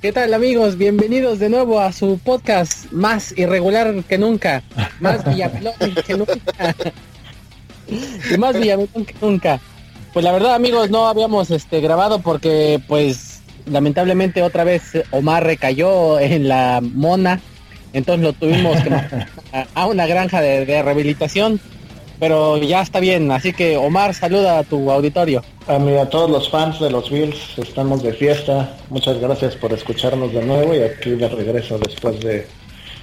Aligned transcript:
¿Qué 0.00 0.12
tal 0.12 0.32
amigos? 0.32 0.78
Bienvenidos 0.78 1.40
de 1.40 1.50
nuevo 1.50 1.78
a 1.78 1.92
su 1.92 2.18
podcast 2.24 2.90
más 2.90 3.36
irregular 3.36 4.02
que 4.04 4.16
nunca, 4.16 4.62
más 4.98 5.22
Villamelón 5.26 5.74
que 6.06 6.16
nunca. 6.16 6.74
y 8.32 8.38
más 8.38 8.58
Villamelón 8.58 9.04
que 9.04 9.14
nunca. 9.20 9.60
Pues 10.14 10.24
la 10.24 10.32
verdad 10.32 10.54
amigos 10.54 10.88
no 10.88 11.06
habíamos 11.06 11.50
este 11.50 11.82
grabado 11.82 12.20
porque 12.20 12.80
pues 12.88 13.42
lamentablemente 13.66 14.42
otra 14.42 14.64
vez 14.64 14.84
Omar 15.10 15.44
recayó 15.44 16.18
en 16.18 16.48
la 16.48 16.80
mona, 16.80 17.38
entonces 17.92 18.24
lo 18.24 18.32
tuvimos 18.32 18.80
que 18.80 18.94
a, 19.52 19.66
a 19.74 19.86
una 19.86 20.06
granja 20.06 20.40
de, 20.40 20.64
de 20.64 20.82
rehabilitación 20.82 21.60
pero 22.20 22.58
ya 22.58 22.82
está 22.82 23.00
bien. 23.00 23.32
Así 23.32 23.52
que 23.52 23.76
Omar, 23.78 24.14
saluda 24.14 24.58
a 24.58 24.64
tu 24.64 24.90
auditorio. 24.90 25.42
A, 25.66 25.78
mí, 25.78 25.96
a 25.96 26.08
todos 26.08 26.30
los 26.30 26.50
fans 26.50 26.78
de 26.78 26.90
los 26.90 27.10
Bills, 27.10 27.58
estamos 27.58 28.02
de 28.02 28.12
fiesta. 28.12 28.76
Muchas 28.90 29.18
gracias 29.18 29.56
por 29.56 29.72
escucharnos 29.72 30.32
de 30.32 30.44
nuevo 30.44 30.74
y 30.74 30.82
aquí 30.82 31.10
de 31.10 31.28
regreso 31.28 31.78
después 31.78 32.20
de 32.20 32.46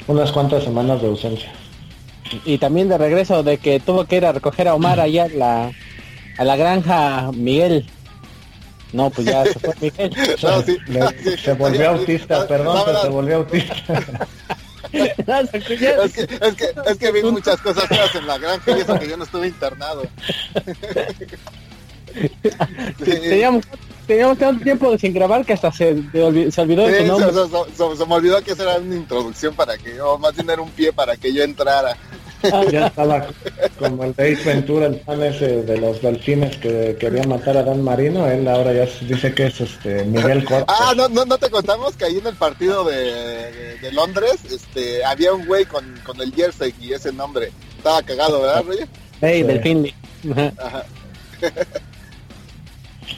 unas 0.07 0.31
cuantas 0.31 0.63
semanas 0.63 1.01
de 1.01 1.07
ausencia. 1.07 1.51
Y 2.45 2.59
también 2.59 2.89
de 2.89 2.97
regreso 2.97 3.41
de 3.41 3.57
que 3.57 3.79
tuvo 3.79 4.05
que 4.05 4.17
ir 4.17 4.25
a 4.25 4.33
recoger 4.33 4.67
a 4.67 4.75
Omar 4.75 4.99
allá 4.99 5.23
a 5.23 5.29
la, 5.29 5.71
a 6.37 6.43
la 6.43 6.55
granja 6.55 7.31
Miguel. 7.33 7.85
No, 8.93 9.09
pues 9.09 9.27
ya 9.27 9.43
se 9.45 9.59
fue 9.59 9.73
Miguel. 9.81 10.11
No, 10.43 10.61
sí, 10.61 10.77
Le, 10.87 11.07
sí, 11.23 11.37
se 11.43 11.53
volvió 11.53 11.79
sí, 11.79 11.85
autista, 11.85 12.47
perdón, 12.47 12.83
pero 12.85 13.01
se 13.01 13.09
volvió 13.09 13.35
autista. 13.37 13.75
es, 14.93 15.49
que, 15.49 15.73
es, 15.73 16.13
que, 16.55 16.73
es 16.85 16.97
que 16.97 17.11
vi 17.11 17.23
muchas 17.23 17.59
cosas 17.61 17.87
feas 17.87 18.13
en 18.15 18.27
la 18.27 18.37
granja 18.37 18.77
y 18.77 18.81
eso 18.81 18.99
que 18.99 19.09
yo 19.09 19.17
no 19.17 19.23
estuve 19.23 19.47
internado. 19.47 20.03
teníamos, 23.03 23.65
teníamos 24.05 24.37
tanto 24.37 24.63
tiempo 24.63 24.97
sin 24.97 25.13
grabar 25.13 25.45
que 25.45 25.53
hasta 25.53 25.71
se, 25.71 26.03
se 26.11 26.61
olvidó, 26.61 26.87
de 26.87 27.01
sí, 27.01 27.07
nombre. 27.07 27.31
Se, 27.31 27.75
se, 27.75 27.97
se, 27.97 28.05
me 28.05 28.15
olvidó 28.15 28.41
que 28.41 28.51
esa 28.51 28.63
era 28.63 28.77
una 28.77 28.95
introducción 28.95 29.55
para 29.55 29.77
que, 29.77 29.99
o 30.01 30.17
más 30.17 30.33
bien 30.33 30.49
era 30.49 30.61
un 30.61 30.71
pie 30.71 30.93
para 30.93 31.17
que 31.17 31.33
yo 31.33 31.43
entrara. 31.43 31.97
Ah, 32.43 32.63
ya 32.71 32.87
estaba 32.87 33.27
como 33.79 34.03
el 34.03 34.13
Dave 34.13 34.37
Ventura, 34.43 34.87
el 34.87 34.99
fan 35.01 35.23
ese 35.23 35.63
de 35.63 35.77
los 35.77 36.01
delfines 36.01 36.57
que 36.57 36.95
quería 36.99 37.23
matar 37.23 37.57
a 37.57 37.63
Dan 37.63 37.83
Marino, 37.83 38.27
él 38.27 38.47
ahora 38.47 38.73
ya 38.73 38.87
dice 39.05 39.33
que 39.33 39.47
es 39.47 39.61
este 39.61 40.03
Miguel 40.05 40.43
Cortes. 40.43 40.67
Ah, 40.79 40.93
no, 40.95 41.09
no, 41.09 41.25
no 41.25 41.37
te 41.37 41.49
contamos 41.49 41.95
que 41.95 42.05
ahí 42.05 42.17
en 42.17 42.27
el 42.27 42.35
partido 42.35 42.83
de, 42.83 43.77
de, 43.81 43.91
Londres, 43.91 44.37
este, 44.49 45.03
había 45.03 45.33
un 45.33 45.45
güey 45.45 45.65
con, 45.65 45.85
con, 46.05 46.21
el 46.21 46.33
jersey 46.33 46.73
y 46.79 46.93
ese 46.93 47.11
nombre. 47.11 47.51
Estaba 47.77 48.01
cagado, 48.03 48.41
¿verdad, 48.41 48.63
Roger? 48.63 48.87
Hey, 49.21 49.41
sí. 49.41 49.47
delfín. 49.47 49.93
Ajá. 50.31 50.85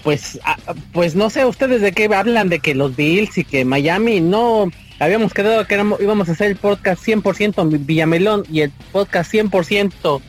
pues, 0.04 0.40
ah, 0.44 0.58
pues 0.94 1.16
no 1.16 1.30
sé 1.30 1.46
ustedes 1.46 1.82
de 1.82 1.92
qué 1.92 2.06
hablan, 2.14 2.50
de 2.50 2.60
que 2.60 2.74
los 2.74 2.96
Bills 2.96 3.38
y 3.38 3.44
que 3.44 3.66
Miami 3.66 4.20
no 4.20 4.72
habíamos 5.00 5.34
quedado 5.34 5.66
que 5.66 5.74
éramos, 5.74 6.00
íbamos 6.02 6.30
a 6.30 6.34
hacer 6.34 6.48
el 6.48 6.56
podcast 6.56 7.04
100% 7.06 7.86
Villamelón 7.86 8.44
y 8.52 8.62
el 8.62 8.72
podcast 8.92 9.34
100% 9.34 10.22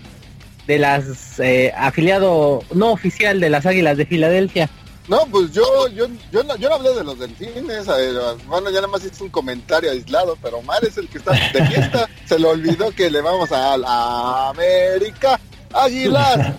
de 0.67 0.79
las 0.79 1.41
eh, 1.41 1.73
afiliado 1.77 2.63
no 2.75 2.93
oficial 2.93 3.41
de 3.41 3.51
las 3.51 3.67
Águilas 3.67 3.97
de 3.97 4.07
Filadelfia. 4.07 4.71
No, 5.09 5.27
pues 5.27 5.51
yo 5.53 5.89
yo 5.89 6.07
yo 6.31 6.45
no, 6.45 6.57
yo 6.57 6.69
no 6.69 6.77
hablé 6.77 6.95
de 6.95 7.03
los 7.03 7.19
delfines, 7.19 7.89
eh, 7.89 8.13
bueno, 8.47 8.71
ya 8.71 8.77
nada 8.77 8.87
más 8.87 9.05
hice 9.05 9.25
un 9.25 9.31
comentario 9.31 9.91
aislado, 9.91 10.39
pero 10.41 10.59
Omar 10.59 10.85
es 10.85 10.97
el 10.99 11.09
que 11.09 11.19
está 11.19 11.33
de 11.33 11.67
fiesta, 11.67 12.09
se 12.27 12.39
le 12.39 12.47
olvidó 12.47 12.93
que 12.93 13.11
le 13.11 13.21
vamos 13.21 13.51
a, 13.51 13.75
a 13.75 14.51
América 14.51 15.41
Águilas. 15.73 16.55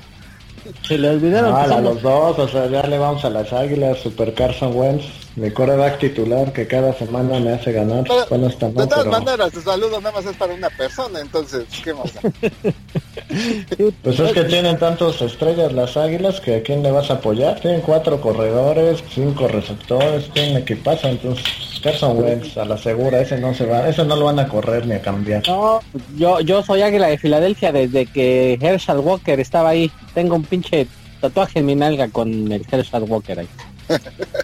Se 0.86 0.98
le 0.98 1.09
olvidaron. 1.09 1.54
Ah, 1.56 1.64
a 1.64 1.82
los 1.82 2.02
dos, 2.02 2.38
o 2.38 2.48
sea, 2.48 2.67
ya 2.67 2.84
le 2.84 2.98
vamos 2.98 3.23
a 3.23 3.30
las 3.30 3.52
águilas, 3.54 4.00
Super 4.00 4.34
Carson 4.34 4.76
Wentz, 4.76 5.06
mi 5.36 5.52
coreback 5.52 6.00
titular 6.00 6.52
que 6.52 6.68
cada 6.68 6.94
semana 6.94 7.40
me 7.40 7.54
hace 7.54 7.72
ganar. 7.72 8.04
Pero, 8.04 8.26
bueno, 8.30 8.48
está 8.48 8.68
de 8.68 8.74
todas 8.74 9.00
pero... 9.00 9.12
maneras, 9.12 9.52
tu 9.52 9.61
saludo 9.61 10.02
nada 10.02 10.11
más 10.11 10.26
es 10.26 10.36
para 10.36 10.54
una 10.54 10.70
persona, 10.70 11.20
entonces, 11.20 11.66
¿qué 11.83 11.94
más? 11.94 12.11
pues 14.04 14.20
es 14.20 14.33
que 14.33 14.44
tienen 14.44 14.78
tantos 14.78 15.22
estrellas 15.22 15.72
las 15.73 15.95
águilas 15.95 16.42
que 16.42 16.58
a 16.58 16.64
quién 16.64 16.83
le 16.83 16.92
vas 16.92 17.10
a 17.10 17.16
apoyar. 17.16 17.60
Tienen 17.60 17.82
cuatro 17.82 18.20
corredores, 18.20 19.04
cinco 19.14 19.48
receptores, 19.48 20.30
tienen 20.33 20.58
equipazo, 20.58 21.08
entonces 21.08 21.45
Carson 21.82 22.17
Wentz 22.17 22.58
a 22.58 22.66
la 22.66 22.78
segura, 22.78 23.22
ese 23.22 23.38
no 23.38 23.54
se 23.54 23.66
va, 23.66 23.88
ese 23.88 24.04
no 24.05 24.16
lo 24.16 24.26
van 24.26 24.39
a 24.39 24.48
correr 24.48 24.86
ni 24.86 24.94
a 24.94 25.02
cambiar. 25.02 25.48
No, 25.48 25.80
yo, 26.17 26.42
yo 26.42 26.61
soy 26.64 26.82
águila 26.82 27.08
de 27.08 27.17
Filadelfia 27.17 27.72
desde 27.72 28.05
que 28.05 28.60
Herschel 28.61 29.00
Walker 29.00 29.39
estaba 29.39 29.70
ahí. 29.70 29.92
Tengo 30.14 30.36
un 30.36 30.44
pinche 30.44 30.88
tatuaje 31.20 31.60
en 31.60 31.66
mi 31.66 31.76
nalga 31.76 32.10
con 32.10 32.52
el 32.52 32.66
Herschel 32.70 33.04
Walker 33.04 33.39
ahí. 33.39 33.48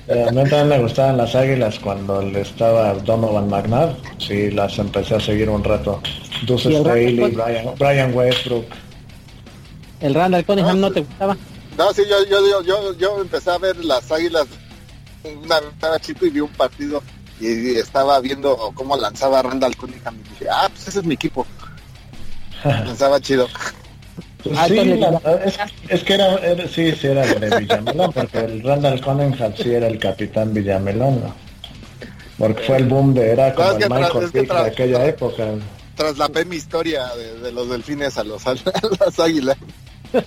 Eh, 0.08 0.26
a 0.28 0.32
mí 0.32 0.38
también 0.44 0.70
me 0.70 0.80
gustaban 0.80 1.18
las 1.18 1.36
águilas 1.36 1.80
cuando 1.80 2.22
le 2.22 2.42
estaba 2.42 2.94
Donovan 2.94 3.50
McNabb. 3.50 3.98
Sí, 4.20 4.52
las 4.52 4.78
empecé 4.80 5.16
a 5.16 5.20
seguir 5.20 5.50
un 5.50 5.64
rato. 5.64 6.02
Deuce 6.46 6.80
Staley, 6.80 7.18
Brian, 7.18 7.76
Brian 7.78 8.14
Westbrook. 8.14 8.66
¿El 10.00 10.14
Randall 10.14 10.46
Cunningham 10.46 10.80
no, 10.80 10.88
no 10.88 10.94
te 10.94 11.02
gustaba? 11.02 11.38
No, 11.78 11.94
sí, 11.94 12.04
yo, 12.10 12.24
yo, 12.26 12.64
yo, 12.64 12.94
yo, 12.94 13.22
empecé 13.22 13.52
a 13.52 13.58
ver 13.58 13.84
las 13.84 14.12
águilas 14.12 14.48
una 15.24 15.60
vez 15.92 16.02
chico 16.02 16.26
y 16.26 16.30
vi 16.30 16.40
un 16.40 16.50
partido 16.50 17.04
y 17.40 17.76
estaba 17.76 18.20
viendo 18.20 18.72
cómo 18.74 18.98
lanzaba 18.98 19.42
Randall 19.42 19.76
Cunningham 19.76 20.16
y 20.16 20.30
dije, 20.30 20.48
ah, 20.50 20.70
pues 20.70 20.88
ese 20.88 21.00
es 21.00 21.06
mi 21.06 21.14
equipo. 21.14 21.46
Lanzaba 22.64 23.20
chido. 23.20 23.48
Pues 24.44 24.58
sí, 24.68 24.76
la, 24.76 25.22
es, 25.44 25.58
es, 25.90 26.04
que 26.04 26.14
era, 26.14 26.36
era, 26.38 26.68
sí, 26.68 26.92
sí 26.92 27.08
era 27.08 27.26
de 27.26 27.60
Villamelón, 27.60 28.14
porque 28.14 28.38
el 28.40 28.62
Randall 28.64 29.02
Cunningham 29.02 29.54
sí 29.58 29.74
era 29.74 29.88
el 29.88 29.98
capitán 29.98 30.54
Villamelón, 30.54 31.22
¿no? 31.22 31.34
Porque 32.38 32.64
fue 32.64 32.78
el 32.78 32.86
boom 32.86 33.16
de, 33.16 33.32
era 33.32 33.54
como 33.54 33.72
no, 33.72 33.78
el 33.78 33.90
Michael 33.90 34.48
tras, 34.48 34.64
de 34.64 34.70
aquella 34.70 35.06
época. 35.06 35.46
Traslapé 35.96 36.46
mi 36.46 36.56
historia 36.58 37.08
de, 37.16 37.40
de, 37.40 37.52
los 37.52 37.68
delfines 37.68 38.18
a 38.18 38.24
los 38.24 38.46
a 38.48 38.54
las 38.54 39.20
águilas. 39.20 39.58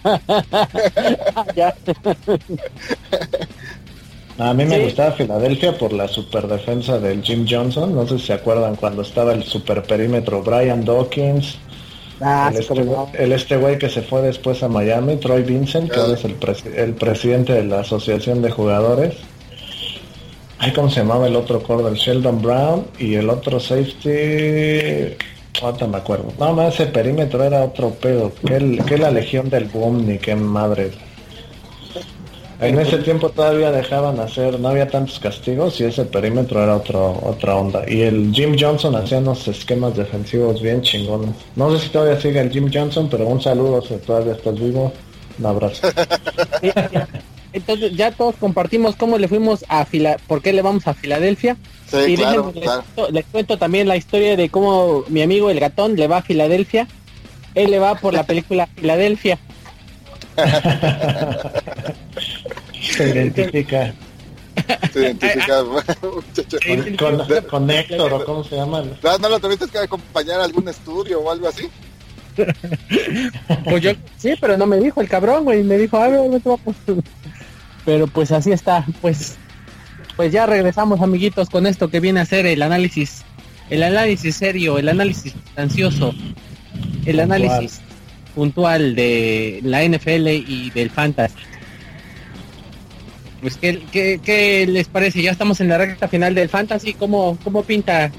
A 4.40 4.54
mí 4.54 4.64
me 4.64 4.76
sí. 4.76 4.84
gustaba 4.84 5.12
Filadelfia 5.12 5.76
por 5.76 5.92
la 5.92 6.08
super 6.08 6.48
defensa 6.48 6.98
del 6.98 7.22
Jim 7.22 7.46
Johnson. 7.48 7.94
No 7.94 8.08
sé 8.08 8.18
si 8.18 8.28
se 8.28 8.32
acuerdan 8.32 8.74
cuando 8.74 9.02
estaba 9.02 9.34
el 9.34 9.44
super 9.44 9.82
perímetro 9.82 10.42
Brian 10.42 10.82
Dawkins. 10.82 11.58
Ah, 12.20 12.50
el, 12.52 12.60
este, 12.60 13.24
el, 13.24 13.32
este 13.32 13.56
güey 13.56 13.78
que 13.78 13.88
se 13.88 14.02
fue 14.02 14.20
después 14.20 14.62
a 14.62 14.68
Miami, 14.68 15.16
Troy 15.16 15.42
Vincent, 15.42 15.90
que 15.90 15.98
ahora 15.98 16.14
es 16.14 16.24
el, 16.24 16.34
pres 16.34 16.64
el, 16.66 16.92
presidente 16.92 17.54
de 17.54 17.64
la 17.64 17.80
asociación 17.80 18.42
de 18.42 18.50
jugadores. 18.50 19.14
Ay, 20.58 20.72
¿cómo 20.74 20.90
se 20.90 21.00
llamaba 21.00 21.26
el 21.26 21.36
otro 21.36 21.62
corner? 21.62 21.94
Sheldon 21.94 22.42
Brown 22.42 22.86
y 22.98 23.14
el 23.14 23.30
otro 23.30 23.58
safety. 23.58 25.16
No 25.62 25.88
me 25.88 25.96
acuerdo. 25.96 26.32
No, 26.38 26.52
más 26.52 26.74
ese 26.74 26.86
perímetro 26.86 27.42
era 27.42 27.64
otro 27.64 27.90
pedo. 27.90 28.32
Que, 28.46 28.56
el, 28.56 28.84
que 28.84 28.98
la 28.98 29.10
legión 29.10 29.48
del 29.48 29.64
boom, 29.64 30.06
ni 30.06 30.18
qué 30.18 30.34
madre. 30.34 30.90
En 32.60 32.78
ese 32.78 32.98
tiempo 32.98 33.30
todavía 33.30 33.70
dejaban 33.72 34.20
hacer, 34.20 34.60
no 34.60 34.68
había 34.68 34.86
tantos 34.86 35.18
castigos 35.18 35.80
y 35.80 35.84
ese 35.84 36.04
perímetro 36.04 36.62
era 36.62 36.76
otro, 36.76 37.18
otra 37.24 37.56
onda. 37.56 37.84
Y 37.88 38.02
el 38.02 38.32
Jim 38.34 38.54
Johnson 38.58 38.94
hacía 38.96 39.18
unos 39.18 39.48
esquemas 39.48 39.96
defensivos 39.96 40.60
bien 40.60 40.82
chingones. 40.82 41.34
No 41.56 41.74
sé 41.74 41.86
si 41.86 41.90
todavía 41.90 42.20
sigue 42.20 42.38
el 42.40 42.50
Jim 42.50 42.70
Johnson, 42.72 43.08
pero 43.10 43.26
un 43.26 43.40
saludo 43.40 43.80
si 43.80 43.94
todavía 43.96 44.34
estás 44.34 44.60
vivo. 44.60 44.92
Un 45.38 45.46
abrazo. 45.46 45.88
Entonces 47.54 47.96
ya 47.96 48.12
todos 48.12 48.36
compartimos 48.36 48.94
cómo 48.94 49.16
le 49.16 49.26
fuimos 49.26 49.64
a 49.68 49.86
Fila, 49.86 50.18
por 50.26 50.42
qué 50.42 50.52
le 50.52 50.60
vamos 50.60 50.86
a 50.86 50.92
Filadelfia. 50.92 51.56
Sí, 51.90 51.96
y 52.08 52.16
claro, 52.16 52.52
les, 52.54 52.62
claro. 52.62 52.84
Cuento, 52.94 53.12
les 53.12 53.24
cuento 53.24 53.58
también 53.58 53.88
la 53.88 53.96
historia 53.96 54.36
de 54.36 54.50
cómo 54.50 55.04
mi 55.08 55.22
amigo 55.22 55.48
el 55.48 55.60
gatón 55.60 55.96
le 55.96 56.06
va 56.08 56.18
a 56.18 56.22
Filadelfia. 56.22 56.86
Él 57.54 57.70
le 57.70 57.78
va 57.78 57.94
por 57.94 58.12
la 58.12 58.24
película 58.24 58.66
Filadelfia. 58.66 59.38
Se 62.80 63.08
identifica. 63.10 63.94
Se 64.92 65.00
identifica, 65.00 65.62
con, 66.00 66.96
con, 66.96 67.44
con, 67.48 67.70
Héctor, 67.70 68.12
o 68.12 68.24
cómo 68.24 68.44
se 68.44 68.56
llama. 68.56 68.82
No, 69.02 69.18
no 69.18 69.28
lo 69.28 69.40
tuviste 69.40 69.66
que 69.68 69.78
acompañar 69.78 70.40
a 70.40 70.44
algún 70.44 70.68
estudio 70.68 71.20
o 71.20 71.30
algo 71.30 71.48
así. 71.48 71.68
pues 73.64 73.82
yo, 73.82 73.92
sí, 74.16 74.34
pero 74.40 74.56
no 74.56 74.66
me 74.66 74.78
dijo 74.78 75.00
el 75.00 75.08
cabrón, 75.08 75.44
güey. 75.44 75.62
Me 75.62 75.78
dijo, 75.78 75.96
a 75.98 76.08
ver, 76.08 76.20
Pero 77.84 78.06
pues 78.06 78.32
así 78.32 78.52
está, 78.52 78.84
pues. 79.00 79.36
Pues 80.16 80.32
ya 80.32 80.44
regresamos, 80.44 81.00
amiguitos, 81.00 81.48
con 81.48 81.66
esto 81.66 81.88
que 81.88 82.00
viene 82.00 82.20
a 82.20 82.26
ser 82.26 82.44
el 82.46 82.62
análisis. 82.62 83.22
El 83.70 83.82
análisis 83.82 84.36
serio, 84.36 84.78
el 84.78 84.88
análisis 84.88 85.34
ansioso, 85.56 86.12
el 87.06 87.20
análisis 87.20 87.80
puntual 88.34 88.94
de 88.94 89.60
la 89.62 89.84
NFL 89.84 90.28
y 90.28 90.70
del 90.74 90.90
fantasy. 90.90 91.34
Pues 93.40 93.56
¿qué, 93.56 93.82
qué, 93.90 94.20
qué 94.22 94.66
les 94.66 94.88
parece? 94.88 95.22
Ya 95.22 95.30
estamos 95.30 95.60
en 95.60 95.68
la 95.68 95.78
recta 95.78 96.08
final 96.08 96.34
del 96.34 96.48
fantasy. 96.48 96.94
¿Cómo, 96.94 97.38
cómo 97.42 97.62
pinta 97.62 98.10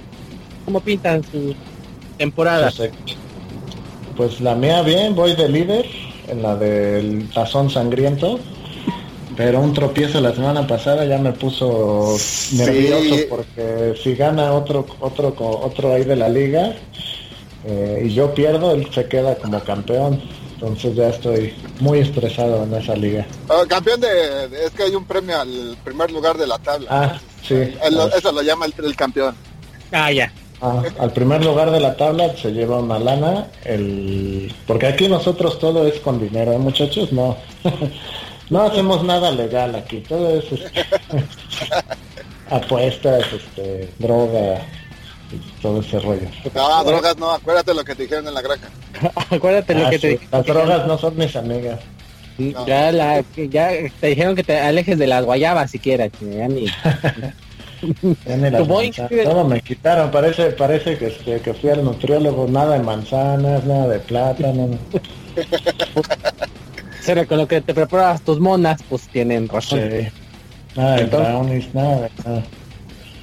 cómo 0.65 0.79
pintan 0.79 1.23
su 1.23 1.55
temporada? 2.17 2.71
Pues, 2.75 2.91
pues 4.15 4.41
la 4.41 4.55
mía 4.55 4.81
bien, 4.81 5.15
voy 5.15 5.35
de 5.35 5.49
líder 5.49 5.85
en 6.27 6.41
la 6.41 6.55
del 6.55 7.29
tazón 7.33 7.69
sangriento. 7.69 8.39
Pero 9.37 9.61
un 9.61 9.73
tropiezo 9.73 10.19
la 10.19 10.35
semana 10.35 10.67
pasada 10.67 11.05
ya 11.05 11.17
me 11.17 11.31
puso 11.31 12.17
nervioso 12.53 13.15
porque 13.29 13.93
si 14.03 14.13
gana 14.15 14.51
otro 14.51 14.85
otro 14.99 15.33
otro 15.39 15.93
ahí 15.93 16.03
de 16.03 16.17
la 16.17 16.27
liga 16.27 16.75
eh, 17.65 18.03
y 18.05 18.13
yo 18.13 18.33
pierdo, 18.33 18.73
él 18.73 18.87
se 18.93 19.05
queda 19.05 19.35
como 19.35 19.59
campeón. 19.61 20.21
Entonces 20.61 20.95
ya 20.95 21.09
estoy 21.09 21.55
muy 21.79 21.99
estresado 21.99 22.63
en 22.63 22.75
esa 22.75 22.95
liga. 22.95 23.25
Oh, 23.47 23.65
campeón 23.67 23.99
de, 23.99 24.45
es 24.63 24.69
que 24.77 24.83
hay 24.83 24.93
un 24.93 25.05
premio 25.05 25.41
al 25.41 25.75
primer 25.83 26.11
lugar 26.11 26.37
de 26.37 26.45
la 26.45 26.59
tabla. 26.59 26.87
Ah, 26.91 27.19
sí. 27.41 27.55
eso 28.15 28.31
lo 28.31 28.43
llama 28.43 28.67
el, 28.67 28.95
campeón. 28.95 29.35
Ah, 29.91 30.11
ya. 30.11 30.31
Ah, 30.61 30.83
al 30.99 31.11
primer 31.13 31.43
lugar 31.43 31.71
de 31.71 31.79
la 31.79 31.97
tabla 31.97 32.37
se 32.37 32.51
lleva 32.51 32.77
una 32.77 32.99
lana, 32.99 33.47
el 33.65 34.53
porque 34.67 34.85
aquí 34.85 35.07
nosotros 35.07 35.57
todo 35.57 35.87
es 35.87 35.99
con 35.99 36.19
dinero, 36.19 36.51
¿eh, 36.51 36.59
muchachos? 36.59 37.11
No. 37.11 37.37
no 38.51 38.61
hacemos 38.61 39.03
nada 39.03 39.31
legal 39.31 39.73
aquí, 39.73 40.01
todo 40.01 40.29
es 40.37 40.45
este, 40.51 40.85
apuestas, 42.51 43.23
este, 43.33 43.89
droga, 43.97 44.61
todo 45.61 45.81
ese 45.81 45.99
rollo. 45.99 46.27
No, 46.53 46.83
drogas 46.83 47.17
no, 47.17 47.31
acuérdate 47.31 47.73
lo 47.73 47.83
que 47.83 47.95
te 47.95 48.03
dijeron 48.03 48.27
en 48.27 48.33
la 48.33 48.41
granja. 48.41 48.69
acuérdate 49.29 49.75
lo 49.75 49.87
ah, 49.87 49.89
que 49.89 49.99
te 49.99 50.07
dijeron. 50.09 50.29
Las 50.31 50.45
drogas 50.45 50.87
no 50.87 50.97
son 50.97 51.17
mis 51.17 51.35
amigas. 51.35 51.79
Ya, 52.65 52.91
la, 52.91 53.23
ya 53.35 53.69
te 53.99 54.07
dijeron 54.07 54.35
que 54.35 54.43
te 54.43 54.59
alejes 54.59 54.97
de 54.97 55.07
las 55.07 55.23
guayabas 55.23 55.69
siquiera, 55.69 56.09
que 56.09 56.37
ya 56.37 56.47
ni... 56.47 56.65
todo 59.23 59.43
me 59.43 59.61
quitaron, 59.61 60.11
parece, 60.11 60.51
parece 60.51 60.97
que, 60.97 61.07
este, 61.07 61.41
que 61.41 61.53
fui 61.53 61.69
al 61.69 61.83
nutriólogo, 61.83 62.47
nada 62.47 62.77
de 62.77 62.83
manzanas, 62.83 63.63
nada 63.65 63.87
de 63.87 63.99
plátano. 63.99 64.69
Será 67.01 67.25
con 67.25 67.39
lo 67.39 67.47
que 67.47 67.61
te 67.61 67.73
preparas 67.73 68.21
tus 68.21 68.39
monas, 68.39 68.81
pues 68.87 69.07
tienen 69.07 69.47
razón. 69.47 69.79
Nada 70.75 70.97
de 70.97 71.05
brownies, 71.05 71.73
nada 71.73 72.01
de 72.01 72.11
nada. 72.23 72.43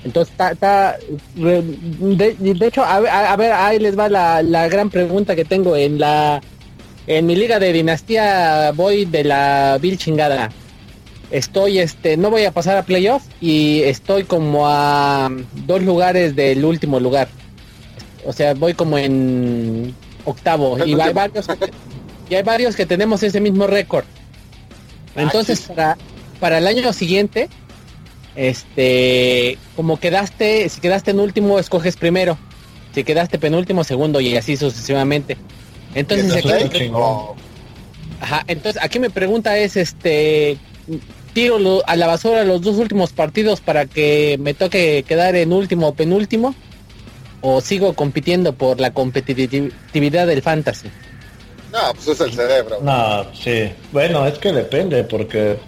Entonces 0.05 0.33
está, 0.33 0.97
de, 1.35 2.67
hecho, 2.67 2.85
a, 2.85 3.01
ver, 3.37 3.53
ahí 3.53 3.79
les 3.79 3.99
va 3.99 4.09
la, 4.09 4.43
la, 4.43 4.69
gran 4.69 4.91
pregunta 4.91 5.35
que 5.35 5.45
tengo 5.45 5.77
en 5.77 5.99
la, 5.99 6.41
en 7.07 7.27
mi 7.27 7.35
liga 7.35 7.59
de 7.59 7.73
dinastía 7.73 8.71
voy 8.75 9.07
de 9.07 9.25
la 9.25 9.79
vil 9.81 9.99
chingada. 9.99 10.51
Estoy, 11.31 11.79
este, 11.79 12.17
no 12.17 12.31
voy 12.31 12.45
a 12.45 12.53
pasar 12.53 12.77
a 12.79 12.85
playoff 12.85 13.23
y 13.41 13.83
estoy 13.83 14.25
como 14.25 14.69
a 14.69 15.31
dos 15.67 15.83
lugares 15.83 16.37
del 16.37 16.65
último 16.65 17.01
lugar. 17.01 17.29
O 18.25 18.33
sea, 18.33 18.55
voy 18.55 18.75
como 18.75 18.99
en 18.99 19.95
octavo 20.25 20.79
y 20.85 20.99
hay 21.01 21.13
varios, 21.13 21.47
y 22.31 22.35
hay 22.35 22.43
varios 22.43 22.77
que 22.77 22.87
tenemos 22.87 23.23
ese 23.23 23.41
mismo 23.41 23.67
récord. 23.67 24.05
Entonces, 25.17 25.63
para, 25.63 25.99
para 26.39 26.59
el 26.59 26.67
año 26.67 26.93
siguiente, 26.93 27.49
este, 28.39 29.59
como 29.75 29.99
quedaste, 29.99 30.69
si 30.69 30.81
quedaste 30.81 31.11
en 31.11 31.19
último, 31.19 31.59
escoges 31.59 31.97
primero. 31.97 32.39
Si 32.95 33.03
quedaste 33.03 33.39
penúltimo, 33.39 33.83
segundo 33.83 34.21
y 34.21 34.37
así 34.37 34.57
sucesivamente. 34.57 35.37
Entonces, 35.95 36.47
aquí, 36.47 36.91
ajá, 38.21 38.45
entonces 38.47 38.81
aquí 38.81 39.01
me 39.01 39.11
pregunta 39.11 39.59
es, 39.59 39.77
este, 39.77 40.57
tiro 41.33 41.59
a 41.87 41.97
la 41.97 42.07
basura 42.07 42.45
los 42.45 42.63
dos 42.63 42.77
últimos 42.77 43.13
partidos 43.13 43.61
para 43.61 43.87
que 43.87 44.39
me 44.41 44.55
toque 44.55 45.05
quedar 45.07 45.35
en 45.35 45.53
último 45.53 45.89
o 45.89 45.95
penúltimo 45.95 46.55
o 47.41 47.61
sigo 47.61 47.95
compitiendo 47.95 48.53
por 48.53 48.79
la 48.79 48.93
competitividad 48.93 50.29
del 50.29 50.43
fantasy. 50.43 50.89
No, 51.73 51.93
pues 51.95 52.09
es 52.09 52.21
el 52.21 52.33
cerebro. 52.33 52.79
No, 52.83 53.27
sí. 53.35 53.71
Bueno, 53.93 54.27
es 54.27 54.39
que 54.39 54.53
depende 54.53 55.03
porque 55.05 55.59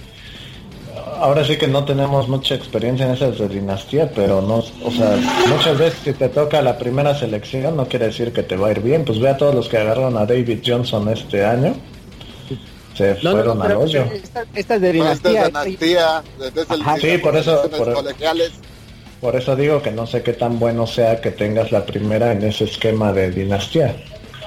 ahora 1.19 1.45
sí 1.45 1.57
que 1.57 1.67
no 1.67 1.85
tenemos 1.85 2.29
mucha 2.29 2.55
experiencia 2.55 3.07
en 3.07 3.13
esas 3.13 3.39
de 3.39 3.49
dinastía, 3.49 4.11
pero 4.15 4.41
no, 4.41 4.57
o 4.57 4.91
sea, 4.91 5.17
muchas 5.49 5.79
veces 5.79 6.01
si 6.05 6.13
te 6.13 6.29
toca 6.29 6.63
la 6.63 6.79
primera 6.79 7.15
selección 7.15 7.77
no 7.77 7.87
quiere 7.87 8.07
decir 8.07 8.33
que 8.33 8.43
te 8.43 8.57
va 8.57 8.69
a 8.69 8.71
ir 8.73 8.81
bien. 8.81 9.05
Pues 9.05 9.21
ve 9.21 9.29
a 9.29 9.37
todos 9.37 9.55
los 9.55 9.69
que 9.69 9.79
agarraron 9.79 10.17
a 10.17 10.27
David 10.27 10.61
Johnson 10.65 11.09
este 11.09 11.45
año. 11.45 11.75
Se 12.95 13.15
fueron 13.17 13.63
al 13.63 13.77
hoyo. 13.77 14.05
Esta, 14.13 14.75
es 14.75 14.81
de 14.81 14.93
dinastía. 14.93 15.51
sí, 17.01 17.19
por 17.19 17.37
eso. 17.37 17.63
Por, 19.21 19.37
eso 19.37 19.55
digo 19.55 19.83
que 19.83 19.91
no 19.91 20.07
sé 20.07 20.23
qué 20.23 20.33
tan 20.33 20.59
bueno 20.59 20.87
sea 20.87 21.21
que 21.21 21.31
tengas 21.31 21.73
la 21.73 21.85
primera 21.85 22.33
en 22.33 22.43
ese 22.43 22.65
esquema 22.65 23.13
de 23.13 23.31
dinastía. 23.31 23.95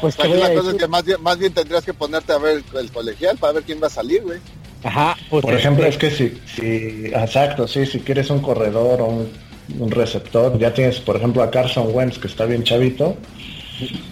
Pues 0.02 0.18
la 0.18 0.54
cosa 0.54 0.72
es 0.72 0.76
que 0.76 0.88
más 0.88 1.06
bien, 1.06 1.22
más 1.22 1.38
bien 1.38 1.54
tendrías 1.54 1.86
que 1.86 1.94
ponerte 1.94 2.34
a 2.34 2.38
ver 2.38 2.64
el 2.76 2.92
colegial 2.92 3.38
para 3.38 3.54
ver 3.54 3.64
quién 3.64 3.82
va 3.82 3.88
a 3.88 3.92
salir, 3.92 4.24
güey. 4.24 4.40
Ajá, 4.84 5.16
pues 5.30 5.44
Por 5.44 5.54
ejemplo, 5.54 5.86
es 5.86 5.98
que 5.98 6.12
si, 6.12 6.38
si, 6.46 7.06
exacto, 7.06 7.68
sí, 7.68 7.86
si 7.86 8.00
quieres 8.00 8.30
un 8.30 8.40
corredor 8.40 9.02
o 9.02 9.08
un, 9.08 9.92
receptor, 9.92 10.60
ya 10.60 10.74
tienes, 10.74 11.00
por 11.00 11.16
ejemplo, 11.16 11.42
a 11.42 11.50
Carson 11.50 11.88
Wentz, 11.94 12.20
que 12.20 12.28
está 12.28 12.46
bien 12.46 12.64
chavito, 12.64 13.16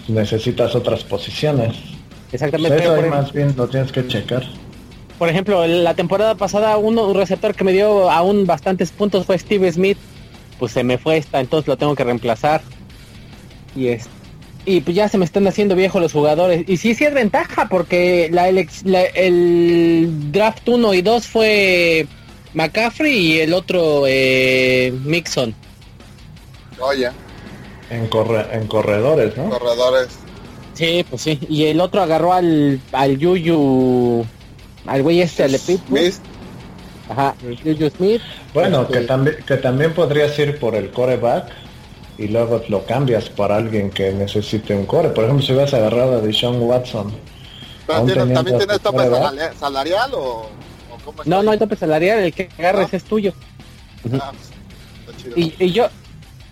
necesitas 0.08 0.74
otras 0.74 1.04
posiciones. 1.04 1.76
Exactamente. 2.32 2.78
Eso 2.78 3.02
más 3.10 3.32
bien 3.32 3.54
lo 3.56 3.68
tienes 3.68 3.92
que 3.92 4.06
checar. 4.06 4.44
Por 5.18 5.28
ejemplo, 5.28 5.66
la 5.66 5.94
temporada 5.94 6.34
pasada 6.34 6.78
uno, 6.78 7.06
un 7.06 7.14
receptor 7.14 7.54
que 7.54 7.64
me 7.64 7.72
dio 7.72 8.10
aún 8.10 8.46
bastantes 8.46 8.90
puntos 8.90 9.26
fue 9.26 9.38
Steve 9.38 9.70
Smith, 9.70 9.98
pues 10.58 10.72
se 10.72 10.82
me 10.82 10.96
fue 10.96 11.18
esta, 11.18 11.40
entonces 11.40 11.68
lo 11.68 11.76
tengo 11.76 11.94
que 11.94 12.04
reemplazar. 12.04 12.62
Y 13.76 13.88
este 13.88 14.21
y 14.64 14.80
pues 14.80 14.96
ya 14.96 15.08
se 15.08 15.18
me 15.18 15.24
están 15.24 15.46
haciendo 15.46 15.74
viejos 15.74 16.00
los 16.00 16.12
jugadores. 16.12 16.64
Y 16.68 16.76
sí, 16.76 16.94
sí 16.94 17.04
es 17.04 17.14
ventaja 17.14 17.68
porque 17.68 18.28
la, 18.32 18.48
el 18.48 20.32
draft 20.32 20.68
1 20.68 20.94
y 20.94 21.02
2 21.02 21.26
fue 21.26 22.06
McCaffrey 22.54 23.14
y 23.14 23.40
el 23.40 23.54
otro 23.54 24.04
eh, 24.06 24.92
Mixon. 25.04 25.54
Oye. 26.78 27.10
En, 27.90 28.06
corre 28.08 28.46
en 28.52 28.66
corredores, 28.66 29.36
¿no? 29.36 29.50
Corredores. 29.50 30.08
Sí, 30.74 31.04
pues 31.08 31.22
sí. 31.22 31.38
Y 31.48 31.66
el 31.66 31.80
otro 31.80 32.02
agarró 32.02 32.32
al, 32.32 32.80
al 32.92 33.18
Yuyu, 33.18 34.24
al 34.86 35.02
güey 35.02 35.20
este, 35.20 35.44
al 35.44 35.58
Smith. 35.58 36.14
Ajá, 37.08 37.34
Yuyu 37.64 37.90
Smith. 37.90 38.22
Bueno, 38.54 38.86
que, 38.86 38.94
este, 38.94 39.06
también, 39.06 39.36
que 39.46 39.56
también 39.56 39.92
podrías 39.92 40.38
ir 40.38 40.58
por 40.58 40.74
el 40.74 40.90
coreback 40.90 41.61
y 42.22 42.28
luego 42.28 42.62
lo 42.68 42.84
cambias 42.84 43.28
para 43.28 43.56
alguien 43.56 43.90
que 43.90 44.12
necesite 44.12 44.74
un 44.74 44.86
core. 44.86 45.08
Por 45.08 45.24
ejemplo, 45.24 45.44
si 45.44 45.52
hubieras 45.52 45.74
agarrado 45.74 46.18
a 46.18 46.20
Deshaun 46.20 46.62
Watson. 46.62 47.12
¿También 47.86 48.32
tienes 48.56 48.80
tope 48.80 49.10
salarial, 49.58 50.12
o, 50.14 50.48
cómo 51.04 51.22
No, 51.24 51.42
no 51.42 51.50
hay 51.50 51.58
tope 51.58 51.74
salarial, 51.74 52.20
el 52.20 52.32
que 52.32 52.48
agarres 52.58 52.94
es 52.94 53.02
tuyo. 53.02 53.34
Ah, 54.20 54.32
y, 55.34 55.52
y, 55.58 55.72
yo 55.72 55.88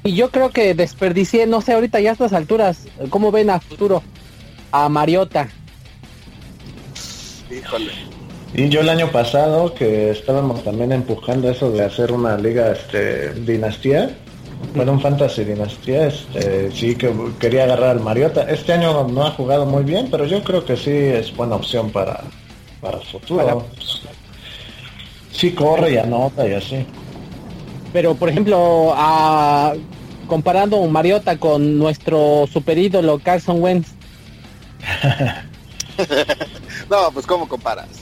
y 0.03 0.15
yo 0.15 0.31
creo 0.31 0.51
que 0.51 0.75
desperdicié, 0.75 1.47
no 1.47 1.61
sé, 1.61 1.73
ahorita 1.73 2.01
ya 2.01 2.11
a 2.11 2.13
estas 2.15 2.33
alturas, 2.33 2.87
¿cómo 3.11 3.31
ven 3.31 3.51
a 3.51 3.61
futuro? 3.61 4.03
A 4.73 4.89
Mariota. 4.89 5.49
Híjole. 7.51 7.93
Y 8.55 8.69
yo 8.69 8.81
el 8.81 8.89
año 8.89 9.13
pasado 9.13 9.75
que 9.75 10.11
estábamos 10.11 10.65
también 10.65 10.91
empujando 10.91 11.49
eso 11.49 11.71
de 11.71 11.85
hacer 11.85 12.13
una 12.13 12.37
liga 12.37 12.73
este 12.73 13.33
dinastía, 13.35 14.17
bueno, 14.75 14.93
un 14.93 15.01
Fantasy 15.01 15.45
Dinastía, 15.45 16.07
este, 16.07 16.71
sí 16.71 16.95
que 16.95 17.13
quería 17.39 17.65
agarrar 17.65 17.91
al 17.91 18.01
Mariota. 18.01 18.43
Este 18.43 18.73
año 18.73 19.09
no 19.09 19.27
ha 19.27 19.31
jugado 19.33 19.67
muy 19.67 19.85
bien, 19.85 20.09
pero 20.11 20.27
yo 20.27 20.43
creo 20.43 20.65
que 20.65 20.77
sí 20.77 20.91
es 20.91 21.35
buena 21.35 21.57
opción 21.57 21.91
para, 21.91 22.23
para 22.81 22.99
el 22.99 23.05
futuro. 23.05 23.67
Sí 25.33 25.53
corre 25.53 25.93
y 25.93 25.97
anota 25.97 26.47
y 26.47 26.55
así. 26.55 26.87
Pero, 27.93 28.15
por 28.15 28.29
ejemplo, 28.29 28.93
a, 28.95 29.75
comparando 30.27 30.77
un 30.77 30.93
Mariota 30.93 31.37
con 31.37 31.79
nuestro 31.79 32.47
super 32.53 32.79
ídolo 32.79 33.19
Carson 33.19 33.61
Wentz. 33.63 33.89
no, 36.91 37.11
pues 37.13 37.27
¿cómo 37.27 37.49
comparas? 37.49 38.00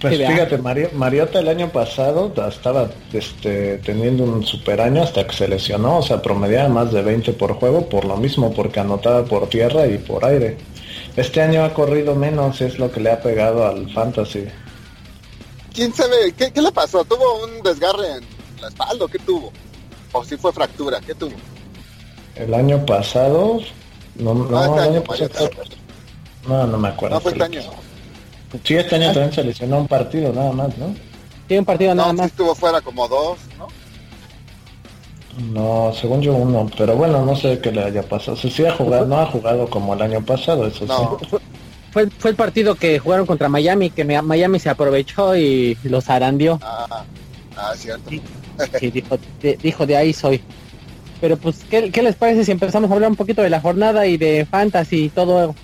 Pues 0.00 0.18
fíjate, 0.18 0.58
Mariota 0.58 1.38
el 1.38 1.48
año 1.48 1.70
pasado 1.70 2.32
estaba 2.48 2.90
este, 3.12 3.78
teniendo 3.78 4.24
un 4.24 4.44
super 4.44 4.80
año 4.80 5.02
hasta 5.02 5.26
que 5.26 5.34
se 5.34 5.48
lesionó, 5.48 5.98
o 5.98 6.02
sea, 6.02 6.20
promediaba 6.20 6.68
más 6.68 6.92
de 6.92 7.02
20 7.02 7.32
por 7.32 7.54
juego 7.54 7.88
por 7.88 8.04
lo 8.04 8.16
mismo, 8.16 8.52
porque 8.52 8.80
anotaba 8.80 9.24
por 9.24 9.48
tierra 9.48 9.86
y 9.86 9.96
por 9.96 10.24
aire. 10.24 10.58
Este 11.16 11.40
año 11.40 11.64
ha 11.64 11.72
corrido 11.72 12.14
menos, 12.14 12.60
es 12.60 12.78
lo 12.78 12.92
que 12.92 13.00
le 13.00 13.10
ha 13.10 13.20
pegado 13.22 13.66
al 13.66 13.90
fantasy. 13.90 14.44
¿Quién 15.72 15.94
sabe? 15.94 16.32
¿Qué, 16.36 16.60
le 16.60 16.72
pasó? 16.72 17.04
¿Tuvo 17.04 17.44
un 17.44 17.62
desgarre 17.62 18.18
en 18.18 18.60
la 18.60 18.68
espalda? 18.68 19.06
¿Qué 19.10 19.18
tuvo? 19.20 19.50
¿O 20.12 20.24
si 20.24 20.36
fue 20.36 20.52
fractura? 20.52 21.00
¿Qué 21.00 21.14
tuvo? 21.14 21.34
El 22.34 22.52
año 22.52 22.84
pasado... 22.84 23.60
No, 24.16 24.32
no, 24.32 24.64
este 24.64 24.80
año, 24.80 25.04
no, 26.48 26.66
no 26.66 26.78
me 26.78 26.88
acuerdo. 26.88 27.16
No 27.16 27.20
fue 27.20 27.32
este 27.32 27.44
año. 27.44 27.60
Sí, 28.64 28.74
este 28.74 28.96
año 28.96 29.06
también 29.12 29.32
se 29.32 29.44
lesionó 29.44 29.78
un 29.78 29.88
partido 29.88 30.32
nada 30.32 30.52
más, 30.52 30.76
¿no? 30.78 30.94
Sí, 31.48 31.58
un 31.58 31.64
partido 31.64 31.94
nada 31.94 32.12
más. 32.12 32.26
estuvo 32.26 32.54
fuera 32.54 32.80
como 32.80 33.06
dos, 33.08 33.38
¿no? 33.58 33.68
No, 35.52 35.92
según 35.92 36.22
yo 36.22 36.34
uno, 36.34 36.68
pero 36.76 36.96
bueno, 36.96 37.24
no 37.24 37.36
sé 37.36 37.58
qué 37.58 37.70
le 37.70 37.84
haya 37.84 38.02
pasado. 38.02 38.36
Si 38.36 38.50
sí 38.50 38.64
ha 38.64 38.72
jugado, 38.72 39.04
no 39.06 39.18
ha 39.18 39.26
jugado 39.26 39.68
como 39.68 39.94
el 39.94 40.02
año 40.02 40.24
pasado, 40.24 40.66
eso 40.66 40.86
no. 40.86 41.18
sí. 41.20 41.36
fue, 41.92 42.08
fue 42.10 42.30
el 42.30 42.36
partido 42.36 42.74
que 42.74 42.98
jugaron 42.98 43.26
contra 43.26 43.48
Miami, 43.48 43.90
que 43.90 44.04
Miami 44.04 44.58
se 44.58 44.70
aprovechó 44.70 45.36
y 45.36 45.76
los 45.84 46.08
arandió. 46.08 46.58
Ah, 46.62 47.04
ah 47.56 47.72
cierto. 47.76 48.10
Sí, 48.80 48.90
dijo, 48.90 49.18
de, 49.42 49.56
dijo, 49.62 49.86
de 49.86 49.96
ahí 49.96 50.12
soy. 50.12 50.40
Pero 51.20 51.36
pues, 51.36 51.64
¿qué, 51.70 51.90
¿qué, 51.90 52.02
les 52.02 52.14
parece 52.14 52.44
si 52.44 52.52
empezamos 52.52 52.90
a 52.90 52.94
hablar 52.94 53.10
un 53.10 53.16
poquito 53.16 53.42
de 53.42 53.50
la 53.50 53.60
jornada 53.60 54.06
y 54.06 54.16
de 54.16 54.46
fantasy 54.46 55.04
y 55.04 55.08
todo? 55.08 55.54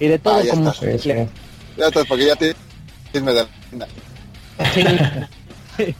Y 0.00 0.08
de 0.08 0.18
todo 0.18 0.36
ah, 0.36 0.42
como... 0.50 0.70
Está, 0.70 0.98
sí, 0.98 1.10
Ya 1.76 1.86
está, 1.86 2.04
porque 2.04 2.26
ya 2.26 2.36
te... 2.36 2.54
Sí. 4.74 5.94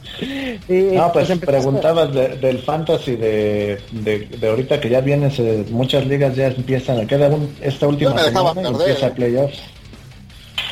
no, 0.95 1.11
pues, 1.11 1.27
pues 1.27 1.39
preguntabas 1.39 2.13
del 2.13 2.59
fantasy 2.59 3.15
de, 3.15 3.81
de, 3.91 4.47
ahorita 4.47 4.79
que 4.79 4.89
ya 4.89 5.01
vienes, 5.01 5.39
muchas 5.69 6.05
ligas 6.07 6.35
ya 6.35 6.47
empiezan, 6.47 6.99
a 6.99 7.07
quedar 7.07 7.35
esta 7.61 7.87
última 7.87 8.17
semana 8.17 8.69
empieza 8.69 9.13
playoffs. 9.13 9.59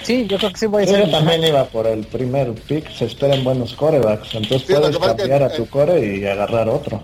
Sí, 0.03 0.27
yo 0.27 0.38
creo 0.38 0.51
que 0.51 0.57
sí 0.57 0.65
voy 0.65 0.83
a 0.83 0.88
ser. 0.88 1.12
también 1.12 1.43
iba 1.45 1.65
por 1.65 1.88
el 1.88 2.05
primer 2.05 2.53
pick, 2.53 2.91
se 2.91 3.05
esperan 3.05 3.43
buenos 3.43 3.74
corebacks, 3.74 4.36
entonces 4.36 4.69
puedes 4.69 4.98
cambiar 4.98 5.43
a 5.43 5.53
tu 5.53 5.65
core 5.67 6.17
y 6.17 6.25
agarrar 6.25 6.67
otro. 6.67 7.01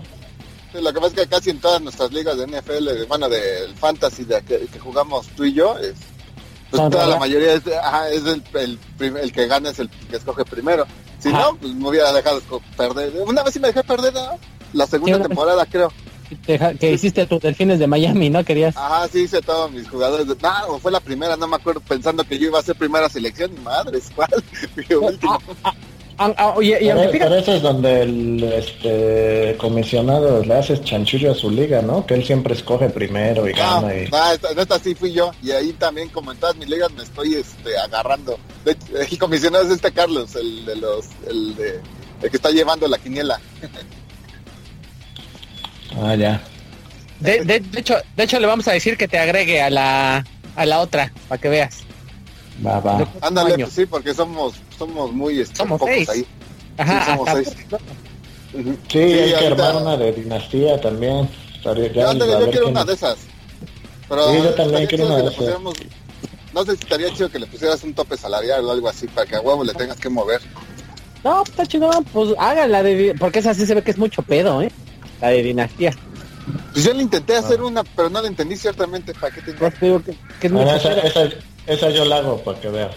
lo 0.74 0.92
que 0.92 1.00
pasa 1.00 1.06
es 1.08 1.14
que 1.14 1.26
casi 1.26 1.50
en 1.50 1.60
todas 1.60 1.80
nuestras 1.80 2.12
ligas 2.12 2.36
de 2.36 2.46
NFL, 2.46 3.06
bueno, 3.08 3.28
del 3.28 3.74
fantasy 3.74 4.24
de 4.24 4.42
que, 4.42 4.78
jugamos 4.78 5.28
tú 5.28 5.44
y 5.44 5.54
yo, 5.54 5.78
es, 5.78 5.94
pues 6.70 6.90
toda 6.90 7.06
la 7.06 7.18
mayoría 7.18 7.54
es, 7.54 7.62
es 7.66 8.24
el, 8.26 8.78
el, 9.00 9.32
que 9.32 9.46
gana 9.46 9.70
es 9.70 9.78
el 9.78 9.88
que 9.88 10.16
escoge 10.16 10.44
primero. 10.44 10.86
Si 11.18 11.30
no, 11.30 11.56
pues 11.56 11.74
me 11.74 11.88
hubiera 11.88 12.12
dejado 12.12 12.40
perder. 12.76 13.12
Una 13.26 13.42
vez 13.42 13.54
sí 13.54 13.60
me 13.60 13.68
dejé 13.68 13.82
perder 13.82 14.14
la 14.72 14.86
segunda 14.86 15.20
temporada, 15.20 15.66
creo. 15.66 15.92
que 16.46 16.92
hiciste 16.92 17.26
tus 17.26 17.40
delfines 17.40 17.78
de 17.78 17.86
Miami, 17.86 18.30
¿no? 18.30 18.44
Querías. 18.44 18.76
Ajá, 18.76 19.08
sí 19.08 19.22
hice 19.22 19.42
todos 19.42 19.70
mis 19.70 19.88
jugadores. 19.88 20.26
No, 20.26 20.78
fue 20.78 20.92
la 20.92 21.00
primera, 21.00 21.36
no 21.36 21.48
me 21.48 21.56
acuerdo, 21.56 21.80
pensando 21.80 22.24
que 22.24 22.38
yo 22.38 22.48
iba 22.48 22.58
a 22.58 22.62
ser 22.62 22.76
primera 22.76 23.08
selección. 23.08 23.50
Madres, 23.62 24.10
¿cuál? 24.14 24.30
último. 25.00 25.38
Ah, 26.22 26.34
ah, 26.36 26.54
ah, 26.54 26.62
y 26.62 26.72
pero, 27.18 27.34
eso 27.34 27.54
es 27.54 27.62
donde 27.62 28.02
el 28.02 28.44
este, 28.44 29.56
comisionado 29.56 30.44
le 30.44 30.52
hace 30.52 30.78
chanchullo 30.78 31.32
a 31.32 31.34
su 31.34 31.50
liga, 31.50 31.80
¿no? 31.80 32.04
Que 32.04 32.12
él 32.12 32.26
siempre 32.26 32.52
escoge 32.52 32.90
primero 32.90 33.48
y 33.48 33.54
gana. 33.54 33.94
Y... 33.94 34.00
en 34.04 34.58
esta 34.58 34.78
sí 34.78 34.94
fui 34.94 35.14
yo. 35.14 35.30
Y 35.42 35.52
ahí 35.52 35.72
también, 35.72 36.10
como 36.10 36.32
en 36.32 36.36
todas 36.36 36.56
mis 36.56 36.68
ligas, 36.68 36.92
me 36.92 37.04
estoy 37.04 37.36
este, 37.36 37.74
agarrando. 37.78 38.38
De 38.66 38.76
el 39.00 39.18
comisionado 39.18 39.64
es 39.64 39.70
este 39.70 39.92
Carlos, 39.92 40.36
el 40.36 40.66
de 40.66 40.76
los, 40.76 41.06
el 41.26 41.56
de, 41.56 41.80
el 42.20 42.30
que 42.30 42.36
está 42.36 42.50
llevando 42.50 42.86
la 42.86 42.98
quiniela. 42.98 43.40
ah, 46.02 46.14
ya. 46.16 46.42
De, 47.20 47.44
de, 47.46 47.62
hecho, 47.78 47.96
de 48.14 48.24
hecho 48.24 48.38
le 48.38 48.46
vamos 48.46 48.68
a 48.68 48.72
decir 48.72 48.98
que 48.98 49.08
te 49.08 49.18
agregue 49.18 49.62
a 49.62 49.70
la, 49.70 50.26
a 50.54 50.66
la 50.66 50.80
otra, 50.80 51.14
para 51.30 51.40
que 51.40 51.48
veas. 51.48 51.78
Va, 52.64 52.78
va. 52.78 53.08
Ándale, 53.22 53.54
pues 53.56 53.72
sí, 53.72 53.86
porque 53.86 54.12
somos, 54.12 54.56
somos 54.80 55.12
muy 55.12 55.44
somos 55.44 55.78
pocos 55.78 56.08
ahí. 56.08 56.26
Ajá, 56.78 57.04
sí, 57.04 57.10
somos 57.10 57.28
seis. 57.30 57.56
Sí, 58.88 58.98
hay 58.98 59.34
que 59.38 59.46
armar 59.46 59.76
una 59.76 59.96
de 59.96 60.12
dinastía 60.12 60.80
también. 60.80 61.28
yo, 61.62 61.74
yo 61.74 62.50
quiero 62.50 62.68
una 62.68 62.84
de 62.84 62.94
esas. 62.94 63.18
Pero 64.08 64.32
sí, 64.32 64.38
yo 64.38 64.54
también 64.54 64.86
quiero 64.86 65.06
una 65.06 65.18
de 65.18 65.28
esas 65.28 65.54
no 66.52 66.64
sé 66.64 66.72
si 66.76 66.82
estaría 66.82 67.12
chido 67.12 67.28
que 67.28 67.38
le 67.38 67.46
pusieras 67.46 67.82
un 67.84 67.94
tope 67.94 68.16
salarial 68.16 68.64
o 68.64 68.72
algo 68.72 68.88
así 68.88 69.06
para 69.06 69.26
que 69.26 69.36
a 69.36 69.40
huevo 69.40 69.62
le 69.62 69.72
tengas 69.72 69.96
que 69.98 70.08
mover. 70.08 70.40
No, 71.22 71.42
está 71.42 71.64
chido, 71.64 71.90
pues 72.12 72.34
hágala 72.38 72.82
de... 72.82 73.14
Porque 73.18 73.38
esa 73.38 73.54
sí 73.54 73.66
se 73.66 73.74
ve 73.74 73.82
que 73.82 73.92
es 73.92 73.98
mucho 73.98 74.22
pedo, 74.22 74.60
¿eh? 74.62 74.72
La 75.20 75.28
de 75.28 75.42
dinastía. 75.42 75.92
Pues 76.72 76.84
yo 76.84 76.92
le 76.92 77.02
intenté 77.02 77.36
hacer 77.36 77.62
una, 77.62 77.84
pero 77.84 78.10
no 78.10 78.20
la 78.20 78.26
entendí 78.26 78.56
ciertamente. 78.56 79.12
¿Para 79.14 79.32
qué 79.32 79.42
te 79.42 79.52
pues 79.52 79.74
que, 79.74 80.00
es 80.42 80.52
mucho 80.52 80.74
esa, 80.74 80.92
esa, 81.00 81.28
esa, 81.66 81.90
yo 81.90 82.04
la 82.04 82.16
hago 82.16 82.42
para 82.42 82.58
que 82.58 82.68
vea. 82.68 82.90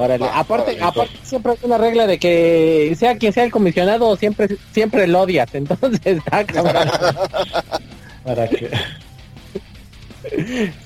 Órale. 0.00 0.26
aparte, 0.32 0.78
aparte 0.80 1.12
siempre 1.22 1.52
hay 1.52 1.58
una 1.62 1.76
regla 1.76 2.06
de 2.06 2.18
que 2.18 2.96
sea 2.98 3.18
quien 3.18 3.34
sea 3.34 3.44
el 3.44 3.52
comisionado, 3.52 4.16
siempre 4.16 4.56
siempre 4.72 5.06
lo 5.06 5.20
odias. 5.20 5.54
Entonces, 5.54 6.00
está 6.04 6.42
¿Para 8.24 8.48
qué? 8.48 8.70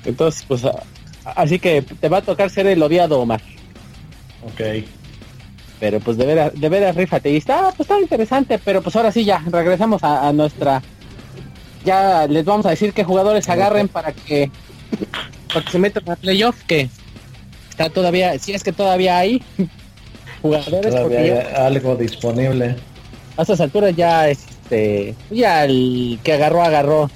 Entonces, 0.04 0.44
pues 0.48 0.62
Así 1.24 1.60
que 1.60 1.82
te 1.82 2.08
va 2.08 2.18
a 2.18 2.22
tocar 2.22 2.50
ser 2.50 2.66
el 2.66 2.82
odiado, 2.82 3.20
Omar. 3.20 3.40
Ok. 4.42 4.84
Pero 5.78 6.00
pues 6.00 6.16
de 6.16 6.26
veras, 6.26 6.60
de 6.60 6.68
veras, 6.68 6.96
rífate. 6.96 7.30
Y 7.30 7.36
está, 7.36 7.70
pues 7.76 7.88
está 7.88 8.00
interesante, 8.00 8.58
pero 8.58 8.82
pues 8.82 8.96
ahora 8.96 9.12
sí 9.12 9.24
ya, 9.24 9.42
regresamos 9.46 10.02
a, 10.02 10.32
nuestra... 10.32 10.82
Ya 11.84 12.26
les 12.26 12.44
vamos 12.44 12.66
a 12.66 12.70
decir 12.70 12.92
qué 12.92 13.04
jugadores 13.04 13.48
agarren 13.48 13.86
para 13.86 14.12
que, 14.12 14.50
para 15.48 15.64
que 15.64 15.70
se 15.70 15.78
metan 15.78 16.10
a 16.10 16.16
playoff, 16.16 16.64
que 16.64 16.88
está 17.74 17.90
todavía, 17.90 18.38
si 18.38 18.52
es 18.52 18.62
que 18.62 18.72
todavía 18.72 19.18
hay 19.18 19.42
jugadores. 20.42 20.94
Todavía 20.94 21.66
algo 21.66 21.96
disponible. 21.96 22.76
A 23.36 23.42
estas 23.42 23.60
alturas 23.60 23.96
ya, 23.96 24.28
este, 24.28 25.16
ya 25.30 25.64
el 25.64 26.20
que 26.22 26.34
agarró, 26.34 26.62
agarró 26.62 27.10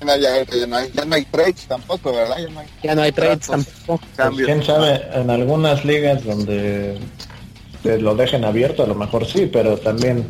ya, 0.00 0.66
no 0.66 0.76
hay, 0.76 0.90
ya 0.92 1.04
no 1.04 1.14
hay 1.14 1.24
trades 1.24 1.66
tampoco, 1.66 2.12
¿verdad? 2.12 2.36
Ya 2.38 2.48
no 2.48 2.60
hay, 2.60 2.66
ya 2.82 2.94
no 2.94 3.02
hay 3.02 3.12
trades 3.12 3.46
tampoco. 3.46 4.04
Pues, 4.16 4.46
¿Quién 4.46 4.62
sabe? 4.62 5.02
En 5.12 5.30
algunas 5.30 5.84
ligas 5.84 6.24
donde 6.24 6.98
te 7.82 7.98
lo 7.98 8.14
dejen 8.14 8.44
abierto, 8.44 8.84
a 8.84 8.86
lo 8.86 8.94
mejor 8.94 9.26
sí, 9.26 9.48
pero 9.52 9.76
también... 9.76 10.26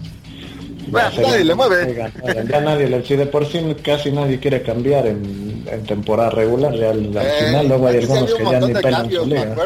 Bueno, 0.90 1.10
nadie 1.20 1.44
le 1.44 1.54
mueve. 1.54 2.12
Ya 2.50 2.60
nadie 2.60 2.88
le 2.88 2.98
decide 2.98 3.26
por 3.26 3.46
sí, 3.46 3.60
casi 3.82 4.10
nadie 4.10 4.38
quiere 4.38 4.62
cambiar 4.62 5.06
en, 5.06 5.64
en 5.70 5.84
temporada 5.84 6.30
regular. 6.30 6.74
Ya 6.74 6.90
al, 6.90 7.16
al 7.16 7.26
eh, 7.26 7.44
final 7.46 7.68
luego 7.68 7.86
hay 7.86 7.96
algunos 7.98 8.34
que 8.34 8.44
ya 8.44 8.60
ni 8.60 8.74
pelan 8.74 9.10
su 9.10 9.26
liga. 9.26 9.56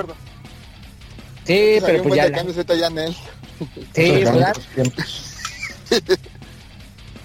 Sí, 1.44 1.78
pero 1.84 2.02
pues 2.02 2.14
ya... 2.14 2.28
ya 2.28 2.86
en 2.86 2.98
él. 2.98 3.16
Sí, 3.94 4.10
¿verdad? 4.24 4.56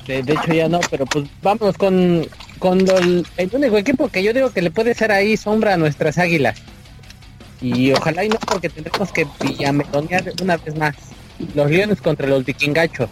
De, 0.07 0.23
de, 0.23 0.33
hecho 0.33 0.53
ya 0.53 0.69
no, 0.69 0.79
pero 0.89 1.05
pues 1.05 1.25
vamos 1.41 1.77
con 1.77 2.25
con 2.59 2.79
el, 2.79 3.25
único 3.51 3.77
equipo 3.77 4.09
que 4.09 4.23
yo 4.23 4.33
digo 4.33 4.51
que 4.51 4.61
le 4.61 4.71
puede 4.71 4.93
ser 4.93 5.11
ahí 5.11 5.37
sombra 5.37 5.73
a 5.73 5.77
nuestras 5.77 6.17
águilas. 6.17 6.61
Y 7.61 7.91
ojalá 7.91 8.23
y 8.23 8.29
no 8.29 8.37
porque 8.39 8.69
tendremos 8.69 9.11
que 9.11 9.25
villamelonear 9.41 10.33
una 10.41 10.57
vez 10.57 10.75
más. 10.75 10.95
Los 11.55 11.69
Leones 11.69 12.01
contra 12.01 12.27
los 12.27 12.45
Vikingachos. 12.45 13.09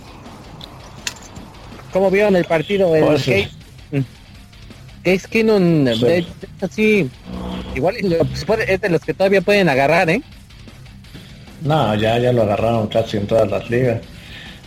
¿Cómo 1.96 2.12
vieron 2.12 2.36
el 2.36 2.44
partido? 2.44 2.94
El 2.94 3.06
pues 3.06 3.24
Case, 3.24 3.50
Case 5.02 5.28
Keenum, 5.30 5.88
así, 6.60 7.10
igual 7.74 7.96
es 8.68 8.82
de 8.82 8.90
los 8.90 9.00
que 9.00 9.14
todavía 9.14 9.40
pueden 9.40 9.70
agarrar, 9.70 10.10
¿eh? 10.10 10.22
No, 11.62 11.96
ya, 11.96 12.20
ya 12.20 12.34
lo 12.34 12.42
agarraron 12.42 12.88
casi 12.88 13.16
en 13.16 13.28
todas 13.28 13.50
las 13.50 13.70
ligas 13.70 14.02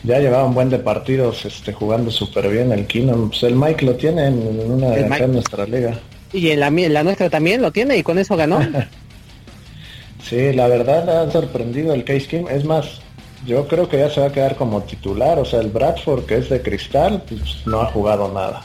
ya 0.04 0.20
llevaba 0.20 0.44
un 0.44 0.54
buen 0.54 0.70
de 0.70 0.78
partidos 0.78 1.44
este, 1.44 1.72
jugando 1.72 2.10
súper 2.10 2.48
bien 2.48 2.72
el 2.72 2.86
Kino. 2.86 3.28
Pues 3.28 3.42
el 3.42 3.56
Mike 3.56 3.84
lo 3.84 3.96
tiene 3.96 4.28
en 4.28 4.70
una 4.70 4.90
de 4.90 5.28
nuestra 5.28 5.66
liga. 5.66 5.98
Y 6.32 6.48
en 6.50 6.60
la, 6.60 6.70
la 6.70 7.02
nuestra 7.02 7.28
también 7.28 7.60
lo 7.60 7.72
tiene 7.72 7.96
y 7.96 8.02
con 8.02 8.18
eso 8.18 8.36
ganó. 8.36 8.60
sí, 10.22 10.52
la 10.54 10.68
verdad 10.68 11.08
ha 11.08 11.30
sorprendido 11.30 11.92
el 11.92 12.04
Case 12.04 12.26
King. 12.26 12.44
Es 12.50 12.64
más, 12.64 13.00
yo 13.46 13.66
creo 13.66 13.88
que 13.88 13.98
ya 13.98 14.10
se 14.10 14.20
va 14.20 14.26
a 14.26 14.32
quedar 14.32 14.56
como 14.56 14.82
titular. 14.82 15.38
O 15.38 15.44
sea, 15.44 15.60
el 15.60 15.68
Bradford, 15.68 16.26
que 16.26 16.36
es 16.36 16.48
de 16.48 16.62
cristal, 16.62 17.22
pues 17.28 17.66
no 17.66 17.80
ha 17.80 17.86
jugado 17.86 18.32
nada. 18.32 18.62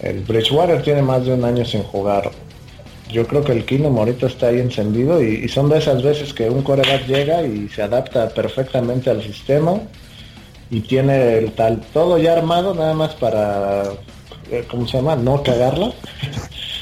El 0.00 0.20
Bridgewater 0.20 0.82
tiene 0.82 1.02
más 1.02 1.24
de 1.24 1.34
un 1.34 1.44
año 1.44 1.64
sin 1.64 1.82
jugar. 1.82 2.30
Yo 3.10 3.26
creo 3.26 3.42
que 3.42 3.52
el 3.52 3.64
Kino 3.64 3.88
ahorita 3.88 4.26
está 4.26 4.48
ahí 4.48 4.60
encendido 4.60 5.22
y, 5.22 5.44
y 5.44 5.48
son 5.48 5.68
de 5.68 5.78
esas 5.78 6.02
veces 6.02 6.32
que 6.32 6.48
un 6.48 6.62
coreback 6.62 7.06
llega 7.06 7.42
y 7.42 7.68
se 7.68 7.82
adapta 7.82 8.28
perfectamente 8.28 9.10
al 9.10 9.22
sistema 9.22 9.80
y 10.70 10.80
tiene 10.80 11.38
el 11.38 11.52
tal 11.52 11.80
todo 11.92 12.16
ya 12.18 12.32
armado 12.34 12.74
nada 12.74 12.94
más 12.94 13.14
para 13.14 13.82
eh, 14.50 14.64
¿cómo 14.70 14.86
se 14.86 14.98
llama? 14.98 15.16
no 15.16 15.42
cagarla 15.42 15.92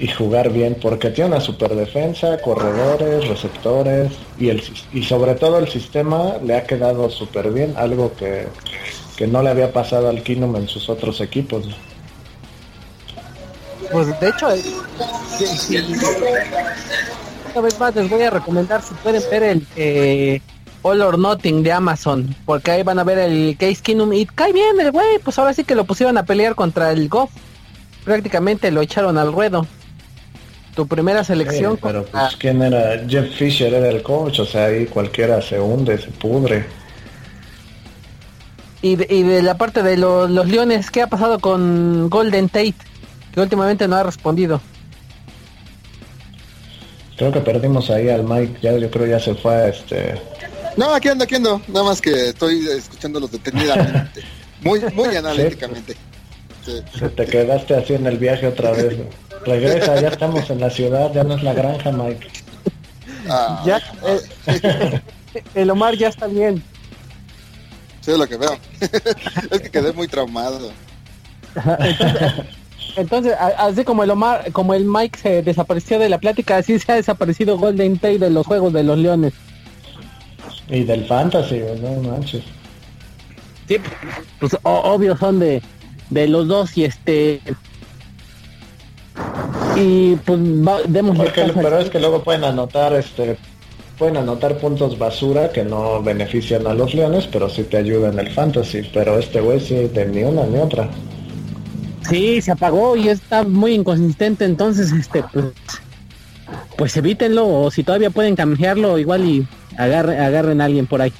y 0.00 0.08
jugar 0.08 0.50
bien 0.50 0.76
porque 0.80 1.10
tiene 1.10 1.32
una 1.32 1.40
super 1.40 1.76
defensa, 1.76 2.40
corredores, 2.40 3.28
receptores 3.28 4.10
y 4.38 4.48
el 4.48 4.62
y 4.94 5.02
sobre 5.02 5.34
todo 5.34 5.58
el 5.58 5.68
sistema 5.68 6.38
le 6.42 6.56
ha 6.56 6.64
quedado 6.64 7.10
súper 7.10 7.52
bien, 7.52 7.74
algo 7.76 8.10
que, 8.16 8.48
que 9.16 9.26
no 9.26 9.42
le 9.42 9.50
había 9.50 9.72
pasado 9.72 10.08
al 10.08 10.22
Kinum 10.22 10.56
en 10.56 10.68
sus 10.68 10.88
otros 10.88 11.20
equipos. 11.20 11.66
Pues 13.92 14.20
de 14.20 14.28
hecho, 14.28 14.48
una 17.52 17.60
vez 17.60 17.78
más 17.78 17.94
les 17.94 18.08
voy 18.08 18.22
a 18.22 18.30
recomendar 18.30 18.80
si 18.80 18.94
pueden 18.94 19.22
ver 19.30 19.42
el 19.42 19.66
eh, 19.76 20.40
All 20.80 21.02
or 21.02 21.18
Nothing 21.18 21.62
de 21.62 21.72
Amazon, 21.72 22.34
porque 22.46 22.70
ahí 22.70 22.82
van 22.82 22.98
a 22.98 23.04
ver 23.04 23.18
el 23.18 23.54
Case 23.60 23.82
Keenum 23.82 24.14
y 24.14 24.24
cae 24.24 24.54
bien 24.54 24.80
el 24.80 24.92
güey, 24.92 25.18
pues 25.22 25.38
ahora 25.38 25.52
sí 25.52 25.64
que 25.64 25.74
lo 25.74 25.84
pusieron 25.84 26.16
a 26.16 26.22
pelear 26.22 26.54
contra 26.54 26.90
el 26.90 27.10
Goff. 27.10 27.30
Prácticamente 28.04 28.70
lo 28.70 28.80
echaron 28.80 29.18
al 29.18 29.30
ruedo. 29.30 29.66
Tu 30.74 30.86
primera 30.86 31.24
selección. 31.24 31.78
pero 31.82 32.04
pues, 32.04 32.36
quién 32.36 32.62
era 32.62 33.04
Jeff 33.08 33.34
Fisher 33.34 33.74
era 33.74 33.88
el 33.88 34.02
coach, 34.02 34.40
o 34.40 34.46
sea, 34.46 34.66
ahí 34.66 34.86
cualquiera 34.86 35.42
se 35.42 35.58
hunde, 35.58 35.98
se 35.98 36.08
pudre. 36.08 36.64
Y 38.82 38.96
de, 38.96 39.06
y 39.10 39.22
de 39.22 39.42
la 39.42 39.58
parte 39.58 39.82
de 39.82 39.96
los 39.96 40.30
Leones, 40.30 40.90
¿qué 40.90 41.02
ha 41.02 41.06
pasado 41.06 41.38
con 41.38 42.08
Golden 42.08 42.48
Tate? 42.48 42.76
Que 43.34 43.40
últimamente 43.40 43.86
no 43.88 43.96
ha 43.96 44.02
respondido. 44.02 44.60
Creo 47.16 47.32
que 47.32 47.40
perdimos 47.40 47.90
ahí 47.90 48.08
al 48.08 48.24
Mike, 48.24 48.60
ya 48.62 48.76
yo 48.78 48.90
creo 48.90 49.06
ya 49.06 49.20
se 49.20 49.34
fue 49.34 49.68
este... 49.68 50.14
No, 50.76 50.94
aquí 50.94 51.08
ando, 51.08 51.24
aquí 51.24 51.34
ando, 51.34 51.60
nada 51.68 51.84
más 51.84 52.00
que 52.00 52.28
estoy 52.28 52.66
escuchándolos 52.68 53.30
detenidamente, 53.32 54.22
muy, 54.62 54.80
muy 54.94 55.14
analíticamente. 55.14 55.96
Te 57.16 57.26
quedaste 57.26 57.74
así 57.74 57.94
en 57.94 58.06
el 58.06 58.18
viaje 58.18 58.46
otra 58.46 58.72
vez. 58.72 58.96
Regresa, 59.44 60.00
ya 60.00 60.08
estamos 60.08 60.50
en 60.50 60.60
la 60.60 60.70
ciudad, 60.70 61.12
ya 61.12 61.24
no 61.24 61.34
es 61.34 61.42
la 61.42 61.54
granja, 61.54 61.90
Mike. 61.92 62.26
Ah, 63.28 63.62
ya, 63.64 63.80
eh, 64.06 65.00
el 65.54 65.70
Omar 65.70 65.94
ya 65.96 66.08
está 66.08 66.26
bien. 66.26 66.62
Sí, 68.00 68.12
lo 68.16 68.26
que 68.26 68.36
veo. 68.36 68.56
es 69.50 69.60
que 69.60 69.70
quedé 69.70 69.92
muy 69.92 70.08
traumado. 70.08 70.72
Entonces, 72.96 73.34
así 73.38 73.84
como 73.84 74.02
el 74.04 74.10
Omar, 74.10 74.50
como 74.52 74.74
el 74.74 74.84
Mike 74.84 75.18
se 75.18 75.42
desapareció 75.42 75.98
de 75.98 76.08
la 76.08 76.18
plática, 76.18 76.56
así 76.56 76.78
se 76.78 76.92
ha 76.92 76.96
desaparecido 76.96 77.58
Golden 77.58 77.98
Tate 77.98 78.18
de 78.18 78.30
los 78.30 78.46
Juegos 78.46 78.72
de 78.72 78.82
los 78.82 78.98
Leones. 78.98 79.32
Y 80.68 80.84
del 80.84 81.06
Fantasy, 81.06 81.60
no 81.80 82.10
manches. 82.10 82.44
Sí, 83.68 83.76
pues 84.38 84.56
obvio 84.62 85.16
son 85.16 85.38
de, 85.38 85.62
de 86.10 86.28
los 86.28 86.48
dos 86.48 86.76
y 86.76 86.84
este 86.84 87.40
y 89.76 90.16
pues 90.16 90.38
demos 90.88 91.18
pero 91.54 91.78
es 91.78 91.90
que 91.90 92.00
luego 92.00 92.22
pueden 92.22 92.44
anotar 92.44 92.92
este 92.94 93.38
pueden 93.98 94.16
anotar 94.16 94.58
puntos 94.58 94.98
basura 94.98 95.50
que 95.50 95.64
no 95.64 96.02
benefician 96.02 96.66
a 96.66 96.74
los 96.74 96.94
leones 96.94 97.26
pero 97.26 97.48
sí 97.48 97.62
te 97.64 97.78
ayudan 97.78 98.14
en 98.14 98.26
el 98.26 98.32
fantasy 98.32 98.82
pero 98.92 99.18
este 99.18 99.40
güey 99.40 99.60
sí 99.60 99.74
de 99.74 100.06
ni 100.06 100.22
una 100.22 100.44
ni 100.44 100.58
otra 100.58 100.88
Sí, 102.08 102.40
se 102.40 102.50
apagó 102.50 102.96
y 102.96 103.08
está 103.08 103.44
muy 103.44 103.74
inconsistente, 103.74 104.44
entonces 104.44 104.90
este 104.92 105.22
pues, 105.32 105.44
pues 106.76 106.96
evítenlo 106.96 107.46
o 107.46 107.70
si 107.70 107.84
todavía 107.84 108.10
pueden 108.10 108.36
cambiarlo 108.36 108.98
igual 108.98 109.24
y 109.24 109.46
agarren, 109.76 110.20
agarren 110.20 110.60
a 110.60 110.64
alguien 110.64 110.86
por 110.86 111.02
ahí. 111.02 111.12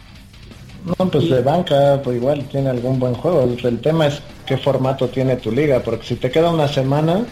No, 0.84 1.10
pues 1.10 1.28
de 1.28 1.42
banca, 1.42 2.00
pues 2.02 2.16
igual 2.16 2.44
tiene 2.50 2.70
algún 2.70 2.98
buen 2.98 3.14
juego. 3.14 3.42
El 3.62 3.78
tema 3.80 4.06
es 4.06 4.22
qué 4.50 4.56
formato 4.56 5.08
tiene 5.08 5.36
tu 5.36 5.52
liga, 5.52 5.78
porque 5.78 6.04
si 6.04 6.16
te 6.16 6.28
queda 6.28 6.50
una 6.50 6.66
semana, 6.66 7.24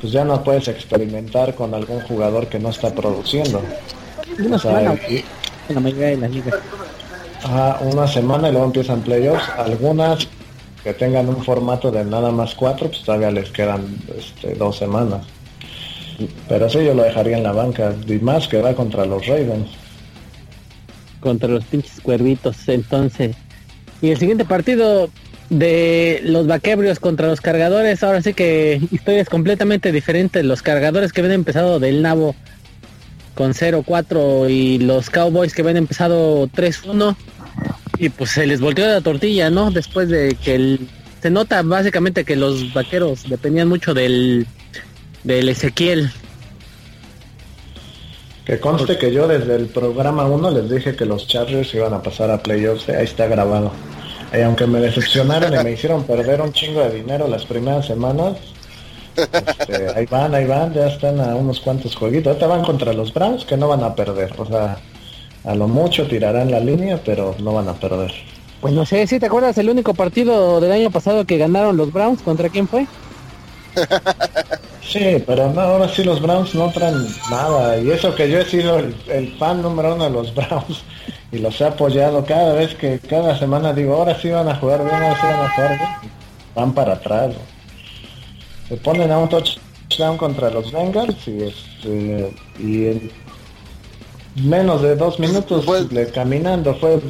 pues 0.00 0.14
ya 0.14 0.24
no 0.24 0.42
puedes 0.42 0.66
experimentar 0.68 1.54
con 1.54 1.74
algún 1.74 2.00
jugador 2.00 2.46
que 2.46 2.58
no 2.58 2.70
está 2.70 2.94
produciendo. 2.94 3.60
Una 4.38 4.58
semana, 4.58 4.96
en 5.06 5.74
la 5.74 5.80
mayoría 5.82 6.06
de 6.06 6.16
las 6.16 6.30
ligas. 6.30 6.54
una 7.82 8.06
semana 8.06 8.48
y 8.48 8.52
luego 8.52 8.64
empiezan 8.64 9.02
playoffs. 9.02 9.46
Algunas 9.58 10.26
que 10.82 10.94
tengan 10.94 11.28
un 11.28 11.44
formato 11.44 11.90
de 11.90 12.02
nada 12.06 12.30
más 12.30 12.54
cuatro, 12.54 12.88
pues 12.88 13.02
todavía 13.02 13.30
les 13.30 13.50
quedan 13.50 13.98
este, 14.16 14.54
dos 14.54 14.78
semanas. 14.78 15.26
Pero 16.48 16.70
sí, 16.70 16.82
yo 16.82 16.94
lo 16.94 17.02
dejaría 17.02 17.36
en 17.36 17.42
la 17.42 17.52
banca. 17.52 17.92
Y 18.06 18.14
más 18.20 18.48
que 18.48 18.62
va 18.62 18.72
contra 18.72 19.04
los 19.04 19.26
Ravens. 19.26 19.68
Contra 21.20 21.50
los 21.50 21.64
pinches 21.64 22.00
cuervitos, 22.00 22.56
entonces. 22.68 23.36
Y 24.00 24.12
el 24.12 24.16
siguiente 24.16 24.46
partido 24.46 25.10
de 25.50 26.20
los 26.24 26.46
vaquebrios 26.46 26.98
contra 27.00 27.28
los 27.28 27.40
cargadores, 27.40 28.02
ahora 28.02 28.22
sí 28.22 28.34
que 28.34 28.80
historias 28.90 29.28
completamente 29.28 29.92
diferentes. 29.92 30.44
Los 30.44 30.62
cargadores 30.62 31.12
que 31.12 31.22
ven 31.22 31.32
empezado 31.32 31.80
del 31.80 32.02
nabo 32.02 32.34
con 33.34 33.54
0-4 33.54 34.50
y 34.50 34.78
los 34.78 35.10
Cowboys 35.10 35.54
que 35.54 35.62
ven 35.62 35.76
empezado 35.76 36.48
3-1 36.48 37.16
y 37.98 38.08
pues 38.10 38.30
se 38.30 38.46
les 38.46 38.60
volteó 38.60 38.86
la 38.86 39.00
tortilla, 39.00 39.50
¿no? 39.50 39.70
Después 39.70 40.08
de 40.08 40.36
que 40.42 40.54
el, 40.54 40.88
se 41.22 41.30
nota 41.30 41.62
básicamente 41.62 42.24
que 42.24 42.36
los 42.36 42.72
vaqueros 42.72 43.28
dependían 43.28 43.68
mucho 43.68 43.94
del, 43.94 44.46
del 45.24 45.48
Ezequiel. 45.48 46.10
Que 48.44 48.58
conste 48.58 48.96
que 48.96 49.12
yo 49.12 49.28
desde 49.28 49.56
el 49.56 49.66
programa 49.66 50.24
1 50.24 50.50
les 50.50 50.70
dije 50.70 50.96
que 50.96 51.04
los 51.04 51.26
Chargers 51.26 51.74
iban 51.74 51.92
a 51.92 52.02
pasar 52.02 52.30
a 52.30 52.42
playoffs, 52.42 52.88
ahí 52.88 53.04
está 53.04 53.26
grabado. 53.26 53.72
Y 54.32 54.42
aunque 54.42 54.66
me 54.66 54.80
decepcionaron 54.80 55.54
y 55.54 55.64
me 55.64 55.72
hicieron 55.72 56.04
perder 56.04 56.40
un 56.42 56.52
chingo 56.52 56.80
de 56.80 56.90
dinero 56.90 57.26
las 57.28 57.44
primeras 57.44 57.86
semanas, 57.86 58.36
este, 59.16 59.88
ahí 59.96 60.06
van, 60.06 60.34
ahí 60.34 60.46
van, 60.46 60.72
ya 60.74 60.88
están 60.88 61.20
a 61.20 61.34
unos 61.34 61.60
cuantos 61.60 61.96
jueguitos. 61.96 62.28
Ahorita 62.28 62.46
van 62.46 62.62
contra 62.62 62.92
los 62.92 63.12
Browns 63.12 63.44
que 63.44 63.56
no 63.56 63.68
van 63.68 63.82
a 63.82 63.94
perder. 63.94 64.32
O 64.38 64.46
sea, 64.46 64.78
a 65.44 65.54
lo 65.54 65.66
mucho 65.66 66.06
tirarán 66.06 66.50
la 66.50 66.60
línea, 66.60 67.00
pero 67.04 67.34
no 67.38 67.54
van 67.54 67.68
a 67.68 67.74
perder. 67.74 68.12
Pues 68.60 68.74
no 68.74 68.84
sé, 68.84 69.06
si 69.06 69.18
te 69.18 69.26
acuerdas 69.26 69.56
el 69.58 69.70
único 69.70 69.94
partido 69.94 70.60
del 70.60 70.72
año 70.72 70.90
pasado 70.90 71.24
que 71.24 71.38
ganaron 71.38 71.76
los 71.76 71.92
Browns, 71.92 72.22
¿contra 72.22 72.48
quién 72.48 72.68
fue? 72.68 72.86
Sí, 74.88 75.22
pero 75.26 75.52
no, 75.52 75.60
ahora 75.60 75.86
sí 75.88 76.02
los 76.02 76.20
Browns 76.22 76.54
no 76.54 76.70
traen 76.70 77.06
nada. 77.30 77.78
Y 77.78 77.90
eso 77.90 78.14
que 78.14 78.30
yo 78.30 78.38
he 78.40 78.44
sido 78.46 78.78
el, 78.78 79.36
fan 79.38 79.60
número 79.60 79.94
uno 79.94 80.04
de 80.04 80.10
los 80.10 80.34
Browns 80.34 80.82
y 81.30 81.38
los 81.38 81.60
he 81.60 81.66
apoyado 81.66 82.24
cada 82.24 82.54
vez 82.54 82.74
que 82.74 82.98
cada 82.98 83.38
semana 83.38 83.74
digo, 83.74 83.94
ahora 83.94 84.18
sí 84.18 84.30
van 84.30 84.48
a 84.48 84.56
jugar 84.56 84.82
bien, 84.82 84.94
ahora 84.94 85.14
sí 85.16 85.26
van 85.26 85.40
a 85.40 85.54
jugar 85.54 85.78
bien. 85.78 86.12
Van 86.54 86.72
para 86.72 86.94
atrás. 86.94 87.34
Se 88.68 88.76
ponen 88.78 89.12
a 89.12 89.18
un 89.18 89.28
touchdown 89.28 90.16
contra 90.16 90.50
los 90.50 90.72
Bengals 90.72 91.28
y, 91.28 91.42
este, 91.42 92.34
y 92.58 93.10
menos 94.36 94.80
de 94.80 94.96
dos 94.96 95.18
minutos 95.18 95.66
caminando 96.14 96.74
fue 96.76 97.00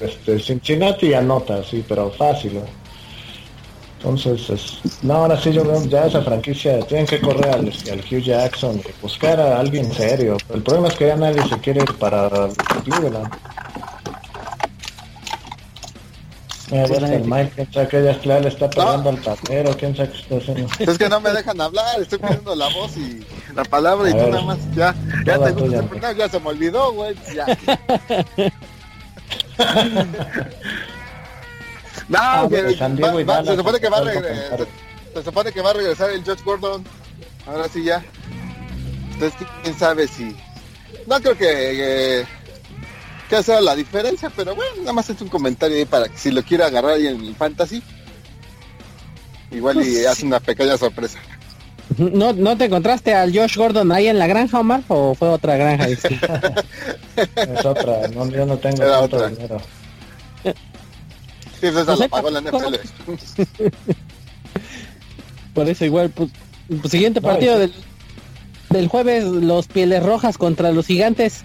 este, 0.00 0.40
Cincinnati 0.40 1.14
anota, 1.14 1.62
sí, 1.62 1.84
pero 1.86 2.10
fácil. 2.10 2.60
Entonces, 3.98 4.78
no, 5.02 5.14
ahora 5.14 5.40
sí 5.40 5.52
yo 5.52 5.64
veo 5.64 5.84
ya 5.86 6.06
esa 6.06 6.22
franquicia, 6.22 6.78
tienen 6.86 7.04
que 7.04 7.20
correr 7.20 7.48
al, 7.48 7.72
al 7.90 7.98
Hugh 7.98 8.22
Jackson 8.22 8.78
y 8.78 9.02
buscar 9.02 9.40
a 9.40 9.58
alguien 9.58 9.92
serio. 9.92 10.36
El 10.54 10.62
problema 10.62 10.86
es 10.88 10.94
que 10.94 11.08
ya 11.08 11.16
nadie 11.16 11.42
se 11.48 11.58
quiere 11.58 11.82
ir 11.82 11.92
para 11.96 12.30
Cleveland. 12.84 13.28
Mira, 16.70 16.86
ya 16.86 17.14
el 17.14 17.24
Mike, 17.24 17.52
quién 17.54 17.72
sabe 17.72 17.88
que 17.88 18.16
ya 18.24 18.40
le 18.40 18.48
está 18.48 18.70
pegando 18.70 19.10
al 19.10 19.16
papero, 19.16 19.76
quién 19.76 19.96
sabe 19.96 20.10
qué 20.10 20.18
está 20.18 20.36
haciendo. 20.36 20.68
Es 20.78 20.98
que 20.98 21.08
no 21.08 21.20
me 21.20 21.30
dejan 21.30 21.60
hablar, 21.60 22.00
estoy 22.00 22.18
pidiendo 22.18 22.54
la 22.54 22.68
voz 22.68 22.96
y 22.96 23.26
la 23.54 23.64
palabra 23.64 24.10
y 24.10 24.12
tú 24.12 24.28
nada 24.28 24.42
más, 24.42 24.58
ya, 24.76 24.94
ya, 25.24 25.42
te, 25.42 25.52
tuya, 25.54 25.82
no, 25.82 26.12
ya 26.12 26.28
se 26.28 26.38
me 26.38 26.50
olvidó, 26.50 26.92
güey, 26.92 27.16
ya. 27.34 27.46
no, 32.08 32.18
ah, 32.20 32.46
que, 32.48 32.62
va, 32.62 33.22
va, 33.24 33.44
se 33.44 33.56
supone 33.56 33.80
que 33.80 33.88
va 33.88 33.98
a 33.98 34.04
regresar, 34.04 34.66
se 35.14 35.22
supone 35.22 35.52
que 35.52 35.60
va 35.62 35.70
a 35.70 35.74
regresar 35.74 36.10
el 36.10 36.24
George 36.24 36.42
Gordon, 36.44 36.84
ahora 37.46 37.68
sí 37.68 37.84
ya. 37.84 38.04
Entonces, 39.12 39.46
quién 39.62 39.78
sabe 39.78 40.06
si... 40.06 40.36
No 41.06 41.20
creo 41.20 41.36
que... 41.36 42.20
Eh, 42.20 42.26
que 43.28 43.36
hacer 43.36 43.62
la 43.62 43.76
diferencia, 43.76 44.30
pero 44.34 44.54
bueno, 44.54 44.72
nada 44.78 44.92
más 44.94 45.10
es 45.10 45.20
un 45.20 45.28
comentario 45.28 45.76
ahí 45.76 45.84
para 45.84 46.08
que 46.08 46.16
si 46.16 46.30
lo 46.30 46.42
quiera 46.42 46.66
agarrar 46.66 46.92
ahí 46.92 47.08
en 47.08 47.20
el 47.20 47.34
fantasy, 47.34 47.82
igual 49.50 49.76
y 49.76 49.92
pues 49.92 50.06
hace 50.06 50.24
una 50.24 50.40
pequeña 50.40 50.78
sorpresa. 50.78 51.18
¿No, 51.96 52.32
¿No 52.32 52.56
te 52.56 52.66
encontraste 52.66 53.14
al 53.14 53.36
Josh 53.36 53.56
Gordon 53.56 53.90
ahí 53.92 54.08
en 54.08 54.18
la 54.18 54.26
granja, 54.26 54.60
Omar? 54.60 54.82
¿O 54.88 55.14
fue 55.14 55.28
otra 55.28 55.56
granja? 55.56 55.88
es 57.16 57.64
otra, 57.64 58.08
no, 58.08 58.28
yo 58.30 58.46
no 58.46 58.56
tengo 58.58 58.82
Era 58.82 59.00
otra. 59.00 59.28
dinero. 59.28 59.60
Sí, 61.60 61.68
pues 61.72 61.76
esa 61.76 61.96
la 61.96 62.08
pagó 62.08 62.30
la 62.30 62.40
NFL. 62.40 62.74
Por 65.54 65.68
eso 65.68 65.84
igual, 65.84 66.10
pues, 66.10 66.30
pues 66.68 66.90
siguiente 66.90 67.20
partido 67.20 67.58
del, 67.58 67.72
del 68.70 68.88
jueves, 68.88 69.24
los 69.24 69.66
Pieles 69.66 70.02
Rojas 70.02 70.38
contra 70.38 70.70
los 70.72 70.86
Gigantes. 70.86 71.44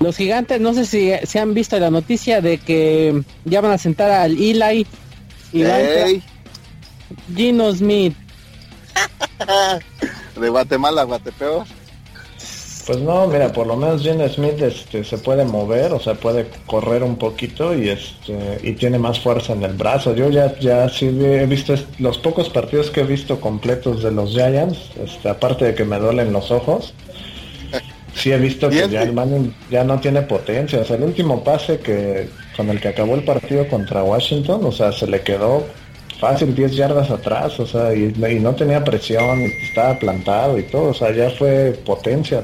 Los 0.00 0.16
gigantes, 0.16 0.60
no 0.60 0.74
sé 0.74 0.86
si 0.86 1.10
se 1.24 1.40
han 1.40 1.54
visto 1.54 1.78
la 1.80 1.90
noticia 1.90 2.40
de 2.40 2.58
que 2.58 3.20
ya 3.44 3.60
van 3.60 3.72
a 3.72 3.78
sentar 3.78 4.12
al 4.12 4.32
Eli 4.32 4.86
y 5.52 5.62
hey. 5.62 6.22
Gino 7.34 7.72
Smith. 7.74 8.14
de 10.40 10.48
Guatemala 10.48 11.02
Guatepeor. 11.02 11.66
Pues 12.88 13.00
no, 13.00 13.26
mira, 13.26 13.52
por 13.52 13.66
lo 13.66 13.76
menos 13.76 14.00
Gino 14.00 14.26
Smith 14.30 14.62
este, 14.62 15.04
se 15.04 15.18
puede 15.18 15.44
mover, 15.44 15.92
o 15.92 16.00
sea, 16.00 16.14
puede 16.14 16.46
correr 16.64 17.02
un 17.02 17.16
poquito 17.16 17.76
y 17.76 17.90
este 17.90 18.60
y 18.62 18.72
tiene 18.72 18.98
más 18.98 19.20
fuerza 19.20 19.52
en 19.52 19.62
el 19.62 19.74
brazo. 19.74 20.14
Yo 20.14 20.30
ya 20.30 20.58
ya 20.58 20.88
sí 20.88 21.04
he 21.06 21.44
visto 21.44 21.74
los 21.98 22.16
pocos 22.16 22.48
partidos 22.48 22.90
que 22.90 23.02
he 23.02 23.04
visto 23.04 23.42
completos 23.42 24.02
de 24.02 24.10
los 24.10 24.30
Giants, 24.30 24.78
este, 25.04 25.28
aparte 25.28 25.66
de 25.66 25.74
que 25.74 25.84
me 25.84 25.98
duelen 25.98 26.32
los 26.32 26.50
ojos, 26.50 26.94
Sí, 28.14 28.32
he 28.32 28.38
visto 28.38 28.70
que 28.70 28.88
ya 28.88 29.02
el 29.02 29.12
man 29.12 29.54
ya 29.70 29.84
no 29.84 30.00
tiene 30.00 30.22
potencia. 30.22 30.80
O 30.80 30.84
sea, 30.86 30.96
el 30.96 31.02
último 31.02 31.44
pase 31.44 31.80
que 31.80 32.30
con 32.56 32.70
el 32.70 32.80
que 32.80 32.88
acabó 32.88 33.16
el 33.16 33.22
partido 33.22 33.68
contra 33.68 34.02
Washington, 34.02 34.64
o 34.64 34.72
sea, 34.72 34.92
se 34.92 35.06
le 35.06 35.20
quedó 35.20 35.62
fácil 36.18 36.54
10 36.54 36.74
yardas 36.74 37.10
atrás, 37.10 37.60
o 37.60 37.66
sea, 37.66 37.94
y, 37.94 38.14
no 38.40 38.54
tenía 38.54 38.82
presión, 38.82 39.40
estaba 39.62 39.98
plantado 39.98 40.58
y 40.58 40.62
todo, 40.62 40.88
o 40.88 40.94
sea, 40.94 41.12
ya 41.12 41.28
fue 41.28 41.78
potencia. 41.84 42.42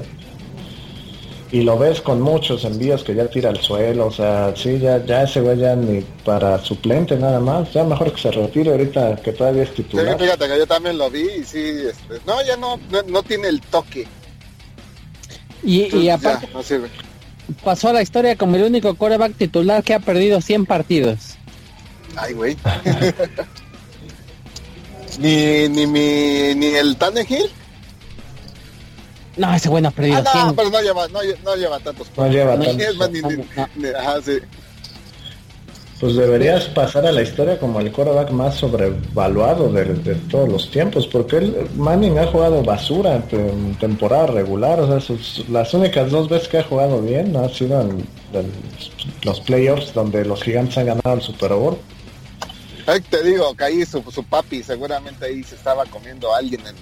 Y 1.55 1.63
lo 1.63 1.79
ves 1.79 2.01
con 2.01 2.21
muchos 2.21 2.65
envíos 2.65 3.05
que 3.05 3.15
ya 3.15 3.29
tira 3.29 3.51
al 3.51 3.61
suelo, 3.61 4.07
o 4.07 4.11
sea, 4.11 4.53
sí, 4.57 4.77
ya, 4.81 5.07
ya 5.07 5.23
ese 5.23 5.41
güey 5.41 5.57
ya 5.57 5.77
ni 5.77 6.01
para 6.25 6.59
suplente 6.59 7.17
nada 7.17 7.39
más, 7.39 7.73
ya 7.73 7.85
mejor 7.85 8.13
que 8.13 8.23
se 8.23 8.33
retire 8.33 8.73
ahorita 8.73 9.15
que 9.23 9.31
todavía 9.31 9.63
es 9.63 9.73
titular. 9.73 10.19
fíjate 10.19 10.49
que 10.49 10.59
yo 10.59 10.67
también 10.67 10.99
lo 10.99 11.09
vi 11.09 11.23
y 11.23 11.45
sí, 11.45 11.63
este, 11.89 12.21
no, 12.27 12.43
ya 12.43 12.57
no, 12.57 12.81
no 13.07 13.23
tiene 13.23 13.47
el 13.47 13.61
toque 13.61 14.05
Y, 15.63 16.09
aparte, 16.09 16.49
pasó 17.63 17.91
a 17.91 17.93
la 17.93 18.03
historia 18.03 18.35
como 18.35 18.57
el 18.57 18.65
único 18.65 18.97
coreback 18.97 19.37
titular 19.37 19.85
que 19.85 19.95
ha 19.95 20.01
perdido 20.01 20.41
100 20.41 20.67
partidos. 20.67 21.37
Ay, 22.17 22.33
güey. 22.33 22.57
ni, 25.21 25.69
ni, 25.69 25.87
mi, 25.87 26.57
ni 26.57 26.67
el 26.75 26.97
Tannehill. 26.97 27.49
No, 29.37 29.53
ese 29.55 29.69
güey 29.69 29.83
no 29.83 29.89
ha 29.89 29.93
perdido 29.93 30.23
ah, 30.25 30.45
no, 30.47 30.55
pero 30.55 30.71
no 30.71 30.81
lleva, 30.81 31.09
no, 31.09 31.21
no 31.45 31.57
lleva 31.57 31.81
tantos. 31.81 32.11
No 32.17 32.29
lleva 32.29 32.59
tantos. 32.59 33.11
Ajá, 33.99 34.23
sí. 34.23 34.39
Pues 36.01 36.17
deberías 36.17 36.65
pasar 36.65 37.07
a 37.07 37.13
la 37.13 37.23
historia 37.23 37.59
como 37.59 37.81
el 37.81 37.91
quarterback 37.91 38.31
más 38.31 38.57
sobrevaluado 38.57 39.73
de, 39.73 40.15
todos 40.31 40.49
los 40.49 40.71
tiempos, 40.71 41.07
porque 41.07 41.37
él, 41.37 41.69
Manning 41.77 42.19
ha 42.19 42.27
jugado 42.27 42.63
basura 42.63 43.23
en 43.31 43.75
temporada 43.77 44.27
regular, 44.27 44.81
o 44.81 45.01
sea, 45.01 45.17
las 45.49 45.73
únicas 45.73 46.11
dos 46.11 46.29
veces 46.29 46.49
que 46.49 46.59
ha 46.59 46.65
jugado 46.65 47.01
bien 47.01 47.37
ha 47.37 47.49
sido 47.49 47.81
en, 47.81 48.07
los 49.23 49.41
playoffs 49.41 49.95
donde 49.95 50.25
los 50.25 50.43
gigantes 50.43 50.77
han 50.79 50.87
ganado 50.87 51.15
el 51.15 51.23
Super 51.23 51.55
Bowl. 51.55 51.79
te 53.09 53.23
digo 53.23 53.55
que 53.57 53.65
ahí 53.65 53.87
su, 53.87 54.03
su 54.11 54.25
papi 54.25 54.63
seguramente 54.63 55.27
ahí 55.27 55.45
se 55.45 55.55
estaba 55.55 55.87
comiendo 55.87 56.35
a 56.35 56.39
alguien 56.39 56.61
en, 56.67 56.75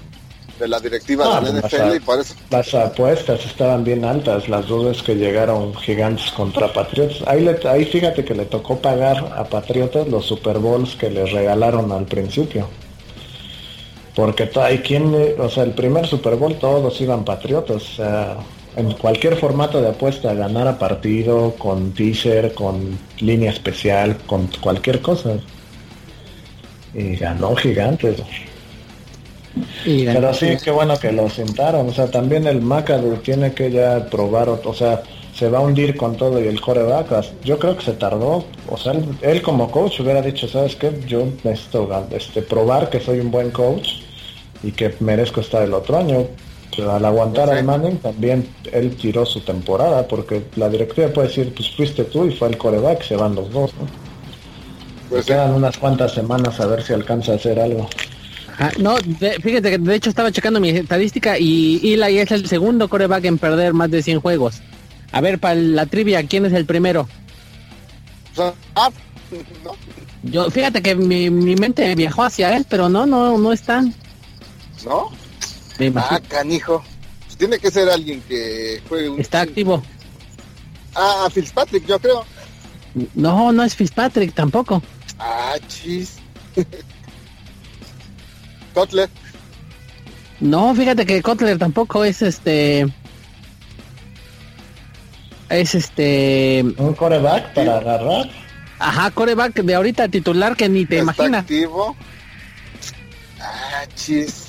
de 0.58 0.68
la 0.68 0.80
directiva 0.80 1.40
de 1.40 1.52
la 1.52 1.60
NFL 1.60 1.76
las, 1.76 1.96
y 1.96 2.00
por 2.00 2.20
eso... 2.20 2.34
Las 2.50 2.74
apuestas 2.74 3.44
estaban 3.44 3.84
bien 3.84 4.04
altas, 4.04 4.48
las 4.48 4.66
dudas 4.66 5.02
que 5.02 5.14
llegaron 5.14 5.74
gigantes 5.74 6.30
contra 6.32 6.72
Patriotas. 6.72 7.26
Ahí, 7.26 7.48
ahí 7.68 7.84
fíjate 7.84 8.24
que 8.24 8.34
le 8.34 8.44
tocó 8.44 8.78
pagar 8.78 9.32
a 9.36 9.44
Patriotas 9.44 10.08
los 10.08 10.26
Super 10.26 10.58
Bowls 10.58 10.94
que 10.96 11.10
les 11.10 11.32
regalaron 11.32 11.90
al 11.92 12.04
principio. 12.04 12.68
Porque 14.14 14.50
hay 14.56 14.78
quien, 14.78 15.14
o 15.38 15.48
sea, 15.48 15.64
el 15.64 15.72
primer 15.72 16.06
Super 16.06 16.36
Bowl 16.36 16.54
todos 16.56 17.00
iban 17.00 17.24
Patriotas. 17.24 17.82
Sea, 17.96 18.36
en 18.76 18.92
cualquier 18.92 19.36
formato 19.36 19.80
de 19.80 19.88
apuesta, 19.88 20.32
ganar 20.34 20.66
a 20.68 20.78
partido, 20.78 21.54
con 21.58 21.92
teaser, 21.92 22.54
con 22.54 22.98
línea 23.20 23.50
especial, 23.50 24.18
con 24.26 24.48
cualquier 24.60 25.00
cosa. 25.00 25.36
Y 26.94 27.16
ganó 27.16 27.54
gigantes. 27.56 28.22
Pero 29.84 30.34
sí, 30.34 30.56
qué 30.62 30.70
bueno 30.70 30.98
que 30.98 31.12
lo 31.12 31.28
sentaron. 31.28 31.88
O 31.88 31.92
sea, 31.92 32.10
también 32.10 32.46
el 32.46 32.60
McAdoo 32.60 33.16
tiene 33.16 33.52
que 33.52 33.70
ya 33.70 34.06
probar, 34.06 34.48
o 34.48 34.74
sea, 34.74 35.02
se 35.34 35.48
va 35.48 35.58
a 35.58 35.60
hundir 35.62 35.96
con 35.96 36.16
todo 36.16 36.42
y 36.42 36.46
el 36.46 36.60
coreback. 36.60 37.24
Yo 37.44 37.58
creo 37.58 37.76
que 37.76 37.84
se 37.84 37.92
tardó. 37.92 38.44
O 38.68 38.76
sea, 38.76 38.94
él, 39.22 39.42
como 39.42 39.70
coach 39.70 40.00
hubiera 40.00 40.22
dicho, 40.22 40.48
¿sabes 40.48 40.76
qué? 40.76 40.92
Yo 41.06 41.26
necesito 41.42 41.88
este, 42.10 42.42
probar 42.42 42.90
que 42.90 43.00
soy 43.00 43.20
un 43.20 43.30
buen 43.30 43.50
coach 43.50 43.88
y 44.62 44.72
que 44.72 44.94
merezco 45.00 45.40
estar 45.40 45.62
el 45.62 45.74
otro 45.74 45.98
año. 45.98 46.26
Pero 46.74 46.92
al 46.92 47.04
aguantar 47.04 47.50
al 47.50 47.64
Manning 47.64 47.98
también 47.98 48.48
él 48.72 48.96
tiró 48.96 49.26
su 49.26 49.40
temporada 49.40 50.08
porque 50.08 50.42
la 50.56 50.70
directiva 50.70 51.08
puede 51.08 51.28
decir, 51.28 51.52
pues 51.54 51.70
fuiste 51.76 52.04
tú 52.04 52.24
y 52.24 52.34
fue 52.34 52.48
el 52.48 52.56
coreback, 52.56 53.02
se 53.02 53.14
van 53.14 53.34
los 53.34 53.50
dos. 53.50 53.74
¿no? 53.74 53.86
Pues 55.10 55.26
quedan 55.26 55.52
unas 55.52 55.76
cuantas 55.76 56.12
semanas 56.12 56.58
a 56.60 56.66
ver 56.66 56.82
si 56.82 56.94
alcanza 56.94 57.32
a 57.32 57.34
hacer 57.34 57.60
algo. 57.60 57.86
Ah, 58.58 58.70
no, 58.78 58.96
fíjate 58.96 59.70
que 59.70 59.78
de 59.78 59.94
hecho 59.94 60.10
estaba 60.10 60.30
checando 60.30 60.60
mi 60.60 60.70
estadística 60.70 61.38
y 61.38 61.80
Eli 61.94 62.18
es 62.18 62.30
el 62.30 62.46
segundo 62.48 62.88
coreback 62.88 63.24
en 63.24 63.38
perder 63.38 63.72
más 63.72 63.90
de 63.90 64.02
100 64.02 64.20
juegos. 64.20 64.60
A 65.10 65.20
ver, 65.20 65.38
para 65.38 65.54
la 65.54 65.86
trivia, 65.86 66.26
¿quién 66.26 66.46
es 66.46 66.52
el 66.52 66.66
primero? 66.66 67.08
Ah, 68.74 68.90
Yo, 70.22 70.50
fíjate 70.50 70.82
que 70.82 70.94
mi, 70.94 71.30
mente 71.30 71.94
viajó 71.94 72.24
hacia 72.24 72.56
él, 72.56 72.66
pero 72.68 72.88
no, 72.88 73.06
no, 73.06 73.38
no 73.38 73.52
está. 73.52 73.82
¿No? 74.84 75.10
Ah, 75.96 76.20
canijo. 76.28 76.82
Pues 77.26 77.36
tiene 77.36 77.58
que 77.58 77.70
ser 77.70 77.88
alguien 77.88 78.20
que 78.22 78.80
juegue 78.88 79.08
un... 79.08 79.20
Está 79.20 79.40
activo. 79.40 79.82
Ah, 80.94 81.28
Fitzpatrick, 81.32 81.86
yo 81.86 81.98
creo. 81.98 82.24
No, 83.14 83.52
no 83.52 83.62
es 83.62 83.74
Fitzpatrick 83.74 84.34
tampoco. 84.34 84.82
Ah, 85.18 85.56
chis. 85.68 86.18
Kotler. 88.72 89.08
No, 90.40 90.74
fíjate 90.74 91.06
que 91.06 91.22
Kotler 91.22 91.58
tampoco 91.58 92.04
es 92.04 92.22
este. 92.22 92.86
Es 95.48 95.74
este. 95.74 96.64
Un 96.76 96.94
coreback 96.94 97.54
para 97.54 97.78
agarrar. 97.78 98.28
Ajá, 98.78 99.10
coreback 99.12 99.62
de 99.62 99.74
ahorita 99.74 100.08
titular 100.08 100.56
que 100.56 100.68
ni 100.68 100.84
te 100.86 100.98
imaginas. 100.98 101.42
Activo. 101.42 101.96
Ah, 103.40 103.84
chis. 103.94 104.48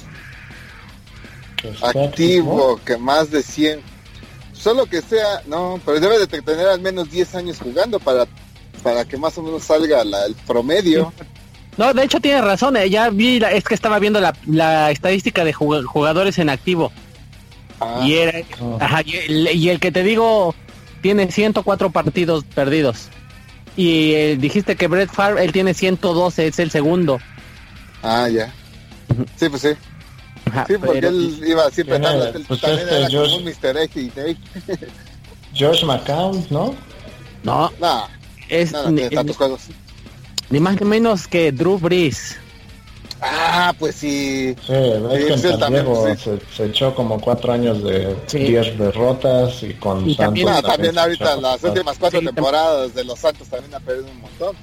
Activo, 1.82 2.80
que 2.84 2.98
más 2.98 3.30
de 3.30 3.44
100. 3.44 3.82
Solo 4.54 4.86
que 4.86 5.02
sea, 5.02 5.42
no, 5.46 5.80
pero 5.86 6.00
debe 6.00 6.20
de 6.20 6.28
tener 6.28 6.68
al 6.68 6.82
menos 6.82 7.12
10 7.12 7.36
años 7.36 7.60
jugando 7.60 8.00
para, 8.00 8.26
para 8.82 9.06
que 9.06 9.18
más 9.18 9.38
o 9.38 9.44
menos 9.44 9.64
salga 9.64 10.02
el 10.02 10.36
promedio. 10.48 11.14
No, 11.78 11.94
de 11.94 12.04
hecho 12.04 12.20
tiene 12.20 12.42
razón, 12.42 12.78
eh, 12.78 12.90
ya 12.90 13.10
vi, 13.10 13.42
es 13.52 13.64
que 13.64 13.74
estaba 13.74 14.00
viendo 14.00 14.22
la, 14.22 14.92
estadística 14.92 15.44
de 15.44 15.54
jugadores 15.54 16.38
en 16.38 16.50
activo. 16.50 16.92
Ah. 17.80 18.02
y, 18.04 18.14
era, 18.14 18.40
ajá, 18.80 19.02
y, 19.04 19.68
el, 19.68 19.80
que 19.80 19.92
te 19.92 20.04
digo 20.04 20.56
tiene 21.02 21.32
104 21.32 21.92
partidos 21.92 22.44
perdidos. 22.46 23.10
Y 23.76 24.14
eh, 24.14 24.38
dijiste 24.40 24.76
que 24.76 24.88
Brett 24.88 25.12
Favre, 25.12 25.44
él 25.44 25.52
tiene 25.52 25.74
112, 25.74 26.48
es 26.48 26.60
el 26.60 26.70
segundo. 26.72 27.20
Ah, 28.04 28.30
ya. 28.30 28.54
Sí, 29.36 29.50
pues 29.50 29.64
sí. 29.64 29.70
sí, 30.68 30.74
porque 30.78 31.00
él 31.00 31.42
iba 31.46 31.70
siempre 31.72 32.00
dando, 32.00 32.32
pues 32.48 32.62
también 32.62 32.88
este 32.88 33.00
era 33.00 33.10
Josh, 33.10 33.32
como 33.32 33.38
un 33.38 33.44
Mr. 33.46 33.78
X 33.78 34.12
y 34.18 35.60
Josh 35.60 35.84
McCown, 35.84 36.46
¿no? 36.50 36.76
No. 37.44 37.72
No. 37.80 38.08
Es, 38.50 38.72
no 38.72 38.94
tantos 39.10 39.38
juegos. 39.38 39.62
Ni 40.54 40.60
más 40.60 40.80
ni 40.80 40.86
menos 40.86 41.28
que 41.28 41.52
Drew 41.52 41.80
Brees. 41.80 42.38
Ah, 43.20 43.74
pues 43.80 43.96
sí. 43.96 44.56
Sí, 44.68 44.72
es 44.72 45.40
que 45.42 45.50
en 45.50 45.60
San 45.60 45.74
Diego 45.74 46.06
se, 46.56 46.66
echó 46.66 46.94
como 46.94 47.20
cuatro 47.20 47.54
años 47.54 47.84
de 47.84 48.16
10 48.32 48.78
derrotas 48.78 49.64
y 49.64 49.74
con 49.74 50.08
y 50.08 50.16
también, 50.16 50.50
ah, 50.50 50.62
también 50.62 50.96
ahorita 50.96 51.38
las 51.38 51.64
últimas 51.64 51.98
cuatro 51.98 52.22
temporadas 52.22 52.94
de 52.94 53.04
los 53.04 53.18
Santos 53.18 53.48
también 53.48 53.74
ha 53.74 53.80
perdido 53.80 54.06
un 54.12 54.22
montón. 54.22 54.56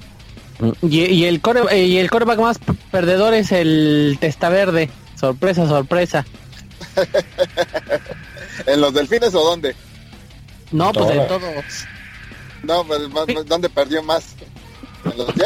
Y, 0.89 1.25
el 1.25 1.41
core, 1.41 1.63
eh, 1.71 1.83
y 1.83 1.97
el 1.97 2.09
coreback 2.09 2.39
más 2.39 2.57
perdedor 2.89 3.33
es 3.33 3.51
el 3.51 4.15
Testa 4.21 4.47
Verde. 4.47 4.89
Sorpresa, 5.19 5.67
sorpresa. 5.67 6.25
¿En 8.65 8.79
los 8.79 8.93
delfines 8.93 9.35
o 9.35 9.43
dónde? 9.43 9.75
No, 10.71 10.93
pues 10.93 11.09
en 11.09 11.27
todos. 11.27 11.51
No, 12.63 12.85
pues, 12.85 13.01
¿dónde 13.45 13.69
perdió 13.69 14.01
más? 14.03 14.35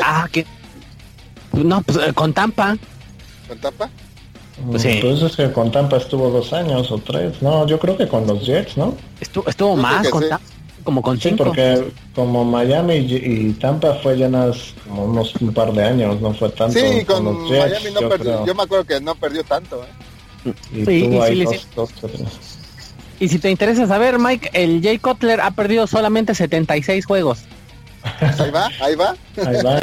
Ah, 0.03 0.27
que... 0.31 0.45
No, 1.53 1.81
pues 1.81 1.97
eh, 1.97 2.13
con 2.13 2.33
Tampa. 2.33 2.77
¿Con 3.47 3.57
Tampa? 3.59 3.89
Pues 4.69 4.81
sí. 4.81 4.99
Pues 5.01 5.21
es 5.21 5.35
que 5.35 5.51
con 5.51 5.71
Tampa 5.71 5.97
estuvo 5.97 6.29
dos 6.29 6.53
años 6.53 6.91
o 6.91 6.97
tres. 6.97 7.41
No, 7.41 7.65
yo 7.67 7.79
creo 7.79 7.97
que 7.97 8.07
con 8.07 8.25
los 8.27 8.45
Jets, 8.45 8.77
¿no? 8.77 8.95
Estuvo, 9.19 9.47
estuvo 9.47 9.75
más 9.75 10.07
con 10.09 10.27
Tampa, 10.27 10.45
como 10.83 11.01
con 11.01 11.19
sí, 11.19 11.31
porque 11.31 11.91
como 12.13 12.45
Miami 12.45 12.95
y, 12.95 13.53
Tampa 13.53 13.95
fue 13.95 14.15
llenas 14.15 14.73
como 14.87 15.05
unos 15.05 15.35
un 15.35 15.53
par 15.53 15.73
de 15.73 15.83
años, 15.83 16.21
no 16.21 16.33
fue 16.33 16.49
tanto. 16.49 16.79
Sí, 16.79 17.03
con, 17.05 17.25
los 17.25 17.49
Jets, 17.49 17.71
Miami 17.71 17.91
no 17.93 18.01
yo 18.01 18.09
perdió. 18.09 18.45
Yo 18.45 18.55
me 18.55 18.63
acuerdo 18.63 18.85
que 18.85 19.01
no 19.01 19.15
perdió 19.15 19.43
tanto, 19.43 19.83
¿eh? 19.83 20.53
Y 20.73 20.85
sí, 20.85 21.17
ahí 21.19 21.43
dos, 21.75 21.89
y 23.19 23.29
si 23.29 23.39
te 23.39 23.49
interesa 23.49 23.87
saber, 23.87 24.19
Mike, 24.19 24.49
el 24.53 24.81
Jay 24.81 24.97
Cutler 24.97 25.39
ha 25.41 25.51
perdido 25.51 25.87
solamente 25.87 26.35
76 26.35 27.05
juegos. 27.05 27.39
Ahí 28.39 28.51
va, 28.51 28.69
ahí 28.79 28.95
va. 28.95 29.15
Ahí 29.45 29.63
va. 29.63 29.79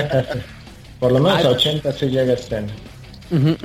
Por 1.00 1.12
lo 1.12 1.20
menos 1.20 1.44
a 1.44 1.48
80 1.48 1.92
si 1.92 2.06
llega 2.06 2.32
este 2.34 2.56
año. 2.56 2.72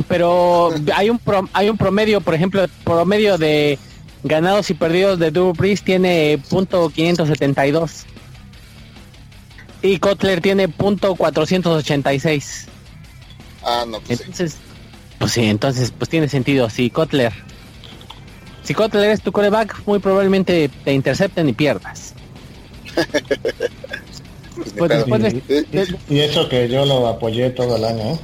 Pero 0.08 0.74
hay 0.96 1.10
un 1.10 1.20
hay 1.54 1.70
un 1.70 1.78
promedio, 1.78 2.22
por 2.22 2.34
ejemplo, 2.34 2.64
el 2.64 2.70
promedio 2.84 3.38
de 3.38 3.78
ganados 4.24 4.70
y 4.70 4.74
perdidos 4.74 5.20
de 5.20 5.32
Drew 5.32 5.54
Brees 5.54 5.84
tiene 5.84 6.42
punto 6.50 6.90
572 6.90 8.06
y 9.82 10.00
Kotler 10.00 10.42
tiene 10.42 10.68
punto 10.68 11.16
486. 11.16 12.68
Ah, 13.64 13.86
no, 13.88 14.00
pues 14.00 14.22
entonces, 14.22 14.58
pues 15.20 15.32
sí, 15.32 15.44
entonces 15.46 15.94
pues 15.98 16.10
tiene 16.10 16.28
sentido. 16.30 16.70
Si 16.70 16.90
Kotler, 16.90 17.34
si 18.64 18.74
Kotler 18.74 19.12
es 19.12 19.22
tu 19.22 19.32
coreback, 19.32 19.84
muy 19.86 20.00
probablemente 20.00 20.70
te 20.84 20.94
intercepten 20.94 21.50
y 21.50 21.54
pierdas. 21.54 22.14
Pues 24.78 25.36
y, 26.10 26.20
eso 26.20 26.50
que 26.50 26.70
yo 26.70 26.86
lo 26.86 27.08
apoyé 27.08 27.50
todo 27.50 27.76
el 27.76 27.86
año. 27.86 28.14
¿eh? 28.14 28.20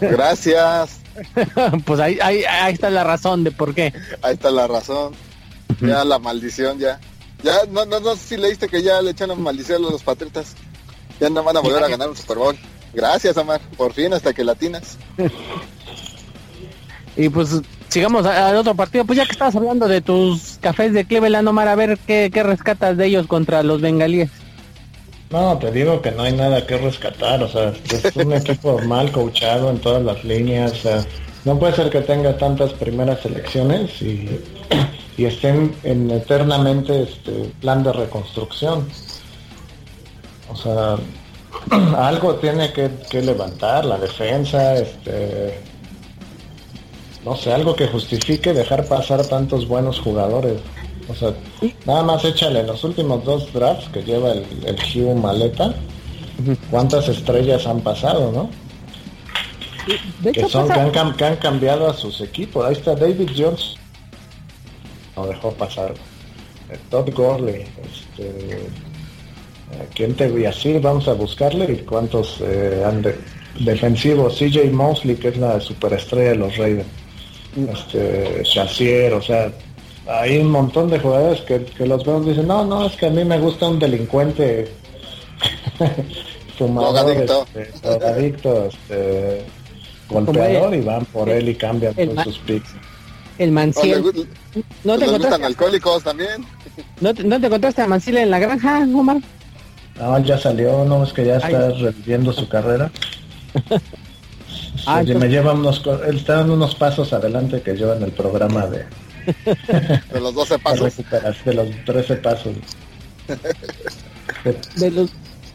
Gracias. 0.00 1.00
pues 1.84 2.00
ahí, 2.00 2.18
ahí, 2.22 2.44
ahí 2.44 2.72
está 2.72 2.90
la 2.90 3.04
razón 3.04 3.44
de 3.44 3.50
por 3.50 3.74
qué. 3.74 3.92
Ahí 4.22 4.34
está 4.34 4.50
la 4.50 4.66
razón. 4.66 5.12
Ya 5.80 6.04
la 6.04 6.18
maldición 6.18 6.78
ya. 6.78 7.00
Ya 7.42 7.54
no, 7.70 7.86
no, 7.86 8.00
no 8.00 8.16
sé 8.16 8.28
si 8.28 8.36
leíste 8.36 8.68
que 8.68 8.82
ya 8.82 9.00
le 9.00 9.12
echan 9.12 9.28
la 9.28 9.34
maldición 9.34 9.84
a 9.84 9.90
los 9.90 10.02
patriotas. 10.02 10.54
Ya 11.20 11.30
no 11.30 11.42
van 11.42 11.56
a 11.56 11.60
volver 11.60 11.84
a 11.84 11.88
ganar 11.88 12.08
un 12.08 12.16
Super 12.16 12.38
Bowl. 12.38 12.56
Gracias, 12.92 13.36
Amar. 13.36 13.60
Por 13.76 13.92
fin 13.92 14.12
hasta 14.12 14.32
que 14.32 14.44
latinas. 14.44 14.98
y 17.16 17.28
pues 17.28 17.60
sigamos 17.88 18.26
al 18.26 18.56
otro 18.56 18.74
partido. 18.74 19.04
Pues 19.04 19.16
ya 19.16 19.24
que 19.24 19.32
estabas 19.32 19.56
hablando 19.56 19.88
de 19.88 20.00
tus 20.00 20.58
cafés 20.60 20.92
de 20.92 21.04
Cleveland, 21.04 21.48
Omar, 21.48 21.68
a 21.68 21.76
ver 21.76 21.98
qué, 22.06 22.30
qué 22.32 22.42
rescatas 22.42 22.96
de 22.96 23.06
ellos 23.06 23.26
contra 23.26 23.62
los 23.62 23.80
bengalíes. 23.80 24.30
No, 25.30 25.56
te 25.58 25.70
digo 25.70 26.02
que 26.02 26.10
no 26.10 26.24
hay 26.24 26.32
nada 26.32 26.66
que 26.66 26.76
rescatar, 26.76 27.42
o 27.42 27.48
sea, 27.48 27.72
es 27.92 28.16
un 28.16 28.32
equipo 28.34 28.78
mal 28.80 29.12
coachado 29.12 29.70
en 29.70 29.78
todas 29.78 30.02
las 30.02 30.24
líneas, 30.24 30.72
o 30.72 30.76
sea, 30.76 31.04
no 31.44 31.58
puede 31.58 31.74
ser 31.74 31.88
que 31.88 32.00
tenga 32.00 32.36
tantas 32.36 32.72
primeras 32.72 33.20
selecciones 33.20 34.02
y, 34.02 34.40
y 35.16 35.24
estén 35.26 35.74
en 35.84 36.10
eternamente 36.10 37.04
este 37.04 37.52
plan 37.60 37.84
de 37.84 37.92
reconstrucción. 37.92 38.88
O 40.52 40.56
sea, 40.56 40.96
algo 41.96 42.34
tiene 42.36 42.72
que, 42.72 42.90
que 43.08 43.22
levantar 43.22 43.84
la 43.84 43.98
defensa, 43.98 44.74
este 44.74 45.60
no 47.24 47.36
sé, 47.36 47.52
algo 47.52 47.76
que 47.76 47.86
justifique 47.86 48.52
dejar 48.52 48.86
pasar 48.86 49.24
tantos 49.26 49.68
buenos 49.68 50.00
jugadores. 50.00 50.60
O 51.10 51.14
sea, 51.14 51.34
nada 51.86 52.02
más 52.04 52.24
échale 52.24 52.62
los 52.62 52.84
últimos 52.84 53.24
dos 53.24 53.52
drafts 53.52 53.88
que 53.88 54.02
lleva 54.02 54.32
el, 54.32 54.44
el 54.64 54.76
Hugh 54.76 55.16
Maleta. 55.16 55.74
¿Cuántas 56.70 57.08
estrellas 57.08 57.66
han 57.66 57.80
pasado, 57.80 58.32
no? 58.32 58.48
que 60.32 60.48
son 60.48 60.68
que 60.68 61.24
han, 61.24 61.36
cambiado 61.36 61.88
a 61.88 61.94
sus 61.94 62.20
equipos. 62.20 62.64
Ahí 62.64 62.74
está 62.74 62.94
David 62.94 63.30
Jones. 63.36 63.76
No 65.16 65.26
dejó 65.26 65.52
pasar. 65.52 65.94
Eh, 66.70 66.78
Todd 66.90 67.10
Gurley. 67.14 67.62
Este, 67.62 68.28
eh, 68.28 68.68
¿Quién 69.94 70.14
te 70.14 70.28
voy 70.28 70.44
a 70.44 70.50
decir? 70.50 70.80
Vamos 70.80 71.08
a 71.08 71.14
buscarle 71.14 71.72
y 71.72 71.76
cuántos 71.78 72.40
eh, 72.40 72.82
han 72.86 73.02
de, 73.02 73.18
defensivos. 73.60 74.38
CJ 74.38 74.70
Mosley, 74.72 75.16
que 75.16 75.28
es 75.28 75.36
la 75.36 75.60
superestrella 75.60 76.30
de 76.30 76.36
los 76.36 76.56
Raiders. 76.56 76.88
Este, 77.56 78.42
Chassier, 78.44 79.12
o 79.12 79.20
sea, 79.20 79.52
hay 80.10 80.38
un 80.38 80.50
montón 80.50 80.90
de 80.90 80.98
jugadores 80.98 81.40
que, 81.42 81.86
los 81.86 82.04
veo 82.04 82.20
dicen, 82.20 82.48
no, 82.48 82.64
no, 82.64 82.86
es 82.86 82.96
que 82.96 83.06
a 83.06 83.10
mí 83.10 83.24
me 83.24 83.38
gusta 83.38 83.68
un 83.68 83.78
delincuente 83.78 84.68
fumador, 86.58 87.10
este, 87.56 87.88
adicto, 87.88 88.66
este, 88.66 89.44
golpeador 90.08 90.74
y 90.74 90.80
van 90.80 91.04
por 91.06 91.28
él 91.28 91.48
y 91.48 91.54
cambian 91.54 91.94
todos 91.94 92.24
sus 92.24 92.38
picks. 92.40 92.70
El 93.38 93.52
Manciel. 93.52 94.04
¿No, 94.84 94.98
te 94.98 95.06
gustan 95.06 95.44
alcohólicos 95.44 96.02
también? 96.02 96.44
¿No 97.00 97.14
te, 97.14 97.24
¿No 97.24 97.40
te 97.40 97.46
encontraste 97.46 97.82
a 97.82 97.86
Manciel 97.86 98.18
en 98.18 98.30
la 98.30 98.38
granja, 98.38 98.80
Omar? 98.94 99.18
No, 99.98 100.18
ya 100.18 100.38
salió, 100.38 100.84
no, 100.84 101.04
es 101.04 101.12
que 101.12 101.24
ya 101.24 101.36
está 101.36 101.70
reviviendo 101.70 102.32
su 102.32 102.48
carrera. 102.48 102.90
ah, 104.86 105.02
me 105.02 105.28
lleva 105.28 105.52
unos, 105.52 105.82
él 106.06 106.16
está 106.16 106.36
dando 106.36 106.54
unos 106.54 106.74
pasos 106.74 107.12
adelante 107.12 107.62
que 107.62 107.76
yo 107.76 107.94
en 107.94 108.02
el 108.02 108.12
programa 108.12 108.66
de, 108.66 108.84
de 110.12 110.20
los 110.20 110.34
12 110.34 110.58
pasos. 110.58 110.94
De 111.44 111.54
los 111.54 111.68
13 111.84 112.16
pasos. 112.16 112.54
De 114.76 114.90
los, 114.90 115.10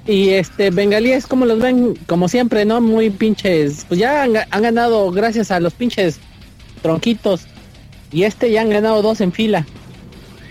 y 0.08 0.30
este, 0.30 0.70
bengalíes, 0.70 1.26
como 1.26 1.46
los 1.46 1.60
ven? 1.60 1.96
Como 2.06 2.28
siempre, 2.28 2.64
¿no? 2.66 2.80
Muy 2.80 3.10
pinches. 3.10 3.86
Pues 3.88 4.00
ya 4.00 4.24
han, 4.24 4.34
ganado 4.34 5.10
gracias 5.12 5.50
a 5.52 5.60
los 5.60 5.74
pinches 5.74 6.20
tronquitos. 6.82 7.48
Y 8.12 8.24
este 8.24 8.52
ya 8.52 8.62
han 8.62 8.70
ganado 8.70 9.02
dos 9.02 9.20
en 9.22 9.32
fila. 9.32 9.66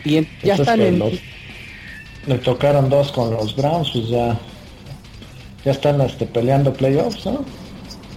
Y 0.05 0.27
ya 0.43 0.55
están 0.57 0.81
en... 0.81 1.01
le 2.27 2.39
tocaron 2.39 2.91
dos 2.91 3.13
con 3.13 3.31
los 3.31 3.55
Browns, 3.55 3.91
pues 3.93 4.09
ya... 4.09 4.39
Ya 5.65 5.71
están 5.71 5.99
este, 6.03 6.27
peleando 6.27 6.75
playoffs, 6.75 7.25
¿no? 7.25 7.43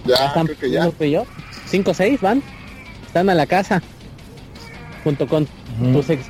Ya, 0.04 0.26
están 0.26 0.46
creo 0.46 0.58
que 0.58 0.70
ya. 0.70 0.90
Playoffs. 0.90 1.30
5-6 1.70 2.20
van. 2.20 2.42
Están 3.06 3.30
a 3.30 3.34
la 3.34 3.46
casa 3.46 3.82
junto 5.08 5.26
con 5.26 5.48
tus 5.92 6.10
ex 6.10 6.26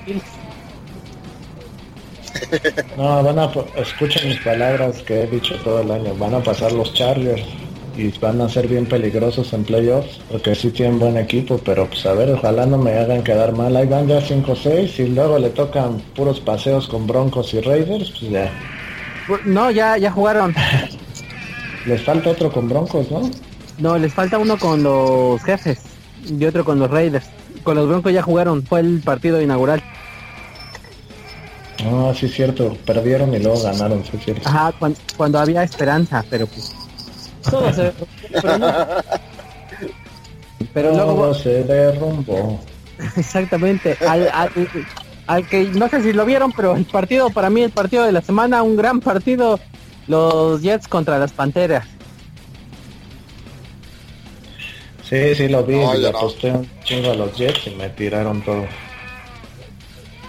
No, 2.97 3.23
van 3.25 3.39
a, 3.41 3.51
escuchen 3.77 4.29
mis 4.29 4.39
palabras 4.39 5.03
que 5.03 5.23
he 5.23 5.27
dicho 5.27 5.57
todo 5.65 5.81
el 5.81 5.91
año, 5.91 6.15
van 6.15 6.35
a 6.35 6.41
pasar 6.41 6.71
los 6.71 6.95
Chargers 6.95 7.43
y 7.97 8.17
van 8.21 8.41
a 8.41 8.49
ser 8.49 8.69
bien 8.69 8.87
peligrosos 8.87 9.53
en 9.53 9.65
playoffs, 9.65 10.21
porque 10.31 10.55
sí 10.55 10.71
tienen 10.71 11.01
buen 11.01 11.17
equipo, 11.17 11.59
pero 11.59 11.87
pues 11.89 12.07
a 12.07 12.13
ver, 12.13 12.31
ojalá 12.31 12.67
no 12.67 12.79
me 12.79 12.93
hagan 12.93 13.25
quedar 13.25 13.53
mal, 13.53 13.77
ahí 13.77 13.89
van 13.89 14.07
ya 14.07 14.21
5-6 14.21 15.01
y 15.01 15.09
luego 15.09 15.41
le 15.41 15.51
tocan 15.51 16.01
puros 16.15 16.39
paseos 16.39 16.87
con 16.87 17.09
Broncos 17.09 17.53
y 17.55 17.61
Raiders, 17.61 18.13
pues 18.13 18.31
ya. 18.31 18.53
No, 19.45 19.73
ya, 19.73 19.99
ya 19.99 20.13
jugaron. 20.13 20.55
les 21.87 22.01
falta 22.03 22.31
otro 22.31 22.53
con 22.53 22.69
Broncos, 22.69 23.11
¿no? 23.11 23.29
No, 23.79 23.99
les 23.99 24.15
falta 24.15 24.39
uno 24.39 24.57
con 24.57 24.85
los 24.85 25.43
jefes 25.43 25.81
y 26.29 26.45
otro 26.45 26.65
con 26.65 26.79
los 26.79 26.89
Raiders 26.89 27.27
con 27.59 27.77
los 27.77 27.89
Broncos 27.89 28.13
ya 28.13 28.23
jugaron, 28.23 28.63
fue 28.63 28.81
el 28.81 29.01
partido 29.01 29.41
inaugural. 29.41 29.83
Ah, 31.85 32.13
sí 32.15 32.27
es 32.27 32.35
cierto, 32.35 32.77
perdieron 32.85 33.33
y 33.35 33.39
luego 33.39 33.63
ganaron, 33.63 34.05
sí 34.05 34.11
es 34.15 34.25
cierto. 34.25 34.49
Ajá, 34.49 34.73
cuando, 35.17 35.39
había 35.39 35.63
esperanza, 35.63 36.25
pero 36.29 36.47
pues 36.47 36.75
todo 37.49 37.73
se 37.73 37.93
pero, 40.75 40.93
luego 40.93 41.35
se 41.35 41.63
derrumbó. 41.65 42.61
Exactamente, 43.17 43.97
al, 44.07 44.29
al, 45.27 45.47
que 45.47 45.65
no 45.65 45.89
sé 45.89 46.03
si 46.03 46.13
lo 46.13 46.27
vieron, 46.27 46.53
pero 46.53 46.77
el 46.77 46.85
partido 46.85 47.31
para 47.31 47.49
mí 47.49 47.63
el 47.63 47.71
partido 47.71 48.05
de 48.05 48.13
la 48.13 48.23
semana, 48.23 48.63
un 48.63 48.77
gran 48.77 49.01
partido, 49.01 49.61
los 50.09 50.61
Jets 50.63 50.89
contra 50.89 51.19
las 51.19 51.33
Panteras. 51.33 51.87
Sí, 55.09 55.35
sí, 55.35 55.49
lo 55.49 55.65
vi, 55.65 55.77
le 55.77 56.09
aposté 56.09 56.51
un 56.51 56.69
chingo 56.85 57.13
a 57.13 57.15
los 57.15 57.35
Jets 57.35 57.67
y 57.67 57.71
me 57.71 57.89
tiraron 57.89 58.43
todo. 58.43 58.67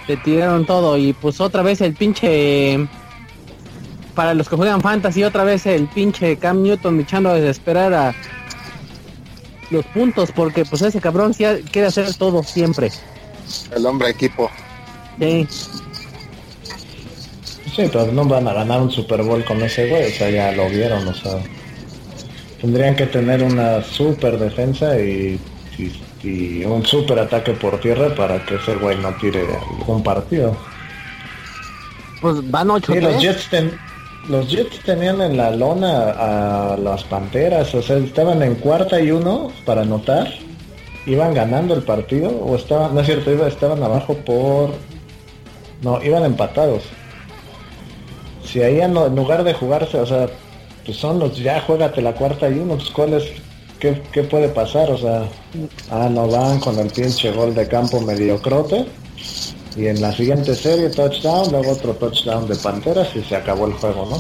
Te 0.07 0.15
tiraron 0.17 0.65
todo 0.65 0.97
y 0.97 1.11
pues 1.13 1.41
otra 1.41 1.61
vez 1.63 1.81
el 1.81 1.93
pinche... 1.93 2.87
Para 4.15 4.33
los 4.33 4.47
que 4.47 4.55
juegan 4.55 4.81
Fantasy, 4.81 5.23
otra 5.23 5.43
vez 5.43 5.65
el 5.65 5.87
pinche 5.87 6.37
Cam 6.37 6.63
Newton 6.63 6.99
echando 6.99 7.29
a 7.29 7.33
desesperar 7.33 7.93
a 7.93 8.15
los 9.69 9.85
puntos 9.87 10.31
porque 10.31 10.65
pues 10.65 10.81
ese 10.81 10.99
cabrón 10.99 11.33
sí 11.33 11.43
quiere 11.71 11.87
hacer 11.87 12.13
todo 12.15 12.41
siempre. 12.43 12.89
El 13.75 13.85
hombre 13.85 14.09
equipo. 14.09 14.49
Sí. 15.19 15.47
Sí, 17.75 17.89
pero 17.91 18.11
no 18.11 18.25
van 18.25 18.47
a 18.47 18.53
ganar 18.53 18.81
un 18.81 18.91
Super 18.91 19.23
Bowl 19.23 19.43
con 19.45 19.61
ese 19.61 19.87
güey, 19.89 20.11
o 20.11 20.15
sea, 20.15 20.29
ya 20.29 20.51
lo 20.53 20.69
vieron, 20.69 21.07
o 21.07 21.13
sea 21.13 21.39
tendrían 22.61 22.95
que 22.95 23.05
tener 23.05 23.43
una 23.43 23.81
super 23.81 24.37
defensa 24.37 24.99
y, 24.99 25.39
un 26.65 26.85
super 26.85 27.17
ataque 27.17 27.53
por 27.53 27.79
tierra 27.79 28.13
para 28.13 28.45
que 28.45 28.55
ese 28.55 28.75
güey 28.75 28.97
no 28.97 29.13
tire 29.15 29.47
un 29.87 30.03
partido. 30.03 30.55
Pues 32.19 32.51
van 32.51 32.69
ocho 32.69 32.93
los 32.93 33.21
Jets 33.21 33.49
los 34.27 34.49
Jets 34.49 34.79
tenían 34.83 35.21
en 35.21 35.37
la 35.37 35.51
lona 35.51 36.11
a 36.11 36.77
las 36.77 37.03
Panteras, 37.05 37.73
o 37.73 37.81
sea, 37.81 37.97
estaban 37.97 38.43
en 38.43 38.55
cuarta 38.55 38.99
y 38.99 39.11
uno 39.11 39.51
para 39.65 39.81
anotar, 39.81 40.27
iban 41.05 41.33
ganando 41.33 41.73
el 41.73 41.83
partido 41.83 42.29
o 42.29 42.55
estaban, 42.55 42.93
no 42.93 42.99
es 42.99 43.07
cierto, 43.07 43.31
iba, 43.31 43.47
estaban 43.47 43.81
abajo 43.81 44.13
por 44.25 44.71
no, 45.81 46.03
iban 46.03 46.25
empatados. 46.25 46.83
Si 48.43 48.61
ahí 48.61 48.81
en 48.81 48.93
lugar 48.93 49.43
de 49.43 49.53
jugarse, 49.53 49.97
o 49.99 50.05
sea, 50.05 50.27
pues 50.89 51.01
son 51.01 51.19
los, 51.19 51.37
ya 51.37 51.61
juégate 51.61 52.01
la 52.01 52.15
cuarta 52.15 52.49
y 52.49 52.57
uno, 52.57 52.75
pues 52.75 52.89
cuál 52.89 53.13
es, 53.13 53.25
qué, 53.79 54.23
puede 54.23 54.49
pasar, 54.49 54.89
o 54.89 54.97
sea, 54.97 55.29
ah, 55.91 56.09
no 56.09 56.27
van 56.27 56.59
con 56.59 56.79
el 56.79 56.87
pinche 56.87 57.31
gol 57.31 57.53
de 57.53 57.67
campo 57.67 58.01
mediocrote, 58.01 58.87
y 59.77 59.85
en 59.85 60.01
la 60.01 60.11
siguiente 60.11 60.55
serie 60.55 60.89
touchdown, 60.89 61.51
luego 61.51 61.73
otro 61.73 61.93
touchdown 61.93 62.47
de 62.47 62.55
Panteras 62.55 63.15
y 63.15 63.21
se 63.21 63.35
acabó 63.35 63.67
el 63.67 63.73
juego, 63.73 64.07
¿no? 64.09 64.17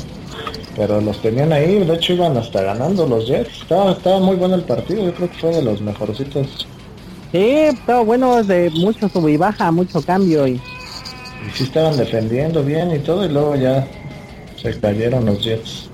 Pero 0.75 1.01
los 1.01 1.19
tenían 1.23 1.51
ahí, 1.53 1.79
de 1.79 1.91
hecho 1.91 2.13
iban 2.13 2.37
hasta 2.37 2.61
ganando 2.61 3.07
los 3.07 3.25
Jets, 3.25 3.63
estaba, 3.63 3.93
estaba 3.93 4.19
muy 4.19 4.35
bueno 4.35 4.53
el 4.53 4.61
partido, 4.61 5.03
yo 5.03 5.13
creo 5.15 5.31
que 5.31 5.37
fue 5.39 5.49
de 5.49 5.63
los 5.63 5.81
mejorcitos. 5.81 6.67
Sí, 7.31 7.39
estaba 7.39 8.01
bueno 8.01 8.43
de 8.43 8.69
mucho 8.69 9.09
sub 9.09 9.27
y 9.27 9.37
baja, 9.37 9.71
mucho 9.71 10.03
cambio 10.03 10.45
y... 10.45 10.51
Y 10.51 11.51
sí 11.51 11.63
estaban 11.63 11.97
defendiendo 11.97 12.63
bien 12.63 12.95
y 12.95 12.99
todo 12.99 13.25
y 13.25 13.29
luego 13.29 13.55
ya 13.55 13.87
se 14.61 14.79
cayeron 14.79 15.25
los 15.25 15.43
Jets. 15.43 15.88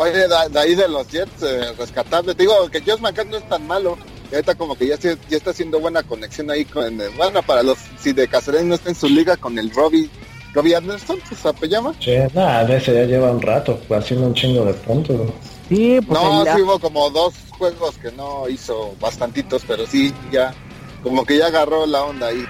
Oye, 0.00 0.26
de, 0.26 0.58
ahí 0.58 0.74
de 0.74 0.88
los 0.88 1.06
Jets 1.08 1.42
eh, 1.42 1.72
rescatables, 1.76 2.34
digo 2.34 2.54
que 2.70 2.80
Josh 2.80 3.00
McCann 3.00 3.28
no 3.28 3.36
es 3.36 3.46
tan 3.50 3.66
malo. 3.66 3.98
Y 4.30 4.34
ahorita 4.34 4.54
como 4.54 4.74
que 4.74 4.86
ya, 4.86 4.96
ya 4.96 5.14
está 5.30 5.50
haciendo 5.50 5.78
buena 5.78 6.02
conexión 6.02 6.50
ahí 6.50 6.64
con, 6.64 6.98
eh, 6.98 7.08
bueno, 7.18 7.42
para 7.42 7.62
los, 7.62 7.76
si 8.00 8.14
de 8.14 8.26
Caceres 8.26 8.64
no 8.64 8.76
está 8.76 8.88
en 8.88 8.94
su 8.94 9.10
liga 9.10 9.36
con 9.36 9.58
el 9.58 9.70
Robbie, 9.70 10.08
Robbie 10.54 10.74
Anderson, 10.74 11.18
¿se 11.28 11.52
pues, 11.52 11.70
llama? 11.70 11.92
Sí, 12.00 12.12
nada, 12.32 12.64
de 12.64 12.78
ese 12.78 12.94
ya 12.94 13.04
lleva 13.04 13.30
un 13.30 13.42
rato, 13.42 13.78
haciendo 13.90 14.28
un 14.28 14.34
chingo 14.34 14.64
de 14.64 14.72
puntos. 14.72 15.32
Sí, 15.68 16.00
pues 16.00 16.18
No, 16.18 16.44
sí 16.44 16.62
hubo 16.62 16.78
como 16.78 17.10
dos 17.10 17.34
juegos 17.50 17.98
que 17.98 18.10
no 18.12 18.48
hizo 18.48 18.94
bastantitos, 19.00 19.64
pero 19.68 19.86
sí, 19.86 20.14
ya, 20.32 20.54
como 21.02 21.26
que 21.26 21.36
ya 21.36 21.48
agarró 21.48 21.84
la 21.84 22.04
onda 22.04 22.28
ahí. 22.28 22.46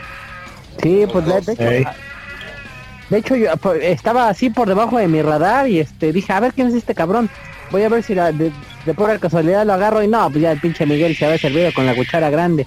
Sí, 0.81 1.05
pues 1.13 1.27
de, 1.27 1.53
hecho, 1.53 1.91
de 3.11 3.19
hecho, 3.19 3.37
yo 3.37 3.55
pues, 3.57 3.83
estaba 3.83 4.29
así 4.29 4.51
por 4.51 4.69
debajo 4.69 4.99
de 4.99 5.09
mi 5.09 5.21
radar 5.21 5.69
y 5.69 5.81
este 5.81 6.13
dije, 6.13 6.33
a 6.33 6.41
ver 6.41 6.53
quién 6.55 6.69
es 6.69 6.75
este 6.75 6.95
cabrón. 6.95 7.29
Voy 7.71 7.83
a 7.83 7.89
ver 7.89 8.03
si 8.03 8.15
la, 8.15 8.33
de, 8.33 8.53
de 8.87 8.95
pura 8.95 9.19
casualidad 9.19 9.67
lo 9.67 9.75
agarro 9.75 10.03
y 10.03 10.09
no, 10.09 10.29
pues 10.31 10.43
ya 10.43 10.53
el 10.53 10.61
pinche 10.61 10.87
Miguel 10.87 11.17
se 11.17 11.27
había 11.27 11.39
servido 11.39 11.73
con 11.73 11.87
la 11.87 11.95
cuchara 11.95 12.31
grande. 12.31 12.67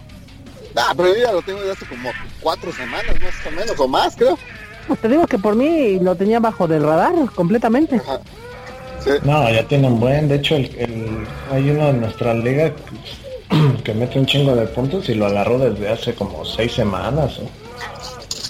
Ah, 0.75 0.93
pero 0.95 1.10
yo 1.10 1.21
ya 1.21 1.32
lo 1.32 1.41
tengo 1.41 1.60
desde 1.60 1.73
hace 1.73 1.86
como 1.86 2.10
cuatro 2.41 2.71
semanas, 2.71 3.15
más 3.21 3.47
o 3.47 3.51
menos, 3.51 3.79
o 3.79 3.88
más, 3.88 4.15
creo. 4.15 4.38
Pues 4.88 4.99
te 4.99 5.08
digo 5.08 5.27
que 5.27 5.38
por 5.38 5.56
mí 5.56 5.99
lo 5.99 6.15
tenía 6.15 6.39
bajo 6.39 6.67
del 6.67 6.84
radar 6.84 7.13
completamente. 7.36 8.01
No, 9.23 9.49
ya 9.49 9.67
tienen 9.67 9.99
buen. 9.99 10.27
De 10.27 10.36
hecho, 10.36 10.56
el, 10.56 11.25
hay 11.51 11.69
uno 11.69 11.89
en 11.89 12.01
nuestra 12.01 12.34
liga 12.34 12.71
que, 13.84 13.93
mete 13.93 14.19
un 14.19 14.25
chingo 14.25 14.56
de 14.56 14.65
puntos 14.67 15.10
y 15.10 15.13
lo 15.13 15.25
agarró 15.27 15.60
desde 15.60 15.89
hace 15.89 16.13
como 16.13 16.43
seis 16.45 16.73
semanas. 16.73 17.39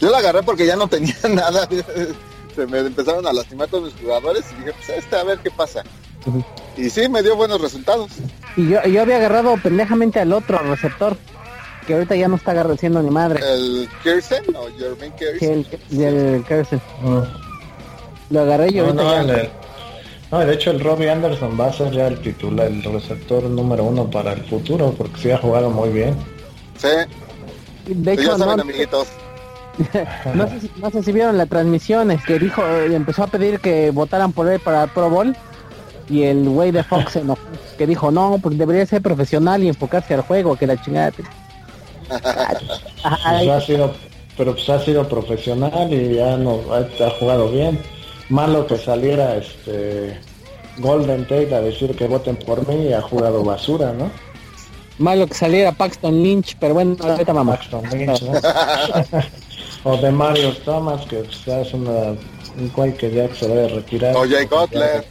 Yo 0.03 0.09
lo 0.09 0.17
agarré 0.17 0.43
porque 0.43 0.65
ya 0.65 0.75
no 0.75 0.89
tenía 0.89 1.15
nada. 1.29 1.65
Se 2.53 2.67
me 2.67 2.79
empezaron 2.79 3.25
a 3.25 3.31
lastimar 3.31 3.69
todos 3.69 3.85
mis 3.85 4.01
jugadores 4.01 4.43
y 4.51 4.55
dije, 4.59 4.73
pues 4.73 4.97
este, 4.97 5.15
a 5.15 5.23
ver 5.23 5.39
qué 5.39 5.49
pasa. 5.49 5.81
Y 6.75 6.89
sí, 6.89 7.07
me 7.07 7.23
dio 7.23 7.37
buenos 7.37 7.61
resultados. 7.61 8.11
Y 8.57 8.67
yo, 8.67 8.83
yo 8.83 9.01
había 9.01 9.15
agarrado 9.15 9.55
pendejamente 9.63 10.19
al 10.19 10.33
otro 10.33 10.57
receptor, 10.57 11.15
que 11.87 11.93
ahorita 11.93 12.17
ya 12.17 12.27
no 12.27 12.35
está 12.35 12.51
agarrando 12.51 13.01
ni 13.01 13.09
madre. 13.11 13.41
¿El 13.49 13.89
Kirsten 14.03 14.43
o 14.53 14.67
Jermaine 14.77 15.15
Kirsten? 15.15 15.65
el, 15.91 16.35
el 16.35 16.45
Kirsten. 16.45 16.81
Ah. 17.05 17.23
Lo 18.29 18.41
agarré 18.41 18.73
yo 18.73 18.85
ahorita 18.85 19.23
ya... 19.23 19.49
No, 20.31 20.39
de 20.39 20.53
hecho 20.53 20.71
el 20.71 20.79
Robbie 20.81 21.11
Anderson 21.11 21.57
va 21.57 21.67
a 21.67 21.73
ser 21.73 21.91
ya 21.91 22.07
el 22.07 22.19
titular, 22.19 22.67
el 22.67 22.83
receptor 22.83 23.43
número 23.43 23.83
uno 23.85 24.09
para 24.09 24.33
el 24.33 24.43
futuro, 24.45 24.93
porque 24.97 25.21
sí 25.21 25.31
ha 25.31 25.37
jugado 25.37 25.69
muy 25.69 25.89
bien. 25.89 26.15
Sí. 26.77 26.89
De 27.85 28.13
hecho, 28.13 28.37
no, 28.37 28.51
amiguitos. 28.51 29.07
No, 30.33 30.47
sé 30.47 30.59
si, 30.61 30.71
no 30.77 30.89
sé 30.91 31.03
si 31.03 31.11
vieron 31.11 31.37
la 31.37 31.45
transmisión, 31.45 32.11
es 32.11 32.23
que 32.23 32.39
dijo, 32.39 32.63
empezó 32.65 33.23
a 33.23 33.27
pedir 33.27 33.59
que 33.59 33.91
votaran 33.91 34.31
por 34.31 34.47
él 34.47 34.59
para 34.59 34.87
Pro 34.87 35.09
Bowl 35.09 35.35
y 36.09 36.23
el 36.23 36.47
güey 36.47 36.71
de 36.71 36.83
Fox 36.83 37.19
que 37.77 37.87
dijo, 37.87 38.11
no, 38.11 38.39
porque 38.41 38.57
debería 38.57 38.85
ser 38.85 39.01
profesional 39.01 39.63
y 39.63 39.69
enfocarse 39.69 40.13
al 40.13 40.21
juego, 40.21 40.55
que 40.55 40.67
la 40.67 40.81
chingada. 40.81 41.11
pues 41.11 42.21
ha 43.03 43.61
sido, 43.61 43.93
pero 44.37 44.53
pues 44.53 44.69
ha 44.69 44.79
sido 44.79 45.07
profesional 45.07 45.91
y 45.91 46.15
ya 46.15 46.37
no 46.37 46.59
ha 46.73 47.09
jugado 47.19 47.49
bien 47.49 47.79
malo 48.29 48.65
que 48.65 48.77
saliera 48.77 49.35
este 49.35 50.19
Golden 50.77 51.23
Tate 51.23 51.53
a 51.53 51.61
decir 51.61 51.95
que 51.95 52.07
voten 52.07 52.35
por 52.35 52.67
mí 52.67 52.87
y 52.87 52.93
ha 52.93 53.01
jugado 53.01 53.43
basura, 53.43 53.93
¿no? 53.93 54.09
Malo 54.97 55.27
que 55.27 55.33
saliera 55.33 55.71
Paxton 55.71 56.21
Lynch, 56.21 56.57
pero 56.59 56.73
bueno, 56.75 56.95
ahorita 56.99 57.33
mamá. 57.33 57.53
Paxton 57.53 57.83
Lynch, 57.91 58.21
¿no? 58.23 58.31
o 59.83 59.97
de 59.97 60.11
Mario 60.11 60.53
Thomas, 60.65 61.05
que 61.05 61.23
ya 61.45 61.61
es 61.61 61.73
una, 61.73 62.15
un 62.57 62.69
cual 62.73 62.93
que 62.93 63.11
ya 63.11 63.33
se 63.33 63.47
debe 63.47 63.67
retirar. 63.67 64.15
O 64.15 64.27
Jay 64.27 64.45
Cutler. 64.45 65.05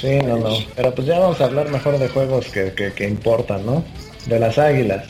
Sí, 0.00 0.18
no, 0.24 0.36
no. 0.38 0.50
Pero 0.76 0.94
pues 0.94 1.06
ya 1.06 1.18
vamos 1.18 1.40
a 1.40 1.44
hablar 1.44 1.68
mejor 1.70 1.98
de 1.98 2.08
juegos 2.08 2.46
que, 2.46 2.72
que, 2.72 2.92
que 2.92 3.08
importan, 3.08 3.64
¿no? 3.64 3.84
De 4.26 4.38
las 4.38 4.58
águilas. 4.58 5.06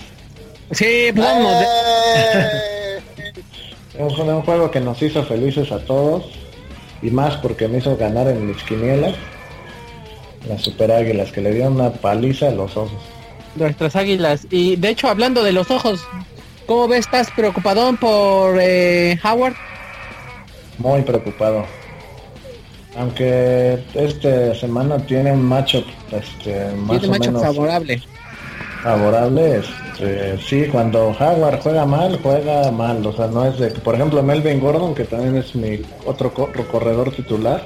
Sí, 0.71 1.11
pues 1.15 1.27
vamos. 1.27 1.53
¡Eh! 1.63 3.03
un, 3.99 4.29
un 4.29 4.43
juego 4.43 4.71
que 4.71 4.81
nos 4.81 5.01
hizo 5.03 5.23
felices 5.25 5.71
a 5.73 5.79
todos 5.81 6.25
y 7.03 7.11
más 7.11 7.37
porque 7.37 7.69
me 7.69 7.79
hizo 7.79 7.97
ganar 7.97 8.29
en 8.29 8.47
mis 8.47 8.63
quinielas 8.63 9.15
las 10.49 10.63
super 10.63 10.91
águilas 10.91 11.31
que 11.31 11.41
le 11.41 11.53
dieron 11.53 11.75
una 11.75 11.93
paliza 11.93 12.49
a 12.49 12.53
los 12.53 12.77
ojos. 12.77 13.01
Nuestras 13.55 13.97
águilas. 13.97 14.47
Y 14.51 14.77
de 14.77 14.91
hecho, 14.91 15.09
hablando 15.09 15.43
de 15.43 15.53
los 15.53 15.71
ojos, 15.71 16.01
¿cómo 16.67 16.89
ves? 16.89 17.01
¿Estás 17.01 17.31
preocupado 17.31 17.95
por 17.97 18.59
eh, 18.61 19.19
Howard? 19.25 19.55
Muy 20.79 21.03
preocupado. 21.03 21.65
Aunque 22.97 23.83
esta 23.95 24.55
semana 24.55 24.99
tiene 24.99 25.33
un 25.33 25.45
matchup 25.45 25.85
este, 26.11 26.71
más 26.73 27.03
o 27.05 27.11
menos 27.11 27.43
favorable. 27.43 28.03
Favorable, 28.83 29.61
este, 29.61 30.39
sí, 30.39 30.67
cuando 30.71 31.17
Howard 31.19 31.61
juega 31.63 31.87
mal, 31.87 32.19
juega 32.23 32.71
mal. 32.71 33.07
O 33.07 33.13
sea, 33.13 33.29
no 33.29 33.47
es 33.47 33.59
de 33.59 33.71
por 33.71 33.95
ejemplo, 33.95 34.23
Melvin 34.23 34.61
Gordon, 34.61 34.95
que 34.95 35.05
también 35.05 35.37
es 35.37 35.55
mi 35.55 35.81
otro 36.05 36.33
corredor 36.35 37.13
titular, 37.13 37.65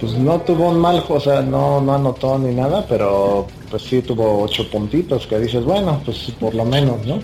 pues 0.00 0.14
no 0.14 0.40
tuvo 0.40 0.68
un 0.68 0.78
mal, 0.78 1.04
o 1.08 1.20
sea, 1.20 1.42
no, 1.42 1.80
no 1.80 1.94
anotó 1.94 2.38
ni 2.38 2.54
nada, 2.54 2.86
pero 2.88 3.46
pues 3.70 3.82
sí 3.82 4.02
tuvo 4.02 4.42
ocho 4.42 4.68
puntitos, 4.70 5.26
que 5.26 5.38
dices, 5.38 5.64
bueno, 5.64 6.00
pues 6.04 6.32
por 6.38 6.54
lo 6.54 6.64
menos, 6.64 7.04
¿no? 7.06 7.20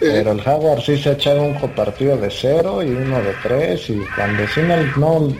Pero 0.00 0.32
el 0.32 0.40
Howard 0.40 0.82
sí 0.82 0.96
se 0.96 1.10
ha 1.10 1.12
echado 1.12 1.42
un 1.42 1.54
partido 1.74 2.16
de 2.16 2.30
cero 2.30 2.82
y 2.82 2.90
uno 2.90 3.16
de 3.22 3.34
tres, 3.42 3.90
y 3.90 4.00
cuando 4.14 4.46
sí 4.48 4.60
no, 4.62 4.76
no 4.96 5.34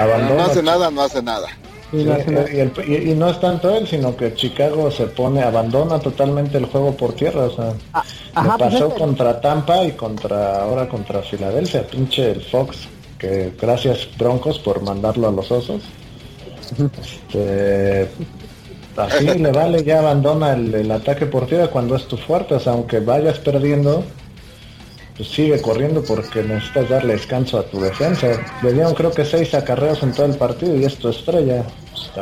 abandona. 0.00 0.34
No 0.34 0.44
hace 0.44 0.62
nada, 0.62 0.90
no 0.90 1.02
hace 1.02 1.22
nada. 1.22 1.48
Y, 1.90 2.04
no 3.14 3.30
es 3.30 3.40
tanto 3.40 3.74
él, 3.74 3.86
sino 3.88 4.14
que 4.14 4.34
Chicago 4.34 4.90
se 4.90 5.06
pone, 5.06 5.42
abandona 5.42 5.98
totalmente 5.98 6.58
el 6.58 6.66
juego 6.66 6.94
por 6.94 7.14
tierra. 7.14 7.44
O 7.44 7.50
sea, 7.50 7.72
ah, 7.94 8.04
pues 8.34 8.72
pasó 8.72 8.90
contra 8.90 9.40
Tampa 9.40 9.84
y 9.84 9.92
contra 9.92 10.62
ahora 10.62 10.86
contra 10.86 11.22
Filadelfia, 11.22 11.86
pinche 11.86 12.32
el 12.32 12.42
Fox, 12.42 12.88
que 13.18 13.52
gracias 13.58 14.06
Broncos 14.18 14.58
por 14.58 14.82
mandarlo 14.82 15.28
a 15.28 15.32
los 15.32 15.50
osos. 15.50 15.82
Este, 16.70 18.10
así 18.96 19.26
le 19.26 19.52
vale, 19.52 19.84
ya 19.84 20.00
abandona 20.00 20.54
el, 20.54 20.74
el, 20.74 20.90
ataque 20.90 21.26
por 21.26 21.46
tierra 21.46 21.68
cuando 21.68 21.96
es 21.96 22.06
tu 22.06 22.16
fuerte, 22.16 22.54
o 22.54 22.60
sea, 22.60 22.72
aunque 22.72 23.00
vayas 23.00 23.38
perdiendo, 23.38 24.04
pues 25.18 25.30
sigue 25.30 25.60
corriendo 25.60 26.02
porque 26.04 26.44
necesitas 26.44 26.88
darle 26.88 27.14
descanso 27.14 27.58
a 27.58 27.64
tu 27.64 27.80
defensa. 27.80 28.28
Le 28.62 28.72
dieron 28.72 28.94
creo 28.94 29.10
que 29.10 29.24
seis 29.24 29.52
acarreos 29.52 30.00
en 30.04 30.12
todo 30.12 30.26
el 30.26 30.36
partido 30.36 30.76
y 30.76 30.84
esto 30.84 31.10
estrella. 31.10 31.64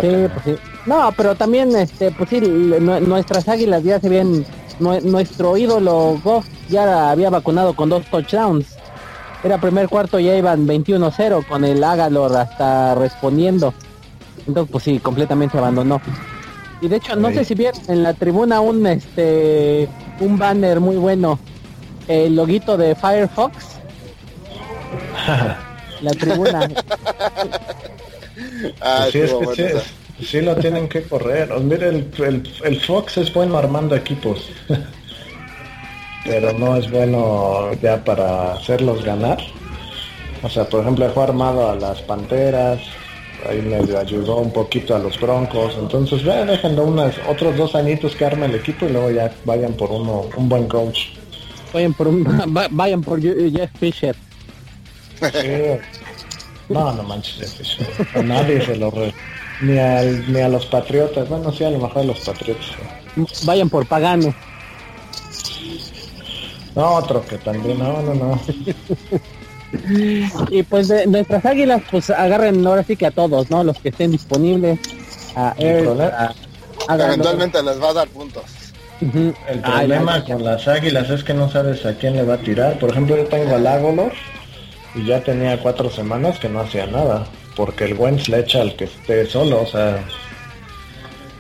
Sí, 0.01 0.09
pues 0.33 0.45
sí. 0.45 0.57
No, 0.87 1.13
pero 1.15 1.35
también, 1.35 1.77
este, 1.77 2.11
pues 2.11 2.31
sí, 2.31 2.41
nuestras 2.41 3.49
águilas 3.49 3.83
ya 3.83 4.01
se 4.01 4.09
ven, 4.09 4.47
nuestro 4.79 5.57
ídolo 5.59 6.19
Goff 6.25 6.47
ya 6.71 7.11
había 7.11 7.29
vacunado 7.29 7.75
con 7.75 7.91
dos 7.91 8.05
touchdowns. 8.07 8.67
Era 9.45 9.61
primer 9.61 9.89
cuarto, 9.89 10.19
ya 10.19 10.35
iban 10.35 10.67
21-0 10.67 11.47
con 11.47 11.65
el 11.65 11.85
Agalor 11.85 12.35
hasta 12.35 12.95
respondiendo. 12.95 13.75
Entonces, 14.47 14.73
pues 14.73 14.85
sí, 14.85 14.99
completamente 15.01 15.59
abandonó. 15.59 16.01
Y 16.81 16.89
de 16.89 16.97
hecho, 16.97 17.17
no 17.17 17.31
sé 17.33 17.45
si 17.45 17.55
vieron 17.55 17.81
en 17.89 18.03
la 18.03 18.15
tribuna 18.15 18.61
un, 18.61 18.87
este, 18.87 19.89
un 20.21 20.39
banner 20.39 20.81
muy 20.81 20.97
bueno 20.97 21.39
el 22.09 22.37
loguito 22.37 22.77
de 22.77 22.95
Firefox. 22.95 23.79
la 26.01 26.11
tribuna. 26.13 26.69
Ah, 28.81 29.07
sí, 29.11 29.21
es 29.21 29.33
que 29.55 29.81
sí, 30.25 30.41
lo 30.41 30.57
tienen 30.57 30.89
que 30.89 31.03
correr. 31.03 31.53
Mira, 31.61 31.89
el, 31.89 32.11
el, 32.65 32.81
Fox 32.81 33.19
es 33.19 33.33
bueno 33.33 33.59
armando 33.59 33.97
equipos. 33.97 34.51
Pero 36.25 36.53
no 36.53 36.77
es 36.77 36.91
bueno 36.91 37.73
ya 37.81 38.03
para 38.05 38.55
hacerlos 38.55 39.05
ganar. 39.05 39.39
O 40.43 40.51
sea, 40.51 40.65
por 40.65 40.81
ejemplo, 40.83 41.07
dejó 41.07 41.23
armado 41.23 41.71
a 41.71 41.77
las 41.77 42.03
Panteras, 42.03 42.81
ahí 43.49 43.61
me 43.63 43.77
ayudó 43.97 44.37
un 44.37 44.53
poquito 44.53 44.95
a 44.95 44.99
los 44.99 45.21
Broncos. 45.21 45.75
Entonces, 45.79 46.25
vean, 46.25 46.47
déjenlo 46.47 46.85
unos 46.85 47.15
otros 47.29 47.57
dos 47.57 47.75
añitos 47.75 48.15
que 48.15 48.25
arme 48.25 48.47
el 48.47 48.55
equipo 48.55 48.87
y 48.87 48.91
luego 48.91 49.11
ya 49.11 49.33
vayan 49.45 49.73
por 49.75 49.91
uno, 49.91 50.27
un 50.37 50.49
buen 50.49 50.67
coach. 50.67 51.09
Vayan 51.73 51.95
por 51.95 52.09
un, 52.09 52.25
vayan 52.71 53.03
por 53.03 53.21
Jeff 53.21 53.71
Fisher. 53.79 54.17
No, 56.69 56.93
no 56.93 57.03
manches 57.03 57.39
Jeff 57.39 57.53
Fisher. 57.59 58.25
nadie 58.25 58.65
se 58.65 58.77
lo 58.77 58.91
re... 58.91 59.15
ni, 59.61 59.79
al, 59.79 60.33
ni 60.33 60.41
a 60.41 60.49
los 60.49 60.67
patriotas. 60.67 61.29
Bueno, 61.29 61.53
sí, 61.53 61.65
a 61.65 61.71
lo 61.71 61.79
mejor 61.79 62.03
a 62.03 62.05
los 62.05 62.21
patriotas. 62.21 62.67
Vayan 63.45 63.71
por 63.71 63.87
Pagano. 63.87 64.35
No, 66.75 66.95
otro 66.97 67.25
que 67.25 67.39
también, 67.39 67.79
no, 67.79 68.03
no, 68.03 68.15
no. 68.15 68.41
y 70.51 70.63
pues 70.63 70.89
de 70.89 71.07
nuestras 71.07 71.45
águilas, 71.45 71.83
pues 71.91 72.11
agarren 72.11 72.67
ahora 72.67 72.83
sí 72.83 72.97
que 72.97 73.07
a 73.07 73.11
todos, 73.11 73.51
¿no? 73.51 73.65
Los 73.65 73.79
que 73.79 73.91
estén 73.91 74.11
disponibles. 74.11 74.79
A, 75.35 75.55
Eventualmente 76.89 77.63
les 77.63 77.83
va 77.83 77.91
a 77.91 77.93
dar 77.93 78.09
puntos. 78.09 78.45
El 79.01 79.61
problema 79.61 80.25
con 80.25 80.43
las 80.43 80.67
águilas 80.69 81.11
es 81.11 81.23
que 81.23 81.35
no 81.35 81.51
sabes 81.51 81.85
a 81.85 81.95
quién 81.95 82.17
le 82.17 82.23
va 82.23 82.35
a 82.35 82.39
tirar. 82.39 82.79
Por 82.79 82.91
ejemplo, 82.91 83.17
yo 83.17 83.25
tengo 83.25 83.55
al 83.55 83.67
Ágolor 83.67 84.13
y 84.95 85.05
ya 85.05 85.21
tenía 85.21 85.61
cuatro 85.61 85.91
semanas 85.91 86.39
que 86.39 86.49
no 86.49 86.61
hacía 86.61 86.87
nada. 86.87 87.27
Porque 87.57 87.85
el 87.85 87.95
Wentz 87.95 88.29
le 88.29 88.41
echa 88.41 88.63
al 88.63 88.77
que 88.77 88.85
esté 88.85 89.27
solo, 89.27 89.63
o 89.63 89.67
sea. 89.67 89.99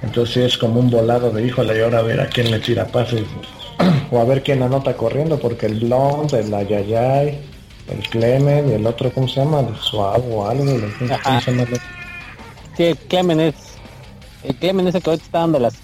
Entonces 0.02 0.52
es 0.52 0.58
como 0.58 0.80
un 0.80 0.90
volado 0.90 1.30
de 1.30 1.46
híjole 1.46 1.78
y 1.78 1.80
ahora 1.80 1.98
a 1.98 2.02
ver 2.02 2.20
a 2.20 2.26
quién 2.26 2.50
le 2.50 2.58
tira 2.58 2.86
pases. 2.86 3.24
o 4.10 4.20
a 4.20 4.24
ver 4.24 4.42
quién 4.42 4.62
anota 4.62 4.94
corriendo, 4.94 5.38
porque 5.38 5.66
el 5.66 5.80
Blond, 5.80 6.34
el 6.34 6.52
Ayayay, 6.52 7.38
el 7.88 8.08
Clemen 8.08 8.70
y 8.70 8.72
el 8.72 8.86
otro, 8.86 9.12
¿cómo 9.12 9.28
se 9.28 9.40
llama? 9.40 9.60
El 9.60 9.76
Suave 9.76 10.24
o 10.30 10.46
algo. 10.46 10.64
¿cómo 10.98 11.40
se 11.40 11.52
llama? 11.52 11.66
Sí, 12.76 12.84
el 12.84 12.96
Clemen 12.96 13.40
es. 13.40 13.54
El 14.42 14.56
Clemen 14.56 14.86
es 14.88 14.94
el 14.94 15.02
que 15.02 15.10
hoy 15.10 15.16
está 15.16 15.40
dando 15.40 15.58
las, 15.58 15.74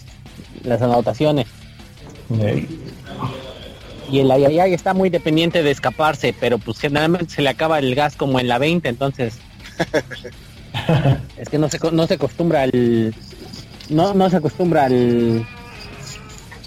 las 0.63 0.83
anotaciones. 0.83 1.47
Y 4.11 4.19
el 4.19 4.31
Ayayay 4.31 4.75
está 4.75 4.95
muy 4.95 5.11
dependiente 5.11 5.63
de 5.63 5.71
escaparse, 5.71 6.35
pero 6.39 6.59
pues 6.59 6.79
generalmente 6.79 7.35
se 7.35 7.43
le 7.43 7.49
acaba 7.49 7.79
el 7.79 7.95
gas 7.95 8.17
como 8.17 8.41
en 8.41 8.49
la 8.49 8.59
20, 8.59 8.89
entonces 8.89 9.39
es 11.39 11.49
que 11.49 11.59
no 11.59 11.69
se 11.69 11.79
no 11.91 12.07
se 12.07 12.15
acostumbra 12.15 12.63
al 12.63 13.15
no 13.89 14.13
no 14.15 14.29
se 14.29 14.37
acostumbra 14.37 14.85
al 14.85 15.47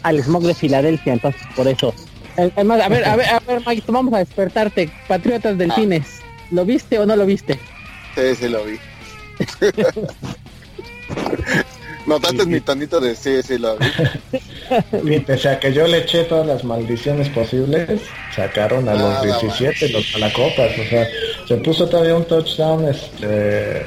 al 0.02 0.24
smog 0.24 0.44
de 0.44 0.54
Filadelfia, 0.56 1.14
entonces 1.14 1.42
por 1.56 1.68
eso 1.68 1.94
Además, 2.38 2.82
a 2.82 2.90
ver, 2.90 3.06
a 3.06 3.16
ver, 3.16 3.28
a 3.28 3.40
ver, 3.40 3.62
Mike, 3.66 3.84
vamos 3.88 4.14
a 4.14 4.20
despertarte. 4.20 4.92
Patriotas 5.08 5.58
Delfines, 5.58 6.20
¿lo 6.52 6.66
viste 6.66 7.00
o 7.00 7.06
no 7.06 7.16
lo 7.16 7.26
viste? 7.26 7.60
Sí, 8.16 8.36
sí 8.36 8.50
lo 8.50 8.64
vi. 8.64 8.78
¿Notaste 12.06 12.46
mi 12.46 12.60
tonito 12.62 13.00
de 13.00 13.16
sí, 13.16 13.42
sí 13.42 13.58
lo 13.58 13.78
vi? 13.78 13.88
Y 15.16 15.20
pese 15.22 15.50
a 15.50 15.60
que 15.60 15.74
yo 15.74 15.88
le 15.88 16.00
eché 16.00 16.24
todas 16.26 16.46
las 16.46 16.64
maldiciones 16.64 17.30
posibles, 17.30 18.02
sacaron 18.36 18.88
a 18.88 18.94
los 18.94 19.24
17 19.24 19.90
los 19.90 20.14
malacopas. 20.14 20.72
O 20.80 20.90
sea, 20.90 21.08
se 21.48 21.58
puso 21.58 21.90
todavía 21.90 22.16
un 22.16 22.26
touchdown 22.26 22.88
este 22.88 23.86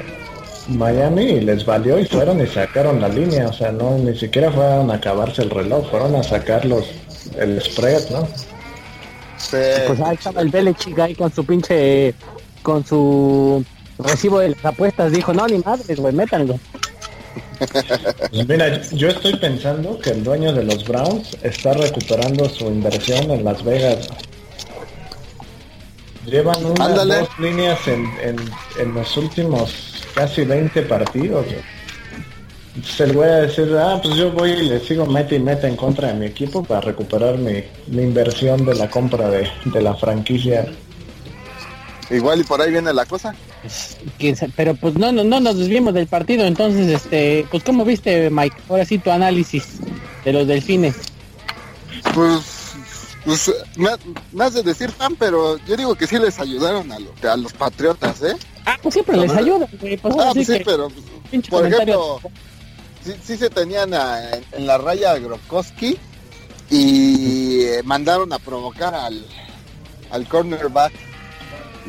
Miami 0.67 1.23
y 1.23 1.41
les 1.41 1.65
valió 1.65 1.97
y 1.97 2.05
fueron 2.05 2.41
y 2.41 2.47
sacaron 2.47 2.99
la 2.99 3.07
línea. 3.07 3.47
O 3.47 3.53
sea, 3.53 3.71
no 3.71 3.97
ni 3.97 4.17
siquiera 4.17 4.51
fueron 4.51 4.91
a 4.91 4.95
acabarse 4.95 5.41
el 5.41 5.49
reloj, 5.49 5.89
fueron 5.89 6.15
a 6.15 6.23
sacar 6.23 6.65
los, 6.65 6.85
el 7.37 7.61
spread, 7.61 8.09
¿no? 8.09 8.27
Pues 9.51 9.99
ahí 10.01 10.15
estaba 10.15 10.41
el 10.41 10.49
Belichick 10.49 10.99
ahí 10.99 11.15
con 11.15 11.33
su 11.33 11.45
pinche, 11.45 12.13
con 12.61 12.85
su 12.85 13.63
recibo 13.97 14.39
de 14.39 14.49
las 14.49 14.65
apuestas. 14.65 15.11
Dijo, 15.11 15.33
no, 15.33 15.47
ni 15.47 15.59
madres, 15.59 15.99
güey, 15.99 16.13
métanlo. 16.13 16.59
Pues 18.31 18.47
mira, 18.47 18.81
yo 18.91 19.09
estoy 19.09 19.35
pensando 19.35 19.99
que 19.99 20.11
el 20.11 20.23
dueño 20.23 20.53
de 20.53 20.63
los 20.63 20.85
Browns 20.85 21.37
está 21.43 21.73
recuperando 21.73 22.47
su 22.49 22.65
inversión 22.67 23.31
en 23.31 23.43
Las 23.43 23.63
Vegas. 23.63 24.09
Llevan 26.25 26.65
unas 26.65 27.07
dos 27.07 27.29
líneas 27.39 27.79
en, 27.87 28.05
en, 28.79 28.93
los 28.93 29.17
últimos 29.17 29.73
casi 30.13 30.45
20 30.45 30.83
partidos. 30.83 31.45
Se 32.83 33.07
le 33.07 33.13
voy 33.13 33.27
a 33.27 33.41
decir, 33.41 33.75
ah, 33.77 33.99
pues 34.01 34.15
yo 34.15 34.31
voy 34.31 34.51
y 34.51 34.69
le 34.69 34.79
sigo 34.79 35.05
meta 35.05 35.35
y 35.35 35.39
meta 35.39 35.67
en 35.67 35.75
contra 35.75 36.09
de 36.09 36.13
mi 36.13 36.25
equipo 36.27 36.63
para 36.63 36.81
recuperar 36.81 37.37
mi, 37.37 37.63
mi 37.87 38.03
inversión 38.03 38.65
de 38.65 38.75
la 38.75 38.89
compra 38.89 39.29
de, 39.29 39.49
de 39.65 39.81
la 39.81 39.95
franquicia 39.95 40.65
Igual 42.09 42.41
y 42.41 42.43
por 42.43 42.61
ahí 42.61 42.71
viene 42.71 42.91
la 42.93 43.05
cosa. 43.05 43.35
pero 44.55 44.73
pues 44.75 44.95
no, 44.95 45.11
no, 45.11 45.23
no 45.23 45.39
nos 45.39 45.57
desviemos 45.57 45.93
del 45.93 46.07
partido, 46.07 46.45
entonces, 46.45 46.87
este, 46.87 47.45
pues 47.51 47.63
¿cómo 47.63 47.85
viste, 47.85 48.29
Mike? 48.29 48.55
Ahora 48.67 48.85
sí 48.85 48.97
tu 48.97 49.11
análisis 49.11 49.79
de 50.25 50.33
los 50.33 50.47
delfines. 50.47 50.95
Pues, 52.15 52.73
pues 53.23 53.51
me, 53.75 54.43
has 54.43 54.53
de 54.53 54.63
decir 54.63 54.89
fan, 54.89 55.15
pero 55.17 55.57
yo 55.67 55.77
digo 55.77 55.93
que 55.93 56.07
sí 56.07 56.17
les 56.17 56.39
ayudaron 56.39 56.91
a, 56.91 56.97
a 57.31 57.37
los 57.37 57.53
patriotas, 57.53 58.23
¿eh? 58.23 58.35
Ah, 58.65 58.77
pues 58.81 58.93
siempre 58.93 59.17
les 59.17 59.31
ayudan, 59.31 59.67
pues, 59.79 59.99
ah, 60.03 60.31
pues 60.33 60.47
sí, 60.47 60.61
pero, 60.65 60.89
por 61.49 61.67
ejemplo, 61.67 62.19
sí, 63.03 63.37
se 63.37 63.49
tenían 63.49 63.93
en, 63.93 64.67
la 64.67 64.77
raya 64.77 65.17
Gronkowski 65.17 65.97
y 66.69 67.65
mandaron 67.83 68.31
a 68.33 68.39
provocar 68.39 68.93
al, 68.93 69.25
al 70.11 70.27
cornerback 70.27 70.93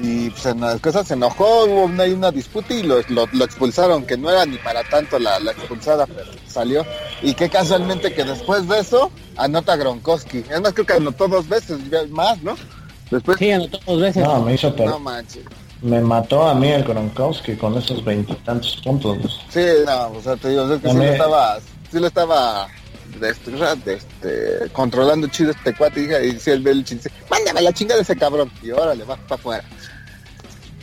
y 0.03 0.31
pues 0.31 0.47
en 0.47 0.61
las 0.61 0.81
cosas 0.81 1.07
se 1.07 1.15
enojó, 1.15 1.65
hubo 1.65 1.85
una, 1.85 2.05
una 2.05 2.31
disputa 2.31 2.73
y 2.73 2.83
lo, 2.83 3.01
lo, 3.09 3.45
expulsaron, 3.45 4.07
que 4.07 4.17
no 4.17 4.31
era 4.31 4.47
ni 4.47 4.57
para 4.57 4.83
tanto 4.85 5.19
la, 5.19 5.39
la, 5.41 5.53
expulsada, 5.53 6.07
pero 6.07 6.31
salió. 6.47 6.87
Y 7.23 7.35
que 7.35 7.51
casualmente 7.51 8.15
que 8.15 8.25
después 8.25 8.67
de 8.67 8.79
eso 8.79 9.11
anota 9.37 9.77
Gronkowski. 9.77 10.39
Es 10.51 10.61
más, 10.61 10.73
creo 10.73 10.87
que 10.87 10.93
anotó 10.95 11.29
dos 11.29 11.49
veces 11.49 11.79
más, 12.11 12.43
¿no? 12.43 12.57
Después... 13.11 13.37
Sí, 13.39 13.51
anotó 13.51 13.79
dos 13.87 14.01
veces. 14.01 14.25
No, 14.25 14.41
me 14.43 14.55
hizo 14.55 14.71
No 14.71 14.99
manches. 14.99 15.45
Me 15.83 16.01
mató 16.01 16.47
a 16.47 16.55
mí 16.55 16.68
el 16.68 16.85
Gronkowski 16.85 17.57
con 17.57 17.76
esos 17.78 18.05
veintitantos 18.05 18.81
puntos. 18.85 19.41
Sí, 19.49 19.64
no, 19.87 20.09
o 20.09 20.22
sea, 20.22 20.37
te 20.37 20.51
digo, 20.51 20.70
es 20.72 20.81
que 20.83 20.91
sí 20.91 20.97
lo 20.97 21.05
estaba, 21.05 21.59
sí 21.91 21.99
lo 21.99 22.07
estaba 22.07 22.68
este, 23.22 23.95
este, 23.95 24.70
controlando 24.72 25.26
chido 25.28 25.51
este 25.53 25.74
cuate 25.74 26.01
y 26.01 26.33
dice 26.33 26.53
el 26.53 26.62
Belichick 26.62 26.99
dice, 26.99 27.11
mándame 27.31 27.62
la 27.62 27.72
chingada 27.72 27.97
de 27.97 28.03
ese 28.03 28.16
cabrón 28.16 28.51
y 28.62 28.70
órale, 28.70 29.05
va 29.05 29.16
para 29.16 29.35
afuera. 29.37 29.64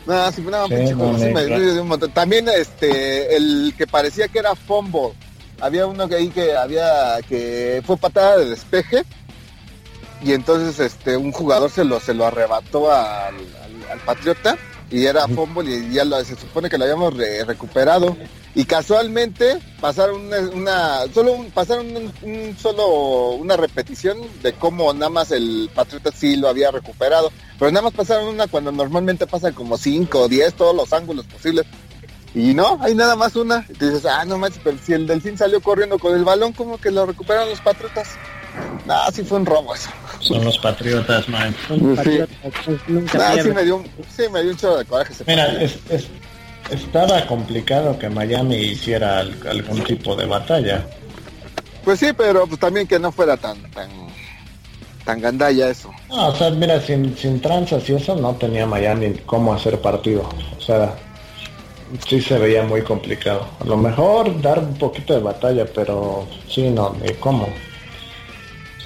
No, 0.07 0.31
sí, 0.31 0.41
no, 0.41 0.67
de 0.67 1.81
un 1.81 1.87
montón. 1.87 2.11
También 2.11 2.47
este, 2.49 3.35
el 3.35 3.73
que 3.77 3.85
parecía 3.85 4.27
que 4.29 4.39
era 4.39 4.55
Fumble, 4.55 5.13
había 5.59 5.85
uno 5.85 6.07
que 6.07 6.15
ahí 6.15 6.29
que 6.29 6.55
había, 6.55 7.17
que 7.27 7.83
fue 7.85 7.97
patada 7.97 8.37
de 8.37 8.49
despeje 8.49 9.03
y 10.23 10.33
entonces 10.33 10.79
este, 10.79 11.17
un 11.17 11.31
jugador 11.31 11.69
se 11.69 11.83
lo, 11.83 11.99
se 11.99 12.13
lo 12.13 12.25
arrebató 12.25 12.91
al, 12.91 13.35
al 13.91 13.99
Patriota 14.05 14.57
y 14.89 15.05
era 15.05 15.27
fútbol 15.27 15.67
y 15.67 15.91
ya 15.91 16.05
se 16.23 16.35
supone 16.35 16.69
que 16.69 16.77
lo 16.77 16.85
habíamos 16.85 17.13
recuperado 17.45 18.15
y 18.55 18.65
casualmente 18.65 19.59
pasaron 19.81 20.31
una, 20.53 21.01
solo 21.13 21.45
pasaron 21.53 21.87
un, 22.21 22.57
solo 22.57 23.31
una 23.31 23.57
repetición 23.57 24.17
de 24.41 24.53
cómo 24.53 24.93
nada 24.93 25.09
más 25.09 25.31
el 25.31 25.69
Patriota 25.75 26.11
sí 26.15 26.37
lo 26.37 26.47
había 26.47 26.71
recuperado 26.71 27.31
pero 27.59 27.71
nada 27.71 27.83
más 27.83 27.93
pasaron 27.93 28.27
una 28.27 28.47
cuando 28.47 28.71
normalmente 28.71 29.27
pasan 29.27 29.53
como 29.53 29.77
5 29.77 30.19
o 30.19 30.27
10 30.27 30.53
todos 30.53 30.75
los 30.75 30.93
ángulos 30.93 31.25
posibles 31.25 31.65
y 32.33 32.53
no, 32.53 32.77
hay 32.81 32.93
nada 32.93 33.15
más 33.15 33.35
una. 33.35 33.65
Y 33.67 33.73
dices, 33.73 34.05
ah, 34.05 34.23
no 34.23 34.37
manches, 34.37 34.61
pero 34.63 34.77
si 34.77 34.93
el 34.93 35.07
Delfín 35.07 35.39
salió 35.39 35.59
corriendo 35.59 35.97
con 35.97 36.13
el 36.15 36.23
balón, 36.23 36.53
como 36.53 36.77
que 36.77 36.91
lo 36.91 37.07
recuperaron 37.07 37.49
los 37.49 37.61
Patriotas. 37.61 38.09
No, 38.85 38.95
sí 39.11 39.23
fue 39.23 39.39
un 39.39 39.45
robo 39.45 39.75
eso. 39.75 39.89
Son 40.19 40.43
los 40.43 40.57
Patriotas, 40.59 41.27
man. 41.29 41.53
Sí. 41.67 42.21
sí, 43.43 43.49
me 43.49 43.63
dio, 43.63 43.83
sí, 44.15 44.23
me 44.31 44.41
dio 44.41 44.51
un 44.51 44.57
chorro 44.57 44.77
de 44.77 44.85
coraje. 44.85 45.13
Mira, 45.27 45.61
es, 45.61 45.79
estaba 46.71 47.25
complicado 47.27 47.97
que 47.97 48.09
Miami 48.09 48.55
hiciera 48.57 49.19
algún 49.19 49.83
tipo 49.83 50.15
de 50.15 50.25
batalla. 50.25 50.85
Pues 51.83 51.99
sí, 51.99 52.07
pero 52.17 52.47
pues 52.47 52.59
también 52.59 52.87
que 52.87 52.99
no 52.99 53.11
fuera 53.11 53.37
tan 53.37 53.61
tan 53.71 53.89
tan 55.05 55.21
gandalla 55.21 55.69
eso. 55.69 55.89
No, 56.09 56.27
o 56.27 56.35
sea, 56.35 56.49
mira, 56.49 56.81
sin, 56.81 57.17
sin 57.17 57.39
tranzas 57.39 57.89
y 57.89 57.93
eso 57.93 58.15
no 58.15 58.35
tenía 58.35 58.65
Miami 58.65 59.13
cómo 59.25 59.53
hacer 59.53 59.79
partido. 59.79 60.29
O 60.57 60.61
sea, 60.61 60.95
sí 62.07 62.21
se 62.21 62.37
veía 62.37 62.63
muy 62.63 62.81
complicado. 62.81 63.47
A 63.61 63.63
lo 63.63 63.77
mejor 63.77 64.41
dar 64.41 64.59
un 64.59 64.77
poquito 64.77 65.13
de 65.13 65.21
batalla, 65.21 65.65
pero 65.73 66.27
sí, 66.49 66.69
no, 66.69 66.95
ni 67.01 67.13
cómo. 67.13 67.47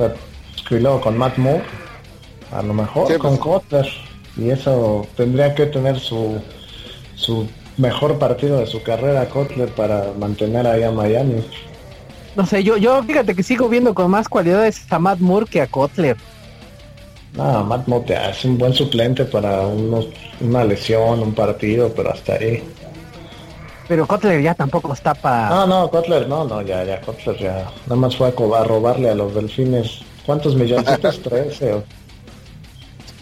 Sea, 0.10 0.78
y 0.78 0.80
luego 0.80 1.02
con 1.02 1.18
Matt 1.18 1.38
Moore, 1.38 1.64
a 2.52 2.62
lo 2.62 2.74
mejor 2.74 3.18
con 3.18 3.38
Kotler, 3.38 3.88
y 4.38 4.50
eso 4.50 5.06
tendría 5.16 5.54
que 5.54 5.66
tener 5.66 6.00
su, 6.00 6.40
su 7.16 7.48
mejor 7.78 8.18
partido 8.18 8.60
de 8.60 8.68
su 8.68 8.82
carrera 8.82 9.28
Kotler 9.28 9.70
para 9.70 10.12
mantener 10.18 10.66
ahí 10.68 10.84
a 10.84 10.92
Miami. 10.92 11.44
No 12.36 12.46
sé, 12.46 12.64
yo, 12.64 12.78
yo 12.78 13.04
fíjate 13.04 13.36
que 13.36 13.44
sigo 13.44 13.68
viendo 13.68 13.94
con 13.94 14.10
más 14.10 14.30
cualidades 14.30 14.86
a 14.90 15.00
Matt 15.00 15.20
Moore 15.20 15.46
que 15.46 15.62
a 15.62 15.68
Kotler. 15.68 16.16
No, 17.34 17.64
Matt 17.66 17.88
Moore 17.88 18.30
es 18.30 18.46
un 18.46 18.58
buen 18.58 18.74
suplente 18.74 19.26
para 19.26 19.62
unos, 19.62 20.08
una 20.40 20.64
lesión, 20.64 21.20
un 21.20 21.34
partido, 21.34 21.92
pero 21.94 22.12
hasta 22.12 22.34
ahí. 22.34 22.64
Pero 23.92 24.08
Kotler 24.08 24.42
ya 24.42 24.56
tampoco 24.56 24.94
está 24.94 25.14
para... 25.14 25.50
No, 25.50 25.68
no, 25.68 25.92
Kotler, 25.92 26.26
no, 26.26 26.46
no, 26.46 26.62
ya, 26.62 26.86
ya, 26.86 27.02
Kotler 27.02 27.38
ya. 27.38 27.70
Nada 27.88 27.96
más 27.98 28.16
fue 28.16 28.30
a, 28.30 28.64
robarle 28.64 29.10
a 29.10 29.16
los 29.16 29.36
delfines. 29.36 30.00
¿Cuántos 30.26 30.56
millones? 30.56 30.98
¿Trece 31.24 31.74
o...? 31.74 31.84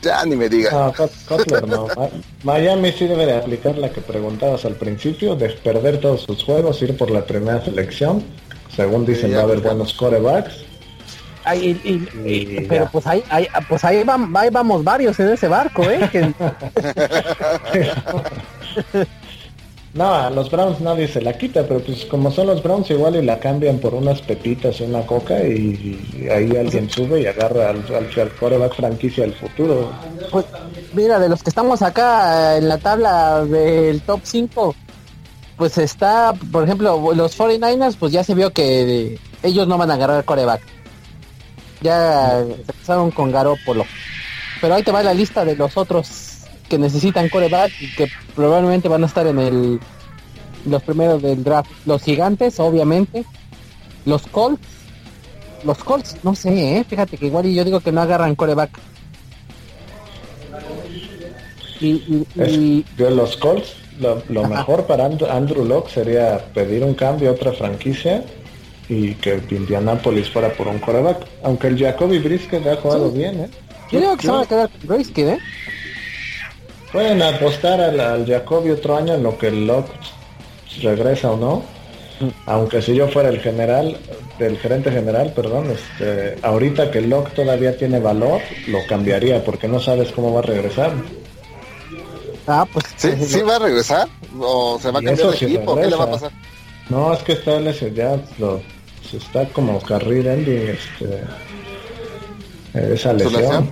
Ya 0.04 0.24
ni 0.26 0.36
me 0.36 0.48
digas. 0.48 0.72
No, 0.72 0.94
Kotler 1.28 1.68
no. 1.68 1.88
Miami 2.44 2.92
sí 2.92 3.08
debe 3.08 3.26
de 3.26 3.38
aplicar 3.38 3.80
la 3.80 3.90
que 3.90 4.02
preguntabas 4.02 4.64
al 4.64 4.76
principio, 4.76 5.36
de 5.36 5.50
perder 5.50 6.00
todos 6.02 6.22
sus 6.22 6.44
juegos, 6.44 6.80
ir 6.84 6.96
por 6.96 7.10
la 7.10 7.26
primera 7.26 7.66
selección. 7.66 8.24
Según 8.76 9.08
dicen, 9.08 9.34
va 9.34 9.40
a 9.40 9.44
haber 9.46 9.62
buenos 9.62 9.96
corebacks. 9.96 10.66
pero 12.70 12.88
pues 12.92 13.08
ahí, 13.08 13.24
pues 13.68 13.84
ahí, 13.84 14.04
vamos 14.04 14.84
varios 14.84 15.20
en 15.20 15.30
ese 15.30 15.48
barco, 15.48 15.82
¿eh? 15.90 16.08
No, 19.94 20.14
a 20.14 20.30
los 20.30 20.52
Browns 20.52 20.80
nadie 20.82 21.08
se 21.08 21.20
la 21.20 21.36
quita, 21.36 21.64
pero 21.64 21.80
pues 21.80 22.06
como 22.06 22.30
son 22.30 22.48
los 22.48 22.62
Browns 22.62 22.92
igual 22.92 23.16
y 23.16 23.24
la 23.24 23.40
cambian 23.40 23.80
por 23.80 23.96
unas 23.96 24.22
pepitas 24.22 24.80
y 24.80 24.84
una 24.84 25.02
coca 25.02 25.40
y, 25.44 26.28
ahí 26.32 26.56
alguien 26.56 26.88
sube 26.90 27.22
y 27.22 27.26
agarra 27.26 27.70
al, 27.70 27.84
al, 27.96 28.36
coreback 28.40 28.76
franquicia 28.76 29.24
del 29.24 29.34
futuro. 29.34 29.92
Pues 30.32 30.46
mira, 30.94 31.18
de 31.18 31.28
los 31.28 31.42
que 31.42 31.50
estamos 31.50 31.82
acá 31.82 32.58
en 32.58 32.68
la 32.68 32.78
tabla 32.78 33.44
del 33.46 34.02
top 34.02 34.20
5, 34.24 34.76
pues 35.58 35.78
está, 35.80 36.34
por 36.52 36.64
ejemplo, 36.64 37.12
los 37.16 37.38
49ers, 37.38 37.96
pues 38.00 38.12
ya 38.12 38.24
se 38.24 38.36
vio 38.36 38.54
que 38.54 39.20
ellos 39.42 39.68
no 39.68 39.80
van 39.80 39.90
a 39.90 39.96
agarrar 39.96 40.24
coreback. 40.24 40.62
Ya 41.82 42.44
se 42.46 42.54
empezaron 42.54 43.10
con 43.10 43.32
Garópolo. 43.32 43.86
Pero 44.62 44.76
ahí 44.76 44.84
te 44.84 44.92
va 44.92 45.02
la 45.02 45.14
lista 45.16 45.44
de 45.44 45.56
los 45.56 45.76
otros 45.78 46.29
que 46.70 46.78
necesitan 46.78 47.28
coreback 47.30 47.72
y 47.82 47.96
que 47.96 48.08
probablemente 48.36 48.88
van 48.88 49.04
a 49.04 49.08
estar 49.08 49.28
en 49.28 49.40
el 49.40 49.80
los 50.66 50.84
primeros 50.84 51.22
del 51.22 51.44
draft. 51.44 51.72
Los 51.86 52.04
gigantes, 52.04 52.60
obviamente. 52.60 53.26
Los 54.06 54.28
Colts. 54.28 54.62
Los 55.64 55.78
Colts, 55.80 56.18
no 56.24 56.36
sé, 56.36 56.78
¿eh? 56.78 56.86
fíjate 56.88 57.18
que 57.18 57.26
igual 57.26 57.52
yo 57.52 57.66
digo 57.66 57.82
que 57.82 57.92
no 57.92 58.02
agarran 58.02 58.36
coreback. 58.36 58.70
Y, 61.82 62.86
yo 62.98 63.10
los 63.10 63.36
Colts, 63.38 63.76
lo, 64.00 64.48
mejor 64.48 64.86
para 64.86 65.06
Andrew, 65.06 65.66
Locke 65.66 65.90
sería 65.90 66.46
pedir 66.54 66.84
un 66.84 66.94
cambio 66.94 67.30
a 67.30 67.34
otra 67.34 67.52
franquicia 67.54 68.24
y 68.88 69.14
que 69.16 69.42
Indianapolis 69.50 70.30
fuera 70.30 70.54
por 70.54 70.68
un 70.68 70.80
coreback. 70.80 71.26
Aunque 71.44 71.68
el 71.68 71.78
Jacoby 71.78 72.20
Brisket 72.20 72.66
ha 72.66 72.78
jugado 72.78 73.12
bien, 73.12 73.42
¿eh? 73.42 73.50
Yo 73.92 74.00
creo 74.00 74.18
que 74.18 74.26
se 74.26 74.32
va 74.32 74.42
a 74.42 74.46
quedar 74.46 74.70
con 74.70 74.88
Brisket, 74.88 75.28
¿eh? 75.28 75.40
Pueden 76.92 77.22
apostar 77.22 77.80
al, 77.82 78.00
al 78.00 78.26
Jacoby 78.26 78.72
otro 78.72 78.98
año 78.98 79.14
en 79.14 79.24
lo 79.24 79.38
que 79.38 79.48
el 79.48 79.68
Locke 79.68 79.92
regresa 80.82 81.32
o 81.32 81.38
no. 81.38 81.64
Mm. 82.20 82.30
Aunque 82.48 82.82
si 82.82 82.96
yo 82.96 83.08
fuera 83.08 83.30
el 83.30 83.40
general, 83.40 83.98
el 84.40 84.58
gerente 84.58 84.92
general, 84.92 85.32
perdón, 85.36 85.72
este, 85.72 86.38
ahorita 86.42 86.92
que 86.92 87.00
el 87.00 87.10
Locke 87.10 87.34
todavía 87.34 87.78
tiene 87.78 88.00
valor, 88.00 88.42
lo 88.68 88.86
cambiaría 88.88 89.44
porque 89.44 89.68
no 89.68 89.80
sabes 89.80 90.12
cómo 90.12 90.34
va 90.34 90.40
a 90.40 90.44
regresar. 90.44 90.92
Ah, 92.48 92.66
pues 92.72 92.86
sí, 92.98 93.12
sí 93.26 93.42
va 93.42 93.58
a 93.58 93.60
regresar 93.60 94.08
o 94.40 94.80
se 94.82 94.90
va 94.90 95.00
a 95.00 95.04
cambiar 95.04 95.30
de 95.30 95.36
equipo, 95.36 95.76
¿qué 95.76 95.88
le 95.88 95.96
va 95.96 96.06
a 96.06 96.12
pasar? 96.12 96.32
No, 96.90 97.14
es 97.14 97.20
que 97.20 97.34
está 97.34 97.60
ya 97.62 98.20
lo, 98.40 98.60
se 99.08 99.18
está 99.18 99.48
como 99.50 99.80
carril 99.80 100.26
ending 100.26 100.70
este 100.70 101.24
esa 102.74 103.14
lesión. 103.14 103.70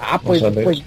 Ah, 0.00 0.18
pues, 0.22 0.42
pues, 0.64 0.82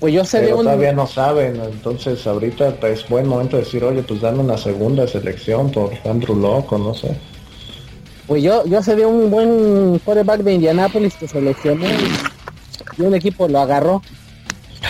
pues, 0.00 0.14
yo 0.14 0.24
sé 0.24 0.40
de 0.40 0.54
un... 0.54 0.64
todavía 0.64 0.92
no 0.92 1.06
saben, 1.06 1.60
entonces 1.60 2.26
ahorita 2.26 2.74
es 2.88 3.08
buen 3.08 3.26
momento 3.26 3.56
de 3.56 3.64
decir, 3.64 3.84
oye, 3.84 4.02
pues 4.02 4.20
dame 4.20 4.40
una 4.40 4.58
segunda 4.58 5.06
selección 5.06 5.70
por 5.70 5.92
Andrew 6.04 6.36
Loco, 6.36 6.78
no 6.78 6.94
sé. 6.94 7.16
Pues 8.26 8.42
yo, 8.42 8.64
yo 8.64 8.82
sé 8.82 8.96
de 8.96 9.06
un 9.06 9.30
buen 9.30 9.98
quarterback 10.04 10.40
de 10.40 10.54
Indianapolis 10.54 11.14
que 11.14 11.28
seleccionó 11.28 11.86
y 12.96 13.02
un 13.02 13.14
equipo 13.14 13.46
lo 13.48 13.60
agarró. 13.60 14.02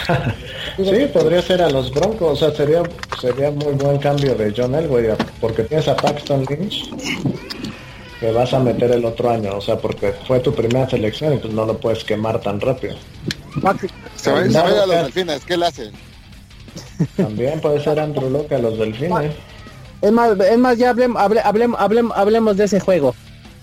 sí, 0.77 1.07
podría 1.13 1.43
ser 1.43 1.63
a 1.63 1.71
los 1.71 1.93
Broncos, 1.93 2.31
o 2.31 2.37
sea, 2.37 2.57
sería 2.57 2.83
sería 3.21 3.51
muy 3.51 3.75
buen 3.75 3.99
cambio 3.99 4.35
de 4.35 4.53
John 4.57 4.75
Elway, 4.75 5.09
porque 5.41 5.65
tienes 5.65 5.89
a 5.89 5.97
Paxton 5.97 6.47
Lynch 6.49 6.91
que 8.19 8.33
vas 8.33 8.53
a 8.53 8.59
meter 8.59 8.91
el 8.93 9.05
otro 9.05 9.31
año, 9.31 9.57
o 9.57 9.61
sea, 9.61 9.79
porque 9.79 10.13
fue 10.27 10.41
tu 10.41 10.55
primera 10.55 10.89
selección 10.89 11.35
y 11.35 11.39
pues 11.39 11.53
no 11.53 11.65
lo 11.65 11.79
puedes 11.79 12.05
quemar 12.05 12.41
tan 12.41 12.61
rápido. 12.61 12.95
Se 14.17 14.31
va, 14.31 14.41
a 14.41 14.87
los 14.87 14.89
delfines, 14.89 15.45
¿qué 15.45 15.57
le 15.57 15.67
hacen? 15.67 15.93
También 17.17 17.61
puede 17.61 17.83
ser 17.83 17.99
Andrew 17.99 18.31
Locke 18.31 18.53
a 18.53 18.59
los 18.59 18.79
delfines. 18.79 19.33
Es 20.03 20.13
más, 20.13 20.39
es 20.39 20.59
más 20.59 20.79
ya 20.79 20.91
hablemos, 20.91 21.21
hablemos, 21.21 21.81
hablemos, 21.81 22.17
hablemos 22.17 22.57
de 22.57 22.65
ese 22.65 22.81
juego. 22.81 23.15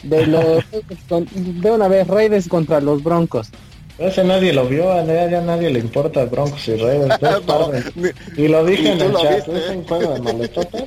De 0.03 0.27
los 0.27 0.63
de 1.35 1.71
una 1.71 1.87
vez 1.87 2.07
Raiders 2.07 2.47
contra 2.47 2.79
los 2.81 3.03
Broncos. 3.03 3.49
Ese 3.97 4.23
nadie 4.23 4.53
lo 4.53 4.67
vio, 4.67 4.91
a 4.91 5.03
ya 5.03 5.41
nadie 5.41 5.71
le 5.71 5.79
importa 5.79 6.25
Broncos 6.25 6.67
y 6.67 6.75
Raiders. 6.75 7.17
y 8.37 8.47
lo 8.47 8.63
dije 8.63 8.91
en 8.91 9.01
el 9.01 9.13
chat, 9.13 9.47
es 9.47 9.69
un 9.69 9.83
juego 9.85 10.13
de 10.13 10.21
maletotas. 10.21 10.83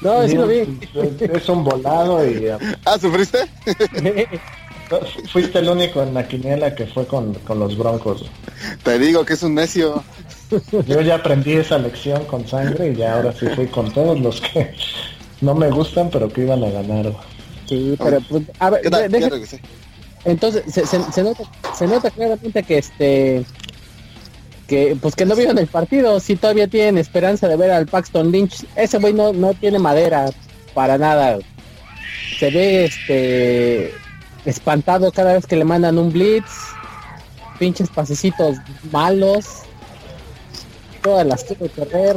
No, 0.00 0.26
sí 0.26 0.34
lo 0.34 0.46
vi. 0.46 0.78
Es 1.18 1.48
un 1.48 1.64
volado 1.64 2.26
y... 2.26 2.46
Ah, 2.84 2.98
¿sufriste? 2.98 3.38
Fuiste 5.32 5.58
el 5.58 5.68
único 5.68 6.02
en 6.02 6.14
la 6.14 6.26
quiniela 6.26 6.74
que 6.74 6.86
fue 6.86 7.06
con, 7.06 7.34
con 7.34 7.58
los 7.58 7.76
Broncos. 7.76 8.24
Te 8.82 8.98
digo 8.98 9.24
que 9.24 9.34
es 9.34 9.42
un 9.42 9.54
necio. 9.54 10.02
Yo 10.86 11.00
ya 11.00 11.16
aprendí 11.16 11.52
esa 11.52 11.78
lección 11.78 12.24
con 12.24 12.46
sangre 12.46 12.92
y 12.92 12.96
ya 12.96 13.14
ahora 13.14 13.32
sí 13.32 13.46
fui 13.54 13.66
con 13.66 13.92
todos 13.92 14.18
los 14.18 14.40
que 14.40 14.74
no 15.40 15.54
me 15.54 15.70
gustan, 15.70 16.10
pero 16.10 16.28
que 16.32 16.42
iban 16.42 16.64
a 16.64 16.70
ganar. 16.70 17.12
Sí, 17.68 17.96
pero 17.98 18.20
pues, 18.28 18.44
a 18.58 18.70
ver, 18.70 18.82
entonces 20.24 20.64
se, 20.72 20.84
se, 20.86 21.22
nota, 21.22 21.44
se 21.76 21.86
nota 21.86 22.10
claramente 22.10 22.62
que 22.62 22.78
este 22.78 23.44
que 24.66 24.96
pues 25.00 25.14
que 25.14 25.24
no 25.24 25.34
vieron 25.34 25.58
el 25.58 25.66
partido, 25.66 26.20
si 26.20 26.36
todavía 26.36 26.68
tienen 26.68 26.98
esperanza 26.98 27.48
de 27.48 27.56
ver 27.56 27.70
al 27.70 27.86
Paxton 27.86 28.30
Lynch, 28.30 28.66
ese 28.76 28.98
güey 28.98 29.14
no, 29.14 29.32
no 29.32 29.54
tiene 29.54 29.78
madera 29.78 30.30
para 30.74 30.98
nada. 30.98 31.38
Se 32.38 32.50
ve 32.50 32.84
este 32.84 33.94
espantado 34.48 35.12
cada 35.12 35.34
vez 35.34 35.46
que 35.46 35.56
le 35.56 35.64
mandan 35.64 35.98
un 35.98 36.12
blitz, 36.12 36.50
pinches 37.58 37.88
pasecitos 37.88 38.56
malos, 38.90 39.62
todas 41.02 41.26
las 41.26 41.44
quiero 41.44 41.68
correr, 41.74 42.16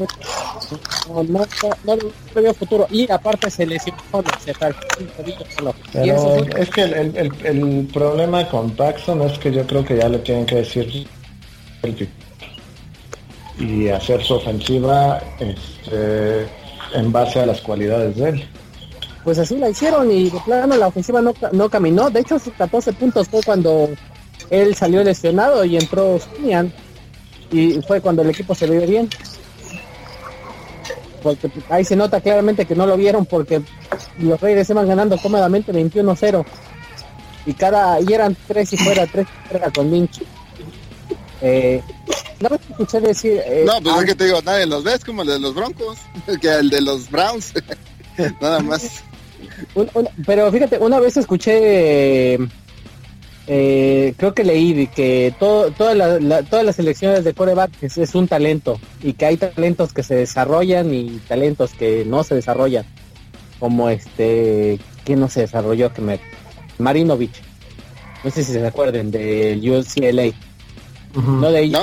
no, 1.09 1.23
no, 1.23 1.45
no, 1.83 1.95
no 1.95 2.41
veo 2.41 2.53
futuro. 2.53 2.87
Y 2.89 3.11
aparte 3.11 3.49
se 3.49 3.65
lesionó, 3.65 3.99
se 4.43 4.53
Pero 5.93 6.45
es 6.57 6.69
que 6.69 6.83
el, 6.83 7.17
el, 7.17 7.31
el, 7.43 7.87
problema 7.93 8.47
con 8.49 8.71
Paxton 8.71 9.21
es 9.23 9.37
que 9.39 9.51
yo 9.51 9.65
creo 9.67 9.83
que 9.83 9.97
ya 9.97 10.09
le 10.09 10.19
tienen 10.19 10.45
que 10.45 10.55
decir 10.55 11.07
y 13.59 13.89
hacer 13.89 14.23
su 14.23 14.35
ofensiva 14.35 15.21
este, 15.39 16.47
en 16.93 17.11
base 17.11 17.41
a 17.41 17.45
las 17.45 17.61
cualidades 17.61 18.15
de 18.15 18.29
él. 18.29 18.47
Pues 19.23 19.37
así 19.37 19.57
la 19.57 19.69
hicieron 19.69 20.11
y 20.11 20.29
de 20.29 20.39
plano 20.39 20.75
la 20.75 20.87
ofensiva 20.87 21.21
no, 21.21 21.33
no 21.51 21.69
caminó. 21.69 22.09
De 22.09 22.21
hecho, 22.21 22.39
sus 22.39 22.53
14 22.53 22.93
puntos 22.93 23.27
fue 23.29 23.41
cuando 23.43 23.89
él 24.49 24.75
salió 24.75 25.03
lesionado 25.03 25.63
y 25.63 25.77
entró 25.77 26.19
Sunian 26.19 26.73
y 27.51 27.81
fue 27.81 28.01
cuando 28.01 28.21
el 28.21 28.29
equipo 28.29 28.55
se 28.55 28.67
vio 28.67 28.85
bien. 28.87 29.09
Porque 31.21 31.51
ahí 31.69 31.85
se 31.85 31.95
nota 31.95 32.19
claramente 32.19 32.65
que 32.65 32.75
no 32.75 32.87
lo 32.87 32.97
vieron 32.97 33.25
porque 33.25 33.61
los 34.17 34.41
Reyes 34.41 34.69
iban 34.69 34.87
ganando 34.87 35.17
cómodamente 35.17 35.71
21-0. 35.71 36.43
Y 37.45 37.53
cada 37.53 37.99
y 38.01 38.11
eran 38.13 38.35
tres 38.47 38.73
y 38.73 38.77
fuera, 38.77 39.05
tres 39.07 39.27
y 39.27 39.49
fuera 39.49 39.71
con 39.71 39.91
Lynch. 39.91 40.21
Eh, 41.41 41.81
no 42.39 42.49
me 42.49 42.55
escuché 42.55 42.99
decir. 43.01 43.41
Eh, 43.45 43.63
no, 43.65 43.81
pues 43.81 43.97
es 43.97 44.05
que 44.05 44.15
te 44.15 44.25
digo, 44.25 44.41
nadie 44.43 44.65
los 44.65 44.83
ves 44.83 45.03
como 45.03 45.21
el 45.21 45.27
de 45.27 45.39
los 45.39 45.53
Broncos, 45.53 45.97
que 46.41 46.49
el 46.49 46.69
de 46.69 46.81
los 46.81 47.09
Browns. 47.09 47.53
Nada 48.41 48.59
más. 48.59 49.03
Pero 50.25 50.51
fíjate, 50.51 50.77
una 50.77 50.99
vez 50.99 51.17
escuché 51.17 52.37
eh, 53.47 54.13
creo 54.17 54.33
que 54.33 54.43
leí 54.43 54.87
que 54.87 55.33
todo, 55.39 55.71
todas 55.71 55.95
las 55.97 56.79
elecciones 56.79 57.23
de 57.23 57.33
coreback 57.33 57.71
es, 57.81 58.15
un 58.15 58.27
talento 58.27 58.79
y 59.01 59.13
que 59.13 59.25
hay 59.25 59.37
talentos 59.37 59.93
que 59.93 60.03
se 60.03 60.15
desarrollan 60.15 60.93
y 60.93 61.19
talentos 61.27 61.73
que 61.73 62.05
no 62.05 62.23
se 62.23 62.35
desarrollan. 62.35 62.85
Como 63.59 63.89
este, 63.89 64.79
que 65.05 65.15
no 65.15 65.29
se 65.29 65.41
desarrolló? 65.41 65.91
Que 65.93 66.01
me, 66.01 66.19
Marinovich. 66.77 67.41
No 68.23 68.31
sé 68.31 68.43
si 68.43 68.53
se 68.53 68.65
acuerden 68.65 69.11
del 69.11 69.59
UCLA. 69.59 70.31
No 71.15 71.51
de 71.51 71.57
ahí. 71.57 71.73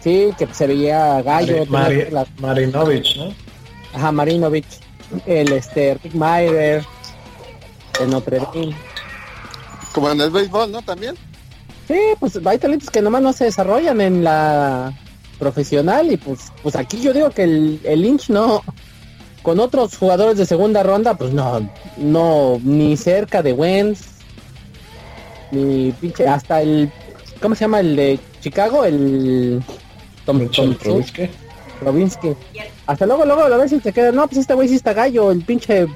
Sí. 0.00 0.30
que 0.38 0.46
se 0.52 0.66
veía 0.66 1.22
gallo. 1.22 1.66
Marinovich, 2.38 3.16
¿no? 3.16 3.34
Ajá, 3.92 4.10
Marinovich. 4.10 4.83
El 5.26 5.52
este 5.52 5.98
Rick 6.02 6.14
Meyer, 6.14 6.84
el 8.00 8.10
Notre 8.10 8.38
Dame. 8.38 8.74
Como 9.92 10.10
en 10.10 10.20
el 10.20 10.30
béisbol, 10.30 10.72
¿no? 10.72 10.82
También. 10.82 11.14
Sí, 11.86 11.98
pues 12.18 12.38
hay 12.44 12.58
talentos 12.58 12.90
que 12.90 13.02
nomás 13.02 13.22
no 13.22 13.32
se 13.32 13.44
desarrollan 13.44 14.00
en 14.00 14.24
la 14.24 14.92
profesional 15.38 16.10
y 16.10 16.16
pues 16.16 16.52
pues 16.62 16.76
aquí 16.76 17.00
yo 17.00 17.12
digo 17.12 17.30
que 17.30 17.42
el, 17.42 17.80
el 17.84 18.02
Lynch 18.02 18.30
no 18.30 18.62
con 19.42 19.58
otros 19.60 19.98
jugadores 19.98 20.38
de 20.38 20.46
segunda 20.46 20.82
ronda 20.82 21.14
pues 21.14 21.32
no 21.32 21.68
no 21.98 22.60
ni 22.62 22.96
cerca 22.96 23.42
de 23.42 23.52
Wentz 23.52 24.06
ni 25.50 25.92
pinche 25.92 26.26
hasta 26.26 26.62
el 26.62 26.90
¿cómo 27.42 27.54
se 27.54 27.62
llama 27.62 27.80
el 27.80 27.96
de 27.96 28.18
Chicago? 28.40 28.84
El 28.84 29.62
Tom, 30.24 30.48
Tom 30.48 30.76
Hasta 32.86 33.06
luego 33.06 33.24
luego 33.24 33.48
lo 33.48 33.58
ves 33.58 33.72
y 33.72 33.78
te 33.78 33.92
queda, 33.92 34.12
no, 34.12 34.26
pues 34.26 34.38
este 34.38 34.54
güey 34.54 34.68
sí 34.68 34.76
está 34.76 34.92
gallo, 34.92 35.30
el 35.30 35.42
pinche 35.42 35.86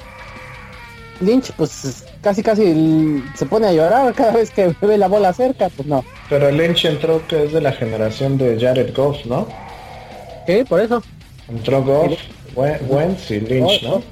Lynch 1.21 1.53
pues 1.53 2.05
casi 2.23 2.43
casi 2.43 3.23
se 3.35 3.47
pone 3.47 3.67
a 3.67 3.73
llorar 3.73 4.15
cada 4.15 4.33
vez 4.33 4.51
que 4.51 4.75
ve 4.81 4.99
la 4.99 5.09
bola 5.09 5.33
cerca, 5.33 5.69
pues 5.69 5.87
no. 5.89 6.05
Pero 6.29 6.51
Lynch 6.51 6.85
entró 6.85 7.27
que 7.27 7.45
es 7.45 7.53
de 7.53 7.61
la 7.61 7.73
generación 7.73 8.39
de 8.39 8.59
Jared 8.59 8.95
Goff, 8.95 9.25
¿no? 9.27 9.47
Sí, 10.47 10.65
por 10.69 10.81
eso. 10.81 11.03
Entró 11.49 11.83
Goff, 11.83 12.19
Wentz 12.55 13.31
y 13.31 13.41
Lynch, 13.41 13.83
¿no? 13.83 14.03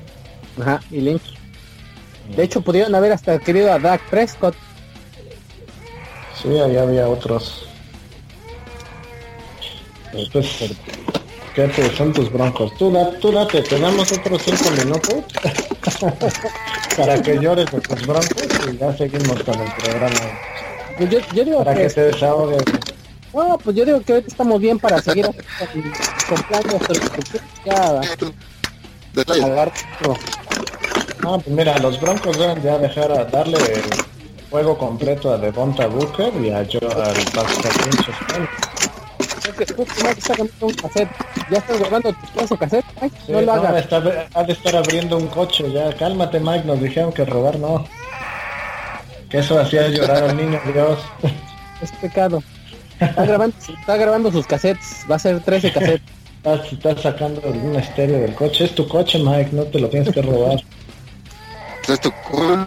Ajá, 0.61 0.81
y 0.91 1.01
Lynch. 1.01 1.37
De 2.35 2.43
hecho, 2.43 2.61
pudieron 2.61 2.95
haber 2.95 3.13
hasta 3.13 3.39
querido 3.39 3.73
a 3.73 3.79
Dak 3.79 4.03
Prescott. 4.11 4.55
Sí, 6.43 6.49
ahí 6.59 6.77
había 6.77 7.09
otros. 7.09 7.67
Pues, 10.33 10.75
¿qué 11.57 11.91
son 11.97 12.13
tus 12.13 12.31
broncos? 12.31 12.75
Tú, 12.77 12.95
tú 13.21 13.33
date, 13.33 13.63
tenemos 13.63 14.13
otros 14.13 14.43
cinco 14.45 14.71
minutos. 14.73 15.25
para 16.97 17.23
que 17.23 17.39
llores 17.39 17.71
de 17.71 17.81
tus 17.81 18.07
broncos 18.07 18.47
y 18.71 18.77
ya 18.77 18.97
seguimos 18.97 19.43
con 19.43 19.61
el 19.61 19.73
programa. 19.73 20.17
Pues 20.99 21.11
yo, 21.11 21.19
yo 21.35 21.45
digo 21.45 21.65
para 21.65 21.75
que, 21.75 21.91
se 21.91 22.03
desahogue. 22.03 22.59
No, 23.33 23.59
pues 23.59 23.77
yo 23.77 23.85
digo 23.85 24.01
que 24.01 24.13
ahorita 24.15 24.29
estamos 24.31 24.61
bien 24.61 24.79
para 24.79 25.01
seguir 25.01 25.27
comprando 26.29 26.79
ya 27.65 28.01
No, 31.23 31.39
pues 31.39 31.49
mira, 31.49 31.79
los 31.79 32.01
broncos 32.01 32.39
deben 32.39 32.63
ya 32.63 32.79
dejar 32.79 33.13
a 33.13 33.25
darle 33.25 33.59
el 33.59 33.83
juego 34.51 34.79
completo 34.79 35.33
a 35.33 35.39
Devonta 35.39 35.87
Booker 35.87 36.33
y 36.43 36.51
a 36.51 36.63
yo 36.63 36.81
al 36.81 37.15
Pastor 37.35 37.73
un 40.61 40.75
cassette. 40.75 41.11
¿Ya 41.51 41.59
estás 41.59 41.79
grabando 41.79 42.13
tu 42.13 42.39
caso 42.39 42.57
cassette? 42.57 42.85
no 43.29 43.41
lo 43.41 43.53
hagas. 43.53 43.85
Está, 43.85 43.97
ha 44.35 44.43
de 44.45 44.53
estar 44.53 44.77
abriendo 44.77 45.17
un 45.17 45.29
coche 45.29 45.71
ya. 45.73 45.93
Cálmate, 45.95 46.41
Mike. 46.41 46.65
Nos 46.65 46.81
dijeron 46.81 47.13
que 47.13 47.25
robar 47.25 47.59
no. 47.59 47.87
Que 49.31 49.39
eso 49.39 49.59
hacía 49.59 49.89
llorar 49.89 50.25
al 50.25 50.37
niño, 50.37 50.61
Dios. 50.73 50.99
Es 51.83 51.93
pecado. 51.93 52.43
Está 52.99 53.27
grabando, 53.27 53.55
está 53.59 53.97
grabando 53.99 54.33
sus 54.33 54.47
cassettes. 54.47 55.05
Va 55.11 55.17
a 55.17 55.19
ser 55.19 55.41
13 55.41 55.73
cassettes. 55.73 56.17
Estás, 56.73 57.03
sacando 57.03 57.43
un 57.43 57.77
estéreo 57.77 58.21
del 58.21 58.35
coche. 58.35 58.65
Es 58.65 58.75
tu 58.75 58.89
coche, 58.89 59.19
Mike. 59.19 59.51
No 59.53 59.65
te 59.65 59.79
lo 59.79 59.91
tienes 59.91 60.15
que 60.15 60.23
robar. 60.23 60.63
Es 61.87 62.01
tu 62.01 62.11
culpa. 62.31 62.67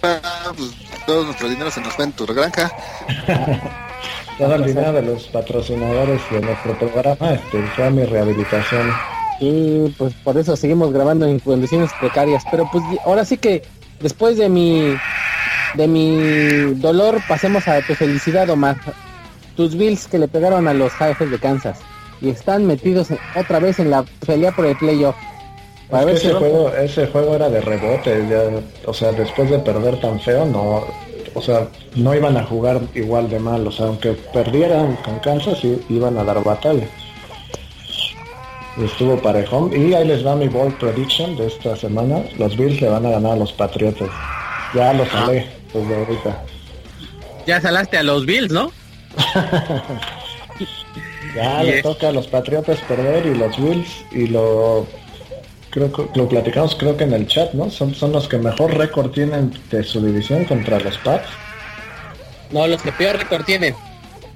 Pues, 0.00 0.20
todo 1.06 1.24
nuestro 1.24 1.48
dinero 1.48 1.70
se 1.70 1.80
nos 1.80 1.98
va 1.98 2.04
en 2.04 2.12
tu 2.12 2.26
granja. 2.26 2.72
Todo 4.38 4.54
el 4.54 4.64
dinero 4.64 4.92
de 4.92 5.02
los 5.02 5.24
patrocinadores 5.24 6.20
de 6.30 6.40
nuestro 6.40 6.76
programa 6.78 7.32
este, 7.32 7.62
fue 7.76 7.90
mi 7.90 8.04
rehabilitación. 8.04 8.90
Y 9.38 9.90
pues 9.98 10.14
por 10.24 10.38
eso 10.38 10.56
seguimos 10.56 10.92
grabando 10.92 11.26
en 11.26 11.38
condiciones 11.38 11.90
precarias. 12.00 12.42
Pero 12.50 12.68
pues 12.72 12.82
ahora 13.04 13.24
sí 13.24 13.36
que 13.36 13.62
después 14.00 14.38
de 14.38 14.48
mi 14.48 14.96
de 15.74 15.88
mi 15.88 16.74
dolor 16.80 17.20
pasemos 17.28 17.68
a 17.68 17.80
tu 17.82 17.94
felicidad, 17.94 18.48
Omar. 18.50 18.76
Tus 19.56 19.76
Bills 19.76 20.08
que 20.08 20.18
le 20.18 20.28
pegaron 20.28 20.66
a 20.66 20.74
los 20.74 20.92
jefes 20.94 21.30
de 21.30 21.38
Kansas 21.38 21.78
y 22.22 22.30
están 22.30 22.66
metidos 22.66 23.08
otra 23.34 23.58
vez 23.58 23.78
en 23.78 23.90
la 23.90 24.04
pelea 24.26 24.52
por 24.52 24.64
el 24.64 24.76
playoff. 24.76 25.16
Ese, 26.08 26.32
juego, 26.32 26.72
ese 26.72 27.06
juego 27.06 27.34
era 27.34 27.48
de 27.48 27.60
rebote, 27.60 28.62
o 28.86 28.94
sea, 28.94 29.12
después 29.12 29.50
de 29.50 29.58
perder 29.58 30.00
tan 30.00 30.18
feo, 30.20 30.44
no, 30.46 30.84
o 31.34 31.42
sea, 31.42 31.68
no 31.94 32.14
iban 32.14 32.36
a 32.36 32.44
jugar 32.44 32.80
igual 32.94 33.28
de 33.28 33.38
mal, 33.38 33.66
o 33.66 33.72
sea, 33.72 33.86
aunque 33.86 34.12
perdieran 34.32 34.96
con 34.96 35.18
Kansas, 35.20 35.58
iban 35.88 36.18
a 36.18 36.24
dar 36.24 36.42
batalla. 36.42 36.86
Estuvo 38.82 39.20
parejón. 39.20 39.70
Y 39.72 39.92
ahí 39.92 40.06
les 40.06 40.26
va 40.26 40.34
mi 40.34 40.48
bold 40.48 40.78
prediction 40.78 41.36
de 41.36 41.46
esta 41.46 41.76
semana. 41.76 42.22
Los 42.38 42.56
Bills 42.56 42.80
le 42.80 42.88
van 42.88 43.04
a 43.04 43.10
ganar 43.10 43.32
a 43.32 43.36
los 43.36 43.52
Patriotas. 43.52 44.08
Ya 44.74 44.94
lo 44.94 45.04
salé 45.06 45.46
desde 45.74 45.94
ahorita. 45.94 46.42
Ya 47.46 47.60
salaste 47.60 47.98
a 47.98 48.02
los 48.02 48.24
Bills, 48.24 48.50
¿no? 48.50 48.72
ya 51.36 51.62
le 51.62 51.82
toca 51.82 52.08
a 52.08 52.12
los 52.12 52.26
Patriotas 52.28 52.80
perder 52.88 53.26
y 53.26 53.34
los 53.34 53.56
Bills 53.58 54.06
y 54.10 54.26
lo 54.28 54.86
creo 55.72 55.90
que 55.90 56.06
lo 56.14 56.28
platicamos 56.28 56.76
creo 56.76 56.96
que 56.96 57.04
en 57.04 57.14
el 57.14 57.26
chat, 57.26 57.52
¿no? 57.54 57.70
Son, 57.70 57.94
son 57.94 58.12
los 58.12 58.28
que 58.28 58.38
mejor 58.38 58.76
récord 58.76 59.10
tienen 59.10 59.52
de 59.70 59.82
su 59.82 60.04
división 60.04 60.44
contra 60.44 60.78
los 60.78 60.96
Pats. 60.98 61.26
No, 62.50 62.66
los 62.66 62.82
que 62.82 62.92
peor 62.92 63.16
récord 63.16 63.44
tienen. 63.44 63.74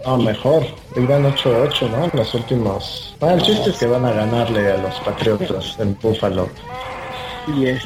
No, 0.04 0.16
mejor. 0.16 0.66
Iban 0.96 1.24
8-8, 1.24 1.90
¿no? 1.90 2.04
En 2.04 2.10
los 2.14 2.34
últimos... 2.34 3.14
Ah, 3.20 3.34
el 3.34 3.42
chiste 3.42 3.70
es 3.70 3.76
que 3.76 3.86
van 3.86 4.04
a 4.04 4.12
ganarle 4.12 4.72
a 4.72 4.78
los 4.78 4.94
Patriotas 5.00 5.76
en 5.78 5.96
Buffalo. 6.00 6.48
Y 7.56 7.66
es. 7.66 7.82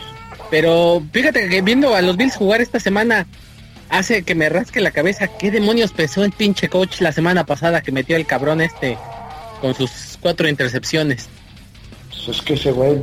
Pero 0.51 1.03
fíjate 1.13 1.49
que 1.49 1.63
viendo 1.63 1.95
a 1.95 2.03
los 2.03 2.17
Bills 2.17 2.37
jugar 2.37 2.61
esta 2.61 2.79
semana 2.79 3.27
hace 3.89 4.23
que 4.23 4.35
me 4.35 4.49
rasque 4.49 4.81
la 4.81 4.93
cabeza. 4.93 5.27
¿Qué 5.27 5.51
demonios 5.51 5.93
pesó 5.93 6.25
el 6.25 6.33
pinche 6.33 6.69
coach 6.69 7.01
la 7.01 7.13
semana 7.13 7.45
pasada 7.45 7.83
que 7.83 7.93
metió 7.93 8.17
el 8.17 8.27
cabrón 8.27 8.61
este 8.61 8.97
con 9.61 9.75
sus 9.75 10.19
cuatro 10.21 10.49
intercepciones? 10.49 11.29
Pues 12.25 12.37
es 12.37 12.43
que 12.43 12.55
ese 12.55 12.73
güey, 12.73 13.03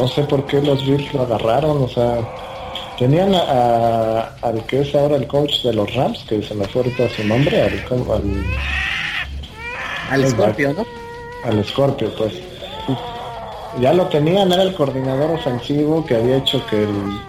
no 0.00 0.08
sé 0.08 0.24
por 0.24 0.44
qué 0.46 0.60
los 0.60 0.84
Bills 0.84 1.12
lo 1.14 1.22
agarraron, 1.22 1.82
o 1.82 1.88
sea, 1.88 2.18
tenían 2.98 3.32
a, 3.34 4.34
al 4.42 4.64
que 4.66 4.80
es 4.80 4.94
ahora 4.94 5.16
el 5.16 5.26
coach 5.26 5.62
de 5.62 5.72
los 5.72 5.94
Rams, 5.94 6.24
que 6.28 6.42
se 6.42 6.54
me 6.54 6.66
fue 6.66 6.82
ahorita 6.82 7.08
su 7.10 7.24
nombre, 7.24 7.62
al... 7.62 7.72
Al, 10.10 10.22
al 10.24 10.30
Scorpio, 10.30 10.72
¿no? 10.72 10.84
Al 11.44 11.64
Scorpio, 11.64 12.12
pues. 12.16 12.34
Ya 13.80 13.92
lo 13.92 14.06
tenían, 14.06 14.52
era 14.52 14.64
el 14.64 14.74
coordinador 14.74 15.30
ofensivo 15.30 16.04
que 16.04 16.16
había 16.16 16.38
hecho 16.38 16.60
que 16.66 16.82
el, 16.82 17.20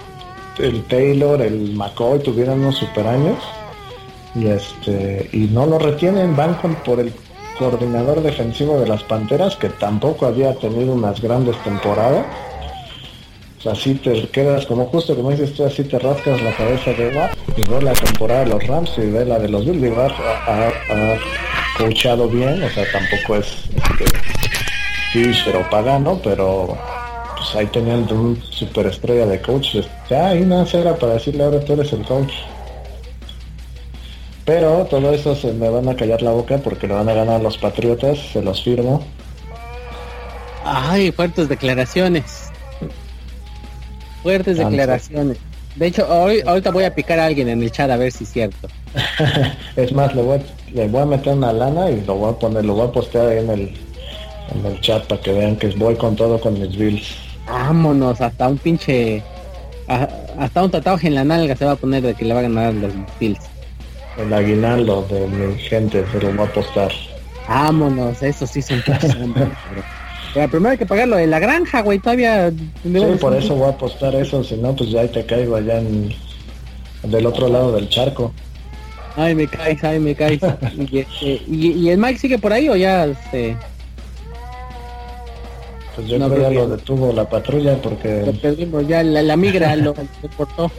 el 0.58 0.84
Taylor, 0.86 1.40
el 1.40 1.74
McCoy 1.74 2.20
tuvieran 2.20 2.62
unos 2.62 2.78
super 2.78 3.06
años. 3.06 3.38
Y 4.34 4.48
este, 4.48 5.30
y 5.34 5.40
no 5.52 5.68
lo 5.68 5.78
retienen, 5.78 6.36
van 6.36 6.56
con, 6.56 6.74
por 6.76 7.00
el 7.00 7.14
coordinador 7.58 8.22
defensivo 8.22 8.80
de 8.80 8.88
las 8.88 9.04
Panteras, 9.04 9.56
que 9.56 9.70
tampoco 9.70 10.26
había 10.26 10.54
tenido 10.56 10.94
unas 10.94 11.22
grandes 11.22 11.56
temporadas. 11.64 12.26
así 13.70 13.96
te 13.96 14.28
quedas, 14.30 14.66
como 14.66 14.86
justo 14.88 15.16
como 15.16 15.32
dices 15.32 15.54
tú, 15.54 15.66
así 15.66 15.84
te 15.84 16.00
rascas 16.00 16.42
la 16.42 16.56
cabeza 16.56 16.92
de 16.94 17.12
va 17.12 17.30
y 17.56 17.64
ve 17.70 17.82
la 17.82 17.94
temporada 17.94 18.42
de 18.42 18.50
los 18.50 18.68
Rams 18.68 18.92
y 18.98 19.12
ve 19.12 19.26
la 19.26 19.40
de 19.40 19.50
los 19.50 19.66
Bills. 19.66 19.84
y 19.84 19.94
ha, 20.00 20.72
coachado 21.78 22.28
bien, 22.28 22.62
o 22.64 22.70
sea, 22.70 22.86
tampoco 22.92 23.38
es 23.38 23.48
este, 23.76 24.06
Fisher 25.12 25.56
o 25.56 25.70
Pagano, 25.70 26.20
pero 26.24 26.78
pues 27.36 27.56
ahí 27.56 27.66
tenían 27.68 28.08
un 28.12 28.42
superestrella 28.50 29.26
de 29.26 29.42
coach. 29.42 29.78
Ya, 30.10 30.28
ahí 30.28 30.42
nada 30.42 30.66
era 30.74 30.96
para 30.96 31.14
decirle 31.14 31.44
ahora 31.44 31.60
tú 31.60 31.74
eres 31.74 31.92
el 31.94 32.04
coach. 32.06 32.32
Pero 34.54 34.86
todo 34.90 35.14
eso 35.14 35.34
se 35.34 35.54
me 35.54 35.70
van 35.70 35.88
a 35.88 35.96
callar 35.96 36.22
la 36.22 36.32
boca 36.32 36.58
porque 36.58 36.86
le 36.86 36.94
van 36.94 37.08
a 37.08 37.14
ganar 37.14 37.40
los 37.40 37.58
Patriotas, 37.58 38.20
se 38.34 38.42
los 38.42 38.62
firmo. 38.62 39.02
Ay, 40.66 41.10
fuertes 41.14 41.48
declaraciones. 41.48 42.50
Fuertes 44.22 44.58
declaraciones. 44.58 45.38
De 45.78 45.88
hecho, 45.88 46.06
hoy, 46.10 46.42
ahorita 46.46 46.70
voy 46.70 46.84
a 46.84 46.94
picar 46.94 47.18
a 47.18 47.28
alguien 47.28 47.48
en 47.48 47.64
el 47.64 47.72
chat 47.72 47.90
a 47.90 47.96
ver 47.96 48.12
si 48.12 48.26
es 48.26 48.34
cierto. 48.34 48.68
es 49.78 49.94
más, 49.94 50.14
le 50.14 50.22
voy, 50.22 50.42
le 50.74 50.86
voy 50.90 51.02
a 51.02 51.06
meter 51.06 51.32
una 51.32 51.54
lana 51.54 51.90
y 51.90 52.02
lo 52.02 52.16
voy 52.16 52.34
a 52.34 52.38
poner, 52.38 52.66
lo 52.66 52.74
voy 52.74 52.90
a 52.90 52.92
postear 52.92 53.28
ahí 53.28 53.38
en 53.38 53.52
el, 53.52 53.62
en 54.54 54.66
el 54.66 54.82
chat 54.82 55.06
para 55.06 55.22
que 55.22 55.32
vean 55.32 55.56
que 55.56 55.70
voy 55.78 55.96
con 55.96 56.18
todo 56.18 56.38
con 56.42 56.60
mis 56.60 56.78
bills. 56.78 57.16
Vámonos, 57.48 58.20
hasta 58.20 58.50
un 58.50 58.58
pinche... 58.58 59.24
hasta 59.88 60.62
un 60.62 60.72
tatuaje 60.72 61.08
en 61.08 61.16
la 61.16 61.24
nalga 61.24 61.56
se 61.56 61.64
va 61.64 61.72
a 61.72 61.78
poner 61.78 62.02
de 62.04 62.14
que 62.16 62.26
le 62.26 62.34
va 62.34 62.42
a 62.42 62.44
ganar 62.44 62.74
los 62.74 62.92
bills 63.18 63.51
el 64.22 64.34
aguinaldo 64.34 65.06
de 65.10 65.28
mi 65.28 65.58
gente 65.58 66.06
se 66.12 66.20
lo 66.20 66.36
va 66.36 66.44
a 66.44 66.48
apostar. 66.48 66.92
Vámonos, 67.48 68.22
eso 68.22 68.48
sí 68.48 68.62
son 68.62 68.82
Pero 70.34 70.50
primero 70.50 70.72
hay 70.72 70.78
que 70.78 70.86
pagarlo 70.86 71.18
de 71.18 71.28
la 71.28 71.40
granja, 71.40 71.82
güey, 71.82 72.00
todavía... 72.00 72.52
Sí, 72.84 73.18
por 73.20 73.36
eso 73.36 73.56
voy 73.56 73.68
a 73.68 73.72
apostar 73.72 74.16
eso, 74.16 74.44
si 74.44 74.56
no, 74.56 74.74
pues 74.76 74.90
ya 74.90 75.06
te 75.08 75.26
caigo 75.26 75.58
allá 75.58 75.80
en... 75.80 76.14
del 77.04 77.26
otro 77.26 77.50
lado 77.50 77.74
del 77.74 77.90
charco. 77.90 78.32
Ay, 79.18 79.36
me 79.36 79.48
caes, 79.48 79.84
ay, 79.84 80.00
me 80.00 80.16
caes. 80.16 80.40
Este, 80.94 81.42
y, 81.48 81.90
el 81.90 81.98
Mike 81.98 82.20
sigue 82.20 82.38
por 82.38 82.54
ahí 82.54 82.70
o 82.70 82.76
ya, 82.76 83.06
este... 83.06 83.58
Pues 85.96 86.08
yo 86.08 86.18
creo 86.18 86.42
ya 86.42 86.50
lo 86.52 86.70
detuvo 86.70 87.12
la 87.12 87.28
patrulla 87.28 87.76
porque... 87.82 88.24
Lo 88.26 88.32
perdimos, 88.32 88.88
ya 88.88 89.04
la, 89.04 89.36
migra 89.36 89.76
lo 89.76 89.94
deportó. 90.22 90.72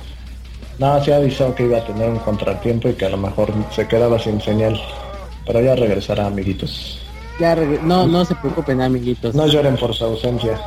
No, 0.79 1.03
se 1.05 1.15
avisó 1.15 1.55
que 1.55 1.65
iba 1.65 1.79
a 1.79 1.85
tener 1.85 2.09
un 2.09 2.19
contratiempo 2.19 2.89
y 2.89 2.95
que 2.95 3.07
a 3.07 3.11
lo 3.11 3.17
mejor 3.17 3.53
se 3.75 3.87
quedaba 3.87 4.19
sin 4.19 4.41
señal. 4.41 4.81
Pero 5.47 5.61
ya 5.61 5.75
regresará, 5.75 6.27
amiguitos. 6.27 7.01
Ya 7.41 7.57
no, 7.57 8.07
no 8.07 8.25
se 8.25 8.35
preocupen, 8.37 8.81
amiguitos. 8.81 9.35
No 9.35 9.47
lloren 9.47 9.77
por 9.77 9.95
su 9.95 10.05
ausencia. 10.05 10.59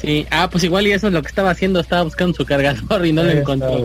Sí, 0.00 0.26
ah, 0.30 0.48
pues 0.50 0.64
igual 0.64 0.86
y 0.86 0.92
eso 0.92 1.06
es 1.06 1.12
lo 1.12 1.22
que 1.22 1.28
estaba 1.28 1.50
haciendo, 1.50 1.80
estaba 1.80 2.02
buscando 2.02 2.36
su 2.36 2.44
cargador 2.44 3.06
y 3.06 3.12
no 3.12 3.22
lo 3.22 3.30
encontró. 3.30 3.84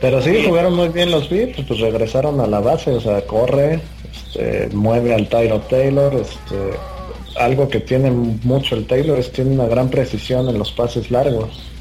pero... 0.00 0.20
sí, 0.20 0.44
jugaron 0.46 0.76
muy 0.76 0.88
bien 0.88 1.10
los 1.10 1.30
Beats, 1.30 1.62
pues 1.66 1.80
regresaron 1.80 2.38
a 2.40 2.46
la 2.46 2.60
base, 2.60 2.90
o 2.90 3.00
sea, 3.00 3.22
corre, 3.22 3.80
este, 4.12 4.68
mueve 4.74 5.14
al 5.14 5.26
Tyro 5.28 5.60
Taylor, 5.60 6.14
este, 6.14 6.78
algo 7.40 7.66
que 7.68 7.80
tiene 7.80 8.10
mucho 8.10 8.76
el 8.76 8.86
Taylor 8.86 9.18
es 9.18 9.32
tiene 9.32 9.52
una 9.52 9.66
gran 9.66 9.88
precisión 9.88 10.48
en 10.48 10.58
los 10.58 10.70
pases 10.72 11.10
largos 11.10 11.75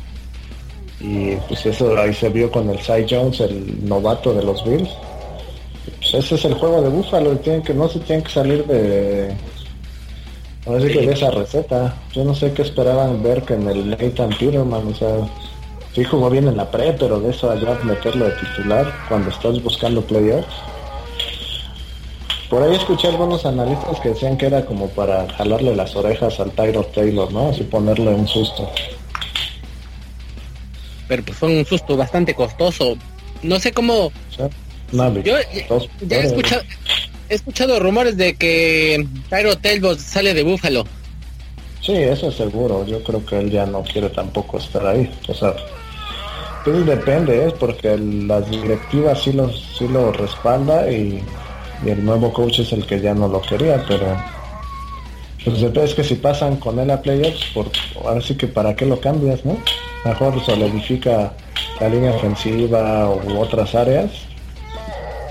y 0.99 1.35
pues 1.47 1.65
eso 1.65 1.97
ahí 1.97 2.13
se 2.13 2.29
vio 2.29 2.49
con 2.51 2.69
el 2.69 2.79
Cy 2.79 3.05
Jones, 3.09 3.39
el 3.41 3.87
novato 3.87 4.33
de 4.33 4.43
los 4.43 4.63
Bills. 4.63 4.89
Pues 5.99 6.13
ese 6.13 6.35
es 6.35 6.45
el 6.45 6.53
juego 6.55 6.81
de 6.81 6.89
Búfalo, 6.89 7.37
tienen 7.37 7.61
que, 7.61 7.73
no 7.73 7.87
se 7.89 7.99
tienen 7.99 8.23
que 8.23 8.31
salir 8.31 8.65
de, 8.65 9.35
a 10.65 10.69
ver 10.71 10.81
si 10.81 11.05
de 11.05 11.13
esa 11.13 11.31
receta. 11.31 11.95
Yo 12.13 12.23
no 12.23 12.33
sé 12.33 12.53
qué 12.53 12.61
esperaban 12.61 13.21
ver 13.21 13.43
que 13.43 13.55
en 13.55 13.67
el 13.67 13.89
Nathan 13.89 14.29
Peterman, 14.29 14.87
o 14.87 14.95
sea, 14.95 15.17
sí 15.93 16.03
jugó 16.03 16.29
bien 16.29 16.47
en 16.47 16.57
la 16.57 16.69
pre, 16.71 16.93
pero 16.93 17.19
de 17.19 17.31
eso 17.31 17.51
allá 17.51 17.77
meterlo 17.83 18.25
de 18.25 18.31
titular 18.31 18.91
cuando 19.07 19.29
estás 19.29 19.61
buscando 19.61 20.01
playoffs. 20.01 20.47
Por 22.49 22.61
ahí 22.63 22.75
escuché 22.75 23.07
algunos 23.07 23.45
analistas 23.45 23.99
que 23.99 24.09
decían 24.09 24.37
que 24.37 24.45
era 24.45 24.65
como 24.65 24.87
para 24.89 25.27
jalarle 25.33 25.75
las 25.75 25.95
orejas 25.95 26.39
al 26.39 26.51
Tyro 26.51 26.83
Taylor, 26.83 27.31
¿no? 27.33 27.49
Así 27.49 27.63
ponerle 27.63 28.13
un 28.13 28.27
susto 28.27 28.69
pero 31.07 31.23
pues 31.23 31.37
fue 31.37 31.49
un 31.49 31.65
susto 31.65 31.97
bastante 31.97 32.33
costoso. 32.33 32.97
No 33.43 33.59
sé 33.59 33.71
cómo... 33.71 34.11
Yo 35.23 35.37
ya 36.07 36.17
he 36.17 36.25
escuchado, 36.25 36.61
he 37.29 37.35
escuchado 37.35 37.79
rumores 37.79 38.17
de 38.17 38.35
que 38.35 39.05
Tyro 39.29 39.57
Taylor 39.57 39.97
sale 39.97 40.33
de 40.33 40.43
Búfalo. 40.43 40.85
Sí, 41.81 41.93
eso 41.93 42.29
es 42.29 42.35
seguro. 42.35 42.85
Yo 42.85 43.03
creo 43.03 43.25
que 43.25 43.39
él 43.39 43.51
ya 43.51 43.65
no 43.65 43.83
quiere 43.83 44.09
tampoco 44.09 44.57
estar 44.57 44.85
ahí. 44.85 45.11
O 45.27 45.33
sea, 45.33 45.55
pues 46.63 46.85
depende, 46.85 47.45
es 47.45 47.53
¿eh? 47.53 47.55
porque 47.59 47.97
las 47.97 48.49
directivas 48.49 49.21
sí 49.23 49.33
lo, 49.33 49.51
sí 49.51 49.87
lo 49.87 50.11
respalda 50.11 50.89
y 50.91 51.21
y 51.83 51.89
el 51.89 52.05
nuevo 52.05 52.31
coach 52.31 52.59
es 52.59 52.71
el 52.71 52.85
que 52.85 53.01
ya 53.01 53.13
no 53.13 53.27
lo 53.27 53.41
quería, 53.41 53.83
pero 53.87 54.15
pues 55.45 55.61
es 55.61 55.93
que 55.93 56.03
si 56.03 56.15
pasan 56.15 56.57
con 56.57 56.79
él 56.79 56.89
a 56.89 57.01
playoffs, 57.01 57.45
por, 57.53 57.69
ahora 58.03 58.19
sí 58.19 58.35
que 58.35 58.47
para 58.47 58.75
qué 58.75 58.85
lo 58.87 58.99
cambias, 58.99 59.45
¿no? 59.45 59.57
Mejor 60.03 60.43
solidifica 60.43 61.33
la 61.79 61.87
línea 61.87 62.11
ofensiva 62.11 63.09
u 63.09 63.39
otras 63.39 63.75
áreas 63.75 64.11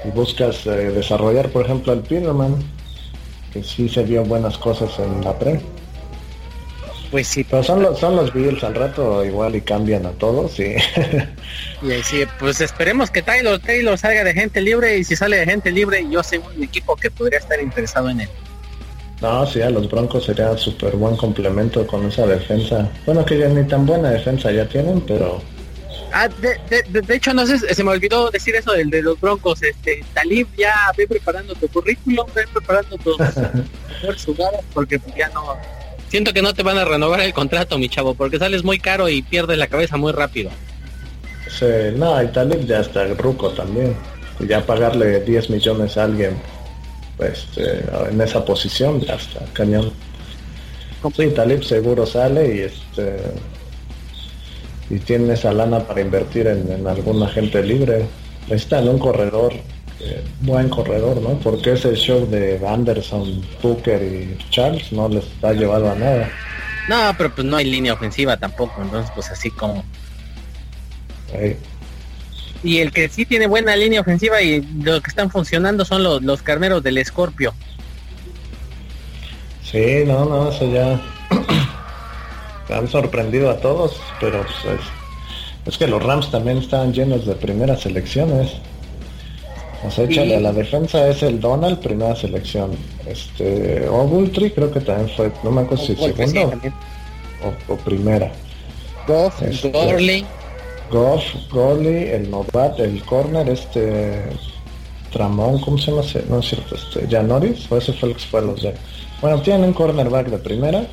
y 0.05 0.09
buscas 0.11 0.67
eh, 0.67 0.71
desarrollar, 0.93 1.49
por 1.49 1.65
ejemplo, 1.65 1.93
al 1.93 2.01
Peterman, 2.03 2.57
que 3.53 3.65
sí 3.65 3.89
se 3.89 4.05
vio 4.05 4.25
buenas 4.25 4.57
cosas 4.57 4.97
en 5.01 5.25
la 5.25 5.37
pre. 5.37 5.61
Pues 7.11 7.27
sí. 7.27 7.45
Pero 7.45 7.65
son 7.65 7.83
los, 7.83 7.99
son 7.99 8.15
los 8.15 8.33
Bills 8.33 8.63
al 8.63 8.75
rato 8.75 9.25
igual 9.25 9.57
y 9.57 9.63
cambian 9.63 10.07
a 10.07 10.11
todos 10.13 10.59
y... 10.61 10.75
y 11.83 12.03
sí, 12.05 12.25
pues 12.39 12.61
esperemos 12.61 13.11
que 13.11 13.23
Taylor 13.23 13.59
Taylor 13.59 13.99
salga 13.99 14.23
de 14.23 14.33
gente 14.33 14.61
libre 14.61 14.97
y 14.97 15.05
si 15.05 15.17
sale 15.17 15.39
de 15.39 15.45
gente 15.45 15.71
libre 15.71 16.05
yo 16.09 16.23
sé 16.23 16.39
un 16.39 16.63
equipo 16.63 16.97
que 16.97 17.11
podría 17.11 17.39
estar 17.39 17.61
interesado 17.61 18.11
en 18.11 18.23
él. 18.23 18.29
No, 19.25 19.47
sí, 19.47 19.63
a 19.63 19.71
los 19.71 19.91
Broncos 19.91 20.27
sería 20.27 20.55
súper 20.59 20.97
buen 20.97 21.17
complemento 21.17 21.87
con 21.87 22.07
esa 22.07 22.27
defensa. 22.27 22.87
Bueno, 23.07 23.25
que 23.25 23.39
ya 23.39 23.49
ni 23.49 23.67
tan 23.67 23.87
buena 23.87 24.11
defensa 24.11 24.53
ya 24.53 24.69
tienen, 24.69 25.01
pero... 25.01 25.41
Ah, 26.13 26.29
de, 26.29 27.05
hecho, 27.09 27.33
no 27.33 27.47
sé, 27.47 27.59
se 27.59 27.83
me 27.83 27.93
olvidó 27.93 28.31
decir 28.31 28.55
eso 28.55 28.73
del 28.73 28.91
de 28.91 29.01
los 29.01 29.19
Broncos. 29.19 29.63
Este, 29.63 30.05
Talib, 30.13 30.47
ya 30.59 30.75
ve 30.99 31.07
preparando 31.07 31.55
tu 31.55 31.67
currículum, 31.69 32.27
ve 32.35 32.45
preparando 32.53 32.99
tus 32.99 33.17
jugadas, 34.27 34.61
porque 34.75 35.01
ya 35.17 35.31
no... 35.31 35.57
Siento 36.11 36.35
que 36.35 36.43
no 36.43 36.53
te 36.53 36.63
van 36.63 36.77
a 36.77 36.85
renovar 36.85 37.21
el 37.21 37.33
contrato, 37.33 37.79
mi 37.79 37.89
chavo, 37.89 38.15
porque 38.15 38.39
sales 38.39 38.63
muy 38.63 38.79
caro 38.79 39.09
y 39.09 39.23
pierdes 39.23 39.57
la 39.57 39.69
cabeza 39.69 39.97
muy 39.97 40.13
rápido. 40.13 40.51
Sí, 41.49 41.65
no, 41.97 42.23
y 42.23 42.27
Talib 42.27 42.67
ya 42.67 42.81
está 42.81 43.07
ruco 43.07 43.49
también. 43.53 43.97
Y 44.39 44.49
ya 44.49 44.61
pagarle 44.61 45.21
10 45.21 45.49
millones 45.49 45.97
a 45.97 46.05
alguien 46.05 46.37
pues, 46.37 46.64
este, 47.19 47.85
en 48.11 48.21
esa 48.21 48.45
posición 48.45 49.01
ya 49.01 49.15
está 49.15 49.41
cañón. 49.53 49.93
Sí, 51.17 51.29
Talib 51.29 51.63
seguro 51.63 52.07
sale 52.07 52.57
y 52.57 52.61
este 52.61 53.19
y 54.91 54.99
tiene 54.99 55.35
esa 55.35 55.53
lana 55.53 55.81
para 55.81 56.01
invertir 56.01 56.47
en, 56.47 56.87
algún 56.87 57.23
agente 57.23 57.63
libre. 57.63 58.07
Está 58.49 58.81
en 58.81 58.89
un 58.89 58.99
corredor, 58.99 59.53
eh, 60.01 60.23
buen 60.41 60.69
corredor, 60.69 61.21
¿no? 61.23 61.39
Porque 61.41 61.73
ese 61.73 61.95
show 61.95 62.27
de 62.29 62.61
Anderson, 62.67 63.43
Booker 63.63 64.03
y 64.03 64.39
Charles 64.51 64.93
no 64.93 65.09
les 65.09 65.25
ha 65.43 65.53
llevado 65.53 65.91
a 65.91 65.95
nada. 65.95 66.31
No, 66.89 67.15
pero 67.17 67.35
pues 67.35 67.47
no 67.47 67.57
hay 67.57 67.65
línea 67.65 67.95
ofensiva 67.95 68.37
tampoco, 68.37 68.83
entonces 68.83 69.11
pues 69.15 69.31
así 69.31 69.51
como... 69.51 69.83
Y 72.65 72.79
el 72.79 72.91
que 72.93 73.09
sí 73.09 73.27
tiene 73.27 73.47
buena 73.47 73.77
línea 73.77 74.01
ofensiva 74.01 74.41
y 74.41 74.63
lo 74.83 75.01
que 75.03 75.11
están 75.11 75.31
funcionando 75.31 75.85
son 75.85 76.03
los, 76.03 76.23
los 76.23 76.43
carneros 76.43 76.83
del 76.83 76.99
Escorpio. 76.99 77.55
Sí, 79.63 80.05
no, 80.07 80.25
no, 80.25 80.51
eso 80.51 80.71
ya 80.73 81.01
han 82.75 82.89
sorprendido 82.89 83.51
a 83.51 83.59
todos, 83.59 84.01
pero 84.21 84.45
pues, 84.63 84.81
es, 85.67 85.77
que 85.77 85.87
los 85.87 86.03
Rams 86.03 86.31
también 86.31 86.59
están 86.59 86.93
llenos 86.93 87.27
de 87.27 87.35
primeras 87.35 87.81
selecciones. 87.81 88.53
O 89.87 89.91
sea, 89.91 90.05
échale 90.05 90.37
a 90.37 90.41
la 90.41 90.53
defensa 90.53 91.09
es 91.09 91.23
el 91.23 91.41
Donald, 91.41 91.81
primera 91.81 92.17
selección. 92.17 92.71
Este, 93.07 93.87
Ogultry 93.87 94.51
creo 94.53 94.71
que 94.71 94.81
también 94.81 95.15
fue, 95.15 95.31
no 95.43 95.51
me 95.51 95.63
acuerdo 95.63 95.85
si 95.85 95.95
segundo 95.95 96.61
o, 97.69 97.77
primera. 97.77 98.33
Goff, 99.07 99.43
este, 99.43 99.71
Goff, 100.91 101.23
Goli, 101.51 102.09
el 102.09 102.31
Novat, 102.31 102.79
el 102.81 103.03
corner, 103.05 103.49
este 103.49 104.23
Tramón, 105.13 105.61
¿cómo 105.61 105.79
se 105.79 105.91
llama? 105.91 106.03
No 106.29 106.41
es 106.41 106.47
cierto, 106.47 106.75
este, 106.75 107.07
Janoris, 107.09 107.71
o 107.71 107.77
ese 107.77 107.93
fue 107.93 108.11
el 108.11 108.17
que 108.17 108.25
fue 108.25 108.43
los 108.43 108.63
de. 108.63 108.75
Bueno, 109.21 109.41
tienen 109.43 109.65
un 109.65 109.73
cornerback 109.73 110.29
de 110.29 110.39
primera. 110.39 110.87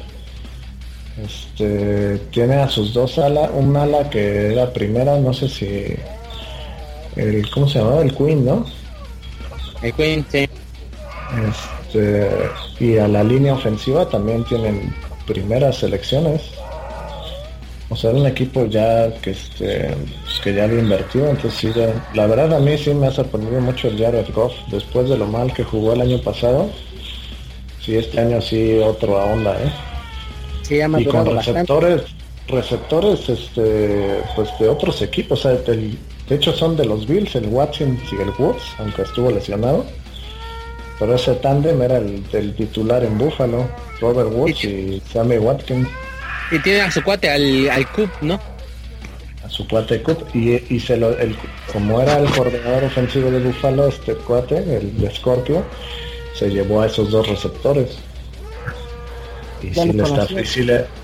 Este 1.21 2.17
tiene 2.31 2.55
a 2.55 2.69
sus 2.69 2.93
dos 2.93 3.17
alas, 3.17 3.49
un 3.53 3.75
ala 3.75 4.09
que 4.09 4.53
era 4.53 4.71
primera, 4.71 5.19
no 5.19 5.33
sé 5.33 5.49
si 5.49 5.95
el 7.15 7.49
¿cómo 7.51 7.67
se 7.67 7.79
llamaba? 7.79 8.01
El 8.01 8.15
Queen, 8.15 8.45
¿no? 8.45 8.65
El 9.81 9.93
Queen, 9.93 10.25
sí. 10.31 10.47
Este, 11.49 12.29
y 12.79 12.97
a 12.97 13.07
la 13.07 13.23
línea 13.23 13.53
ofensiva 13.53 14.07
también 14.09 14.43
tienen 14.45 14.93
primeras 15.25 15.77
selecciones. 15.77 16.41
O 17.91 17.95
sea, 17.97 18.11
un 18.11 18.25
equipo 18.25 18.65
ya 18.67 19.13
que 19.15 19.31
este 19.31 19.93
pues, 20.23 20.39
que 20.41 20.53
ya 20.53 20.63
había 20.63 20.79
invertido, 20.79 21.27
entonces 21.27 21.59
sí, 21.59 21.79
la 22.13 22.25
verdad 22.25 22.53
a 22.53 22.59
mí 22.59 22.77
sí 22.77 22.93
me 22.93 23.07
ha 23.07 23.11
sorprendido 23.11 23.59
mucho 23.59 23.89
el 23.89 23.97
Jared 23.97 24.27
Goff 24.33 24.53
después 24.71 25.09
de 25.09 25.17
lo 25.17 25.27
mal 25.27 25.53
que 25.53 25.65
jugó 25.65 25.91
el 25.91 25.99
año 25.99 26.17
pasado. 26.21 26.69
Sí, 27.81 27.97
este 27.97 28.21
año 28.21 28.39
sí 28.41 28.79
otro 28.79 29.19
a 29.19 29.25
onda, 29.25 29.61
¿eh? 29.61 29.71
Sí, 30.61 30.79
y 30.79 31.05
con 31.05 31.25
receptores, 31.35 32.03
receptores 32.47 33.27
este 33.27 34.21
pues 34.37 34.49
de 34.57 34.69
otros 34.69 35.01
equipos, 35.01 35.45
o 35.45 35.49
sea, 35.49 35.61
de 35.73 35.97
hecho 36.29 36.53
son 36.53 36.77
de 36.77 36.85
los 36.85 37.05
Bills, 37.05 37.35
el 37.35 37.47
Watkins 37.47 38.01
y 38.13 38.21
el 38.21 38.29
Woods, 38.39 38.63
aunque 38.79 39.01
estuvo 39.01 39.29
lesionado. 39.29 39.83
Pero 40.97 41.15
ese 41.15 41.33
tándem 41.33 41.81
era 41.81 41.97
el 41.97 42.25
del 42.29 42.55
titular 42.55 43.03
en 43.03 43.17
Buffalo, 43.17 43.67
Robert 43.99 44.29
Woods 44.31 44.63
y 44.63 45.01
Sammy 45.11 45.39
Watkins. 45.39 45.89
Y 46.51 46.59
tiene 46.59 46.81
a 46.81 46.91
su 46.91 47.01
cuate, 47.01 47.29
al, 47.29 47.69
al 47.69 47.89
Cup, 47.91 48.09
¿no? 48.21 48.39
A 49.43 49.49
su 49.49 49.67
cuate 49.67 50.01
Cup. 50.03 50.25
Y, 50.33 50.61
y 50.73 50.79
se 50.79 50.97
lo, 50.97 51.17
el, 51.17 51.35
como 51.71 52.01
era 52.01 52.17
el 52.19 52.29
coordinador 52.29 52.83
ofensivo 52.83 53.31
de 53.31 53.39
Buffalo, 53.39 53.87
este 53.87 54.15
cuate, 54.15 54.57
el 54.57 54.97
de 54.99 55.09
Scorpio, 55.15 55.63
se 56.35 56.49
llevó 56.49 56.81
a 56.81 56.87
esos 56.87 57.11
dos 57.11 57.27
receptores. 57.27 57.97
Y 59.63 59.73
sí, 59.73 59.93
les 59.93 60.57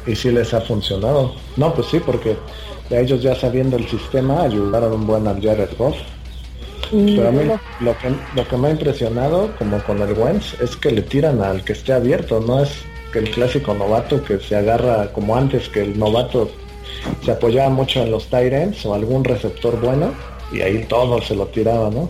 y, 0.08 0.16
sí 0.16 0.32
les 0.32 0.54
ha 0.54 0.62
funcionado. 0.62 1.36
No, 1.56 1.74
pues 1.74 1.88
sí, 1.88 2.00
porque 2.00 2.36
ellos 2.90 3.22
ya 3.22 3.36
sabiendo 3.36 3.78
el 3.78 3.88
sistema 3.88 4.42
ayudaron 4.44 4.94
un 4.94 5.08
buen 5.08 5.28
al 5.28 5.42
Jared 5.42 5.70
Goff. 5.78 5.96
Mm, 6.92 7.16
Pero 7.16 7.28
a 7.28 7.32
mí 7.32 7.44
lo 7.82 7.98
que, 7.98 8.16
lo 8.36 8.48
que 8.48 8.58
me 8.58 8.68
ha 8.70 8.72
impresionado, 8.72 9.54
como 9.60 9.82
con 9.84 10.02
el 10.02 10.14
Wentz, 10.14 10.60
es 10.60 10.76
que 10.76 10.92
le 10.92 11.04
tiran 11.04 11.42
al 11.42 11.64
que 11.64 11.74
esté 11.74 11.94
abierto, 11.94 12.40
no 12.40 12.64
es 12.64 12.72
que 13.18 13.24
el 13.24 13.32
clásico 13.32 13.74
novato 13.74 14.24
que 14.24 14.40
se 14.40 14.56
agarra 14.56 15.12
como 15.12 15.36
antes 15.36 15.70
que 15.70 15.82
el 15.82 15.98
novato 15.98 16.52
se 17.24 17.32
apoyaba 17.32 17.70
mucho 17.70 18.04
en 18.04 18.12
los 18.12 18.28
Tyrants 18.28 18.86
o 18.86 18.94
algún 18.94 19.24
receptor 19.24 19.80
bueno 19.80 20.14
y 20.52 20.62
ahí 20.62 20.86
todo 20.88 21.20
se 21.22 21.36
lo 21.36 21.48
tiraba, 21.48 21.90
¿no? 21.90 22.10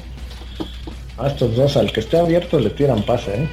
A 1.18 1.28
estos 1.28 1.56
dos, 1.56 1.78
al 1.78 1.92
que 1.92 2.02
esté 2.02 2.20
abierto 2.20 2.60
le 2.60 2.70
tiran 2.72 3.02
pase, 3.04 3.44
¿eh? 3.44 3.50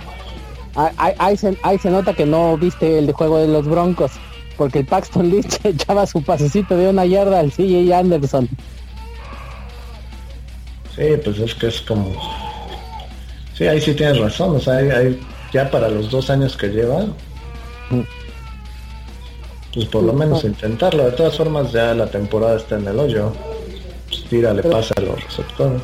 Ahí, 0.99 1.37
se, 1.37 1.91
nota 1.91 2.13
que 2.13 2.27
no 2.27 2.59
viste 2.59 2.99
el 2.99 3.07
de 3.07 3.13
juego 3.13 3.39
de 3.39 3.47
los 3.47 3.67
Broncos, 3.67 4.11
porque 4.57 4.81
el 4.81 4.87
Paxton 4.87 5.31
Lynch 5.31 5.61
echaba 5.65 6.07
su 6.07 6.23
pasecito 6.23 6.77
de 6.77 6.89
una 6.89 7.07
yarda 7.07 7.39
al 7.39 7.53
CJ 7.53 7.95
Anderson. 7.95 8.49
Sí, 10.97 11.05
pues 11.25 11.39
es 11.39 11.55
que 11.55 11.69
es 11.69 11.81
como... 11.83 12.13
Sí, 13.57 13.67
ahí 13.69 13.81
sí 13.81 13.95
tienes 13.95 14.19
razón, 14.19 14.57
o 14.57 14.61
sea, 14.61 14.75
hay, 14.75 15.21
ya 15.53 15.71
para 15.71 15.89
los 15.89 16.11
dos 16.11 16.29
años 16.29 16.57
que 16.57 16.67
lleva, 16.67 17.07
pues 19.75 19.87
por 19.87 20.03
lo 20.05 20.13
menos 20.13 20.45
intentarlo. 20.45 21.05
De 21.05 21.13
todas 21.13 21.37
formas 21.37 21.73
ya 21.73 21.95
la 21.95 22.07
temporada 22.07 22.57
está 22.57 22.77
en 22.77 22.87
el 22.87 22.99
hoyo. 22.99 23.33
Pues 24.09 24.25
tírale, 24.25 24.63
pasa 24.63 24.95
a 24.97 25.01
los 25.01 25.23
receptores. 25.23 25.83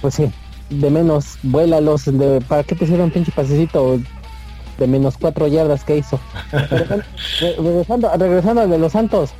Pues 0.00 0.14
sí, 0.14 0.30
de 0.70 0.90
menos, 0.90 1.38
vuélalos. 1.42 2.04
De, 2.06 2.40
¿Para 2.40 2.64
qué 2.64 2.74
te 2.74 2.84
un 2.84 3.10
pinche 3.10 3.32
pasecito 3.32 3.98
de 4.78 4.86
menos 4.86 5.16
cuatro 5.18 5.46
yardas 5.46 5.84
que 5.84 5.98
hizo? 5.98 6.18
regresando, 7.40 8.10
regresando 8.16 8.62
al 8.62 8.70
de 8.70 8.78
los 8.78 8.92
Santos. 8.92 9.30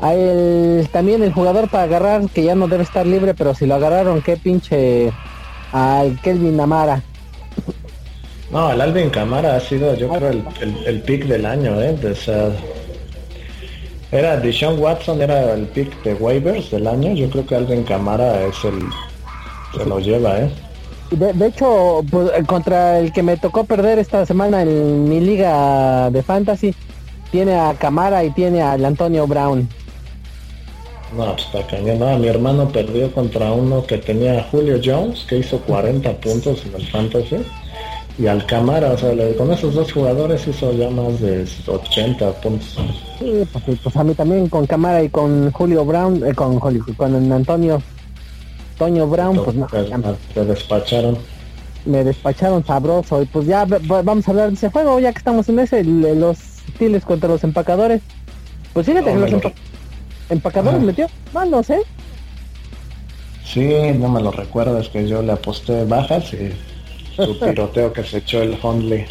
A 0.00 0.12
el, 0.14 0.86
también 0.92 1.22
el 1.22 1.32
jugador 1.32 1.70
para 1.70 1.84
agarrar, 1.84 2.28
que 2.28 2.44
ya 2.44 2.54
no 2.54 2.68
debe 2.68 2.82
estar 2.82 3.06
libre, 3.06 3.32
pero 3.32 3.54
si 3.54 3.64
lo 3.64 3.76
agarraron, 3.76 4.20
qué 4.20 4.36
pinche 4.36 5.10
al 5.72 6.20
Kelvin 6.20 6.60
Amara. 6.60 7.02
No, 8.50 8.70
el 8.70 8.80
Alvin 8.80 9.10
Camara 9.10 9.56
ha 9.56 9.60
sido, 9.60 9.94
yo 9.96 10.08
creo, 10.08 10.30
el, 10.30 10.44
el, 10.86 11.00
pick 11.00 11.24
del 11.24 11.44
año, 11.46 11.80
¿eh? 11.80 11.92
De 11.94 12.12
esa... 12.12 12.50
Era 14.12 14.36
Deshaun 14.36 14.78
Watson, 14.78 15.20
era 15.20 15.54
el 15.54 15.66
pick 15.66 16.02
de 16.04 16.14
waivers 16.14 16.70
del 16.70 16.86
año. 16.86 17.12
Yo 17.14 17.28
creo 17.28 17.44
que 17.44 17.56
Alvin 17.56 17.82
Camara 17.82 18.46
es 18.46 18.64
el... 18.64 18.78
Se 19.76 19.84
lo 19.84 19.98
lleva, 19.98 20.38
¿eh? 20.38 20.50
De, 21.10 21.46
hecho, 21.46 22.04
pues, 22.10 22.30
contra 22.46 23.00
el 23.00 23.12
que 23.12 23.22
me 23.22 23.36
tocó 23.36 23.64
perder 23.64 23.98
esta 23.98 24.24
semana 24.26 24.62
en 24.62 25.08
mi 25.08 25.20
liga 25.20 26.10
de 26.10 26.22
fantasy, 26.22 26.74
tiene 27.30 27.54
a 27.54 27.74
Camara 27.74 28.24
y 28.24 28.30
tiene 28.30 28.62
al 28.62 28.84
Antonio 28.84 29.26
Brown. 29.26 29.68
No, 31.16 31.32
pues 31.34 31.46
está 31.46 31.66
cañón. 31.66 31.98
No, 31.98 32.18
mi 32.18 32.28
hermano 32.28 32.68
perdió 32.68 33.12
contra 33.12 33.52
uno 33.52 33.84
que 33.84 33.98
tenía 33.98 34.38
a 34.38 34.42
Julio 34.44 34.80
Jones, 34.82 35.24
que 35.28 35.38
hizo 35.38 35.58
40 35.60 36.12
puntos 36.14 36.64
en 36.64 36.74
el 36.74 36.86
fantasy 36.88 37.44
y 38.18 38.26
al 38.26 38.46
Cámara, 38.46 38.92
o 38.92 38.98
sea, 38.98 39.12
con 39.36 39.52
esos 39.52 39.74
dos 39.74 39.92
jugadores 39.92 40.46
hizo 40.48 40.72
ya 40.72 40.88
más 40.88 41.20
de 41.20 41.46
80 41.66 42.32
puntos. 42.40 42.78
Sí, 43.18 43.46
pues, 43.52 43.78
pues, 43.82 43.96
a 43.96 44.04
mí 44.04 44.14
también 44.14 44.48
con 44.48 44.66
Cámara 44.66 45.02
y 45.02 45.10
con 45.10 45.52
Julio 45.52 45.84
Brown, 45.84 46.26
eh, 46.26 46.34
con 46.34 46.58
Julio, 46.58 46.84
con 46.96 47.32
Antonio, 47.32 47.82
Toño 48.78 49.06
Brown, 49.06 49.42
pues 49.44 49.56
no. 49.56 49.66
Te 50.34 50.44
despacharon. 50.44 51.18
me 51.84 52.04
despacharon 52.04 52.64
sabroso. 52.64 53.22
Y 53.22 53.26
pues 53.26 53.46
ya 53.46 53.64
vamos 53.64 54.26
a 54.26 54.30
hablar 54.30 54.48
de 54.48 54.54
ese 54.54 54.70
juego, 54.70 54.98
ya 54.98 55.12
que 55.12 55.18
estamos 55.18 55.48
en 55.48 55.58
ese, 55.58 55.84
los 55.84 56.38
Steelers 56.74 57.04
contra 57.04 57.28
los 57.28 57.44
empacadores. 57.44 58.00
Pues 58.72 58.86
fíjate 58.86 59.12
que 59.12 59.18
los 59.18 59.52
empacadores 60.30 60.80
metió 60.80 61.06
mal, 61.32 61.50
no 61.50 61.62
sé. 61.62 61.80
Sí, 63.44 63.70
no 63.98 64.08
me 64.08 64.20
lo 64.20 64.30
recuerdas 64.30 64.88
que 64.88 65.06
yo 65.06 65.22
le 65.22 65.32
aposté 65.32 65.84
bajas 65.84 66.32
y 66.32 66.52
su 67.16 67.34
tiroteo 67.34 67.92
que 67.92 68.04
se 68.04 68.18
echó 68.18 68.42
el 68.42 68.58
Hundley. 68.62 69.06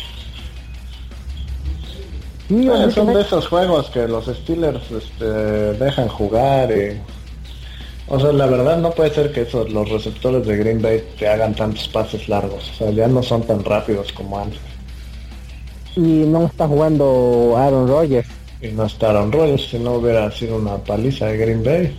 Eh, 2.49 2.91
son 2.93 3.08
de 3.12 3.22
esos 3.22 3.47
juegos 3.47 3.89
que 3.89 4.08
los 4.08 4.26
Steelers 4.26 4.91
este, 4.91 5.26
dejan 5.26 6.08
jugar 6.08 6.72
y... 6.72 7.01
O 8.08 8.20
sea, 8.20 8.32
la 8.32 8.45
verdad 8.45 8.78
no 8.78 8.91
puede 8.91 9.12
ser 9.12 9.32
que 9.32 9.41
esos, 9.41 9.72
los 9.72 9.89
receptores 9.89 10.45
de 10.45 10.58
Green 10.58 10.80
Bay 10.80 11.03
te 11.18 11.28
hagan 11.28 11.56
tantos 11.56 11.88
pases 11.88 12.30
largos. 12.30 12.70
O 12.70 12.74
sea, 12.76 12.91
ya 12.91 13.08
no 13.08 13.24
son 13.24 13.41
tan 13.41 13.64
rápidos 13.64 14.12
como 14.14 14.38
antes. 14.38 14.60
Y 15.95 15.99
no 16.28 16.45
está 16.45 16.68
jugando 16.68 17.56
Aaron 17.58 17.88
Rodgers. 17.88 18.28
Y 18.62 18.68
no 18.68 18.86
está 18.86 19.10
Aaron 19.10 19.32
Rodgers, 19.32 19.70
si 19.72 19.80
no 19.80 19.93
hubiera 19.93 20.30
sido 20.32 20.58
una 20.58 20.78
paliza 20.78 21.26
de 21.26 21.38
Green 21.38 21.64
Bay. 21.64 21.97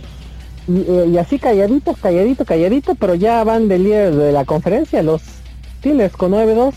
Y, 0.69 1.11
y 1.11 1.17
así 1.17 1.39
calladito, 1.39 1.93
calladito, 1.93 2.45
calladito, 2.45 2.95
pero 2.95 3.15
ya 3.15 3.43
van 3.43 3.67
del 3.67 3.83
líder 3.83 4.15
de 4.15 4.31
la 4.31 4.45
conferencia 4.45 5.03
los 5.03 5.21
Con 6.17 6.31
9-2. 6.31 6.73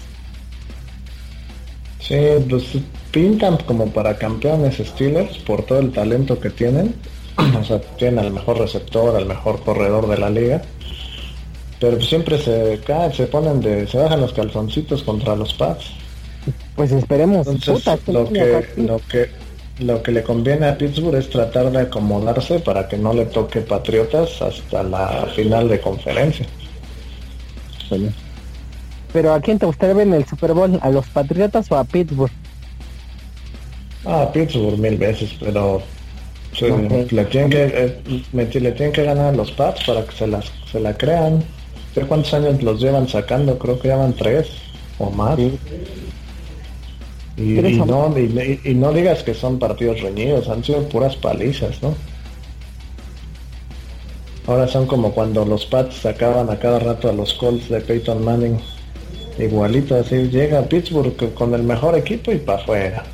Sí, 2.00 2.16
pues 2.48 2.64
pintan 3.10 3.56
como 3.58 3.86
para 3.86 4.16
campeones 4.16 4.76
Steelers 4.76 5.38
por 5.38 5.62
todo 5.62 5.80
el 5.80 5.92
talento 5.92 6.38
que 6.38 6.50
tienen. 6.50 6.94
O 7.58 7.64
sea, 7.64 7.80
tienen 7.80 8.18
al 8.18 8.32
mejor 8.32 8.58
receptor, 8.58 9.16
al 9.16 9.26
mejor 9.26 9.62
corredor 9.62 10.08
de 10.08 10.18
la 10.18 10.28
liga. 10.28 10.62
Pero 11.78 12.00
siempre 12.00 12.38
se 12.38 12.80
caen, 12.84 13.12
se 13.14 13.26
ponen 13.26 13.60
de, 13.60 13.86
se 13.86 13.96
bajan 13.96 14.20
los 14.20 14.32
calzoncitos 14.34 15.02
contra 15.02 15.34
los 15.34 15.54
Pats. 15.54 15.92
Pues 16.76 16.92
esperemos. 16.92 17.46
lo 17.46 18.28
que, 18.28 18.66
lo 18.76 19.00
que, 19.08 19.30
lo 19.78 20.02
que 20.02 20.12
le 20.12 20.22
conviene 20.22 20.66
a 20.66 20.76
Pittsburgh 20.76 21.16
es 21.16 21.30
tratar 21.30 21.70
de 21.70 21.80
acomodarse 21.80 22.60
para 22.60 22.86
que 22.88 22.98
no 22.98 23.14
le 23.14 23.26
toque 23.26 23.60
Patriotas 23.60 24.42
hasta 24.42 24.82
la 24.82 25.26
final 25.34 25.68
de 25.68 25.80
conferencia. 25.80 26.46
Pero 29.12 29.32
¿a 29.34 29.40
quién 29.40 29.58
te 29.58 29.66
gustaría 29.66 29.94
ver 29.94 30.06
en 30.06 30.14
el 30.14 30.26
Super 30.26 30.52
Bowl? 30.52 30.78
¿A 30.82 30.90
los 30.90 31.06
Patriotas 31.08 31.70
o 31.70 31.76
a 31.76 31.84
Pittsburgh? 31.84 32.30
Ah, 34.04 34.30
Pittsburgh 34.32 34.78
mil 34.78 34.96
veces, 34.96 35.36
pero 35.40 35.82
le, 36.60 37.24
tienen 37.26 37.50
que, 37.50 37.64
eh, 37.72 38.22
le 38.32 38.46
tienen 38.46 38.92
que 38.92 39.04
ganar 39.04 39.26
a 39.26 39.36
los 39.36 39.52
Pats 39.52 39.84
para 39.84 40.04
que 40.04 40.12
se, 40.12 40.26
las, 40.26 40.46
se 40.70 40.80
la 40.80 40.96
crean. 40.96 41.42
¿Pero 41.94 42.08
cuántos 42.08 42.32
años 42.34 42.62
los 42.62 42.80
llevan 42.80 43.08
sacando? 43.08 43.58
Creo 43.58 43.78
que 43.78 43.88
llevan 43.88 44.12
tres 44.14 44.48
o 44.98 45.10
más. 45.10 45.38
Y, 47.36 47.42
no, 47.42 48.14
y, 48.18 48.74
no 48.74 48.92
digas 48.92 49.22
que 49.22 49.34
son 49.34 49.58
partidos 49.58 50.00
reñidos, 50.02 50.48
han 50.48 50.62
sido 50.62 50.88
puras 50.88 51.16
palizas, 51.16 51.82
¿no? 51.82 51.94
Ahora 54.46 54.68
son 54.68 54.86
como 54.86 55.12
cuando 55.12 55.44
los 55.44 55.64
Pats 55.66 55.96
sacaban 55.96 56.50
a 56.50 56.58
cada 56.58 56.80
rato 56.80 57.08
a 57.08 57.12
los 57.12 57.34
Colts 57.34 57.68
de 57.68 57.80
Peyton 57.80 58.24
Manning. 58.24 58.58
Igualito 59.38 59.96
así 59.96 60.28
llega 60.28 60.58
a 60.58 60.62
Pittsburgh 60.62 61.34
con 61.34 61.54
el 61.54 61.62
mejor 61.62 61.96
equipo 61.96 62.32
y 62.32 62.38
para 62.38 62.62
afuera. 62.62 63.04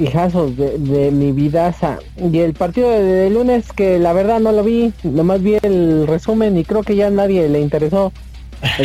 Hijazos 0.00 0.56
de, 0.56 0.78
de, 0.78 1.10
mi 1.12 1.30
vida 1.30 1.72
y 2.16 2.38
el 2.38 2.54
partido 2.54 2.90
de, 2.90 3.30
lunes 3.30 3.72
que 3.72 4.00
la 4.00 4.12
verdad 4.12 4.40
no 4.40 4.50
lo 4.50 4.64
vi 4.64 4.92
nomás 5.04 5.40
vi 5.42 5.58
el 5.62 6.08
resumen 6.08 6.58
y 6.58 6.64
creo 6.64 6.82
que 6.82 6.96
ya 6.96 7.08
nadie 7.08 7.48
le 7.48 7.60
interesó. 7.60 8.12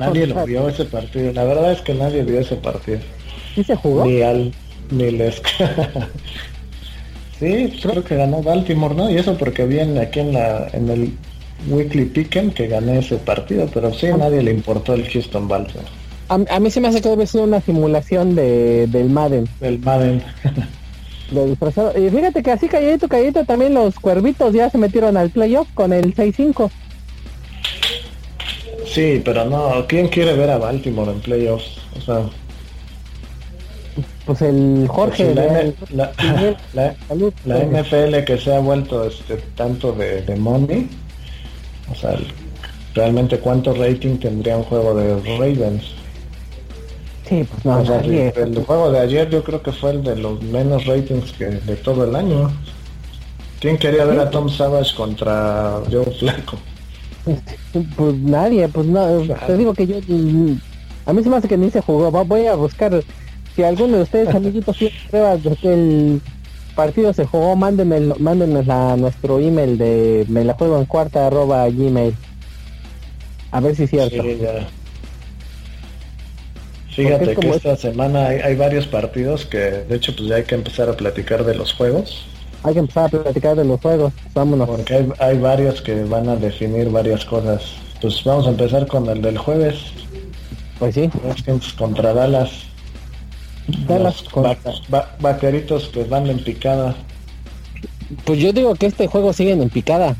Nadie 0.00 0.26
lo 0.26 0.46
vio 0.46 0.68
ese 0.68 0.86
partido. 0.86 1.30
La 1.32 1.44
verdad 1.44 1.72
es 1.72 1.82
que 1.82 1.92
nadie 1.92 2.22
vio 2.22 2.40
ese 2.40 2.56
partido. 2.56 3.00
¿Y 3.54 3.62
se 3.62 3.76
jugó? 3.76 4.06
ni 4.06 4.22
al 4.22 4.52
ni 4.90 5.10
les 5.10 5.36
sí 7.38 7.78
creo 7.82 8.04
que 8.04 8.16
ganó 8.16 8.42
Baltimore 8.42 8.94
no 8.94 9.10
y 9.10 9.16
eso 9.16 9.36
porque 9.36 9.64
vi 9.66 9.78
aquí 9.80 10.20
en 10.20 10.32
la 10.34 10.68
en 10.72 10.90
el 10.90 11.12
Weekly 11.68 12.06
Pick'em 12.06 12.50
que 12.50 12.66
gané 12.68 12.98
ese 12.98 13.16
partido 13.16 13.68
pero 13.72 13.92
sí 13.92 14.06
a 14.06 14.16
nadie 14.16 14.42
le 14.42 14.52
importó 14.52 14.94
el 14.94 15.08
Houston 15.08 15.48
Baltimore 15.48 15.86
a, 16.28 16.60
mí 16.60 16.70
se 16.70 16.80
me 16.80 16.88
hace 16.88 17.02
que 17.02 17.08
debe 17.08 17.26
ser 17.26 17.42
una 17.42 17.60
simulación 17.60 18.34
de, 18.34 18.86
del 18.86 19.10
Madden. 19.10 19.46
Del 19.60 19.78
Madden. 19.80 20.22
Y 21.30 22.10
fíjate 22.10 22.42
que 22.42 22.50
así 22.50 22.68
calladito, 22.68 23.08
calladito 23.08 23.44
también 23.44 23.74
los 23.74 23.98
cuervitos 23.98 24.54
ya 24.54 24.70
se 24.70 24.78
metieron 24.78 25.16
al 25.16 25.30
playoff 25.30 25.68
con 25.74 25.92
el 25.92 26.14
6-5. 26.14 26.70
Sí, 28.86 29.20
pero 29.24 29.44
no, 29.46 29.86
¿quién 29.88 30.08
quiere 30.08 30.34
ver 30.34 30.50
a 30.50 30.58
Baltimore 30.58 31.10
en 31.10 31.20
playoffs? 31.20 31.78
O 31.96 32.00
sea, 32.00 32.22
pues 34.26 34.42
el 34.42 34.86
Jorge 34.88 35.34
la, 35.34 36.12
la, 36.72 36.94
NFL 37.64 38.24
que 38.26 38.38
se 38.38 38.54
ha 38.54 38.60
vuelto 38.60 39.06
este 39.06 39.36
tanto 39.56 39.92
de, 39.92 40.22
de 40.22 40.36
money 40.36 40.88
o 41.94 42.00
sea 42.00 42.18
realmente 42.94 43.38
cuánto 43.38 43.72
rating 43.74 44.18
tendría 44.18 44.56
un 44.56 44.64
juego 44.64 44.94
de 44.94 45.20
Ravens 45.38 45.94
Sí, 47.28 47.42
pues 47.50 47.64
no, 47.64 47.80
el, 47.80 48.64
juego 48.66 48.90
de 48.90 49.00
ayer 49.00 49.30
yo 49.30 49.42
creo 49.42 49.62
que 49.62 49.72
fue 49.72 49.92
el 49.92 50.04
de 50.04 50.16
los 50.16 50.42
menos 50.42 50.84
ratings 50.84 51.32
que 51.32 51.46
de 51.46 51.76
todo 51.76 52.04
el 52.04 52.14
año. 52.14 52.50
¿Quién 53.60 53.78
quería 53.78 54.04
ver 54.04 54.20
a 54.20 54.28
Tom 54.28 54.50
Savage 54.50 54.94
contra 54.94 55.80
Joe 55.90 56.04
Flaco? 56.18 56.58
Pues 57.96 58.14
nadie, 58.18 58.68
pues 58.68 58.86
no, 58.86 59.22
te 59.46 59.56
digo 59.56 59.74
que 59.74 59.86
yo 59.86 59.96
a 61.06 61.12
mí 61.12 61.22
se 61.24 61.28
me 61.28 61.36
hace 61.36 61.48
que 61.48 61.56
ni 61.56 61.70
se 61.70 61.80
jugó, 61.80 62.10
voy 62.24 62.46
a 62.46 62.54
buscar 62.54 63.02
si 63.56 63.64
alguno 63.64 63.96
de 63.96 64.02
ustedes 64.02 64.28
amiguitos 64.34 64.76
tiene 64.76 64.94
pruebas 65.10 65.42
de 65.42 65.56
que 65.56 65.72
el 65.72 66.20
partido 66.74 67.12
se 67.12 67.24
jugó, 67.24 67.56
mándenme, 67.56 68.00
mándenme 68.18 68.64
a 68.72 68.96
nuestro 68.96 69.38
email 69.38 69.78
de 69.78 70.24
me 70.28 70.44
la 70.44 70.54
juego 70.54 70.78
en 70.78 70.84
cuarta 70.84 71.26
arroba 71.26 71.68
gmail. 71.68 72.14
A 73.50 73.60
ver 73.60 73.76
si 73.76 73.84
es 73.84 73.90
cierto. 73.90 74.22
Fíjate 76.90 77.34
que 77.34 77.50
esta 77.50 77.76
semana 77.76 78.26
hay, 78.28 78.54
varios 78.54 78.86
partidos 78.86 79.46
que 79.46 79.58
de 79.58 79.96
hecho 79.96 80.14
pues 80.14 80.28
ya 80.28 80.36
hay 80.36 80.44
que 80.44 80.54
empezar 80.54 80.88
a 80.88 80.96
platicar 80.96 81.44
de 81.44 81.54
los 81.54 81.72
juegos. 81.72 82.26
Hay 82.62 82.74
que 82.74 82.80
empezar 82.80 83.06
a 83.06 83.08
platicar 83.08 83.56
de 83.56 83.64
los 83.64 83.80
juegos, 83.80 84.12
vámonos. 84.32 84.68
Porque 84.68 85.06
hay, 85.18 85.38
varios 85.38 85.82
que 85.82 86.04
van 86.04 86.28
a 86.28 86.36
definir 86.36 86.88
varias 86.90 87.24
cosas. 87.24 87.62
Pues 88.00 88.22
vamos 88.24 88.46
a 88.46 88.50
empezar 88.50 88.86
con 88.86 89.08
el 89.08 89.20
del 89.22 89.38
jueves. 89.38 89.76
Pues 90.78 90.94
sí. 90.94 91.10
contra 91.76 92.14
Dallas. 92.14 92.50
Dallas 93.86 94.24
vaqueritos 95.20 95.88
que 95.88 96.04
van 96.04 96.28
en 96.28 96.42
picada. 96.42 96.94
Pues 98.24 98.38
yo 98.38 98.52
digo 98.52 98.74
que 98.74 98.86
este 98.86 99.06
juego 99.06 99.32
siguen 99.32 99.62
en 99.62 99.70
picada. 99.70 100.16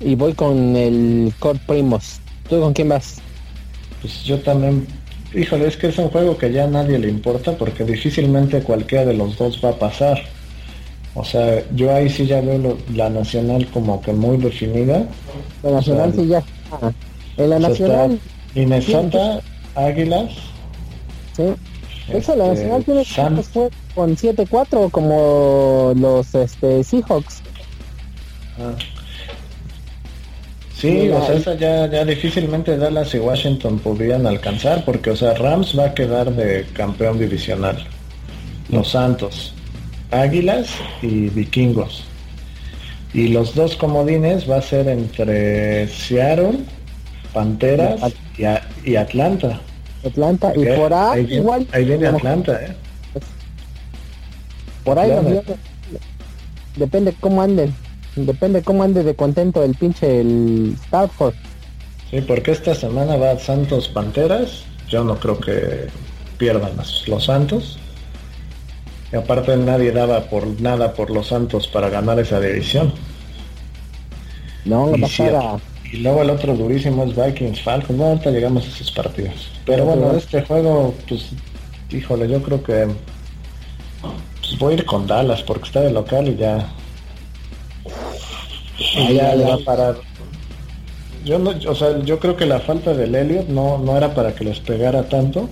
Y 0.00 0.14
voy 0.14 0.34
con 0.34 0.76
el 0.76 1.32
Core 1.38 1.60
Primos. 1.66 2.20
¿Tú 2.48 2.60
con 2.60 2.72
quién 2.72 2.88
vas? 2.88 3.20
Pues 4.02 4.24
yo 4.24 4.38
también 4.40 4.86
híjole, 5.36 5.66
es 5.66 5.76
que 5.76 5.88
es 5.88 5.98
un 5.98 6.08
juego 6.08 6.36
que 6.36 6.52
ya 6.52 6.64
a 6.64 6.68
nadie 6.68 6.98
le 6.98 7.08
importa 7.08 7.52
porque 7.52 7.84
difícilmente 7.84 8.62
cualquiera 8.62 9.04
de 9.04 9.14
los 9.14 9.36
dos 9.36 9.60
va 9.64 9.70
a 9.70 9.78
pasar. 9.78 10.18
O 11.14 11.24
sea, 11.24 11.62
yo 11.74 11.94
ahí 11.94 12.08
sí 12.08 12.26
ya 12.26 12.40
veo 12.40 12.76
la 12.94 13.08
nacional 13.08 13.66
como 13.68 14.00
que 14.02 14.12
muy 14.12 14.36
definida. 14.36 15.06
La 15.62 15.70
nacional 15.70 16.12
sí 16.14 16.26
ya 16.26 16.42
En 17.36 17.50
la 17.50 17.58
nacional. 17.58 18.18
Minnesota, 18.54 19.40
Águilas. 19.74 20.32
Sí. 21.36 21.44
Eso, 22.12 22.36
la 22.36 22.52
este, 22.52 22.66
nacional 22.66 22.84
tiene 22.84 23.04
que 23.04 23.70
con 23.94 24.16
7-4 24.16 24.90
como 24.90 25.92
los 25.96 26.34
este, 26.34 26.84
Seahawks. 26.84 27.42
Ah. 28.58 28.74
Sí, 30.76 31.08
o 31.08 31.24
sea, 31.24 31.34
esa 31.34 31.54
ya, 31.54 31.90
ya 31.90 32.04
difícilmente 32.04 32.76
Dallas 32.76 33.14
y 33.14 33.18
Washington 33.18 33.78
podrían 33.78 34.26
alcanzar, 34.26 34.84
porque, 34.84 35.10
o 35.10 35.16
sea, 35.16 35.32
Rams 35.34 35.76
va 35.76 35.86
a 35.86 35.94
quedar 35.94 36.30
de 36.32 36.66
campeón 36.74 37.18
divisional. 37.18 37.86
Los 38.68 38.90
Santos, 38.90 39.54
Águilas 40.10 40.68
y 41.00 41.28
Vikingos. 41.30 42.04
Y 43.14 43.28
los 43.28 43.54
dos 43.54 43.76
comodines 43.76 44.48
va 44.50 44.58
a 44.58 44.62
ser 44.62 44.88
entre 44.88 45.88
Seattle, 45.88 46.58
Panteras 47.32 48.12
y, 48.84 48.96
Atlanta. 48.96 49.60
Atlanta, 50.08 50.52
y 50.54 50.64
por 50.64 50.92
ahí, 50.92 51.26
igual. 51.30 51.66
Ahí 51.72 51.84
viene 51.84 52.06
Atlanta, 52.06 52.60
¿eh? 52.62 52.76
Por 54.84 54.98
ahí, 54.98 55.10
depende 56.76 57.14
cómo 57.20 57.42
anden. 57.42 57.74
Depende 58.16 58.62
cómo 58.62 58.82
ande 58.82 59.02
de 59.02 59.14
contento 59.14 59.62
el 59.62 59.74
pinche 59.74 60.20
el 60.20 60.74
Stafford. 60.86 61.34
Sí, 62.10 62.20
porque 62.22 62.52
esta 62.52 62.74
semana 62.74 63.16
va 63.16 63.38
Santos 63.38 63.88
Panteras. 63.88 64.64
Yo 64.88 65.04
no 65.04 65.18
creo 65.18 65.38
que 65.38 65.88
pierdan 66.38 66.72
los 67.06 67.24
Santos. 67.24 67.78
Y 69.12 69.16
aparte 69.16 69.56
nadie 69.56 69.92
daba 69.92 70.22
por 70.30 70.60
nada 70.60 70.94
por 70.94 71.10
los 71.10 71.28
Santos 71.28 71.68
para 71.68 71.90
ganar 71.90 72.18
esa 72.18 72.40
división. 72.40 72.92
No, 74.64 74.92
a, 74.94 75.60
Y 75.96 76.00
luego 76.00 76.20
el 76.20 76.28
otro 76.28 76.54
durísimo 76.54 77.04
es 77.04 77.16
Vikings 77.16 77.62
Falcons. 77.62 77.96
Bueno, 77.96 78.12
ahorita 78.12 78.30
llegamos 78.30 78.66
a 78.66 78.68
esos 78.68 78.90
partidos. 78.92 79.48
Pero 79.64 79.86
bueno, 79.86 80.14
este 80.14 80.42
juego, 80.42 80.92
pues, 81.08 81.30
híjole, 81.90 82.28
yo 82.28 82.42
creo 82.42 82.62
que 82.62 82.86
pues, 84.02 84.58
voy 84.58 84.74
a 84.74 84.76
ir 84.76 84.84
con 84.84 85.06
Dallas 85.06 85.42
porque 85.42 85.64
está 85.64 85.80
de 85.80 85.90
local 85.90 86.28
y 86.28 86.36
ya. 86.36 86.68
Y 88.94 89.14
ya 89.14 89.34
le 89.34 89.44
va 89.44 89.54
a 89.54 89.58
parar. 89.58 89.96
Yo 91.24 91.38
no, 91.38 91.54
o 91.66 91.74
sea, 91.74 91.98
yo 92.04 92.18
creo 92.18 92.36
que 92.36 92.44
la 92.44 92.60
falta 92.60 92.92
del 92.92 93.14
Elliot 93.14 93.48
no, 93.48 93.78
no 93.78 93.96
era 93.96 94.14
para 94.14 94.34
que 94.34 94.44
les 94.44 94.60
pegara 94.60 95.08
tanto. 95.08 95.48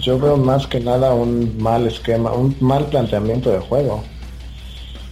Yo 0.00 0.18
veo 0.18 0.38
más 0.38 0.66
que 0.66 0.80
nada 0.80 1.12
un 1.12 1.58
mal 1.58 1.86
esquema, 1.86 2.32
un 2.32 2.56
mal 2.60 2.86
planteamiento 2.86 3.50
de 3.50 3.58
juego. 3.58 4.02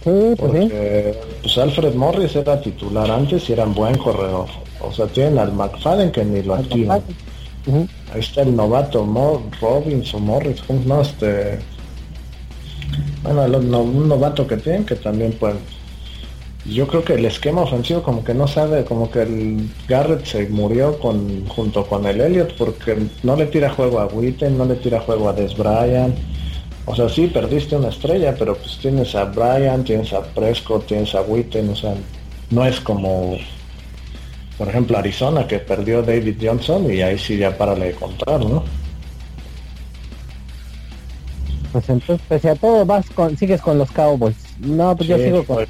Pues, 0.03 0.37
pues 0.37 1.57
Alfred 1.59 1.93
Morris 1.93 2.35
era 2.35 2.59
titular 2.59 3.11
antes 3.11 3.47
y 3.47 3.53
era 3.53 3.65
un 3.65 3.75
buen 3.75 3.95
corredor. 3.99 4.47
O 4.83 4.91
sea, 4.91 5.07
tienen 5.07 5.37
al 5.39 5.53
McFadden 5.53 6.11
que 6.11 6.23
ni 6.23 6.41
lo 6.43 6.55
activa. 6.55 6.99
Ahí 8.13 8.19
está 8.19 8.41
el 8.41 8.55
novato 8.55 9.05
Mor 9.05 9.41
Robbins 9.61 10.13
o 10.13 10.19
Morris, 10.19 10.61
no 10.85 11.01
este 11.01 11.59
bueno, 13.23 13.43
un 13.81 14.09
novato 14.09 14.47
que 14.47 14.57
tienen 14.57 14.83
que 14.83 14.95
también 14.95 15.31
puede 15.33 15.57
yo 16.65 16.87
creo 16.87 17.03
que 17.03 17.13
el 17.13 17.25
esquema 17.25 17.61
ofensivo 17.61 18.03
como 18.03 18.23
que 18.23 18.33
no 18.33 18.47
sabe, 18.47 18.85
como 18.85 19.09
que 19.09 19.23
el 19.23 19.69
Garrett 19.87 20.25
se 20.25 20.47
murió 20.49 20.99
con 20.99 21.47
junto 21.47 21.85
con 21.85 22.05
el 22.05 22.21
Elliot 22.21 22.55
porque 22.55 22.97
no 23.23 23.35
le 23.35 23.47
tira 23.47 23.71
juego 23.71 23.99
a 23.99 24.05
Witten, 24.05 24.57
no 24.57 24.65
le 24.65 24.75
tira 24.75 24.99
juego 24.99 25.29
a 25.29 25.33
Des 25.33 25.57
Bryant. 25.57 26.15
O 26.85 26.95
sea, 26.95 27.09
sí 27.09 27.27
perdiste 27.27 27.75
una 27.75 27.89
estrella, 27.89 28.35
pero 28.37 28.55
pues 28.55 28.77
tienes 28.77 29.15
a 29.15 29.25
Bryant, 29.25 29.85
tienes 29.85 30.13
a 30.13 30.21
Prescott, 30.21 30.85
tienes 30.85 31.15
a 31.15 31.21
Witten, 31.21 31.69
o 31.69 31.75
sea, 31.75 31.95
no 32.51 32.65
es 32.65 32.79
como 32.79 33.37
por 34.61 34.69
ejemplo 34.69 34.95
Arizona 34.95 35.47
que 35.47 35.57
perdió 35.57 36.03
David 36.03 36.35
Johnson 36.39 36.93
y 36.93 37.01
ahí 37.01 37.17
sí 37.17 37.35
ya 37.35 37.57
para 37.57 37.73
de 37.73 37.93
contar, 37.93 38.39
¿no? 38.45 38.63
Pues 41.71 41.89
entonces, 41.89 42.23
pese 42.29 42.49
a 42.51 42.55
todo, 42.55 42.85
vas 42.85 43.09
con, 43.09 43.35
sigues 43.35 43.59
con 43.59 43.79
los 43.79 43.89
Cowboys. 43.89 44.35
No, 44.59 44.95
pues 44.95 45.09
yo 45.09 45.17
sigo 45.17 45.43
con, 45.45 45.65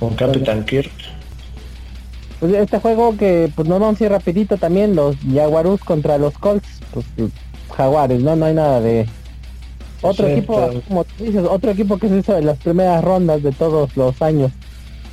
con 0.00 0.14
Capitán 0.14 0.64
Kirk. 0.64 0.90
Pues 2.40 2.54
este 2.54 2.78
juego 2.78 3.18
que 3.18 3.50
pues 3.54 3.68
no 3.68 3.78
vamos 3.78 4.00
a 4.00 4.04
ir 4.04 4.10
rapidito 4.12 4.56
también, 4.56 4.96
los 4.96 5.16
Jaguarus 5.30 5.84
contra 5.84 6.16
los 6.16 6.32
Colts, 6.38 6.80
pues 6.90 7.04
Jaguares, 7.76 8.22
¿no? 8.22 8.34
No 8.34 8.46
hay 8.46 8.54
nada 8.54 8.80
de 8.80 9.06
otro 10.00 10.26
equipo, 10.26 10.70
como 10.88 11.04
tú 11.04 11.24
dices, 11.24 11.44
otro 11.46 11.72
equipo 11.72 11.98
que 11.98 12.08
se 12.08 12.16
hizo 12.16 12.38
en 12.38 12.46
las 12.46 12.56
primeras 12.56 13.04
rondas 13.04 13.42
de 13.42 13.52
todos 13.52 13.94
los 13.94 14.22
años. 14.22 14.52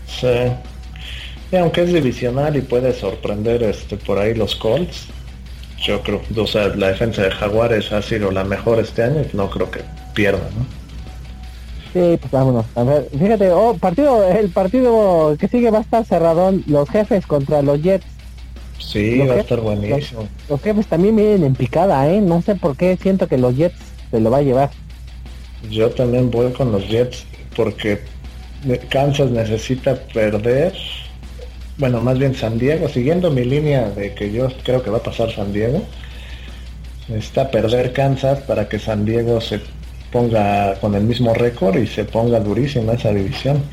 Sí. 0.07 0.53
Y 1.51 1.57
aunque 1.57 1.83
es 1.83 1.93
divisional 1.93 2.55
y 2.55 2.61
puede 2.61 2.93
sorprender 2.93 3.63
este 3.63 3.97
por 3.97 4.17
ahí 4.17 4.33
los 4.33 4.55
Colts, 4.55 5.07
yo 5.85 6.01
creo, 6.01 6.21
o 6.37 6.47
sea, 6.47 6.69
la 6.69 6.89
defensa 6.89 7.23
de 7.23 7.31
Jaguares 7.31 7.91
ha 7.91 8.01
sido 8.01 8.31
la 8.31 8.43
mejor 8.43 8.79
este 8.79 9.03
año 9.03 9.21
y 9.21 9.35
no 9.35 9.49
creo 9.49 9.69
que 9.69 9.81
pierda, 10.13 10.49
¿no? 10.57 10.81
Sí, 11.93 12.17
pues 12.17 12.31
vámonos. 12.31 12.65
A 12.75 12.83
ver, 12.83 13.09
fíjate, 13.11 13.51
oh, 13.51 13.75
partido, 13.77 14.23
el 14.23 14.49
partido 14.49 15.35
que 15.37 15.47
sigue 15.49 15.71
va 15.71 15.79
a 15.79 15.81
estar 15.81 16.05
cerrado 16.05 16.53
los 16.67 16.89
jefes 16.89 17.27
contra 17.27 17.61
los 17.61 17.81
Jets. 17.81 18.05
Sí, 18.79 19.19
va 19.19 19.33
a 19.33 19.39
estar 19.39 19.59
buenísimo. 19.59 20.27
Los, 20.49 20.61
jefes 20.61 20.87
también 20.87 21.15
vienen 21.17 21.43
en 21.43 21.55
picada, 21.55 22.09
¿eh? 22.09 22.21
No 22.21 22.41
sé 22.41 22.55
por 22.55 22.77
qué 22.77 22.97
siento 23.01 23.27
que 23.27 23.37
los 23.37 23.57
Jets 23.57 23.75
se 24.09 24.21
lo 24.21 24.31
va 24.31 24.37
a 24.37 24.41
llevar. 24.41 24.69
Yo 25.69 25.89
también 25.89 26.31
voy 26.31 26.51
con 26.53 26.71
los 26.71 26.87
Jets 26.87 27.25
porque 27.55 27.99
Kansas 28.89 29.29
necesita 29.29 29.95
perder. 30.13 30.73
Bueno, 31.81 31.99
más 31.99 32.19
bien 32.19 32.35
San 32.35 32.59
Diego, 32.59 32.87
siguiendo 32.87 33.31
mi 33.31 33.43
línea 33.43 33.89
de 33.89 34.13
que 34.13 34.31
yo 34.31 34.49
creo 34.63 34.83
que 34.83 34.91
va 34.91 34.99
a 34.99 35.03
pasar 35.03 35.31
San 35.31 35.51
Diego. 35.51 35.83
Necesita 37.07 37.49
perder 37.49 37.91
Kansas 37.91 38.37
para 38.41 38.69
que 38.69 38.77
San 38.77 39.03
Diego 39.03 39.41
se 39.41 39.59
ponga 40.11 40.75
con 40.75 40.93
el 40.93 41.01
mismo 41.01 41.33
récord 41.33 41.77
y 41.77 41.87
se 41.87 42.05
ponga 42.05 42.39
durísima 42.39 42.93
esa 42.93 43.11
división. 43.11 43.63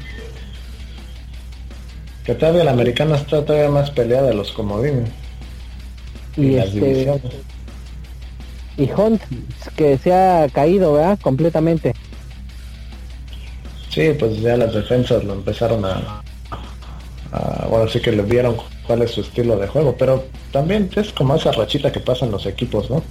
Que 2.24 2.34
todavía 2.34 2.64
la 2.64 2.70
americana 2.70 3.16
está 3.16 3.44
todavía 3.44 3.68
más 3.68 3.90
peleada 3.90 4.28
de 4.28 4.34
los 4.34 4.52
comodines. 4.52 5.10
Y, 6.34 6.52
las 6.52 6.68
este, 6.68 6.80
divisiones. 6.80 7.22
Y 8.78 8.90
Hunt, 8.90 9.20
que 9.76 9.98
se 9.98 10.14
ha 10.14 10.48
caído, 10.50 10.94
¿verdad? 10.94 11.18
Completamente. 11.20 11.94
Sí, 13.90 14.12
pues 14.18 14.40
ya 14.40 14.56
las 14.56 14.72
defensas 14.72 15.22
lo 15.24 15.34
empezaron 15.34 15.84
a, 15.84 16.22
ahora 17.32 17.90
sí 17.90 18.00
que 18.00 18.12
le 18.12 18.22
vieron 18.22 18.56
cuál 18.86 19.02
es 19.02 19.12
su 19.12 19.20
estilo 19.20 19.56
de 19.56 19.66
juego, 19.66 19.94
pero 19.98 20.24
también 20.52 20.90
es 20.96 21.12
como 21.12 21.34
esa 21.34 21.52
rachita 21.52 21.92
que 21.92 22.00
pasan 22.00 22.30
los 22.30 22.46
equipos, 22.46 22.90
¿no? 22.90 23.02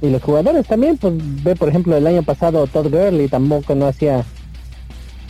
Y 0.00 0.10
los 0.10 0.22
jugadores 0.22 0.66
también, 0.66 0.96
pues 0.96 1.14
ve 1.42 1.56
por 1.56 1.68
ejemplo 1.68 1.96
el 1.96 2.06
año 2.06 2.22
pasado 2.22 2.66
Todd 2.66 2.88
Gurley 2.88 3.28
tampoco 3.28 3.74
no 3.74 3.88
hacía... 3.88 4.24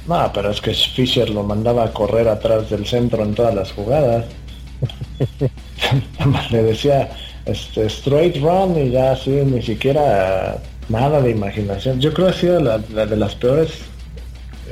No, 0.06 0.30
pero 0.32 0.50
es 0.50 0.60
que 0.60 0.72
Fisher 0.72 1.28
lo 1.30 1.42
mandaba 1.42 1.84
a 1.84 1.92
correr 1.92 2.28
atrás 2.28 2.70
del 2.70 2.86
centro 2.86 3.22
en 3.22 3.34
todas 3.34 3.54
las 3.54 3.72
jugadas. 3.72 4.24
Le 6.50 6.62
decía 6.62 7.10
este, 7.44 7.86
straight 7.86 8.36
run 8.40 8.78
y 8.78 8.90
ya 8.90 9.12
así 9.12 9.30
ni 9.30 9.60
siquiera 9.60 10.58
nada 10.88 11.20
de 11.20 11.30
imaginación. 11.30 12.00
Yo 12.00 12.12
creo 12.12 12.28
que 12.28 12.32
ha 12.32 12.40
sido 12.40 12.60
la, 12.60 12.80
la 12.90 13.04
de 13.04 13.16
las 13.16 13.34
peores 13.34 13.70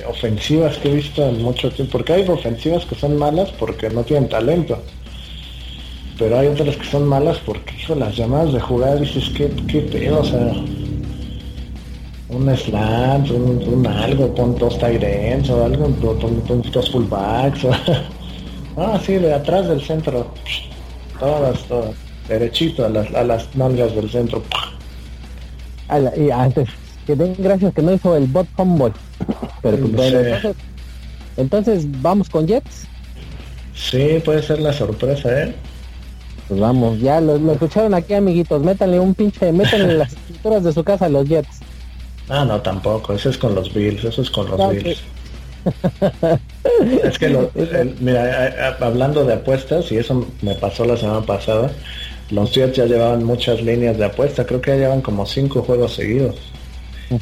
ofensivas 0.09 0.79
que 0.79 0.91
he 0.91 0.95
visto 0.95 1.27
en 1.29 1.43
mucho 1.43 1.71
tiempo. 1.71 1.93
Porque 1.93 2.13
hay 2.15 2.29
ofensivas 2.29 2.85
que 2.85 2.95
son 2.95 3.17
malas 3.17 3.51
porque 3.53 3.91
no 3.91 4.03
tienen 4.05 4.29
talento 4.29 4.83
pero 6.19 6.39
hay 6.39 6.47
otras 6.49 6.77
que 6.77 6.85
son 6.85 7.07
malas 7.07 7.39
porque, 7.45 7.75
hijo, 7.77 7.95
las 7.95 8.17
llamadas 8.17 8.53
de 8.55 8.61
jugar 8.61 8.99
dices, 9.01 9.31
¿qué, 9.37 9.51
qué 9.69 9.81
pedo? 9.81 10.21
O 10.21 10.25
sea, 10.25 10.53
un 12.29 12.57
slant, 12.57 13.31
un, 13.31 13.87
algo, 13.87 14.35
pon 14.35 14.57
dos 14.57 14.79
Tyrens 14.79 15.51
o 15.51 15.65
algo, 15.65 15.89
pon, 15.89 16.63
dos 16.73 16.91
fullbacks. 16.91 17.65
O, 17.65 17.71
ah, 18.79 18.99
sí, 19.05 19.15
de 19.15 19.35
atrás 19.35 19.69
del 19.69 19.81
centro. 19.83 20.27
Todas, 21.19 21.63
todas. 21.65 21.95
Derechito 22.29 22.87
a 22.87 22.89
las, 22.89 23.13
a 23.15 23.23
las 23.23 23.55
nalgas 23.55 23.95
del 23.95 24.11
centro. 24.11 24.43
y 26.17 26.31
antes, 26.31 26.69
que 27.07 27.17
den 27.17 27.35
gracias 27.39 27.73
que 27.73 27.83
no 27.83 27.93
hizo 27.93 28.17
el 28.17 28.27
bot 28.27 28.47
homeboy. 28.57 28.93
Pero 29.63 29.79
pues, 29.79 29.93
bueno, 29.93 30.19
entonces, 30.19 30.57
entonces, 31.37 32.03
vamos 32.03 32.29
con 32.29 32.47
Jets. 32.47 32.87
Sí, 33.75 34.21
puede 34.25 34.43
ser 34.43 34.61
la 34.61 34.73
sorpresa, 34.73 35.45
¿eh? 35.45 35.55
Pues 36.49 36.61
vamos, 36.61 37.01
ya 37.01 37.21
lo, 37.21 37.37
escucharon 37.53 37.95
aquí, 37.95 38.15
amiguitos. 38.15 38.63
Métanle 38.63 39.01
un 39.01 39.15
pinche, 39.15 39.53
métanle 39.53 39.95
las 39.95 40.13
escrituras 40.15 40.65
de 40.65 40.73
su 40.73 40.83
casa 40.85 41.07
a 41.07 41.09
los 41.09 41.29
Jets. 41.29 41.61
Ah, 42.29 42.45
no, 42.45 42.61
tampoco. 42.61 43.13
Eso 43.13 43.31
es 43.31 43.39
con 43.39 43.55
los 43.55 43.73
Bills, 43.73 44.05
eso 44.05 44.23
es 44.23 44.31
con 44.31 44.49
los 44.51 44.71
Bills. 44.71 45.01
es 47.05 47.19
que, 47.19 47.29
lo, 47.29 47.51
mira, 48.01 48.77
hablando 48.81 49.25
de 49.25 49.35
apuestas, 49.35 49.91
y 49.93 49.99
eso 49.99 50.27
me 50.43 50.55
pasó 50.55 50.85
la 50.85 50.97
semana 50.97 51.23
pasada, 51.23 51.71
los 52.31 52.53
Jets 52.53 52.77
ya 52.77 52.87
llevaban 52.87 53.25
muchas 53.25 53.63
líneas 53.63 53.99
de 53.99 54.05
apuesta. 54.07 54.47
Creo 54.47 54.61
que 54.61 54.71
ya 54.73 54.77
llevan 54.77 55.03
como 55.03 55.27
cinco 55.27 55.63
juegos 55.63 55.95
seguidos. 55.95 56.37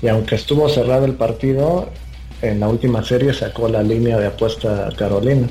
Y 0.02 0.08
aunque 0.08 0.36
estuvo 0.36 0.68
cerrado 0.68 1.04
el 1.04 1.14
partido, 1.14 1.88
en 2.42 2.60
la 2.60 2.68
última 2.68 3.04
serie 3.04 3.32
sacó 3.32 3.68
la 3.68 3.82
línea 3.82 4.18
de 4.18 4.26
apuesta 4.26 4.88
Carolina. 4.96 5.46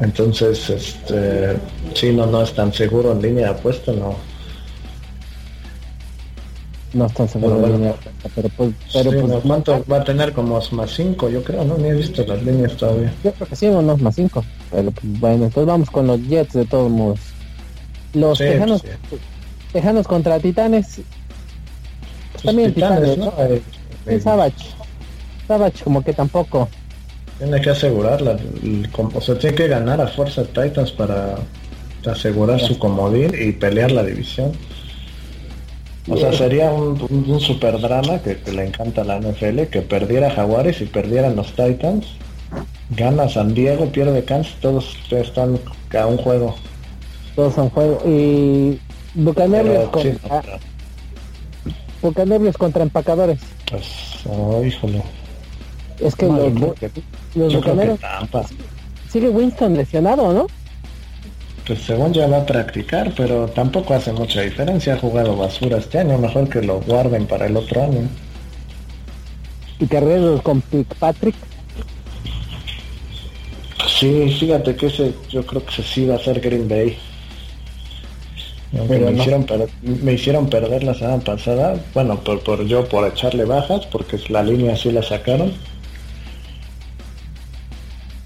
Entonces, 0.00 0.70
este, 0.70 1.56
sí, 1.94 2.12
no, 2.12 2.26
no 2.26 2.42
es 2.42 2.52
tan 2.52 2.72
seguro 2.72 3.12
en 3.12 3.22
línea 3.22 3.46
de 3.46 3.58
apuesta, 3.58 3.92
no. 3.92 4.14
No 6.92 7.06
es 7.06 7.14
tan 7.14 7.28
seguro 7.28 7.56
en 7.56 7.72
línea 7.72 7.88
de 7.88 7.94
apuesta, 7.94 8.30
pero 8.34 8.48
pues... 8.50 8.70
Pero 8.92 9.10
pues, 9.10 9.42
¿Cuánto 9.44 9.84
va 9.90 9.96
a 9.98 10.04
tener? 10.04 10.32
Como 10.32 10.60
más 10.70 10.90
5, 10.94 11.28
yo 11.30 11.42
creo, 11.42 11.64
¿no? 11.64 11.76
Ni 11.78 11.88
he 11.88 11.94
visto 11.94 12.24
las 12.24 12.42
líneas 12.42 12.76
todavía. 12.76 13.12
Yo 13.24 13.32
creo 13.32 13.48
que 13.48 13.56
sí, 13.56 13.66
unos 13.66 14.00
más 14.00 14.14
5. 14.14 14.44
Pero 14.70 14.90
pues, 14.92 15.20
bueno, 15.20 15.44
entonces 15.46 15.66
vamos 15.66 15.90
con 15.90 16.06
los 16.06 16.20
Jets 16.28 16.52
de 16.52 16.64
todos 16.64 16.90
modos. 16.90 17.20
Los 18.14 18.38
Tejanos, 18.38 18.84
Tejanos 19.72 20.06
contra 20.06 20.38
Titanes. 20.38 21.00
Pues 22.42 22.54
también 22.54 22.72
Titanes, 22.72 23.18
¿no? 23.18 23.32
Eh, 24.06 24.20
Savage. 24.20 24.66
Savage 25.48 25.82
como 25.82 26.02
que 26.04 26.12
tampoco. 26.12 26.68
Tiene 27.38 27.60
que 27.60 27.70
asegurarla, 27.70 28.36
o 29.14 29.20
sea, 29.20 29.38
tiene 29.38 29.56
que 29.56 29.68
ganar 29.68 30.00
a 30.00 30.08
fuerza 30.08 30.44
Titans 30.44 30.92
para 30.92 31.36
asegurar 32.06 32.60
su 32.60 32.78
comodín 32.78 33.32
y 33.38 33.52
pelear 33.52 33.92
la 33.92 34.02
división. 34.02 34.52
O 36.08 36.16
sea, 36.16 36.32
sería 36.32 36.70
un, 36.72 37.40
super 37.40 37.80
drama 37.80 38.20
que, 38.20 38.38
le 38.50 38.66
encanta 38.66 39.02
a 39.02 39.04
la 39.04 39.20
NFL, 39.20 39.64
que 39.70 39.82
perdiera 39.82 40.30
Jaguares 40.30 40.80
y 40.80 40.86
perdieran 40.86 41.36
los 41.36 41.48
Titans. 41.54 42.06
Gana 42.90 43.28
San 43.28 43.52
Diego, 43.52 43.86
pierde 43.86 44.24
Kansas, 44.24 44.54
todos 44.60 44.96
están 45.10 45.58
a 45.98 46.06
un 46.06 46.16
juego. 46.16 46.54
Todos 47.36 47.58
a 47.58 47.62
un 47.64 47.70
juego. 47.70 48.02
Y 48.06 48.80
Bucaneros 49.14 49.90
contra... 49.90 50.42
contra 52.56 52.82
empacadores. 52.82 53.40
Pues, 53.70 53.84
oh, 54.26 54.64
híjole. 54.64 55.02
Es 56.00 56.14
que 56.14 56.26
los, 56.26 56.52
los 57.34 57.54
bucaneros, 57.54 57.98
sigue 59.10 59.28
Winston 59.28 59.74
lesionado, 59.76 60.32
¿no? 60.32 60.46
Pues 61.66 61.80
según 61.82 62.14
ya 62.14 62.26
va 62.26 62.38
a 62.38 62.46
practicar, 62.46 63.12
pero 63.14 63.46
tampoco 63.48 63.94
hace 63.94 64.12
mucha 64.12 64.40
diferencia. 64.40 64.94
Ha 64.94 64.98
jugado 64.98 65.36
basura 65.36 65.78
este 65.78 65.98
año, 65.98 66.16
mejor 66.16 66.48
que 66.48 66.62
lo 66.62 66.80
guarden 66.80 67.26
para 67.26 67.46
el 67.46 67.56
otro 67.56 67.82
año. 67.82 68.08
¿Y 69.78 69.86
carreras 69.86 70.40
con 70.42 70.62
Patrick? 70.98 71.34
Sí, 73.98 74.34
fíjate 74.38 74.76
que 74.76 74.86
ese 74.86 75.14
yo 75.28 75.44
creo 75.44 75.64
que 75.64 75.82
sí 75.82 76.06
va 76.06 76.16
a 76.16 76.18
ser 76.18 76.40
Green 76.40 76.68
Bay. 76.68 76.96
Me, 78.72 79.12
hicieron 79.12 79.46
me 79.82 80.12
hicieron 80.12 80.50
perder 80.50 80.84
la 80.84 80.94
semana 80.94 81.18
pasada, 81.18 81.80
bueno, 81.94 82.18
por, 82.20 82.40
por 82.40 82.64
yo 82.66 82.86
por 82.88 83.06
echarle 83.06 83.44
bajas, 83.44 83.86
porque 83.86 84.18
la 84.28 84.42
línea 84.42 84.76
sí 84.76 84.92
la 84.92 85.02
sacaron. 85.02 85.52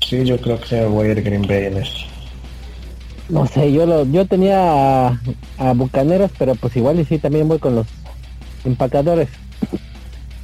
Sí, 0.05 0.25
yo 0.25 0.37
creo 0.39 0.61
que 0.61 0.85
voy 0.85 1.09
a 1.09 1.13
ir 1.13 1.23
Green 1.23 1.43
Bay 1.43 1.67
en 1.67 1.79
esto. 1.79 2.01
No 3.29 3.47
sé, 3.47 3.73
yo 3.73 3.87
lo, 3.87 4.05
yo 4.05 4.27
tenía 4.27 5.19
a, 5.59 5.73
Bucaneros, 5.75 6.31
pero 6.39 6.55
pues 6.55 6.77
igual 6.77 7.01
y 7.01 7.05
sí 7.05 7.19
también 7.19 7.49
voy 7.49 7.59
con 7.59 7.77
los 7.77 7.87
empacadores. 8.65 9.29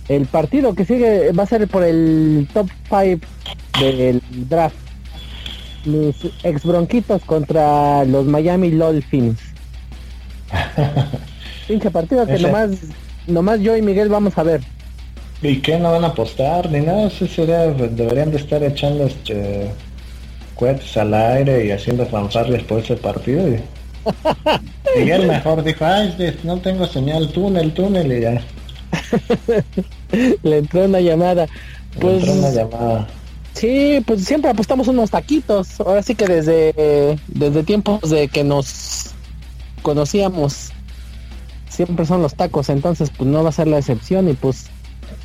El 0.08 0.24
partido 0.26 0.74
que 0.74 0.86
sigue 0.86 1.32
va 1.32 1.42
a 1.42 1.46
ser 1.46 1.68
por 1.68 1.84
el 1.84 2.48
top 2.54 2.68
5 2.88 3.26
del 3.78 4.22
draft. 4.48 4.76
Mis 5.84 6.16
ex 6.42 6.64
bronquitos 6.64 7.22
contra 7.24 8.04
los 8.04 8.24
Miami 8.24 8.70
Dolphins. 8.70 9.47
Pinche 11.68 11.90
partido 11.90 12.26
que 12.26 12.38
nomás, 12.38 12.70
nomás 13.26 13.60
yo 13.60 13.76
y 13.76 13.82
Miguel 13.82 14.08
vamos 14.08 14.36
a 14.38 14.42
ver. 14.42 14.60
¿Y 15.42 15.60
qué? 15.60 15.78
¿No 15.78 15.92
van 15.92 16.04
a 16.04 16.08
apostar 16.08 16.70
ni 16.70 16.80
nada? 16.80 17.10
Sí, 17.10 17.28
sería, 17.28 17.68
deberían 17.68 18.30
de 18.30 18.38
estar 18.38 18.62
echando 18.62 19.06
este 19.06 19.70
cohetes 20.56 20.96
al 20.96 21.14
aire 21.14 21.66
y 21.66 21.70
haciendo 21.70 22.04
fanfarles 22.06 22.64
por 22.64 22.80
ese 22.80 22.96
partido. 22.96 23.46
Y, 23.48 23.60
Miguel 24.98 25.28
mejor 25.28 25.62
dijo, 25.62 25.84
ay, 25.84 26.36
no 26.42 26.58
tengo 26.58 26.86
señal, 26.86 27.28
túnel, 27.30 27.72
túnel 27.72 28.12
y 28.12 28.20
ya. 28.20 28.42
Le 30.42 30.58
entró 30.58 30.84
una 30.84 31.00
llamada. 31.00 31.46
Pues, 32.00 32.24
entró 32.24 32.32
una 32.32 32.50
llamada. 32.50 33.06
Sí, 33.52 34.02
pues 34.06 34.24
siempre 34.24 34.50
apostamos 34.50 34.88
unos 34.88 35.10
taquitos. 35.10 35.80
Ahora 35.80 36.02
sí 36.02 36.14
que 36.14 36.26
desde, 36.26 37.18
desde 37.28 37.62
tiempos 37.62 38.08
de 38.10 38.28
que 38.28 38.42
nos 38.44 39.14
conocíamos, 39.82 40.70
siempre 41.68 42.06
son 42.06 42.22
los 42.22 42.34
tacos. 42.34 42.68
Entonces, 42.68 43.10
pues 43.16 43.28
no 43.28 43.42
va 43.42 43.50
a 43.50 43.52
ser 43.52 43.66
la 43.66 43.78
excepción. 43.78 44.28
Y 44.28 44.34
pues, 44.34 44.66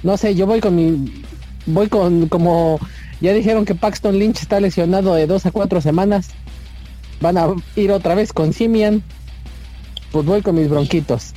no 0.04 0.18
sé, 0.18 0.36
yo 0.36 0.46
voy 0.46 0.60
con 0.60 0.76
mi. 0.76 1.24
Voy 1.66 1.88
con 1.88 2.28
como 2.28 2.80
ya 3.22 3.34
dijeron 3.34 3.64
que 3.64 3.74
Paxton 3.74 4.20
Lynch 4.20 4.42
está 4.42 4.60
lesionado 4.60 5.16
de 5.16 5.28
dos 5.28 5.46
a 5.46 5.52
cuatro 5.52 5.80
semanas. 5.80 6.32
Van 7.22 7.38
a 7.38 7.54
ir 7.78 7.92
otra 7.92 8.16
vez 8.16 8.34
con 8.34 8.52
Simian. 8.52 9.02
Pues 10.12 10.26
voy 10.26 10.42
con 10.42 10.56
mis 10.56 10.70
bronquitos. 10.70 11.34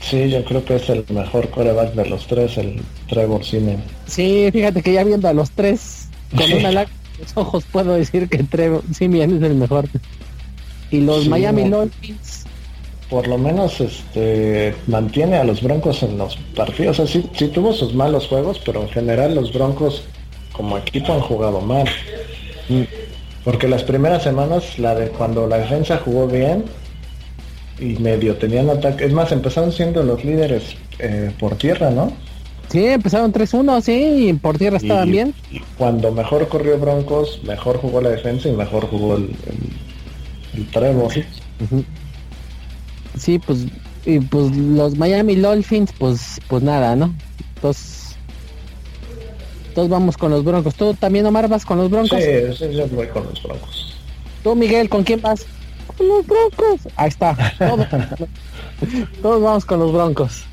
Sí, 0.00 0.28
yo 0.28 0.44
creo 0.44 0.64
que 0.64 0.76
es 0.76 0.88
el 0.88 1.04
mejor 1.10 1.48
coreback 1.50 1.94
de 1.94 2.06
los 2.06 2.26
tres, 2.26 2.58
el 2.58 2.82
Trevor 3.08 3.44
Simian. 3.44 3.82
Sí, 4.06 4.48
fíjate 4.52 4.82
que 4.82 4.92
ya 4.92 5.04
viendo 5.04 5.28
a 5.28 5.32
los 5.32 5.52
tres 5.52 6.08
con 6.36 6.52
una 6.52 6.72
lágrima 6.72 7.00
en 7.14 7.20
los 7.22 7.36
ojos 7.36 7.64
puedo 7.70 7.94
decir 7.94 8.28
que 8.28 8.42
Trevor 8.42 8.82
Simian 8.92 9.36
es 9.36 9.42
el 9.42 9.54
mejor. 9.54 9.88
Y 10.90 11.00
los 11.00 11.28
Miami 11.28 11.68
Dolphins 11.68 12.46
por 13.10 13.26
lo 13.26 13.36
menos 13.36 13.80
este 13.80 14.74
mantiene 14.86 15.36
a 15.36 15.44
los 15.44 15.60
Broncos 15.62 16.02
en 16.04 16.16
los 16.16 16.36
partidos. 16.54 17.00
O 17.00 17.06
sea, 17.06 17.22
sí, 17.32 17.48
tuvo 17.48 17.72
sus 17.72 17.92
malos 17.92 18.28
juegos, 18.28 18.60
pero 18.64 18.82
en 18.82 18.88
general 18.88 19.34
los 19.34 19.52
Broncos 19.52 20.04
como 20.52 20.78
equipo 20.78 21.12
han 21.12 21.20
jugado 21.20 21.60
mal. 21.60 21.88
Porque 23.44 23.66
las 23.66 23.82
primeras 23.82 24.22
semanas, 24.22 24.78
la 24.78 24.94
de 24.94 25.08
cuando 25.08 25.46
la 25.46 25.58
defensa 25.58 26.00
jugó 26.04 26.28
bien 26.28 26.64
y 27.80 27.96
medio 27.96 28.36
tenían 28.36 28.70
ataque, 28.70 29.06
es 29.06 29.12
más, 29.12 29.32
empezaron 29.32 29.72
siendo 29.72 30.02
los 30.02 30.24
líderes 30.24 30.76
eh, 30.98 31.32
por 31.38 31.56
tierra, 31.56 31.90
¿no? 31.90 32.12
Sí, 32.68 32.86
empezaron 32.86 33.32
3-1, 33.32 33.80
sí, 33.80 34.28
y 34.28 34.32
por 34.34 34.56
tierra 34.56 34.76
estaban 34.76 35.10
bien. 35.10 35.34
cuando 35.76 36.12
mejor 36.12 36.46
corrió 36.46 36.78
Broncos, 36.78 37.40
mejor 37.42 37.78
jugó 37.78 38.00
la 38.00 38.10
defensa 38.10 38.48
y 38.48 38.52
mejor 38.52 38.86
jugó 38.86 39.16
el, 39.16 39.30
el, 40.54 40.66
Trevor. 40.70 41.12
Sí. 43.18 43.38
pues 43.38 43.66
y 44.06 44.18
pues 44.20 44.56
los 44.56 44.96
Miami 44.96 45.36
Dolphins, 45.36 45.92
pues 45.98 46.40
pues 46.48 46.62
nada, 46.62 46.96
¿no? 46.96 47.14
Entonces 47.56 48.00
todos 49.74 49.88
vamos 49.88 50.16
con 50.16 50.30
los 50.30 50.44
Broncos. 50.44 50.74
¿Tú 50.74 50.94
también, 50.94 51.26
Omar, 51.26 51.48
vas 51.48 51.64
con 51.64 51.78
los 51.78 51.90
Broncos? 51.90 52.18
Sí, 52.22 52.56
sí 52.56 52.72
yo 52.74 52.86
voy 52.88 53.06
con 53.08 53.24
los 53.24 53.42
Broncos. 53.42 53.96
¿Tú, 54.42 54.54
Miguel, 54.54 54.88
con 54.88 55.04
quién 55.04 55.20
vas? 55.20 55.46
Con 55.96 56.08
los 56.08 56.26
Broncos. 56.26 56.88
Ahí 56.96 57.08
está. 57.08 57.36
Todos, 59.22 59.42
vamos 59.42 59.64
con 59.64 59.80
los 59.80 59.92
Broncos. 59.92 60.44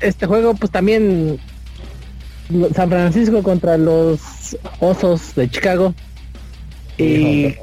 Este 0.00 0.26
juego, 0.26 0.54
pues 0.54 0.70
también 0.70 1.40
San 2.74 2.88
Francisco 2.88 3.42
contra 3.42 3.76
los 3.76 4.20
Osos 4.80 5.34
de 5.34 5.50
Chicago. 5.50 5.94
Y 6.96 7.54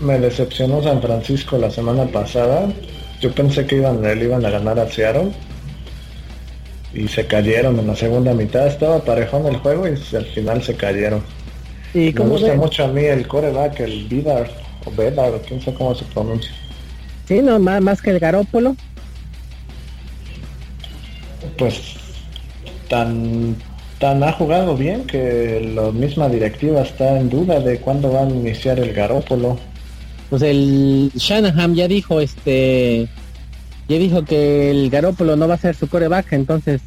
me 0.00 0.18
decepcionó 0.18 0.82
San 0.82 1.00
Francisco 1.00 1.58
la 1.58 1.70
semana 1.70 2.06
pasada. 2.06 2.68
Yo 3.20 3.32
pensé 3.32 3.66
que 3.66 3.76
iban, 3.76 4.02
le 4.02 4.24
iban 4.24 4.44
a 4.44 4.50
ganar 4.50 4.78
a 4.78 4.90
Seattle 4.90 5.30
y 6.92 7.08
se 7.08 7.26
cayeron 7.26 7.78
en 7.78 7.86
la 7.86 7.96
segunda 7.96 8.34
mitad. 8.34 8.66
Estaba 8.66 9.04
parejón 9.04 9.46
el 9.46 9.56
juego 9.56 9.86
y 9.86 10.16
al 10.16 10.26
final 10.26 10.62
se 10.62 10.74
cayeron. 10.74 11.22
¿Y 11.94 12.12
Me 12.12 12.24
gusta 12.24 12.54
mucho 12.54 12.84
a 12.84 12.88
mí 12.88 13.04
el 13.04 13.26
coreback, 13.26 13.80
el 13.80 14.06
Vidar, 14.06 14.50
o 14.84 14.90
Vedar, 14.92 15.32
quién 15.46 15.60
sabe 15.60 15.76
cómo 15.76 15.94
se 15.94 16.04
pronuncia. 16.06 16.50
Sí, 17.26 17.40
no, 17.40 17.58
más, 17.58 17.80
más 17.80 18.00
que 18.00 18.10
el 18.10 18.20
Garópolo. 18.20 18.76
Pues 21.56 21.94
tan 22.88 23.56
tan 23.98 24.22
ha 24.22 24.32
jugado 24.32 24.76
bien 24.76 25.04
que 25.04 25.72
la 25.74 25.90
misma 25.90 26.28
directiva 26.28 26.80
está 26.80 27.18
en 27.18 27.28
duda 27.28 27.60
de 27.60 27.78
cuándo 27.80 28.10
va 28.10 28.20
a 28.20 28.28
iniciar 28.28 28.78
el 28.78 28.94
Garópolo. 28.94 29.58
Pues 30.30 30.42
el 30.42 31.10
Shanahan 31.14 31.74
ya 31.74 31.88
dijo 31.88 32.20
este 32.20 33.08
ya 33.88 33.98
dijo 33.98 34.24
que 34.24 34.70
el 34.70 34.88
Garópolo 34.88 35.34
no 35.34 35.48
va 35.48 35.54
a 35.54 35.58
ser 35.58 35.74
su 35.74 35.88
coreback, 35.88 36.32
entonces 36.32 36.80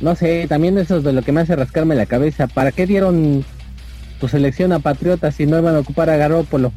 no 0.00 0.14
sé, 0.14 0.46
también 0.48 0.78
eso 0.78 0.98
es 0.98 1.04
de 1.04 1.12
lo 1.12 1.22
que 1.22 1.32
me 1.32 1.40
hace 1.40 1.56
rascarme 1.56 1.96
la 1.96 2.06
cabeza. 2.06 2.46
¿Para 2.46 2.70
qué 2.70 2.86
dieron 2.86 3.44
tu 4.20 4.28
selección 4.28 4.72
a 4.72 4.78
Patriotas 4.78 5.34
si 5.34 5.46
no 5.46 5.58
iban 5.58 5.74
a 5.74 5.80
ocupar 5.80 6.08
a 6.08 6.16
Garópolo? 6.16 6.72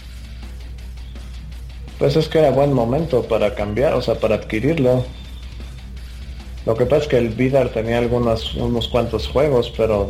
Pues 2.00 2.16
es 2.16 2.28
que 2.28 2.40
era 2.40 2.50
buen 2.50 2.74
momento 2.74 3.22
para 3.22 3.54
cambiar, 3.54 3.94
o 3.94 4.02
sea, 4.02 4.16
para 4.16 4.36
adquirirlo. 4.36 5.06
Lo 6.66 6.76
que 6.76 6.88
pasa 6.88 7.04
es 7.04 7.08
que 7.08 7.18
el 7.20 7.30
Vidar 7.30 7.70
tenía 7.70 8.00
algunos 8.00 8.56
unos 8.56 8.88
cuantos 8.88 9.28
juegos, 9.28 9.72
pero 9.78 10.10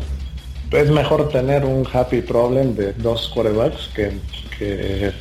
es 0.72 0.90
mejor 0.90 1.28
tener 1.30 1.66
un 1.66 1.86
happy 1.92 2.22
problem 2.22 2.76
de 2.76 2.94
dos 2.94 3.30
quarterbacks 3.34 3.90
que, 3.94 4.14
que 4.58 5.12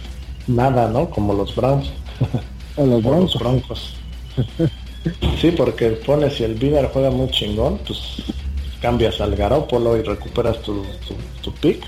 nada, 0.51 0.89
¿no? 0.89 1.11
Como 1.11 1.35
los 1.35 1.55
Browns. 1.55 1.91
O 2.77 2.87
los 2.87 3.03
Broncos. 3.03 3.39
broncos. 3.39 3.95
sí, 5.41 5.51
porque 5.51 5.89
pones 5.91 6.35
si 6.35 6.45
el 6.45 6.55
Vidar 6.55 6.89
juega 6.93 7.11
muy 7.11 7.29
chingón, 7.31 7.79
pues 7.79 7.99
cambias 8.81 9.21
al 9.21 9.35
Garópolo 9.35 9.97
y 9.97 10.03
recuperas 10.03 10.63
tu, 10.63 10.85
tu, 11.43 11.53
pick. 11.55 11.83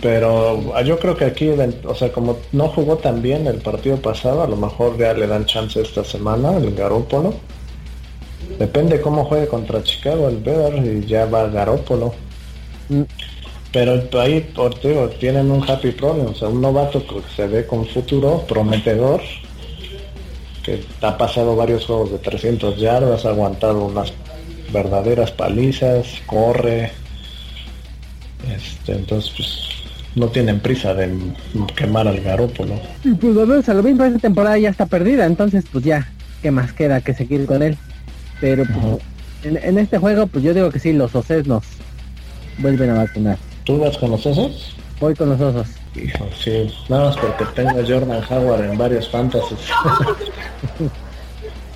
Pero 0.00 0.80
yo 0.82 0.98
creo 0.98 1.16
que 1.16 1.24
aquí, 1.24 1.48
o 1.48 1.94
sea, 1.94 2.12
como 2.12 2.36
no 2.52 2.68
jugó 2.68 2.96
tan 2.96 3.22
bien 3.22 3.46
el 3.46 3.58
partido 3.58 3.96
pasado, 3.96 4.42
a 4.42 4.48
lo 4.48 4.56
mejor 4.56 4.98
ya 4.98 5.14
le 5.14 5.26
dan 5.26 5.46
chance 5.46 5.80
esta 5.80 6.04
semana 6.04 6.56
el 6.56 6.74
Garópolo. 6.74 7.34
Depende 8.58 9.00
cómo 9.00 9.24
juegue 9.24 9.48
contra 9.48 9.82
Chicago 9.82 10.28
el 10.28 10.38
Bear 10.38 10.74
y 10.84 11.06
ya 11.06 11.26
va 11.26 11.46
Garópolo. 11.48 12.12
Pero 13.72 14.02
ahí, 14.20 14.40
por 14.54 14.78
digo, 14.80 15.08
tienen 15.08 15.50
un 15.50 15.68
happy 15.68 15.92
problem, 15.92 16.26
o 16.26 16.34
sea, 16.34 16.48
un 16.48 16.60
novato 16.60 17.04
que 17.06 17.22
se 17.34 17.46
ve 17.46 17.66
con 17.66 17.86
futuro 17.86 18.44
prometedor, 18.46 19.22
que 20.62 20.84
ha 21.00 21.16
pasado 21.16 21.56
varios 21.56 21.86
juegos 21.86 22.12
de 22.12 22.18
300 22.18 22.78
yardas, 22.78 23.24
ha 23.24 23.30
aguantado 23.30 23.86
unas 23.86 24.12
verdaderas 24.72 25.30
palizas, 25.30 26.06
corre, 26.26 26.92
este, 28.54 28.92
entonces 28.92 29.32
pues 29.36 29.68
no 30.14 30.28
tienen 30.28 30.60
prisa 30.60 30.94
de 30.94 31.10
quemar 31.76 32.08
al 32.08 32.20
Garópolo. 32.20 32.74
Pues 33.20 33.68
a 33.68 33.74
lo 33.74 33.82
mismo 33.82 34.04
esta 34.04 34.18
temporada 34.18 34.58
ya 34.58 34.70
está 34.70 34.86
perdida, 34.86 35.26
entonces 35.26 35.64
pues 35.72 35.84
ya, 35.84 36.08
¿qué 36.42 36.50
más 36.50 36.72
queda 36.72 37.00
que 37.00 37.14
seguir 37.14 37.46
con 37.46 37.62
él? 37.62 37.78
Pero 38.40 38.64
pues, 38.64 39.54
en, 39.64 39.78
este 39.78 39.98
juego 39.98 40.26
pues 40.26 40.44
yo 40.44 40.52
digo 40.52 40.70
que 40.70 40.78
sí, 40.78 40.92
los 40.92 41.14
oces 41.14 41.46
nos 41.46 41.64
vuelven 42.58 42.90
a 42.90 42.94
vacunar. 42.94 43.38
¿Tú 43.64 43.78
vas 43.78 43.96
con 43.98 44.10
los 44.10 44.26
osos? 44.26 44.74
Voy 45.00 45.14
con 45.14 45.30
los 45.30 45.40
osos. 45.40 45.68
Hijo, 45.94 46.26
sí, 46.38 46.72
nada 46.88 47.06
más 47.06 47.16
porque 47.16 47.44
tengo 47.54 47.70
a 47.70 47.84
Jordan 47.86 48.22
Howard 48.30 48.64
en 48.64 48.78
varios 48.78 49.08
fantasies. 49.08 49.60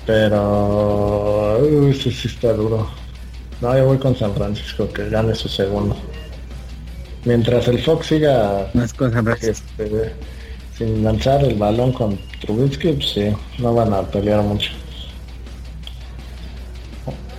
Pero 0.05 1.59
uy, 1.59 1.93
sí, 1.93 2.11
sí 2.11 2.27
está 2.27 2.53
duro. 2.53 2.89
No, 3.61 3.77
yo 3.77 3.85
voy 3.85 3.97
con 3.97 4.15
San 4.15 4.33
Francisco, 4.33 4.87
que 4.89 5.09
gane 5.09 5.35
su 5.35 5.49
segundo. 5.49 5.95
mientras 7.25 7.67
el 7.67 7.79
Fox 7.83 8.07
siga 8.07 8.69
Las 8.73 8.93
cosas 8.93 9.43
este, 9.43 10.13
sin 10.77 11.03
lanzar 11.03 11.43
el 11.43 11.55
balón 11.55 11.91
con 11.91 12.17
Trubisky, 12.39 12.93
pues 12.93 13.09
sí, 13.09 13.33
no 13.57 13.73
van 13.73 13.93
a 13.93 14.03
pelear 14.03 14.41
mucho. 14.43 14.71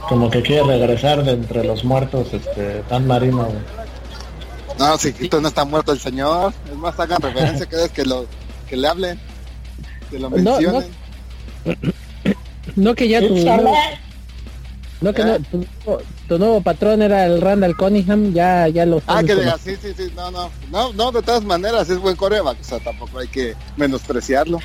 Como 0.08 0.30
que 0.30 0.42
quiere 0.42 0.64
regresar 0.64 1.22
de 1.22 1.32
entre 1.32 1.64
los 1.64 1.84
muertos, 1.84 2.32
este, 2.32 2.82
Dan 2.88 3.06
Marino. 3.06 3.48
No, 4.78 4.96
si 4.96 5.12
no 5.40 5.48
está 5.48 5.64
muerto 5.64 5.92
el 5.92 6.00
señor. 6.00 6.52
Es 6.70 6.76
más, 6.76 6.98
hagan 6.98 7.20
referencia 7.20 7.66
cada 7.66 7.82
vez 7.82 7.92
que, 7.92 8.04
lo, 8.04 8.26
que 8.68 8.76
le 8.76 8.88
hablen, 8.88 9.20
que 10.10 10.18
lo 10.18 10.30
mencionen. 10.30 10.90
No, 12.76 12.94
que 12.94 13.08
ya 13.08 13.20
tu, 13.20 13.34
no, 15.00 15.12
que 15.14 15.24
no, 15.24 15.34
¿Eh? 15.34 15.40
tu, 16.28 16.38
nuevo 16.38 16.60
patrón 16.60 17.02
era 17.02 17.24
el 17.26 17.40
Randall 17.40 17.76
Cunningham, 17.76 18.32
ya, 18.32 18.66
ya 18.68 18.84
lo 18.84 19.00
Ah, 19.06 19.22
que 19.22 19.34
diga, 19.34 19.56
sí, 19.56 19.76
sí, 19.80 19.92
sí, 19.96 20.12
no, 20.16 20.30
no, 20.30 20.50
no, 20.70 20.92
no, 20.92 21.12
de 21.12 21.22
todas 21.22 21.44
maneras 21.44 21.88
es 21.88 21.98
buen 21.98 22.16
coreback, 22.16 22.60
o 22.60 22.64
sea, 22.64 22.80
tampoco 22.80 23.18
hay 23.18 23.28
que 23.28 23.54
menospreciarlo. 23.76 24.58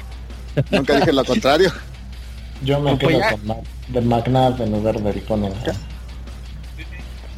Nunca 0.71 0.95
dije 0.95 1.13
lo 1.13 1.23
contrario. 1.23 1.71
Yo 2.63 2.79
me 2.79 2.95
pues 2.97 3.17
quedo 3.17 3.29
con 3.31 3.63
de 3.89 4.01
McNabb 4.01 4.61
en 4.61 4.71
lugar 4.71 4.99
del 5.01 5.23
Cunningham. 5.23 5.75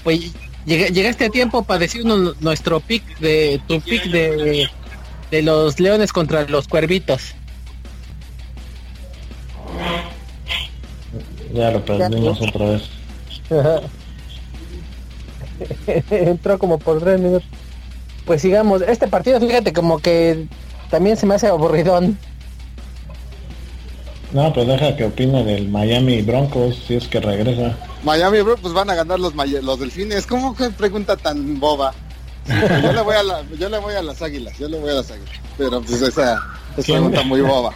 Pues 0.04 0.32
llegaste 0.66 1.26
a 1.26 1.30
tiempo 1.30 1.64
para 1.64 1.80
decir 1.80 2.06
nuestro 2.06 2.80
pick 2.80 3.20
de 3.20 3.62
tu 3.68 3.80
pick 3.82 4.06
de, 4.06 4.68
de 5.32 5.42
los 5.42 5.80
leones 5.80 6.12
contra 6.12 6.48
los 6.48 6.68
cuervitos. 6.68 7.36
Ya 11.54 11.72
lo 11.72 11.86
perdimos 11.86 12.42
otra 12.42 12.66
vez. 12.72 12.84
Entró 16.10 16.60
como 16.60 16.80
por 16.80 17.00
tres 17.00 17.20
minutos. 17.20 17.48
Pues 18.26 18.42
sigamos. 18.42 18.82
Este 18.82 19.08
partido, 19.08 19.40
fíjate, 19.40 19.72
como 19.72 20.00
que 20.00 20.48
también 20.90 21.16
se 21.16 21.26
me 21.26 21.36
hace 21.36 21.48
aburridón. 21.48 22.18
No, 24.36 24.52
pues 24.52 24.68
deja 24.68 24.98
que 24.98 25.06
opine 25.06 25.46
del 25.46 25.70
Miami 25.70 26.22
Broncos 26.22 26.84
si 26.86 26.96
es 26.96 27.08
que 27.08 27.22
regresa. 27.22 27.74
Miami 28.04 28.42
Broncos 28.42 28.64
pues 28.64 28.74
van 28.74 28.90
a 28.90 28.96
ganar 28.96 29.18
los 29.18 29.34
los 29.34 29.80
delfines. 29.80 30.28
¿Cómo 30.28 30.54
que 30.54 30.70
pregunta 30.72 31.16
tan 31.16 31.58
boba? 31.58 31.94
yo 32.46 32.92
le 32.92 33.02
voy 33.02 33.16
a 33.16 33.24
la, 33.24 33.44
yo 33.58 33.70
le 33.70 33.80
voy 33.80 33.94
a 33.94 34.02
las 34.02 34.22
águilas, 34.22 34.58
yo 34.60 34.68
le 34.68 34.78
voy 34.78 34.90
a 34.90 34.96
las 34.96 35.10
águilas. 35.10 35.40
Pero 35.58 35.82
pues 35.82 36.02
esa 36.02 36.44
es 36.76 36.86
pregunta 36.86 37.24
muy 37.24 37.40
boba. 37.40 37.72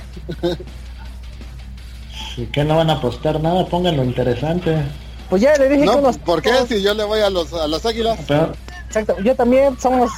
¿Y 2.35 2.45
que 2.47 2.65
no 2.65 2.75
van 2.75 2.89
a 2.89 2.95
apostar 2.95 3.39
nada? 3.39 3.65
Pónganlo 3.65 4.03
interesante. 4.03 4.83
Pues 5.29 5.41
ya 5.41 5.55
le 5.55 5.69
dije 5.69 5.85
que 5.85 5.89
unos... 5.89 6.17
¿Por 6.17 6.41
qué? 6.41 6.51
Si 6.67 6.81
yo 6.81 6.93
le 6.93 7.05
voy 7.05 7.21
a 7.21 7.29
los 7.29 7.53
a 7.53 7.69
las 7.69 7.85
águilas. 7.85 8.19
Exacto, 8.85 9.15
yo 9.23 9.33
también 9.33 9.79
somos 9.79 10.11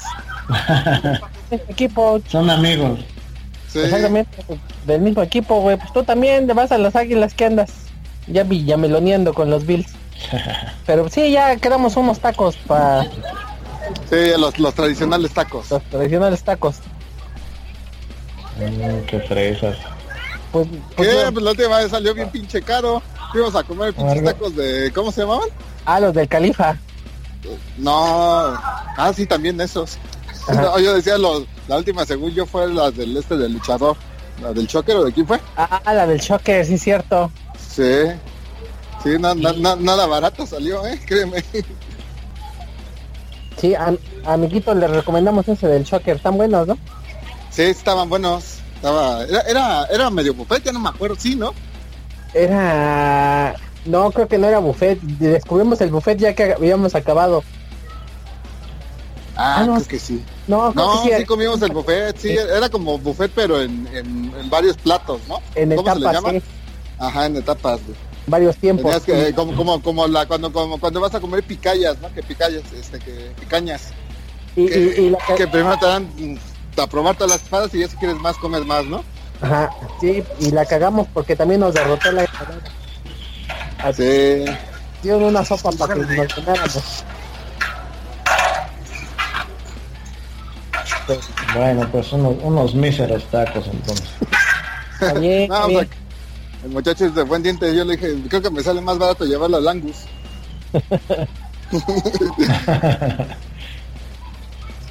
equipo. 1.70 2.20
Son 2.28 2.50
amigos. 2.50 3.00
Exactamente, 3.74 4.44
del 4.86 5.02
mismo 5.02 5.22
equipo, 5.22 5.62
güey. 5.62 5.78
Pues 5.78 5.92
tú 5.94 6.04
también 6.04 6.48
le 6.48 6.54
vas 6.54 6.72
a 6.72 6.78
las 6.78 6.96
águilas 6.96 7.34
que 7.34 7.46
andas. 7.46 7.72
Ya 8.28 8.44
vi, 8.44 8.66
ya 8.66 8.78
meloneando 8.78 9.34
con 9.34 9.50
los 9.50 9.66
Bills. 9.66 9.92
Pero 10.86 11.10
sí, 11.10 11.32
ya 11.32 11.56
quedamos 11.58 11.96
unos 11.96 12.20
tacos 12.20 12.56
para... 12.58 13.04
Sí, 14.10 14.32
los, 14.38 14.60
los 14.60 14.74
tradicionales 14.74 15.32
tacos. 15.32 15.72
Los 15.72 15.84
tradicionales 15.84 16.44
tacos. 16.44 16.78
Mm, 18.58 19.06
qué 19.06 19.20
fresas. 19.22 19.78
Pues, 20.52 20.68
pues 20.96 21.10
¿Qué? 21.10 21.32
Pues 21.32 21.44
la 21.44 21.52
última 21.52 21.78
vez 21.78 21.92
salió 21.92 22.14
bien 22.14 22.30
pinche 22.30 22.62
caro. 22.62 23.02
Fuimos 23.32 23.56
a 23.56 23.64
comer 23.64 23.94
pinches 23.94 24.24
tacos 24.24 24.56
de... 24.56 24.92
¿Cómo 24.94 25.12
se 25.12 25.22
llamaban? 25.22 25.50
Ah, 25.86 26.00
los 26.00 26.14
del 26.14 26.28
Califa. 26.28 26.78
No. 27.78 28.54
Ah, 28.98 29.12
sí, 29.16 29.26
también 29.26 29.60
esos. 29.62 29.98
Yo 30.82 30.94
decía 30.94 31.18
los, 31.18 31.44
la 31.68 31.78
última 31.78 32.06
según 32.06 32.32
yo 32.32 32.46
fue 32.46 32.72
la 32.72 32.92
del 32.92 33.16
este 33.18 33.38
del 33.38 33.54
luchador. 33.54 33.96
¿La 34.42 34.54
del 34.54 34.68
Choker 34.68 34.96
o 34.96 35.04
de 35.04 35.12
quién 35.12 35.28
fue? 35.28 35.40
Ah, 35.56 35.82
la 35.86 36.08
del 36.08 36.20
Choker, 36.20 36.66
sí 36.66 36.78
cierto. 36.78 37.32
Sí. 37.60 38.08
Sí, 39.04 39.10
nada 39.20 40.06
barato 40.08 40.48
salió, 40.48 40.86
eh, 40.88 41.00
créeme. 41.06 41.44
Sí, 43.58 43.76
a, 43.76 43.94
amiguito 44.26 44.74
le 44.74 44.88
recomendamos 44.88 45.48
ese 45.48 45.68
del 45.68 45.84
Choker, 45.84 46.16
están 46.16 46.38
buenos, 46.38 46.68
¿no? 46.68 46.78
Sí, 47.52 47.64
estaban 47.64 48.10
buenos. 48.10 48.60
Estaba, 48.76 49.24
era, 49.26 49.42
era, 49.42 49.86
era 49.86 50.10
medio 50.10 50.34
buffet, 50.34 50.64
ya 50.64 50.72
no 50.72 50.80
me 50.80 50.90
acuerdo, 50.90 51.16
sí, 51.20 51.36
¿no? 51.36 51.54
Era 52.34 53.56
no, 53.86 54.12
creo 54.12 54.28
que 54.28 54.38
no 54.38 54.48
era 54.48 54.60
buffet. 54.60 55.00
Descubrimos 55.02 55.82
el 55.82 55.90
buffet 55.90 56.18
ya 56.18 56.34
que 56.34 56.54
habíamos 56.54 56.96
acabado. 56.96 57.44
Ah, 59.36 59.58
ah 59.58 59.64
no, 59.66 59.76
creo 59.76 59.88
que 59.88 60.00
sí. 60.00 60.24
No, 60.48 60.74
no 60.74 61.04
sí, 61.04 61.26
comimos 61.26 61.62
el 61.62 61.72
buffet, 61.72 62.18
sí, 62.18 62.30
era 62.30 62.70
como 62.70 62.98
buffet 62.98 63.32
pero 63.34 63.62
en, 63.62 63.88
en, 63.94 64.50
varios 64.50 64.78
platos, 64.78 65.22
¿no? 65.28 65.40
En 65.56 65.76
¿Cómo 65.76 65.82
etapas, 65.82 66.02
se 66.02 66.08
le 66.08 66.14
llama? 66.14 66.46
Ajá, 67.00 67.26
en 67.26 67.38
etapas. 67.38 67.80
Varios 68.28 68.56
tiempos. 68.58 69.02
Que, 69.04 69.34
como, 69.34 69.56
como, 69.56 69.82
como 69.82 70.08
la 70.08 70.26
cuando 70.26 70.52
como 70.52 70.80
cuando 70.80 71.02
vas 71.02 71.16
a 71.16 71.20
comer 71.20 71.44
picayas, 71.44 72.00
¿no? 72.00 72.14
Que 72.14 72.22
picayas, 72.22 72.64
este, 72.74 73.00
que 73.00 73.32
picañas. 73.40 73.94
Y, 74.56 74.68
que, 74.68 74.80
y, 74.80 75.10
la... 75.10 75.18
que 75.36 75.48
primero 75.48 75.78
te 75.80 75.86
dan 75.86 76.04
mm, 76.18 76.80
a 76.80 76.88
probar 76.88 77.16
todas 77.16 77.32
las 77.32 77.42
espadas 77.42 77.74
y 77.74 77.80
ya 77.80 77.88
si 77.88 77.98
quieres 77.98 78.18
más 78.18 78.38
comes 78.38 78.66
más, 78.66 78.86
¿no? 78.86 79.04
Ajá, 79.42 79.72
sí, 80.00 80.24
y 80.40 80.52
la 80.52 80.66
cagamos 80.66 81.08
porque 81.14 81.36
también 81.36 81.62
nos 81.62 81.74
derrotó 81.74 82.12
la 82.12 82.26
Así. 83.80 84.46
Dio 85.02 85.18
una 85.18 85.44
sopa 85.44 85.72
para 85.72 85.96
que 85.96 86.16
nos 86.16 86.28
tomáramos. 86.28 87.04
Bueno, 91.56 91.88
pues 91.92 92.12
unos, 92.14 92.36
unos 92.44 92.76
míseros 92.76 93.24
tacos 93.26 93.68
entonces. 93.68 94.10
No, 95.50 95.68
el 96.64 96.70
muchacho 96.70 97.06
es 97.06 97.16
de 97.16 97.24
buen 97.24 97.42
diente, 97.42 97.76
yo 97.76 97.84
le 97.84 97.96
dije, 97.98 98.16
creo 98.30 98.42
que 98.42 98.52
me 98.52 98.62
sale 98.62 98.82
más 98.82 99.00
barato 99.00 99.26
llevarlo 99.26 99.58
al 99.58 99.68
Angus. 99.68 100.06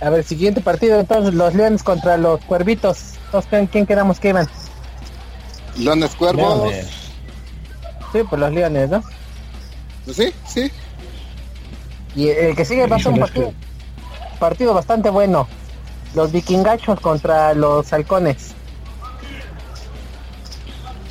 a 0.00 0.10
ver, 0.10 0.24
siguiente 0.24 0.60
partido 0.60 0.98
entonces, 0.98 1.32
los 1.34 1.54
Leones 1.54 1.84
contra 1.84 2.16
los 2.16 2.40
Cuervitos. 2.40 3.14
¿Quién 3.70 3.86
quedamos 3.86 4.18
que 4.18 4.30
iban? 4.30 4.48
Leones 5.76 6.16
Cuervos. 6.16 6.74
Sí, 8.12 8.24
por 8.28 8.40
los 8.40 8.52
Leones, 8.52 8.90
¿no? 8.90 9.04
Pues 10.04 10.16
sí, 10.16 10.34
sí. 10.46 10.72
Y 12.16 12.30
el 12.30 12.56
que 12.56 12.64
sigue 12.64 12.88
va 12.88 12.96
a 12.96 12.98
ser 12.98 13.12
un 13.12 13.20
partido, 13.20 13.52
partido 14.40 14.74
bastante 14.74 15.10
bueno. 15.10 15.46
Los 16.14 16.32
vikingachos 16.32 17.00
contra 17.00 17.54
los 17.54 17.92
halcones. 17.92 18.54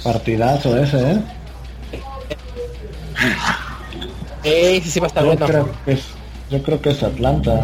Partidazo 0.04 0.78
ese, 0.78 1.12
¿eh? 1.12 1.22
Eh, 4.44 4.82
sí, 4.84 4.92
sí 4.92 5.00
va 5.00 5.08
a 5.08 5.10
estar 5.10 5.24
yo 5.24 5.30
bueno. 5.30 5.46
Creo 5.46 5.72
que 5.86 5.92
es, 5.92 6.04
yo 6.50 6.64
creo 6.64 6.82
que 6.82 6.90
es 6.92 7.04
Atlanta. 7.04 7.62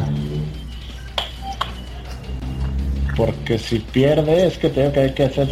Porque 3.15 3.57
si 3.57 3.79
pierde, 3.79 4.47
es 4.47 4.57
que 4.57 4.69
tengo 4.69 4.91
que 4.91 4.99
hay 5.01 5.13
que 5.13 5.23
hacer... 5.23 5.47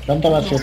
Atlanta 0.00 0.28
va 0.30 0.38
a 0.38 0.42
ser... 0.42 0.60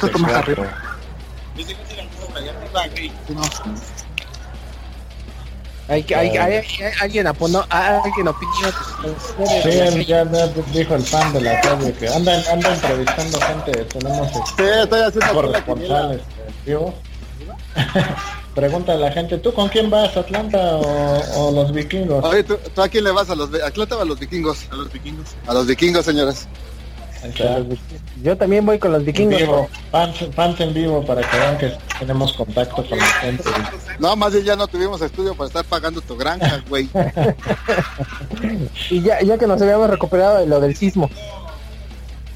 Hay, 5.89 6.05
hay, 6.15 6.37
hay, 6.37 6.63
alguien 7.01 7.25
aponó, 7.25 7.65
alguien 7.69 8.27
opinó. 8.27 8.51
Sí, 9.63 10.05
ya, 10.05 10.23
dijo 10.23 10.93
el 10.93 11.01
fan 11.01 11.33
de 11.33 11.41
la 11.41 11.59
calle 11.61 11.91
que 11.93 12.07
anda, 12.07 12.31
anda 12.51 12.75
entrevistando 12.75 13.39
gente. 13.41 13.71
Tenemos 13.85 14.27
sí, 14.31 14.63
estoy 14.83 15.01
haciendo 15.01 15.33
corresponsales. 15.33 16.21
Pregunta 18.55 18.93
a 18.93 18.97
la 18.97 19.11
gente, 19.11 19.37
¿tú 19.39 19.51
con 19.53 19.69
quién 19.69 19.89
vas, 19.89 20.15
Atlanta 20.15 20.75
o, 20.77 21.47
o 21.47 21.51
los 21.51 21.71
vikingos? 21.71 22.23
Oye, 22.23 22.43
¿tú, 22.43 22.57
¿tú, 22.75 22.81
a 22.81 22.89
quién 22.89 23.03
le 23.03 23.11
vas? 23.11 23.29
¿A 23.29 23.35
los 23.35 23.49
Atlanta 23.53 23.97
o 23.97 24.01
a 24.01 24.05
los 24.05 24.19
vikingos? 24.19 24.67
A 24.71 24.75
los 24.75 24.91
vikingos. 24.91 25.35
A 25.47 25.53
los 25.53 25.65
vikingos, 25.65 26.05
señores. 26.05 26.47
Yo 28.23 28.37
también 28.37 28.65
voy 28.65 28.79
con 28.79 28.91
los 28.91 29.03
vikingos. 29.03 29.67
Fans, 29.91 30.59
en 30.59 30.73
vivo 30.73 31.05
para 31.05 31.21
que 31.21 31.37
vean 31.37 31.57
que 31.57 31.73
tenemos 31.99 32.33
contacto 32.33 32.85
con 32.87 32.97
la 32.97 33.05
gente. 33.05 33.43
No, 33.99 34.15
más 34.15 34.33
bien 34.33 34.45
ya 34.45 34.55
no 34.55 34.67
tuvimos 34.67 35.01
estudio 35.01 35.35
para 35.35 35.47
estar 35.47 35.65
pagando 35.65 36.01
tu 36.01 36.15
granja, 36.15 36.63
güey. 36.69 36.89
y 38.89 39.01
ya, 39.01 39.21
ya 39.21 39.37
que 39.37 39.47
nos 39.47 39.61
habíamos 39.61 39.89
recuperado 39.89 40.39
de 40.39 40.47
lo 40.47 40.59
del 40.59 40.75
sismo. 40.75 41.09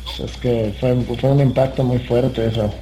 Pues 0.04 0.32
es 0.32 0.38
que 0.38 0.76
fue, 0.80 0.96
fue 1.20 1.32
un 1.32 1.40
impacto 1.40 1.84
muy 1.84 2.00
fuerte 2.00 2.48
eso. 2.48 2.74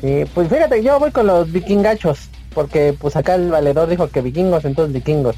Sí, 0.00 0.24
pues 0.34 0.48
fíjate, 0.48 0.82
yo 0.82 0.98
voy 0.98 1.10
con 1.10 1.26
los 1.26 1.50
vikingachos, 1.50 2.28
porque 2.54 2.94
pues 2.98 3.16
acá 3.16 3.34
el 3.34 3.50
valedor 3.50 3.88
dijo 3.88 4.08
que 4.08 4.22
vikingos, 4.22 4.64
entonces 4.64 4.94
vikingos. 4.94 5.36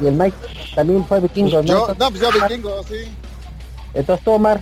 Y 0.00 0.06
el 0.06 0.14
Mike 0.14 0.36
también 0.76 1.04
fue 1.06 1.20
vikingo, 1.20 1.62
¿no? 1.62 1.88
no, 1.88 2.10
pues 2.10 2.20
yo 2.20 2.30
vikingo, 2.30 2.82
sí. 2.84 3.08
Entonces 3.94 4.22
tú, 4.22 4.32
Omar, 4.32 4.60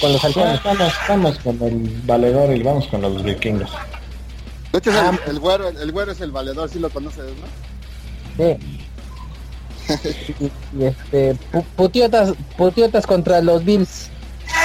con 0.00 0.12
los 0.14 0.24
halcones. 0.24 0.60
Estamos, 1.00 1.38
con 1.40 1.62
el 1.62 2.02
valedor 2.06 2.56
y 2.56 2.62
vamos 2.62 2.86
con 2.86 3.02
los 3.02 3.22
vikingos. 3.22 3.70
De 4.72 4.78
hecho, 4.78 4.90
ah. 4.94 5.16
el, 5.26 5.38
güero, 5.38 5.68
el, 5.68 5.92
güero 5.92 6.12
es 6.12 6.20
el 6.22 6.32
valedor, 6.32 6.70
si 6.70 6.78
lo 6.78 6.88
conoces, 6.88 7.24
¿no? 8.38 8.46
Sí. 8.56 8.80
y, 10.78 10.84
este, 10.84 11.36
putiotas, 11.76 12.32
putiotas 12.56 13.06
contra 13.06 13.42
los 13.42 13.62
Bills. 13.62 14.08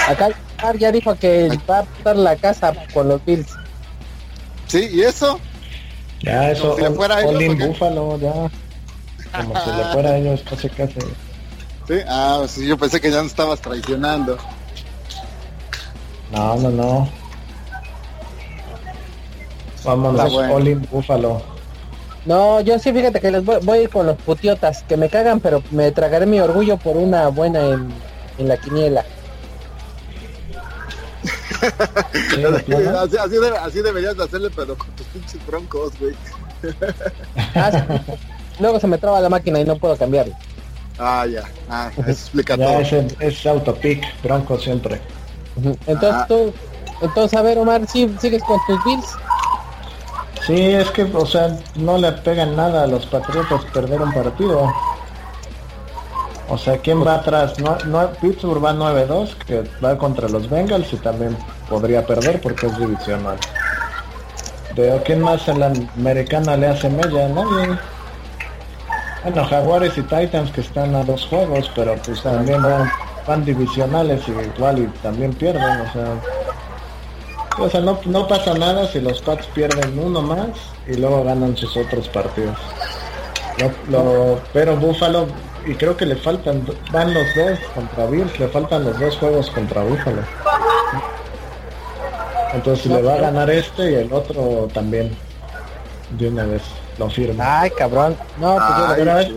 Acá 0.08 0.30
ya 0.80 0.92
dijo 0.92 1.16
que 1.16 1.50
va 1.70 1.80
a 1.80 1.84
estar 1.84 2.16
la 2.16 2.38
casa 2.38 2.74
con 2.94 3.10
los 3.10 3.24
Bills. 3.26 3.52
Sí, 4.68 4.90
¿y 4.90 5.02
eso? 5.02 5.38
Ya, 6.22 6.52
eso, 6.52 6.78
si 6.78 6.84
fuera 6.94 7.18
Búfalo, 7.68 8.18
ya. 8.20 8.50
Como 9.36 9.60
si 9.62 9.70
le 9.72 9.84
fuera 9.94 10.10
a 10.12 10.18
ellos, 10.18 10.44
casi 10.48 10.70
casi. 10.70 11.00
Sí, 11.88 11.96
ah, 12.08 12.44
sí, 12.48 12.68
yo 12.68 12.78
pensé 12.78 13.00
que 13.00 13.12
ya 13.12 13.22
no 13.22 13.28
estabas 13.28 13.62
traicionando. 13.62 14.38
No, 16.32 16.56
no, 16.58 16.70
no. 16.70 17.10
Vamos 19.84 20.20
a 20.20 20.26
bueno. 20.26 20.82
Búfalo. 20.92 21.42
No, 22.26 22.62
yo 22.62 22.78
sí, 22.78 22.94
fíjate 22.94 23.20
que 23.20 23.32
les 23.32 23.44
voy, 23.44 23.58
voy, 23.64 23.88
con 23.88 24.06
los 24.06 24.16
putiotas, 24.18 24.84
que 24.84 24.96
me 24.96 25.10
cagan, 25.10 25.40
pero 25.40 25.64
me 25.72 25.92
tragaré 25.92 26.28
mi 26.28 26.40
orgullo 26.40 26.78
por 26.78 26.98
una 26.98 27.30
buena 27.30 27.62
en, 27.62 27.92
en 28.38 28.48
la 28.48 28.58
quiniela. 28.58 29.04
así, 31.62 33.18
así, 33.18 33.36
así, 33.60 33.82
deberías 33.82 34.18
de 34.18 34.24
hacerle, 34.24 34.50
pero 34.56 34.78
con 34.78 34.90
tus 34.92 35.06
pinches 35.08 35.46
broncos, 35.48 35.94
güey. 36.00 36.16
Luego 38.60 38.80
se 38.80 38.88
me 38.88 38.98
traba 38.98 39.20
la 39.20 39.30
máquina 39.30 39.60
y 39.60 39.66
no 39.66 39.76
puedo 39.78 39.96
cambiarlo. 39.96 40.36
Ah, 41.00 41.26
ya. 41.26 41.44
Ah, 41.70 41.90
explica 42.08 42.56
todo. 42.56 42.80
Es, 42.80 42.94
es 43.20 43.46
autopic, 43.46 44.04
bronco 44.24 44.58
siempre. 44.60 45.02
Entonces 45.88 46.14
ah. 46.14 46.26
tú, 46.28 46.54
entonces 47.02 47.38
a 47.38 47.42
ver 47.42 47.58
Omar, 47.58 47.88
¿sí, 47.88 48.14
¿sigues 48.20 48.44
con 48.44 48.60
tus 48.68 48.84
bills? 48.84 49.08
Sí, 50.46 50.74
es 50.74 50.90
que, 50.92 51.04
o 51.04 51.26
sea, 51.26 51.58
no 51.76 51.98
le 51.98 52.12
pegan 52.12 52.56
nada 52.56 52.84
a 52.84 52.88
los 52.88 53.06
Patriotas 53.06 53.64
perder 53.66 54.02
un 54.02 54.12
partido. 54.12 54.72
O 56.50 56.58
sea, 56.58 56.78
¿quién 56.78 57.06
va 57.06 57.16
atrás? 57.16 57.60
No, 57.60 57.78
no, 57.86 58.12
Pittsburgh 58.20 58.64
va 58.64 58.74
9-2, 58.74 59.36
que 59.46 59.64
va 59.84 59.98
contra 59.98 60.28
los 60.28 60.50
Bengals 60.50 60.92
y 60.92 60.98
también 60.98 61.38
podría 61.70 62.06
perder 62.06 62.42
porque 62.42 62.68
es 62.68 62.78
divisional. 62.78 63.38
De 64.76 65.02
quién 65.06 65.22
más 65.22 65.48
en 65.48 65.60
la 65.60 65.72
americana 65.96 66.58
le 66.58 66.68
hace 66.68 66.90
mella, 66.90 67.30
nadie. 67.30 67.78
Bueno, 69.24 69.46
Jaguares 69.46 69.98
y 69.98 70.02
Titans 70.02 70.52
que 70.52 70.62
están 70.62 70.96
a 70.96 71.04
dos 71.04 71.28
juegos, 71.28 71.72
pero 71.76 71.96
pues 72.04 72.24
también 72.24 72.62
van, 73.28 73.46
divisionales 73.46 74.22
y 74.28 74.32
igual 74.32 74.80
y 74.80 74.88
también 75.04 75.32
pierden, 75.34 75.82
o 75.82 75.94
sea, 75.94 76.16
o 77.60 77.70
sea, 77.70 77.82
no, 77.82 78.00
no 78.06 78.28
pasa 78.28 78.54
nada 78.56 78.88
si 78.88 79.00
los 79.00 79.22
Pats 79.22 79.46
pierden 79.48 79.98
uno 80.00 80.22
más 80.22 80.50
y 80.88 80.96
luego 80.96 81.24
ganan 81.24 81.56
sus 81.56 81.78
otros 81.78 82.08
partidos. 82.08 82.58
pero 84.54 84.76
Buffalo, 84.78 85.28
y 85.66 85.76
creo 85.76 85.96
que 85.96 86.08
le 86.08 86.16
faltan, 86.16 86.66
van 86.92 87.14
los 87.14 87.26
dos 87.36 87.60
contra 87.76 88.08
Bills, 88.08 88.40
le 88.40 88.48
faltan 88.48 88.86
los 88.86 89.00
dos 89.00 89.18
juegos 89.18 89.52
contra 89.52 89.84
Buffalo. 89.84 90.24
Entonces 92.54 92.88
le 92.88 93.02
va 93.02 93.14
a 93.14 93.18
ganar 93.18 93.50
este 93.50 93.92
y 93.92 93.96
el 93.96 94.12
otro 94.12 94.68
también. 94.74 95.16
De 96.18 96.28
una 96.28 96.44
vez, 96.44 96.62
lo 96.98 97.10
firmo. 97.10 97.42
Ay, 97.46 97.70
cabrón. 97.72 98.16
No, 98.40 98.58
pues 98.58 99.32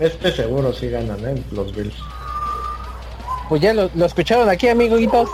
este 0.00 0.32
seguro 0.32 0.72
sí 0.72 0.88
ganan, 0.90 1.24
¿eh? 1.24 1.42
Los 1.52 1.74
Bills. 1.74 1.94
Pues 3.48 3.60
ya 3.60 3.72
lo, 3.72 3.90
lo 3.94 4.06
escucharon 4.06 4.48
aquí, 4.48 4.68
amiguitos. 4.68 5.28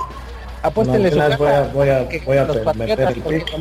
Apuéstenle 0.62 1.10
no, 1.10 1.38
voy 1.38 1.48
a, 1.48 1.62
voy 1.72 1.88
a, 1.88 2.08
voy 2.26 2.36
a 2.36 2.44
meter 2.74 3.00
el 3.00 3.22
pick 3.22 3.56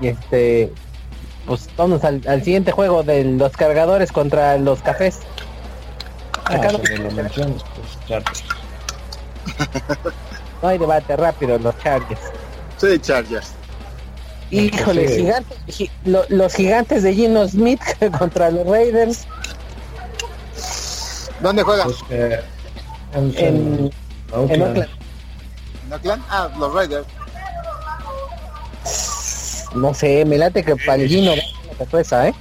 y 0.00 0.08
este 0.08 0.72
pues 1.46 1.68
vamos 1.76 2.02
al, 2.04 2.22
al, 2.26 2.42
siguiente 2.42 2.72
juego 2.72 3.02
de 3.02 3.22
los 3.24 3.52
cargadores 3.52 4.10
contra 4.12 4.56
los 4.56 4.80
cafés 4.80 5.20
ah, 6.46 6.54
Acá 6.54 6.72
no, 6.72 6.78
lo 6.78 7.10
mencionas, 7.10 7.62
pues, 8.08 8.24
no 10.62 10.68
hay 10.68 10.78
debate 10.78 11.16
rápido 11.16 11.58
los 11.58 11.78
Chargers 11.78 12.20
sí 12.84 12.98
Chargers 13.00 13.52
híjole 14.50 15.08
sí. 15.08 15.16
gigantes, 15.16 15.58
gi, 15.68 15.90
lo, 16.04 16.24
los 16.28 16.54
gigantes 16.54 17.02
de 17.02 17.14
Gino 17.14 17.48
Smith 17.48 17.80
contra 18.18 18.50
los 18.50 18.66
Raiders 18.66 19.26
¿Dónde 21.40 21.62
juegan? 21.62 21.86
Pues, 21.86 21.98
eh, 22.10 22.40
en, 23.12 23.34
en, 23.36 23.90
Oakland. 24.32 24.50
en 24.50 24.62
Oakland. 24.62 24.88
¿En 25.86 25.92
Oakland? 25.92 26.22
Ah, 26.30 26.48
los 26.58 26.72
Raiders. 26.72 27.06
No 29.74 29.92
sé, 29.92 30.24
me 30.24 30.38
late 30.38 30.64
que 30.64 30.76
Palgino 30.76 31.32
va 31.32 31.98
a 31.98 32.00
esa, 32.00 32.28
¿eh? 32.28 32.34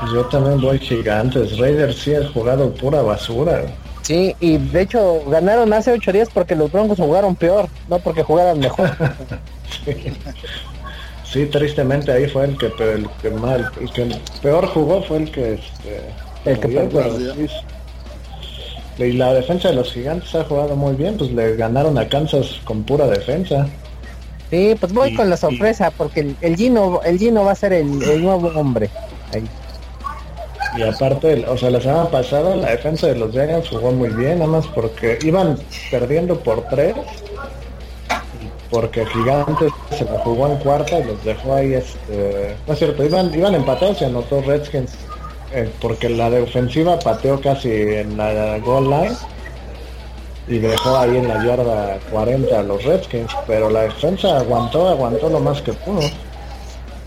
Pues 0.00 0.12
yo 0.12 0.24
también 0.26 0.60
voy 0.60 0.78
gigantes. 0.78 1.58
Raiders 1.58 1.98
sí 1.98 2.14
ha 2.14 2.26
jugado 2.30 2.74
pura 2.74 3.02
basura. 3.02 3.62
Sí, 4.02 4.34
y 4.40 4.58
de 4.58 4.82
hecho 4.82 5.22
ganaron 5.28 5.72
hace 5.72 5.92
ocho 5.92 6.12
días 6.12 6.28
porque 6.32 6.56
los 6.56 6.72
Broncos 6.72 6.98
jugaron 6.98 7.36
peor, 7.36 7.68
no 7.88 7.98
porque 7.98 8.22
jugaran 8.22 8.58
mejor. 8.58 8.90
sí. 9.84 10.12
sí. 11.24 11.46
tristemente 11.46 12.12
ahí 12.12 12.28
fue 12.28 12.44
el 12.44 12.58
que, 12.58 12.66
el 12.66 13.08
que 13.22 13.30
mal, 13.30 13.70
el 13.80 13.90
que 13.92 14.16
peor 14.42 14.66
jugó 14.68 15.02
fue 15.02 15.18
el 15.18 15.30
que 15.30 15.54
este, 15.54 16.00
el 16.44 16.60
que 16.60 16.68
perdió. 16.68 17.34
Y 18.96 19.12
la 19.12 19.34
defensa 19.34 19.70
de 19.70 19.74
los 19.74 19.92
gigantes 19.92 20.34
ha 20.36 20.44
jugado 20.44 20.76
muy 20.76 20.94
bien, 20.94 21.16
pues 21.16 21.32
le 21.32 21.56
ganaron 21.56 21.98
a 21.98 22.08
Kansas 22.08 22.60
con 22.64 22.84
pura 22.84 23.08
defensa. 23.08 23.66
Sí, 24.50 24.76
pues 24.78 24.92
voy 24.92 25.14
con 25.14 25.28
la 25.28 25.36
sorpresa, 25.36 25.90
porque 25.90 26.20
el, 26.20 26.36
el, 26.42 26.56
Gino, 26.56 27.00
el 27.02 27.18
Gino 27.18 27.44
va 27.44 27.52
a 27.52 27.56
ser 27.56 27.72
el, 27.72 28.00
el 28.04 28.22
nuevo 28.22 28.48
hombre. 28.54 28.88
Ahí. 29.32 29.42
Y 30.76 30.82
aparte, 30.82 31.44
o 31.46 31.56
sea, 31.56 31.70
la 31.70 31.80
semana 31.80 32.10
pasada 32.10 32.56
la 32.56 32.70
defensa 32.70 33.06
de 33.06 33.16
los 33.16 33.30
Giants 33.30 33.68
jugó 33.68 33.92
muy 33.92 34.08
bien, 34.10 34.40
nada 34.40 34.50
más 34.50 34.66
porque 34.68 35.18
iban 35.22 35.56
perdiendo 35.90 36.38
por 36.40 36.62
tres, 36.68 36.94
porque 38.74 39.06
Gigantes 39.06 39.72
se 39.96 40.04
la 40.04 40.18
jugó 40.18 40.48
en 40.48 40.56
cuarta 40.56 40.98
y 40.98 41.04
los 41.04 41.22
dejó 41.22 41.54
ahí, 41.54 41.74
este, 41.74 42.56
no 42.66 42.72
es 42.72 42.78
cierto, 42.80 43.04
iban, 43.04 43.32
iban 43.32 43.54
empatados 43.54 44.02
y 44.02 44.04
anotó 44.06 44.42
Redskins 44.42 44.90
eh, 45.52 45.70
porque 45.80 46.08
la 46.08 46.28
de 46.28 46.40
ofensiva 46.40 46.98
pateó 46.98 47.40
casi 47.40 47.70
en 47.70 48.16
la 48.16 48.58
goal 48.58 48.90
line 48.90 49.16
y 50.48 50.58
dejó 50.58 50.98
ahí 50.98 51.18
en 51.18 51.28
la 51.28 51.44
yarda 51.44 52.00
40 52.10 52.58
a 52.58 52.62
los 52.64 52.82
Redskins, 52.82 53.30
pero 53.46 53.70
la 53.70 53.82
defensa 53.82 54.38
aguantó, 54.38 54.88
aguantó 54.88 55.28
lo 55.28 55.38
más 55.38 55.62
que 55.62 55.72
pudo. 55.72 56.00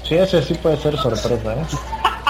Sí, 0.07 0.15
ese 0.15 0.41
sí 0.41 0.53
puede 0.53 0.77
ser 0.77 0.95
sorpresa, 0.95 1.53
¿eh? 1.53 1.65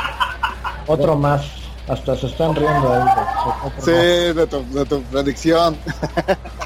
Otro 0.87 1.15
más, 1.15 1.45
hasta 1.87 2.15
se 2.15 2.25
están 2.25 2.55
riendo 2.55 2.91
ahí. 2.91 3.03
Sí, 3.81 3.91
de 3.91 4.47
tu, 4.47 4.67
de 4.73 4.85
tu, 4.85 5.03
predicción. 5.03 5.77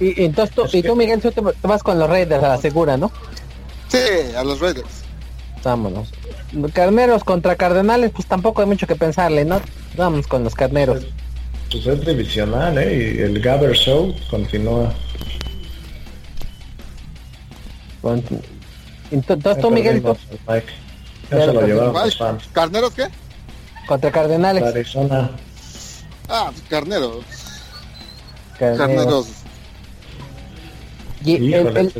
y 0.00 0.24
entonces 0.24 0.54
tú, 0.54 0.64
y 0.72 0.82
tú 0.82 0.94
Miguel, 0.94 1.20
tú 1.20 1.30
te, 1.32 1.40
vas 1.62 1.82
con 1.82 1.98
los 1.98 2.08
Raiders 2.08 2.42
a 2.42 2.48
la 2.48 2.58
segura, 2.58 2.96
¿no? 2.96 3.10
Sí, 3.88 3.98
a 4.36 4.44
los 4.44 4.60
Raiders. 4.60 5.04
Vámonos. 5.62 6.12
Carneros 6.72 7.24
contra 7.24 7.56
Cardenales, 7.56 8.10
pues 8.12 8.26
tampoco 8.26 8.62
hay 8.62 8.68
mucho 8.68 8.86
que 8.86 8.96
pensarle, 8.96 9.44
¿no? 9.44 9.60
Vamos 9.96 10.26
con 10.26 10.44
los 10.44 10.54
carneros. 10.54 11.06
Pues 11.70 11.86
es 11.86 12.06
divisional, 12.06 12.78
¿eh? 12.78 13.16
Y 13.16 13.22
el 13.22 13.40
Gabber 13.40 13.74
Show 13.74 14.14
continúa. 14.30 14.94
Entonces 19.10 19.58
tú, 19.60 19.70
Miguel. 19.70 20.02
Ya 21.30 21.40
se 21.40 21.52
lo 21.52 21.66
llevaron 21.66 21.92
los 21.92 22.16
fans. 22.16 22.44
¿Carneros 22.52 22.92
qué? 22.94 23.08
Contra 23.86 24.10
Cardenales. 24.10 24.62
Arizona. 24.62 25.30
Ah, 26.28 26.50
carneros. 26.68 27.24
Carneros. 28.58 28.78
carneros. 28.78 29.26
Y 31.24 31.34
Híjole, 31.36 31.80
el, 31.80 31.86
el, 31.86 31.92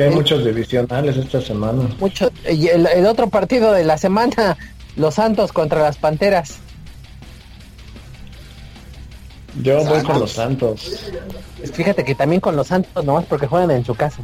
que 0.00 0.04
hay 0.04 0.10
muchos 0.10 0.44
divisionales 0.44 1.16
esta 1.16 1.40
semana. 1.40 1.88
Mucho, 1.98 2.30
y 2.50 2.68
el, 2.68 2.86
el, 2.86 3.06
otro 3.06 3.28
partido 3.28 3.72
de 3.72 3.84
la 3.84 3.98
semana, 3.98 4.56
los 4.96 5.14
Santos 5.14 5.52
contra 5.52 5.82
las 5.82 5.98
Panteras. 5.98 6.58
Yo 9.62 9.80
Santos. 9.80 9.98
voy 9.98 10.06
con 10.06 10.20
los 10.20 10.32
Santos. 10.32 11.12
Fíjate 11.72 12.04
que 12.04 12.14
también 12.14 12.40
con 12.40 12.56
los 12.56 12.68
Santos, 12.68 13.04
nomás 13.04 13.24
porque 13.26 13.46
juegan 13.46 13.70
en 13.72 13.84
su 13.84 13.94
casa. 13.94 14.22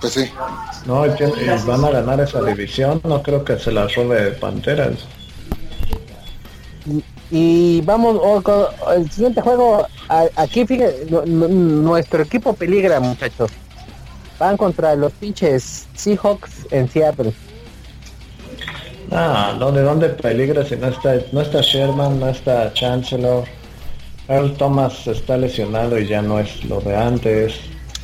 Pues 0.00 0.14
sí. 0.14 0.30
No, 0.86 1.04
van 1.66 1.84
a 1.84 1.90
ganar 1.90 2.20
esa 2.20 2.42
división, 2.42 3.00
no 3.04 3.22
creo 3.22 3.44
que 3.44 3.58
se 3.58 3.72
la 3.72 3.86
robe 3.88 4.32
Panteras. 4.32 4.98
Y, 7.34 7.80
vamos, 7.80 8.18
oh, 8.20 8.42
con, 8.42 8.66
el 8.94 9.10
siguiente 9.10 9.40
juego, 9.40 9.86
aquí 10.36 10.66
fíjate, 10.66 11.06
nuestro 11.26 12.24
equipo 12.24 12.52
peligra, 12.52 13.00
muchachos. 13.00 13.50
Van 14.38 14.58
contra 14.58 14.94
los 14.94 15.12
pinches 15.12 15.88
Seahawks 15.94 16.66
en 16.70 16.90
Seattle. 16.90 17.32
Ah, 19.10 19.56
no, 19.58 19.72
¿de 19.72 19.80
dónde 19.80 20.10
peligra 20.10 20.62
si 20.66 20.76
no 20.76 20.88
está, 20.88 21.14
no 21.32 21.40
está 21.40 21.62
Sherman, 21.62 22.20
no 22.20 22.28
está 22.28 22.70
Chancellor? 22.74 23.44
Earl 24.28 24.54
Thomas 24.58 25.06
está 25.06 25.38
lesionado 25.38 25.98
y 25.98 26.06
ya 26.06 26.20
no 26.20 26.38
es 26.38 26.62
lo 26.66 26.80
de 26.82 26.94
antes. 26.94 27.54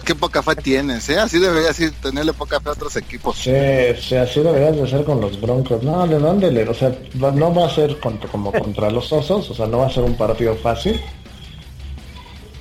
Qué 0.09 0.15
poca 0.15 0.43
fe 0.43 0.57
tienes, 0.57 1.07
¿eh? 1.11 1.19
Así 1.19 1.39
deberías 1.39 1.77
tenerle 2.01 2.33
poca 2.33 2.59
fe 2.61 2.71
a 2.71 2.73
otros 2.73 2.97
equipos. 2.97 3.37
Sí, 3.37 3.53
sí, 4.01 4.15
así 4.17 4.41
deberías 4.41 4.75
de 4.75 4.89
ser 4.89 5.05
con 5.05 5.21
los 5.21 5.39
Broncos. 5.39 5.83
No, 5.83 6.07
¿de 6.07 6.19
dónde 6.19 6.51
le? 6.51 6.67
O 6.67 6.73
sea, 6.73 6.97
no 7.13 7.55
va 7.55 7.67
a 7.67 7.71
ser 7.71 7.99
como 8.01 8.51
contra 8.51 8.91
los 8.91 9.13
Osos, 9.13 9.51
o 9.51 9.55
sea, 9.55 9.67
no 9.67 9.79
va 9.79 9.89
a 9.89 9.91
ser 9.91 10.05
un 10.05 10.17
partido 10.17 10.55
fácil. 10.57 10.99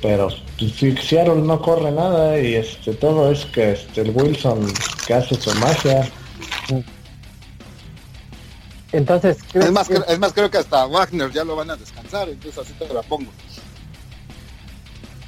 Pero 0.01 0.29
si 0.57 0.97
Seattle 0.97 1.35
no 1.35 1.61
corre 1.61 1.89
nada 1.89 2.37
y 2.37 2.55
este 2.55 2.93
todo 2.95 3.31
es 3.31 3.45
que 3.45 3.71
este, 3.71 4.01
el 4.01 4.11
Wilson 4.13 4.67
que 5.05 5.13
hace 5.13 5.35
su 5.35 5.55
magia. 5.55 6.05
Entonces, 8.91 9.37
es 9.53 9.71
más, 9.71 9.89
es 9.89 10.19
más, 10.19 10.33
creo 10.33 10.51
que 10.51 10.57
hasta 10.57 10.85
Wagner 10.85 11.31
ya 11.31 11.45
lo 11.45 11.55
van 11.55 11.71
a 11.71 11.77
descansar, 11.77 12.27
entonces 12.27 12.59
así 12.59 12.73
te 12.73 12.93
la 12.93 13.03
pongo. 13.03 13.31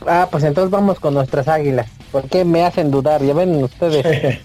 Ah, 0.08 0.28
pues 0.30 0.44
entonces 0.44 0.72
vamos 0.72 1.00
con 1.00 1.14
nuestras 1.14 1.48
águilas. 1.48 1.88
¿Por 2.12 2.28
qué 2.28 2.46
me 2.46 2.64
hacen 2.64 2.92
dudar? 2.92 3.24
Ya 3.24 3.34
ven 3.34 3.64
ustedes. 3.64 4.06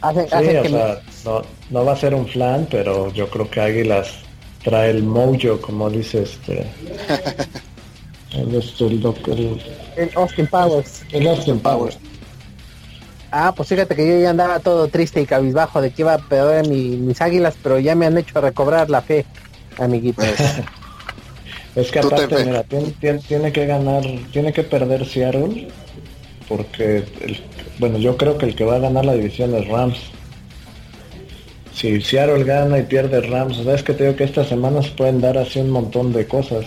hacen, 0.00 0.26
que 0.26 1.00
no, 1.24 1.42
no 1.70 1.84
va 1.84 1.92
a 1.92 1.96
ser 1.96 2.14
un 2.14 2.26
flan, 2.26 2.66
pero 2.70 3.12
yo 3.12 3.28
creo 3.28 3.50
que 3.50 3.60
Águilas 3.60 4.08
trae 4.62 4.90
el 4.90 5.02
mojo, 5.02 5.60
como 5.60 5.90
dice 5.90 6.22
este. 6.22 6.60
el, 8.32 8.54
este, 8.54 8.86
el, 8.86 9.60
el, 9.96 10.10
Austin 10.14 10.46
Powers. 10.46 11.02
El 11.12 11.26
Austin 11.28 11.58
Powers. 11.58 11.98
Ah, 13.30 13.52
pues 13.54 13.68
fíjate 13.68 13.96
que 13.96 14.06
yo 14.06 14.20
ya 14.20 14.30
andaba 14.30 14.60
todo 14.60 14.86
triste 14.88 15.20
y 15.20 15.26
cabizbajo 15.26 15.80
de 15.80 15.90
que 15.90 16.02
iba 16.02 16.14
a 16.14 16.18
perder 16.18 16.68
mis 16.68 17.20
águilas, 17.20 17.54
pero 17.60 17.80
ya 17.80 17.96
me 17.96 18.06
han 18.06 18.16
hecho 18.16 18.40
recobrar 18.40 18.88
la 18.90 19.02
fe, 19.02 19.26
amiguitos. 19.78 20.26
Es 21.76 21.90
que 21.90 21.98
aparte, 21.98 22.44
mira, 22.44 22.62
tiene, 22.62 23.52
que 23.52 23.66
ganar, 23.66 24.04
tiene 24.32 24.52
que 24.52 24.62
perder 24.62 25.04
Seattle, 25.06 25.68
porque, 26.48 27.02
bueno, 27.78 27.98
yo 27.98 28.16
creo 28.16 28.38
que 28.38 28.46
el 28.46 28.54
que 28.54 28.64
va 28.64 28.76
a 28.76 28.78
ganar 28.78 29.04
la 29.04 29.14
división 29.14 29.54
es 29.56 29.66
Rams. 29.66 29.98
Si 31.74 32.00
Seattle 32.00 32.44
gana 32.44 32.78
y 32.78 32.84
pierde 32.84 33.20
Rams, 33.20 33.56
sabes 33.56 33.82
que 33.82 33.92
te 33.92 34.04
digo 34.04 34.16
que 34.16 34.24
estas 34.24 34.48
semanas 34.48 34.88
pueden 34.90 35.20
dar 35.20 35.36
así 35.36 35.58
un 35.58 35.70
montón 35.70 36.12
de 36.12 36.26
cosas. 36.26 36.64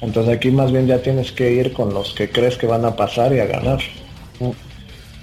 Entonces 0.00 0.36
aquí 0.36 0.50
más 0.50 0.72
bien 0.72 0.88
ya 0.88 0.98
tienes 0.98 1.30
que 1.30 1.52
ir 1.52 1.72
con 1.72 1.94
los 1.94 2.12
que 2.14 2.28
crees 2.28 2.56
que 2.56 2.66
van 2.66 2.84
a 2.84 2.96
pasar 2.96 3.32
y 3.32 3.38
a 3.38 3.46
ganar. 3.46 3.78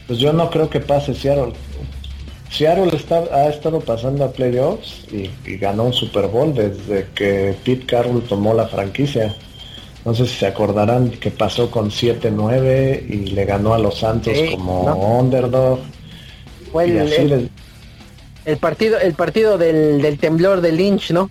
Pues 0.07 0.19
yo 0.19 0.31
no 0.31 0.49
creo 0.49 0.69
que 0.69 0.80
pase 0.80 1.13
Seattle. 1.13 1.53
Seattle 2.49 2.95
está, 2.95 3.23
ha 3.31 3.49
estado 3.49 3.80
pasando 3.80 4.23
a 4.23 4.31
playoffs 4.31 5.05
y, 5.11 5.30
ganó 5.57 5.85
un 5.85 5.93
Super 5.93 6.27
Bowl 6.27 6.53
desde 6.53 7.07
que 7.13 7.55
Pete 7.63 7.85
Carroll 7.85 8.23
tomó 8.23 8.53
la 8.53 8.67
franquicia. 8.67 9.35
No 10.05 10.13
sé 10.13 10.27
si 10.27 10.35
se 10.35 10.45
acordarán 10.45 11.09
que 11.09 11.31
pasó 11.31 11.72
con 11.72 11.89
7-9 11.89 13.09
y 13.09 13.31
le 13.31 13.45
ganó 13.45 13.73
a 13.73 13.80
los 13.80 13.99
Santos 13.99 14.38
como 14.51 15.19
underdog. 15.19 15.80
Fue 16.72 16.85
el, 16.85 17.49
el, 18.45 18.57
partido, 18.57 18.99
el 18.99 19.13
partido 19.13 19.57
del, 19.57 20.17
temblor 20.19 20.61
de 20.61 20.72
Lynch, 20.72 21.11
¿no? 21.11 21.30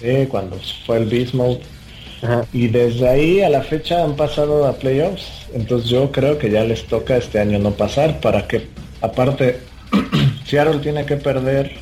Sí, 0.00 0.26
cuando 0.28 0.56
fue 0.86 0.98
el 0.98 1.06
Beast 1.06 1.34
Y 2.52 2.68
desde 2.68 3.08
ahí 3.08 3.42
a 3.42 3.48
la 3.48 3.62
fecha 3.62 4.04
han 4.04 4.14
pasado 4.14 4.66
a 4.66 4.74
playoffs. 4.74 5.46
Entonces 5.52 5.90
yo 5.90 6.12
creo 6.12 6.38
que 6.38 6.50
ya 6.50 6.64
les 6.64 6.84
toca 6.84 7.16
este 7.16 7.40
año 7.40 7.58
no 7.58 7.72
pasar 7.72 8.20
para 8.20 8.46
que, 8.46 8.68
aparte, 9.00 9.58
Seattle 10.54 10.78
tiene 10.78 11.04
que 11.04 11.16
perder 11.16 11.72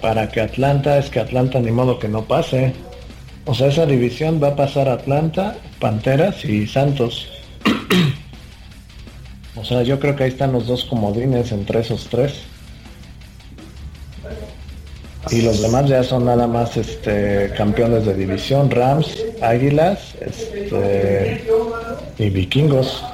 para 0.00 0.30
que 0.30 0.40
Atlanta, 0.40 0.96
es 0.96 1.10
que 1.10 1.20
Atlanta 1.20 1.60
ni 1.60 1.72
modo 1.72 1.98
que 1.98 2.08
no 2.08 2.24
pase. 2.24 2.72
O 3.44 3.54
sea, 3.54 3.66
esa 3.66 3.84
división 3.84 4.40
va 4.42 4.48
a 4.48 4.56
pasar 4.56 4.88
Atlanta, 4.88 5.54
Panteras 5.78 6.42
y 6.46 6.66
Santos. 6.66 7.28
o 9.56 9.62
sea, 9.62 9.82
yo 9.82 10.00
creo 10.00 10.16
que 10.16 10.24
ahí 10.24 10.30
están 10.30 10.52
los 10.52 10.66
dos 10.66 10.86
comodines 10.86 11.52
entre 11.52 11.80
esos 11.80 12.08
tres. 12.08 12.32
Y 15.30 15.42
los 15.42 15.60
demás 15.60 15.86
ya 15.86 16.02
son 16.02 16.24
nada 16.24 16.46
más 16.46 16.78
este 16.78 17.52
campeones 17.58 18.06
de 18.06 18.14
división, 18.14 18.70
Rams, 18.70 19.22
Águilas, 19.42 20.14
este 20.18 21.46
y 22.18 22.30
Vikingos. 22.30 23.04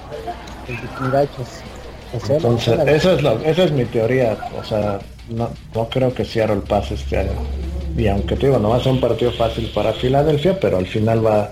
Entonces, 2.12 2.78
eso 2.87 3.12
es 3.12 3.23
lo, 3.23 3.41
esa 3.41 3.65
es 3.65 3.73
mi 3.73 3.85
teoría. 3.85 4.37
O 4.61 4.65
sea, 4.65 4.99
no, 5.28 5.51
no 5.74 5.89
creo 5.89 6.12
que 6.12 6.24
Seattle 6.24 6.62
pase 6.66 6.95
este 6.95 7.19
año. 7.19 7.32
Y 7.97 8.07
aunque 8.09 8.37
te 8.37 8.47
digo, 8.47 8.59
no 8.59 8.70
va 8.70 8.77
a 8.77 8.81
ser 8.81 8.93
un 8.93 9.01
partido 9.01 9.32
fácil 9.32 9.70
para 9.74 9.93
Filadelfia, 9.93 10.59
pero 10.59 10.78
al 10.78 10.87
final 10.87 11.24
va. 11.24 11.51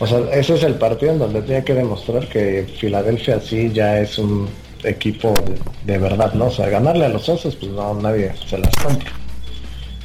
O 0.00 0.06
sea, 0.06 0.20
ese 0.32 0.54
es 0.54 0.62
el 0.62 0.74
partido 0.74 1.12
en 1.12 1.18
donde 1.18 1.42
tiene 1.42 1.64
que 1.64 1.74
demostrar 1.74 2.28
que 2.28 2.66
Filadelfia 2.78 3.40
sí 3.40 3.70
ya 3.72 3.98
es 3.98 4.18
un 4.18 4.48
equipo 4.84 5.34
de, 5.84 5.98
verdad, 5.98 6.32
¿no? 6.34 6.46
O 6.46 6.50
sea, 6.50 6.68
ganarle 6.68 7.06
a 7.06 7.08
los 7.08 7.28
osos, 7.28 7.56
pues 7.56 7.72
no, 7.72 7.94
nadie 7.94 8.32
se 8.46 8.58
las 8.58 8.74
compra. 8.76 9.10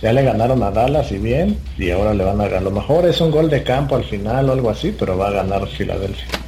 Ya 0.01 0.11
le 0.11 0.23
ganaron 0.23 0.61
a 0.63 0.71
Dallas 0.71 1.11
y 1.11 1.17
bien, 1.17 1.57
y 1.77 1.91
ahora 1.91 2.13
le 2.13 2.23
van 2.23 2.41
a 2.41 2.45
ganar. 2.45 2.57
A 2.57 2.61
lo 2.61 2.71
mejor 2.71 3.05
es 3.05 3.21
un 3.21 3.31
gol 3.31 3.49
de 3.49 3.63
campo 3.63 3.95
al 3.95 4.03
final 4.03 4.49
o 4.49 4.53
algo 4.53 4.69
así, 4.69 4.93
pero 4.97 5.17
va 5.17 5.27
a 5.27 5.31
ganar 5.31 5.67
Filadelfia. 5.67 6.42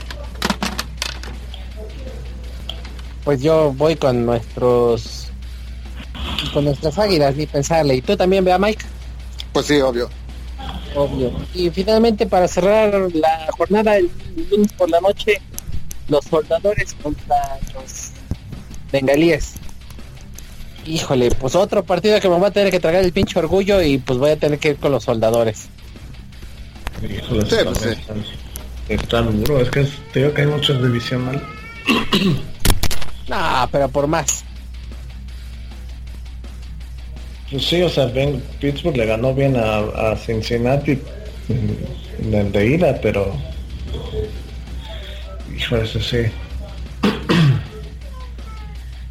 Pues 3.26 3.42
yo 3.42 3.74
voy 3.74 3.96
con 3.96 4.26
nuestros 4.26 5.28
con 6.54 6.64
nuestras 6.64 6.98
águilas 6.98 7.36
ni 7.36 7.48
pensarle. 7.48 7.96
Y 7.96 8.02
tú 8.02 8.16
también 8.16 8.46
vea 8.46 8.58
Mike 8.58 8.86
pues 9.52 9.66
sí 9.66 9.82
obvio. 9.82 10.10
Obvio. 10.96 11.32
Y 11.54 11.70
finalmente 11.72 12.28
para 12.28 12.48
cerrar 12.48 13.10
la 13.14 13.48
jornada 13.58 13.98
el 13.98 14.10
lunes 14.50 14.72
por 14.74 14.90
la 14.90 15.02
noche 15.02 15.42
los 16.08 16.24
soldadores 16.26 16.96
contra 17.02 17.36
los 17.74 18.12
bengalíes. 18.92 19.54
Híjole 20.86 21.32
pues 21.32 21.56
otro 21.56 21.84
partido 21.84 22.20
que 22.20 22.30
me 22.30 22.40
va 22.40 22.50
a 22.50 22.52
tener 22.52 22.72
que 22.72 22.80
tragar 22.80 23.04
el 23.04 23.12
pinche 23.12 23.40
orgullo 23.40 23.82
y 23.82 23.98
pues 23.98 24.20
voy 24.20 24.30
a 24.30 24.38
tener 24.38 24.60
que 24.60 24.70
ir 24.70 24.78
con 24.78 24.92
los 24.92 25.04
soldadores. 25.04 25.68
Híjole 27.02 27.46
sí, 27.46 27.56
pues 27.64 27.78
sí. 27.80 28.96
duro. 29.34 29.62
Es 29.62 29.72
que 29.72 29.88
te 30.14 30.20
digo 30.20 30.34
que 30.34 30.42
hay 30.44 30.48
muchos 30.48 30.82
divisional 30.82 31.42
No, 33.28 33.70
pero 33.72 33.90
por 33.90 34.08
más. 34.08 34.44
Pues 37.50 37.66
sí, 37.66 37.82
o 37.82 37.90
sea, 37.90 38.06
ben, 38.08 38.42
Pittsburgh 38.60 38.98
le 38.98 39.06
ganó 39.06 39.34
bien 39.34 39.56
a, 39.56 40.16
Cincinnati 40.16 41.00
de, 42.20 42.66
ida, 42.66 43.00
pero... 43.02 43.36
Hijo, 45.56 45.78
eso 45.78 46.00
sí. 46.00 46.26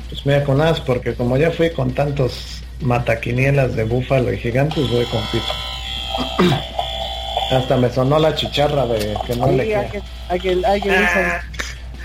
Pues 0.08 0.26
mira, 0.26 0.44
con 0.44 0.60
as, 0.60 0.80
porque 0.80 1.14
como 1.14 1.36
ya 1.36 1.50
fui 1.50 1.70
con 1.70 1.92
tantos 1.92 2.62
mataquinielas 2.80 3.74
de 3.76 3.84
búfalo 3.84 4.32
y 4.32 4.38
gigantes, 4.38 4.90
voy 4.90 5.04
con 5.06 5.22
Pittsburgh. 5.32 6.60
Hasta 7.52 7.76
me 7.76 7.90
sonó 7.90 8.18
la 8.18 8.34
chicharra 8.34 8.86
de 8.86 9.16
que 9.26 9.36
no 9.36 9.52
le 9.52 9.64
queda. 9.68 9.90
Alguien, 10.28 10.62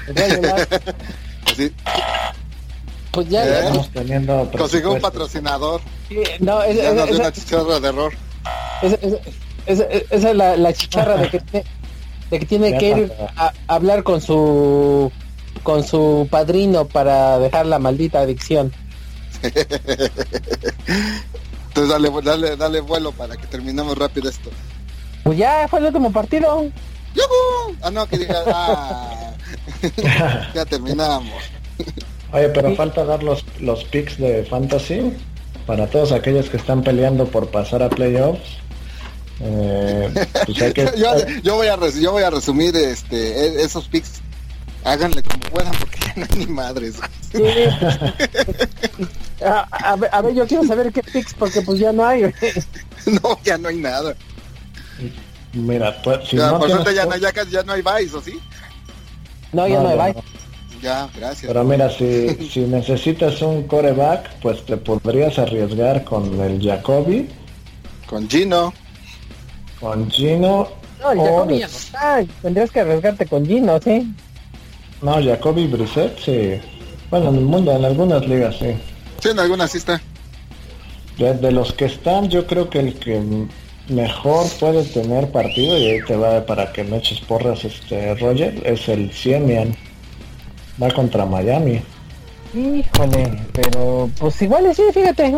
Pues 3.12 3.30
ya, 3.30 3.46
¿Eh? 3.46 3.60
estamos 3.60 3.90
teniendo 3.90 4.50
consiguió 4.58 4.94
un 4.94 5.02
patrocinador. 5.02 5.82
no, 6.40 6.64
es, 6.64 6.78
una 7.12 7.32
chicharra 7.32 7.80
de 7.80 7.88
error. 7.90 8.14
Esa, 9.66 9.84
es 9.84 10.24
la, 10.36 10.56
la, 10.56 10.74
chicharra 10.74 11.18
de 11.18 11.30
que, 11.30 11.42
de 12.32 12.40
que 12.40 12.46
tiene 12.46 12.78
que 12.78 12.90
ir 12.90 13.14
a, 13.36 13.52
hablar 13.68 14.04
con 14.04 14.22
su 14.22 15.12
con 15.64 15.84
su 15.84 16.28
padrino 16.32 16.86
para 16.86 17.40
dejar 17.40 17.66
la 17.66 17.80
maldita 17.80 18.22
adicción. 18.22 18.72
Entonces 21.68 21.90
dale, 21.90 22.10
dale, 22.24 22.56
dale 22.56 22.82
vuelo 22.82 23.12
para 23.12 23.38
que 23.38 23.48
terminemos 23.48 23.98
rápido 23.98 24.30
esto. 24.30 24.50
Pues 25.24 25.38
ya 25.38 25.68
fue 25.68 25.80
el 25.80 25.86
último 25.86 26.12
partido. 26.12 26.70
Ah, 27.82 27.92
no, 27.92 28.08
que 28.08 28.18
diga, 28.18 28.44
ah. 28.48 29.29
ya 30.54 30.66
terminamos. 30.66 31.34
Oye, 32.32 32.50
pero 32.50 32.76
falta 32.76 33.06
dar 33.06 33.24
los, 33.24 33.44
los 33.60 33.84
picks 33.86 34.18
de 34.18 34.46
fantasy 34.46 35.14
para 35.66 35.88
todos 35.88 36.12
aquellos 36.12 36.50
que 36.50 36.58
están 36.58 36.84
peleando 36.84 37.26
por 37.26 37.50
pasar 37.50 37.82
a 37.84 37.90
playoffs. 37.90 38.58
Eh, 39.42 40.14
pues 40.46 40.58
yo, 41.44 41.56
voy 41.56 41.68
a 41.68 41.78
yo 41.90 42.12
voy 42.12 42.24
a 42.24 42.30
resumir 42.30 42.76
este 42.76 43.46
e, 43.46 43.64
esos 43.64 43.88
picks. 43.88 44.22
Háganle 44.84 45.24
como 45.24 45.40
puedan 45.52 45.74
porque 45.74 46.00
ya 46.00 46.14
no 46.16 46.26
hay 46.30 46.40
ni 46.40 46.48
madres. 46.48 46.96
a, 49.42 50.22
ver, 50.22 50.34
yo 50.34 50.48
quiero 50.48 50.66
saber 50.66 50.92
qué 50.92 51.04
picks 51.04 51.34
porque 51.34 51.62
pues 51.62 51.80
ya 51.80 51.92
no 51.92 52.06
hay. 52.06 52.34
no, 53.06 53.40
ya 53.44 53.58
no 53.58 53.70
hay 53.70 53.78
nada. 53.78 54.16
Mira, 55.54 56.00
pues, 56.04 56.30
si 56.30 56.36
no 56.36 56.60
por 56.60 56.70
suerte 56.70 56.94
ya, 56.94 57.06
no, 57.06 57.18
ya, 57.18 57.34
ya 57.50 57.64
no 57.64 57.74
hay 57.74 57.82
vice, 57.82 58.16
¿o 58.16 58.22
sí? 58.22 58.40
No, 59.54 59.68
ya 59.68 59.82
no, 59.82 60.02
hay 60.02 60.14
Ya, 60.82 61.10
gracias. 61.16 61.48
Pero 61.48 61.64
mira, 61.64 61.90
si, 61.90 62.30
si 62.50 62.62
necesitas 62.62 63.42
un 63.42 63.64
coreback, 63.64 64.40
pues 64.42 64.66
te 64.66 64.78
podrías 64.78 65.38
arriesgar 65.40 66.04
con 66.04 66.40
el 66.40 66.62
Jacoby. 66.62 67.28
Con 68.08 68.30
Gino. 68.30 68.74
Con 69.80 70.10
Gino. 70.10 70.70
No, 71.02 71.12
el 71.12 71.20
Jacoby 71.20 71.60
ya 71.60 71.68
no 71.68 71.74
está. 71.74 72.26
Tendrías 72.42 72.72
que 72.72 72.80
arriesgarte 72.82 73.26
con 73.26 73.46
Gino, 73.46 73.80
¿sí? 73.82 74.14
No, 75.02 75.24
Jacoby 75.24 75.68
Brissett, 75.68 76.20
sí. 76.20 76.62
Bueno, 77.10 77.30
en 77.30 77.36
el 77.36 77.46
mundo, 77.46 77.72
en 77.72 77.86
algunas 77.86 78.28
ligas, 78.28 78.56
sí. 78.60 78.76
Sí, 79.22 79.30
en 79.30 79.40
algunas 79.40 79.72
sí 79.72 79.78
está. 79.80 80.02
De, 81.18 81.52
los 81.52 81.74
que 81.74 81.86
están, 81.86 82.30
yo 82.30 82.48
creo 82.48 82.70
que 82.70 82.80
el 82.80 82.94
que 82.94 83.22
mejor 83.90 84.48
puede 84.60 84.84
tener 84.84 85.32
partido, 85.32 85.78
y 85.78 85.86
ahí 85.86 86.00
te 86.06 86.16
va 86.16 86.46
para 86.46 86.72
que 86.72 86.84
me 86.84 86.98
eches 86.98 87.20
porras, 87.22 87.64
este 87.66 88.16
Roger, 88.16 88.62
es 88.66 88.88
el 88.90 89.12
Siemian. 89.12 89.76
Va 90.82 90.90
contra 90.92 91.26
Miami. 91.26 91.82
Híjole, 92.54 93.40
pero 93.54 94.10
pues 94.18 94.42
igual 94.42 94.74
sí, 94.74 94.82
fíjate. 94.92 95.32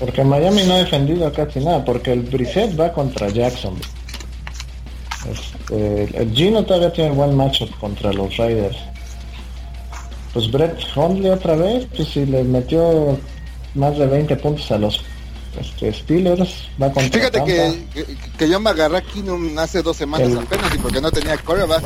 Porque 0.00 0.24
Miami 0.24 0.62
no 0.64 0.74
ha 0.74 0.78
defendido 0.78 1.32
casi 1.32 1.60
nada, 1.60 1.84
porque 1.84 2.12
el 2.12 2.22
Brissett 2.22 2.78
va 2.78 2.92
contra 2.92 3.28
Jackson. 3.28 3.74
Este, 5.30 6.18
el 6.20 6.32
Gino 6.34 6.64
todavía 6.64 6.92
tiene 6.92 7.10
buen 7.10 7.36
macho 7.36 7.68
contra 7.78 8.12
los 8.12 8.36
Raiders. 8.36 8.76
Pues 10.32 10.50
Brett 10.50 10.78
Hundley 10.96 11.30
otra 11.30 11.54
vez, 11.54 11.86
pues 11.94 12.08
si 12.08 12.26
le 12.26 12.42
metió 12.42 13.16
más 13.74 13.96
de 13.96 14.06
20 14.06 14.34
puntos 14.36 14.70
a 14.72 14.78
los 14.78 15.04
este, 15.60 15.92
Steelers, 15.92 16.68
va 16.80 16.90
contra 16.92 17.18
Fíjate 17.18 17.44
que, 17.44 18.06
que, 18.38 18.48
yo 18.48 18.60
me 18.60 18.70
agarré 18.70 18.98
aquí 18.98 19.22
hace 19.58 19.82
dos 19.82 19.96
semanas 19.96 20.34
apenas 20.34 20.74
y 20.74 20.78
porque 20.78 21.00
no 21.00 21.10
tenía 21.10 21.36
coreback. 21.38 21.82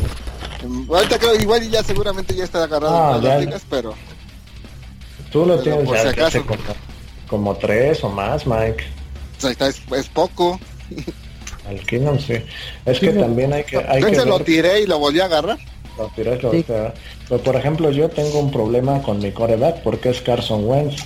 Ahorita 0.89 1.19
creo 1.19 1.35
igual 1.36 1.69
ya 1.70 1.82
seguramente 1.82 2.35
ya 2.35 2.45
está 2.45 2.65
agarrado 2.65 2.97
ah, 2.97 3.20
las 3.23 3.40
ligas, 3.40 3.62
pero... 3.69 3.95
Tú 5.31 5.45
lo 5.45 5.61
tienes 5.61 5.86
como, 7.28 7.55
tres 7.57 8.03
o 8.03 8.09
más, 8.09 8.47
Mike. 8.47 8.85
es, 9.43 10.09
poco. 10.09 10.59
Al 11.69 11.78
Kingdom 11.81 12.19
sí. 12.19 12.35
Es 12.86 12.99
que 12.99 13.11
también 13.11 13.53
hay 13.53 13.65
que... 13.65 13.77
Hay 13.77 14.03
que 14.03 14.24
lo 14.24 14.40
tiré 14.40 14.81
y 14.81 14.86
lo 14.86 14.99
volví 14.99 15.20
a 15.20 15.27
agarrar. 15.27 15.59
Lo 15.99 16.09
tiré, 16.16 16.40
lo 16.40 16.51
Pero 16.51 17.43
por 17.45 17.57
ejemplo, 17.57 17.90
yo 17.90 18.09
tengo 18.09 18.40
un 18.40 18.51
problema 18.51 19.03
con 19.03 19.19
mi 19.19 19.31
coreback 19.31 19.82
porque 19.82 20.09
es 20.11 20.23
Carson 20.23 20.65
Wentz. 20.65 21.05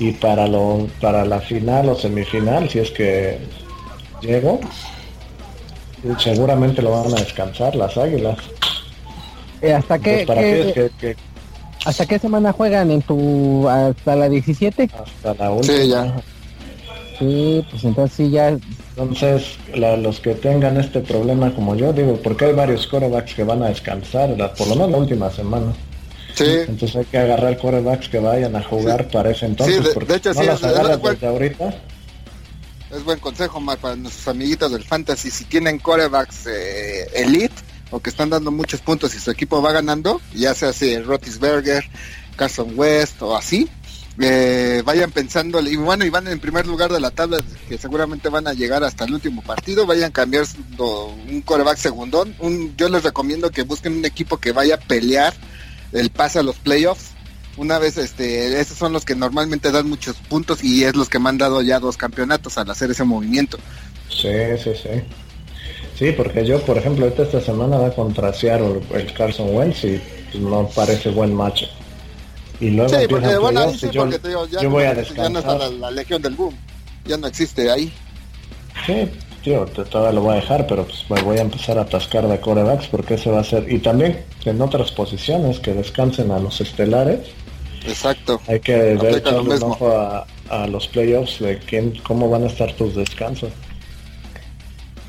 Y 0.00 0.12
para 0.12 0.48
lo 0.48 0.88
para 1.00 1.24
la 1.24 1.40
final 1.40 1.90
o 1.90 1.94
semifinal, 1.94 2.68
si 2.68 2.80
es 2.80 2.90
que 2.90 3.38
llego, 4.22 4.58
seguramente 6.18 6.82
lo 6.82 6.90
van 6.90 7.12
a 7.12 7.20
descansar 7.20 7.76
las 7.76 7.96
águilas. 7.96 8.38
Eh, 9.62 9.74
¿Hasta 9.74 9.98
qué, 9.98 10.26
¿Hasta 11.84 12.06
qué 12.06 12.18
semana 12.18 12.52
juegan 12.52 12.90
en 12.90 13.02
tu 13.02 13.68
hasta 13.68 14.16
la 14.16 14.28
17? 14.28 14.90
Hasta 14.92 15.34
la 15.34 15.50
última. 15.50 15.76
Sí, 15.76 15.88
ya. 15.88 16.22
Sí, 17.18 17.66
pues 17.70 17.84
entonces 17.84 18.16
sí 18.16 18.30
ya. 18.30 18.56
Entonces, 18.96 19.58
los 19.74 20.20
que 20.20 20.34
tengan 20.34 20.78
este 20.78 21.00
problema 21.00 21.54
como 21.54 21.74
yo, 21.74 21.92
digo, 21.92 22.18
porque 22.22 22.46
hay 22.46 22.54
varios 22.54 22.86
corebacks 22.86 23.34
que 23.34 23.44
van 23.44 23.62
a 23.62 23.68
descansar, 23.68 24.34
por 24.56 24.68
lo 24.68 24.74
menos 24.74 24.90
la 24.90 24.96
última 24.96 25.30
semana. 25.30 25.74
Sí. 26.44 26.64
Entonces 26.68 26.96
hay 26.96 27.04
que 27.04 27.18
agarrar 27.18 27.58
corebacks 27.58 28.08
que 28.08 28.18
vayan 28.18 28.56
a 28.56 28.62
jugar 28.62 29.08
para 29.08 29.30
ese 29.30 29.46
entonces. 29.46 29.76
Sí, 29.76 30.06
de, 30.06 30.16
hecho, 30.16 30.32
sí, 30.32 30.44
las 30.44 30.62
ahorita. 30.62 31.74
Es 32.90 33.04
buen 33.04 33.18
consejo, 33.20 33.62
para 33.80 33.94
nuestros 33.96 34.26
amiguitos 34.26 34.72
del 34.72 34.82
Fantasy. 34.82 35.30
Si 35.30 35.44
tienen 35.44 35.78
corebacks 35.78 36.46
eh, 36.46 37.08
elite, 37.14 37.54
o 37.90 38.00
que 38.00 38.10
están 38.10 38.30
dando 38.30 38.50
muchos 38.50 38.80
puntos 38.80 39.14
y 39.14 39.18
su 39.18 39.30
equipo 39.30 39.60
va 39.60 39.72
ganando, 39.72 40.20
ya 40.34 40.54
sea 40.54 40.70
así 40.70 40.98
Rotisberger, 40.98 41.84
Carson 42.36 42.72
West 42.74 43.20
o 43.22 43.36
así, 43.36 43.68
eh, 44.18 44.82
vayan 44.84 45.10
pensando, 45.10 45.60
y 45.60 45.76
bueno, 45.76 46.04
y 46.04 46.10
van 46.10 46.26
en 46.28 46.40
primer 46.40 46.66
lugar 46.66 46.92
de 46.92 47.00
la 47.00 47.10
tabla, 47.10 47.38
que 47.68 47.78
seguramente 47.78 48.28
van 48.28 48.46
a 48.46 48.52
llegar 48.52 48.84
hasta 48.84 49.04
el 49.04 49.14
último 49.14 49.42
partido, 49.42 49.86
vayan 49.86 50.12
cambiando 50.12 51.14
un 51.28 51.42
coreback 51.42 51.78
segundón, 51.78 52.34
un, 52.38 52.74
yo 52.76 52.88
les 52.88 53.02
recomiendo 53.02 53.50
que 53.50 53.62
busquen 53.62 53.98
un 53.98 54.04
equipo 54.04 54.36
que 54.38 54.52
vaya 54.52 54.76
a 54.76 54.78
pelear 54.78 55.34
el 55.92 56.10
pase 56.10 56.38
a 56.38 56.42
los 56.42 56.56
playoffs, 56.56 57.10
una 57.56 57.78
vez 57.78 57.98
este 57.98 58.60
esos 58.60 58.78
son 58.78 58.92
los 58.92 59.04
que 59.04 59.14
normalmente 59.14 59.70
dan 59.70 59.88
muchos 59.88 60.16
puntos 60.16 60.62
y 60.62 60.84
es 60.84 60.94
los 60.94 61.08
que 61.08 61.18
me 61.18 61.28
han 61.28 61.38
dado 61.38 61.62
ya 61.62 61.80
dos 61.80 61.96
campeonatos 61.96 62.58
al 62.58 62.70
hacer 62.70 62.90
ese 62.90 63.04
movimiento. 63.04 63.58
Sí, 64.08 64.28
sí, 64.62 64.72
sí. 64.74 65.02
Sí, 65.98 66.12
porque 66.12 66.46
yo, 66.46 66.60
por 66.62 66.78
ejemplo, 66.78 67.06
esta 67.06 67.40
semana 67.40 67.76
va 67.76 67.94
contra 67.94 68.32
Seattle 68.32 68.80
el 68.94 69.12
Carson 69.12 69.54
Wentz 69.54 69.84
y 69.84 70.00
no 70.38 70.66
parece 70.74 71.10
buen 71.10 71.34
macho. 71.34 71.66
Y 72.60 72.70
luego 72.70 72.88
sí, 72.90 73.06
porque, 73.08 73.36
bueno, 73.36 73.72
yo, 73.74 74.08
te 74.08 74.28
digo, 74.28 74.46
ya, 74.46 74.60
yo 74.60 74.70
voy 74.70 74.84
a 74.84 74.94
descansar. 74.94 75.24
ya 75.24 75.30
no 75.30 75.38
está 75.38 75.68
la, 75.70 75.90
Legión 75.90 76.20
del 76.20 76.34
Boom, 76.34 76.54
ya 77.06 77.16
no 77.16 77.26
existe 77.26 77.70
ahí. 77.70 77.92
Sí, 78.86 79.10
yo 79.42 79.64
todavía 79.66 80.12
lo 80.12 80.22
voy 80.22 80.32
a 80.32 80.36
dejar, 80.36 80.66
pero 80.66 80.84
pues 80.84 81.04
me 81.08 81.22
voy 81.22 81.38
a 81.38 81.42
empezar 81.42 81.78
a 81.78 81.82
atascar 81.82 82.26
de 82.28 82.40
corebacks 82.40 82.88
porque 82.88 83.14
eso 83.14 83.32
va 83.32 83.40
a 83.40 83.44
ser. 83.44 83.70
Y 83.70 83.78
también 83.78 84.24
en 84.44 84.60
otras 84.60 84.90
posiciones 84.92 85.58
que 85.60 85.72
descansen 85.72 86.30
a 86.30 86.38
los 86.38 86.60
estelares. 86.60 87.20
Exacto. 87.86 88.40
Hay 88.46 88.60
que 88.60 88.94
ver 88.96 89.22
un 89.34 89.62
ojo 89.62 89.90
a, 89.90 90.26
a, 90.50 90.66
los 90.66 90.86
playoffs 90.88 91.40
de 91.40 91.58
quién, 91.58 91.94
cómo 92.02 92.28
van 92.28 92.44
a 92.44 92.46
estar 92.46 92.72
tus 92.74 92.94
descansos. 92.94 93.50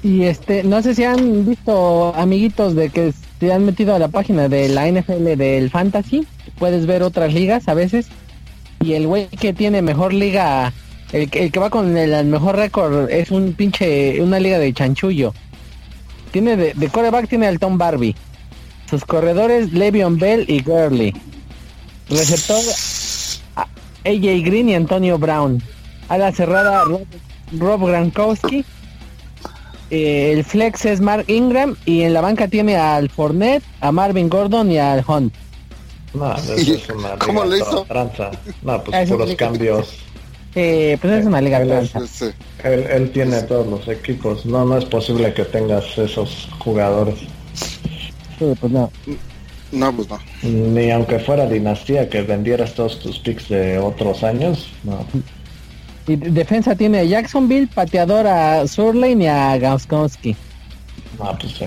Y 0.04 0.24
este, 0.24 0.64
no 0.64 0.82
sé 0.82 0.96
si 0.96 1.04
han 1.04 1.46
visto, 1.46 2.14
amiguitos, 2.16 2.76
de 2.76 2.90
que 2.90 3.14
se 3.40 3.54
han 3.54 3.66
metido 3.66 3.94
a 3.94 4.00
la 4.00 4.08
página 4.08 4.50
de 4.50 4.70
la 4.70 4.90
NFL 4.90 5.36
del 5.38 5.70
Fantasy. 5.70 6.26
Puedes 6.58 6.86
ver 6.86 7.04
otras 7.04 7.34
ligas 7.34 7.68
a 7.68 7.74
veces. 7.74 8.08
Y 8.82 8.94
el 8.94 9.06
güey 9.06 9.28
que 9.28 9.54
tiene 9.54 9.82
mejor 9.84 10.14
liga, 10.14 10.74
el, 11.12 11.30
el 11.32 11.52
que 11.52 11.60
va 11.60 11.70
con 11.70 11.98
el, 11.98 12.26
mejor 12.26 12.56
récord, 12.56 13.10
es 13.10 13.32
un 13.32 13.54
pinche, 13.54 14.22
una 14.22 14.40
liga 14.40 14.60
de 14.60 14.74
chanchullo. 14.74 15.34
Tiene 16.32 16.56
de, 16.56 16.74
de 16.74 16.90
coreback 16.90 17.28
tiene 17.28 17.48
al 17.48 17.60
Tom 17.60 17.78
Barbie. 17.78 18.16
Sus 18.90 19.06
corredores, 19.06 19.72
Le'Veon 19.74 20.18
Bell 20.18 20.46
y 20.48 20.62
Gurley. 20.62 21.14
Receptor, 22.10 22.62
AJ 24.06 24.44
Green 24.44 24.70
y 24.70 24.76
Antonio 24.76 25.18
Brown. 25.18 25.62
A 26.10 26.18
la 26.18 26.32
cerrada, 26.32 26.84
Rob, 26.84 27.06
Rob 27.58 27.88
Gronkowski 27.88 28.66
eh, 29.92 30.32
el 30.32 30.46
flex 30.46 30.86
es 30.86 31.02
Mark 31.02 31.26
Ingram 31.28 31.76
y 31.86 32.04
en 32.04 32.14
la 32.14 32.22
banca 32.22 32.48
tiene 32.48 32.78
al 32.78 33.10
Fournette, 33.10 33.64
a 33.82 33.92
Marvin 33.92 34.30
Gordon 34.30 34.72
y 34.72 34.80
al 34.80 35.04
Hunt. 35.06 35.34
No, 36.14 36.34
es 36.58 36.90
una 36.90 37.18
¿Cómo 37.18 37.44
lo 37.44 37.58
hizo? 37.58 37.84
Tranza. 37.84 38.32
No, 38.62 38.82
pues 38.82 39.10
por 39.10 39.20
los 39.20 39.36
cambios. 39.36 39.98
Eh, 40.56 40.98
pues 41.00 41.14
es 41.14 41.26
una 41.26 41.40
liga 41.40 41.62
él, 41.62 41.72
él, 42.64 42.86
él, 42.90 43.12
tiene 43.12 43.42
todos 43.44 43.68
los 43.68 43.88
equipos. 43.88 44.46
No, 44.46 44.66
no 44.66 44.78
es 44.78 44.86
posible 44.86 45.34
que 45.34 45.46
tengas 45.46 45.98
esos 45.98 46.50
jugadores. 46.60 47.16
Sí, 48.38 48.54
pues 48.60 48.72
no. 48.72 48.92
No, 49.72 49.96
pues 49.96 50.10
no. 50.10 50.20
Ni 50.44 50.92
aunque 50.92 51.20
fuera 51.20 51.48
dinastía 51.48 52.10
que 52.10 52.22
vendieras 52.24 52.74
todos 52.74 53.00
tus 53.00 53.20
picks 53.20 53.48
de 53.48 53.78
otros 53.78 54.24
años, 54.24 54.70
no. 54.84 55.06
Y 56.08 56.16
defensa 56.18 56.76
tiene 56.76 57.00
a 57.00 57.04
Jacksonville, 57.04 57.68
pateador 57.74 58.28
a 58.28 58.68
Surlane 58.68 59.24
y 59.24 59.28
a 59.28 59.58
Gauskowski. 59.58 60.36
Ah, 61.20 61.38
pues 61.40 61.62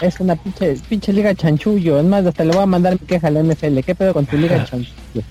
Es 0.00 0.20
una 0.20 0.36
pinche, 0.36 0.76
pinche 0.88 1.12
liga 1.12 1.34
chanchullo. 1.34 1.98
Es 1.98 2.04
más, 2.04 2.26
hasta 2.26 2.44
le 2.44 2.52
voy 2.52 2.62
a 2.62 2.66
mandar 2.66 2.92
mi 3.00 3.06
queja 3.06 3.28
a 3.28 3.30
la 3.30 3.42
NFL. 3.42 3.80
¿Qué 3.80 3.94
pedo 3.94 4.12
con 4.12 4.26
tu 4.26 4.36
liga 4.36 4.64
chanchullo? 4.64 5.22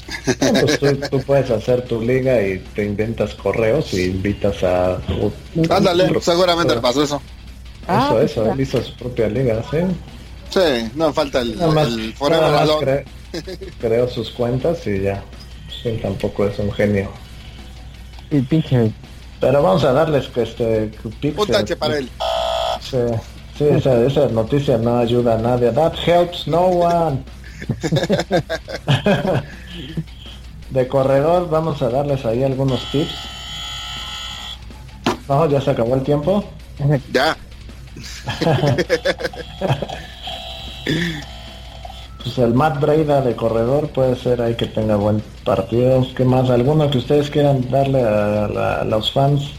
pues 0.61 1.09
tú, 1.09 1.21
puedes 1.21 1.51
hacer 1.51 1.83
tu 1.83 2.01
liga 2.01 2.41
y 2.41 2.59
te 2.73 2.85
inventas 2.85 3.35
correos 3.35 3.93
y 3.93 4.05
invitas 4.05 4.63
a... 4.63 4.99
Ándale, 5.69 6.09
seguramente 6.19 6.75
le 6.75 6.81
pasó 6.81 7.03
eso. 7.03 7.21
Ah, 7.87 8.05
eso, 8.07 8.13
pues 8.13 8.31
eso, 8.31 8.51
él 8.51 8.59
hizo 8.59 8.81
su 8.81 8.95
propia 8.95 9.27
liga, 9.27 9.61
¿sí? 9.69 9.77
Sí, 10.49 10.89
no 10.95 11.13
falta 11.13 11.41
el, 11.41 11.59
el 11.59 13.05
creó 13.79 14.07
sus 14.07 14.31
cuentas 14.31 14.85
y 14.87 15.01
ya. 15.01 15.23
Sí, 15.83 15.99
tampoco 16.01 16.47
es 16.47 16.57
un 16.57 16.71
genio. 16.71 17.11
El 18.31 18.45
pinche. 18.45 18.91
Pero 19.39 19.61
vamos 19.61 19.83
a 19.83 19.91
darles 19.91 20.27
que 20.27 20.43
este 20.43 20.91
Un 21.37 21.47
tache 21.47 21.75
para 21.75 21.97
él. 21.97 22.09
Sí, 22.81 22.97
sí 23.57 23.65
esa, 23.65 24.03
esa, 24.05 24.27
noticia 24.27 24.77
no 24.77 24.97
ayuda 24.97 25.35
a 25.35 25.37
nadie. 25.37 25.71
That 25.71 25.93
helps 26.05 26.47
no 26.47 26.67
one. 26.67 27.23
de 30.69 30.87
corredor 30.87 31.49
vamos 31.49 31.81
a 31.81 31.89
darles 31.89 32.25
ahí 32.25 32.43
algunos 32.43 32.83
tips. 32.91 33.15
No, 35.27 35.49
ya 35.49 35.59
se 35.61 35.71
acabó 35.71 35.95
el 35.95 36.03
tiempo. 36.03 36.43
Ya. 37.11 37.35
pues 42.23 42.37
el 42.37 42.53
Matt 42.53 42.79
Breida 42.79 43.21
de 43.21 43.35
corredor 43.35 43.89
puede 43.89 44.15
ser 44.15 44.41
ahí 44.41 44.55
que 44.55 44.67
tenga 44.67 44.95
buen 44.97 45.23
partido. 45.43 46.05
¿Qué 46.15 46.25
más? 46.25 46.49
¿Alguno 46.49 46.89
que 46.91 46.97
ustedes 46.99 47.29
quieran 47.29 47.69
darle 47.69 48.03
a, 48.03 48.83
los 48.85 49.11
fans? 49.11 49.51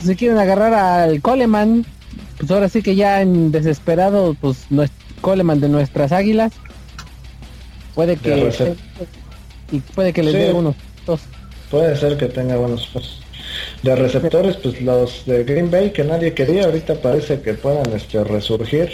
Si 0.00 0.16
quieren 0.16 0.38
agarrar 0.38 0.72
al 0.72 1.20
Coleman, 1.20 1.84
pues 2.42 2.50
ahora 2.50 2.68
sí 2.68 2.82
que 2.82 2.96
ya 2.96 3.22
en 3.22 3.52
desesperado, 3.52 4.34
pues 4.34 4.66
no 4.68 4.82
es 4.82 4.90
Coleman 5.20 5.60
de 5.60 5.68
nuestras 5.68 6.10
águilas. 6.10 6.52
Puede 7.94 8.16
que 8.16 8.74
y 9.70 9.78
puede 9.78 10.12
que 10.12 10.24
les 10.24 10.32
dé 10.32 10.52
unos 10.52 10.74
dos. 11.06 11.20
Puede 11.70 11.96
ser 11.96 12.16
que 12.16 12.26
tenga 12.26 12.56
buenos 12.56 12.90
De 13.84 13.94
receptores, 13.94 14.56
pues 14.56 14.82
los 14.82 15.24
de 15.24 15.44
Green 15.44 15.70
Bay 15.70 15.92
que 15.92 16.02
nadie 16.02 16.34
quería, 16.34 16.64
ahorita 16.64 16.96
parece 16.96 17.40
que 17.42 17.54
puedan 17.54 17.92
este 17.92 18.24
resurgir. 18.24 18.90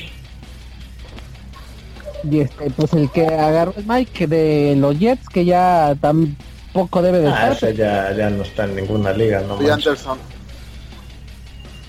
Y 2.31 2.41
este, 2.41 2.69
pues 2.77 2.93
el 2.93 3.11
que 3.11 3.29
agarró 3.29 3.73
el 3.79 3.87
Mike 3.87 4.27
de 4.27 4.77
los 4.77 4.99
Jets, 4.99 5.27
que 5.27 5.47
ya 5.47 5.97
tampoco 5.99 7.01
debe 7.01 7.21
de 7.21 7.29
ah, 7.29 7.53
estar. 7.53 7.73
ya, 7.73 8.15
ya 8.15 8.29
no 8.29 8.43
está 8.43 8.65
en 8.65 8.77
ninguna 8.77 9.15
liga, 9.15 9.41
¿no? 9.41 9.55
Anderson. 9.55 10.19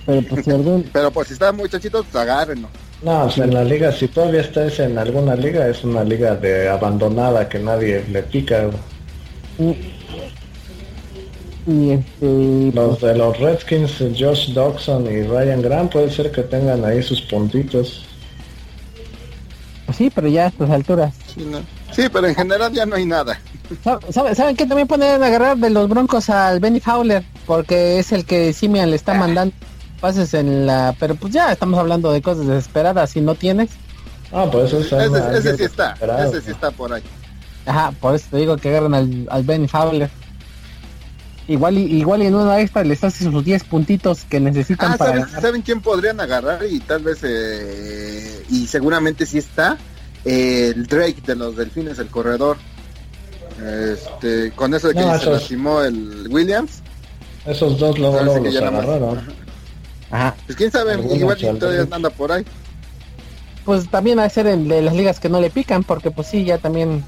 Pero 0.16 0.28
pues 0.28 0.46
si 0.46 0.52
algún... 0.52 0.84
Pero 0.92 1.12
pues 1.12 1.28
si 1.28 1.34
está 1.34 1.52
muchachito, 1.52 2.04
pues 2.04 2.16
agárrenlo. 2.16 2.68
No, 3.04 3.26
o 3.26 3.30
sea, 3.30 3.46
en 3.46 3.54
la 3.54 3.64
liga, 3.64 3.92
si 3.92 4.08
todavía 4.08 4.42
estás 4.42 4.80
en 4.80 4.98
alguna 4.98 5.36
liga, 5.36 5.68
es 5.68 5.84
una 5.84 6.04
liga 6.04 6.36
de 6.36 6.68
abandonada 6.68 7.48
que 7.48 7.60
nadie 7.60 8.04
le 8.10 8.24
pica. 8.24 8.70
Y 11.68 11.92
este, 11.92 12.72
los 12.74 12.98
pues 12.98 13.02
de 13.02 13.18
los 13.18 13.40
Redskins, 13.40 14.00
Josh 14.18 14.54
Dawson 14.54 15.06
y 15.06 15.22
Ryan 15.22 15.62
Grant, 15.62 15.92
puede 15.92 16.10
ser 16.12 16.32
que 16.32 16.42
tengan 16.42 16.84
ahí 16.84 17.04
sus 17.04 17.22
puntitos. 17.22 18.06
Pues 19.86 19.98
sí, 19.98 20.12
pero 20.14 20.28
ya 20.28 20.46
a 20.46 20.48
estas 20.48 20.72
alturas. 20.72 21.14
Sí, 21.92 22.08
pero 22.12 22.28
en 22.28 22.36
general 22.36 22.74
ya 22.74 22.86
no 22.86 22.96
hay 22.96 23.06
nada. 23.06 23.40
¿Saben, 23.84 24.36
¿Saben 24.36 24.56
qué? 24.56 24.66
También 24.66 24.88
pueden 24.88 25.22
agarrar 25.22 25.58
de 25.58 25.70
los 25.70 25.88
Broncos 25.88 26.30
al 26.32 26.60
Benny 26.60 26.80
Fowler, 26.80 27.24
porque 27.46 28.00
es 28.00 28.12
el 28.12 28.26
que 28.26 28.52
Simian 28.52 28.90
le 28.90 28.96
está 28.96 29.14
mandando 29.20 29.54
pases 30.00 30.34
en 30.34 30.66
la... 30.66 30.96
Pero 31.00 31.16
pues 31.16 31.34
ya 31.34 31.52
estamos 31.52 31.80
hablando 31.80 32.12
de 32.12 32.22
cosas 32.22 32.48
desesperadas, 32.48 33.12
si 33.12 33.22
no 33.22 33.36
tienes. 33.36 33.70
Ah, 34.32 34.48
pues 34.52 34.74
eso 34.74 35.00
ese, 35.00 35.38
ese 35.38 35.58
sí 35.58 35.64
está, 35.64 35.96
ese 36.28 36.42
sí 36.42 36.52
está 36.52 36.72
por 36.72 36.94
ahí. 36.94 37.04
Ajá, 37.66 37.92
por 38.00 38.16
eso 38.16 38.28
te 38.32 38.38
digo 38.38 38.58
que 38.58 38.70
agarran 38.70 38.94
al, 38.94 39.28
al 39.30 39.44
Benny 39.44 39.68
Fowler. 39.68 40.10
Igual, 41.48 41.80
igual 41.80 42.22
en 42.22 42.36
una 42.36 42.60
extra 42.62 42.84
les 42.84 43.04
hace 43.04 43.24
sus 43.24 43.44
10 43.44 43.64
puntitos 43.64 44.24
que 44.26 44.40
necesitan 44.40 44.92
ah, 44.92 44.98
para 44.98 45.28
¿saben, 45.28 45.64
quién 45.64 45.82
podrían 45.82 46.20
agarrar? 46.20 46.64
Y 46.70 46.80
tal 46.80 47.02
vez, 47.02 47.20
eh, 47.24 48.46
y 48.50 48.68
seguramente 48.68 49.26
sí 49.26 49.40
está, 49.40 49.76
el 50.26 50.86
Drake 50.86 51.24
de 51.26 51.36
los 51.36 51.56
Delfines, 51.56 51.98
el 51.98 52.08
corredor. 52.10 52.58
Este, 53.64 54.52
con 54.52 54.76
eso 54.76 54.90
de 54.90 54.94
que 54.94 55.02
se 55.02 55.32
lastimó 55.32 55.82
el 55.82 56.28
Williams. 56.30 56.84
Esos 57.48 57.80
dos 57.80 57.98
luego, 57.98 58.22
luego 58.22 58.46
los 58.46 58.56
agarraron. 58.56 59.20
Ajá. 60.12 60.36
Pues 60.46 60.58
quién 60.58 60.72
sabe, 60.72 61.00
igual 61.16 61.38
todavía 61.38 61.88
anda 61.92 62.10
por 62.10 62.32
ahí. 62.32 62.46
Pues 63.66 63.90
también 63.90 64.20
a 64.20 64.30
ser 64.30 64.48
en 64.48 64.68
de 64.68 64.82
las 64.82 64.96
ligas 64.96 65.20
que 65.20 65.30
no 65.30 65.40
le 65.40 65.50
pican, 65.50 65.84
porque 65.84 66.12
pues 66.12 66.28
sí, 66.28 66.44
ya 66.44 66.58
también 66.58 67.04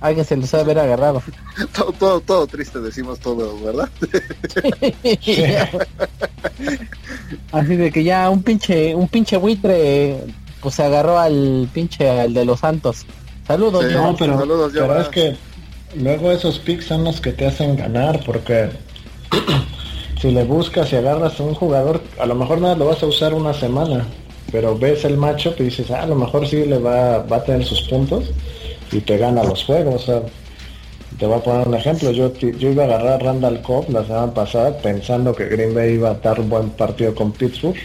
alguien 0.00 0.24
se 0.26 0.36
los 0.36 0.52
ha 0.54 0.60
haber 0.60 0.78
agarrado. 0.78 1.22
todo, 1.74 1.92
todo, 1.92 2.20
todo 2.20 2.46
triste 2.46 2.78
decimos 2.80 3.18
todo, 3.20 3.58
¿verdad? 3.60 3.88
Así 7.52 7.76
de 7.76 7.90
que 7.90 8.04
ya 8.04 8.28
un 8.30 8.42
pinche, 8.42 8.94
un 8.94 9.08
pinche 9.08 9.36
buitre 9.36 10.20
pues 10.60 10.74
se 10.76 10.82
agarró 10.82 11.18
al 11.18 11.68
pinche 11.72 12.08
al 12.08 12.34
de 12.34 12.44
los 12.44 12.60
santos. 12.60 13.06
Saludos, 13.46 13.84
no, 13.92 14.16
pero, 14.16 14.38
Saludos, 14.38 14.72
pero 14.74 15.00
es 15.00 15.08
que 15.08 15.36
luego 15.96 16.32
esos 16.32 16.58
picks 16.58 16.86
son 16.86 17.04
los 17.04 17.20
que 17.20 17.32
te 17.32 17.46
hacen 17.46 17.76
ganar 17.76 18.22
porque 18.24 18.70
si 20.24 20.30
le 20.30 20.44
buscas 20.44 20.90
y 20.90 20.96
agarras 20.96 21.38
a 21.38 21.42
un 21.42 21.52
jugador, 21.52 22.00
a 22.18 22.24
lo 22.24 22.34
mejor 22.34 22.58
nada 22.58 22.74
lo 22.76 22.86
vas 22.86 23.02
a 23.02 23.06
usar 23.06 23.34
una 23.34 23.52
semana, 23.52 24.06
pero 24.50 24.74
ves 24.74 25.04
el 25.04 25.18
macho 25.18 25.54
y 25.58 25.64
dices, 25.64 25.90
ah, 25.90 26.04
a 26.04 26.06
lo 26.06 26.14
mejor 26.14 26.48
sí 26.48 26.64
le 26.64 26.78
va, 26.78 27.18
va 27.18 27.36
a 27.36 27.44
tener 27.44 27.62
sus 27.62 27.82
puntos 27.82 28.32
y 28.90 29.00
te 29.00 29.18
gana 29.18 29.44
los 29.44 29.64
juegos. 29.64 30.10
te 31.18 31.26
voy 31.26 31.36
a 31.36 31.42
poner 31.42 31.68
un 31.68 31.74
ejemplo. 31.74 32.10
Yo, 32.10 32.32
yo 32.32 32.70
iba 32.70 32.84
a 32.84 32.86
agarrar 32.86 33.12
a 33.12 33.18
Randall 33.18 33.60
Cobb 33.60 33.90
la 33.90 34.02
semana 34.02 34.32
pasada 34.32 34.78
pensando 34.78 35.34
que 35.34 35.44
Green 35.44 35.74
Bay 35.74 35.92
iba 35.92 36.12
a 36.12 36.14
dar 36.14 36.40
un 36.40 36.48
buen 36.48 36.70
partido 36.70 37.14
con 37.14 37.32
Pittsburgh. 37.32 37.76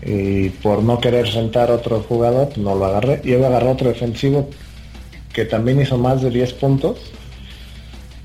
Y 0.00 0.48
por 0.48 0.82
no 0.82 0.98
querer 0.98 1.30
sentar 1.30 1.70
otro 1.70 2.06
jugador, 2.08 2.56
no 2.56 2.74
lo 2.74 2.86
agarré. 2.86 3.20
Y 3.22 3.32
iba 3.32 3.44
a 3.44 3.48
agarrar 3.50 3.74
otro 3.74 3.88
defensivo 3.88 4.48
que 5.34 5.44
también 5.44 5.78
hizo 5.78 5.98
más 5.98 6.22
de 6.22 6.30
10 6.30 6.54
puntos. 6.54 7.00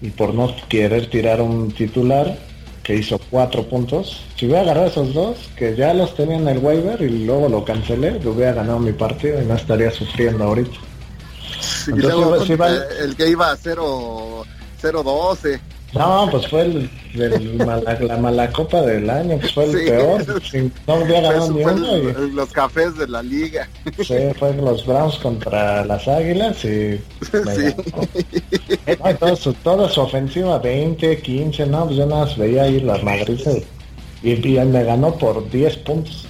Y 0.02 0.12
por 0.12 0.34
no 0.34 0.56
querer 0.70 1.10
tirar 1.10 1.42
un 1.42 1.74
titular 1.74 2.48
que 2.90 2.96
hizo 2.96 3.20
4 3.30 3.70
puntos. 3.70 4.24
Si 4.36 4.48
hubiera 4.48 4.62
agarrado 4.62 4.88
esos 4.88 5.14
dos, 5.14 5.38
que 5.56 5.76
ya 5.76 5.94
los 5.94 6.16
tenía 6.16 6.38
en 6.38 6.48
el 6.48 6.58
waiver 6.58 7.00
y 7.00 7.24
luego 7.24 7.48
lo 7.48 7.64
cancelé, 7.64 8.20
lo 8.20 8.32
hubiera 8.32 8.54
ganado 8.54 8.80
mi 8.80 8.94
partido 8.94 9.40
y 9.40 9.46
no 9.46 9.54
estaría 9.54 9.92
sufriendo 9.92 10.46
ahorita 10.46 10.76
el 13.00 13.16
que 13.16 13.30
iba 13.30 13.52
a 13.52 13.56
0 13.56 14.44
0-12. 14.82 15.60
No, 15.94 16.28
pues 16.30 16.48
fue 16.48 16.62
el, 16.62 16.90
la 18.02 18.18
mala 18.18 18.52
copa 18.52 18.82
del 18.82 19.10
año, 19.10 19.40
pues 19.40 19.54
fue 19.54 19.64
el 19.66 19.72
peor. 19.72 20.24
no 20.86 20.94
había 20.94 21.22
ganado 21.22 21.52
ni 21.52 21.64
uno. 21.64 21.98
Los 22.34 22.52
cafés 22.52 22.96
de 22.98 23.08
la 23.08 23.24
liga. 23.24 23.68
Sí, 23.98 24.16
fue 24.38 24.54
los 24.54 24.86
Browns 24.86 25.16
contra 25.18 25.84
las 25.86 26.08
Águilas 26.08 26.64
y... 26.64 27.02
toda 29.64 29.90
su 29.90 30.02
ofensiva, 30.02 30.60
20, 30.60 31.22
15, 31.22 31.66
no, 31.66 31.86
pues 31.86 31.98
yo 31.98 32.06
nada 32.06 32.26
más 32.26 32.38
veía 32.38 32.64
ahí 32.64 32.82
las 32.82 33.02
madrizas 33.04 33.58
y, 34.22 34.32
y 34.32 34.66
me 34.66 34.84
ganó 34.84 35.18
por 35.18 35.50
10 35.50 35.78
puntos. 35.78 36.28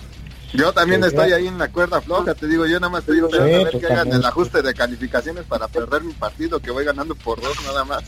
Yo 0.54 0.74
también 0.74 1.04
estoy 1.04 1.32
ahí 1.32 1.48
en 1.48 1.60
la 1.60 1.68
cuerda 1.68 2.02
floja, 2.02 2.34
te 2.34 2.48
digo, 2.48 2.66
yo 2.66 2.80
nada 2.80 2.90
más 2.90 3.04
te 3.04 3.14
digo, 3.14 3.30
a 3.32 3.44
ver 3.44 3.70
que 3.70 3.86
hagan 3.86 4.12
el 4.12 4.26
ajuste 4.26 4.62
de 4.62 4.74
calificaciones 4.74 5.46
para 5.46 5.68
perder 5.68 6.04
mi 6.04 6.14
partido, 6.14 6.60
que 6.60 6.72
voy 6.72 6.86
ganando 6.86 7.14
por 7.14 7.40
dos 7.40 7.56
nada 7.66 7.86
más. 7.86 8.04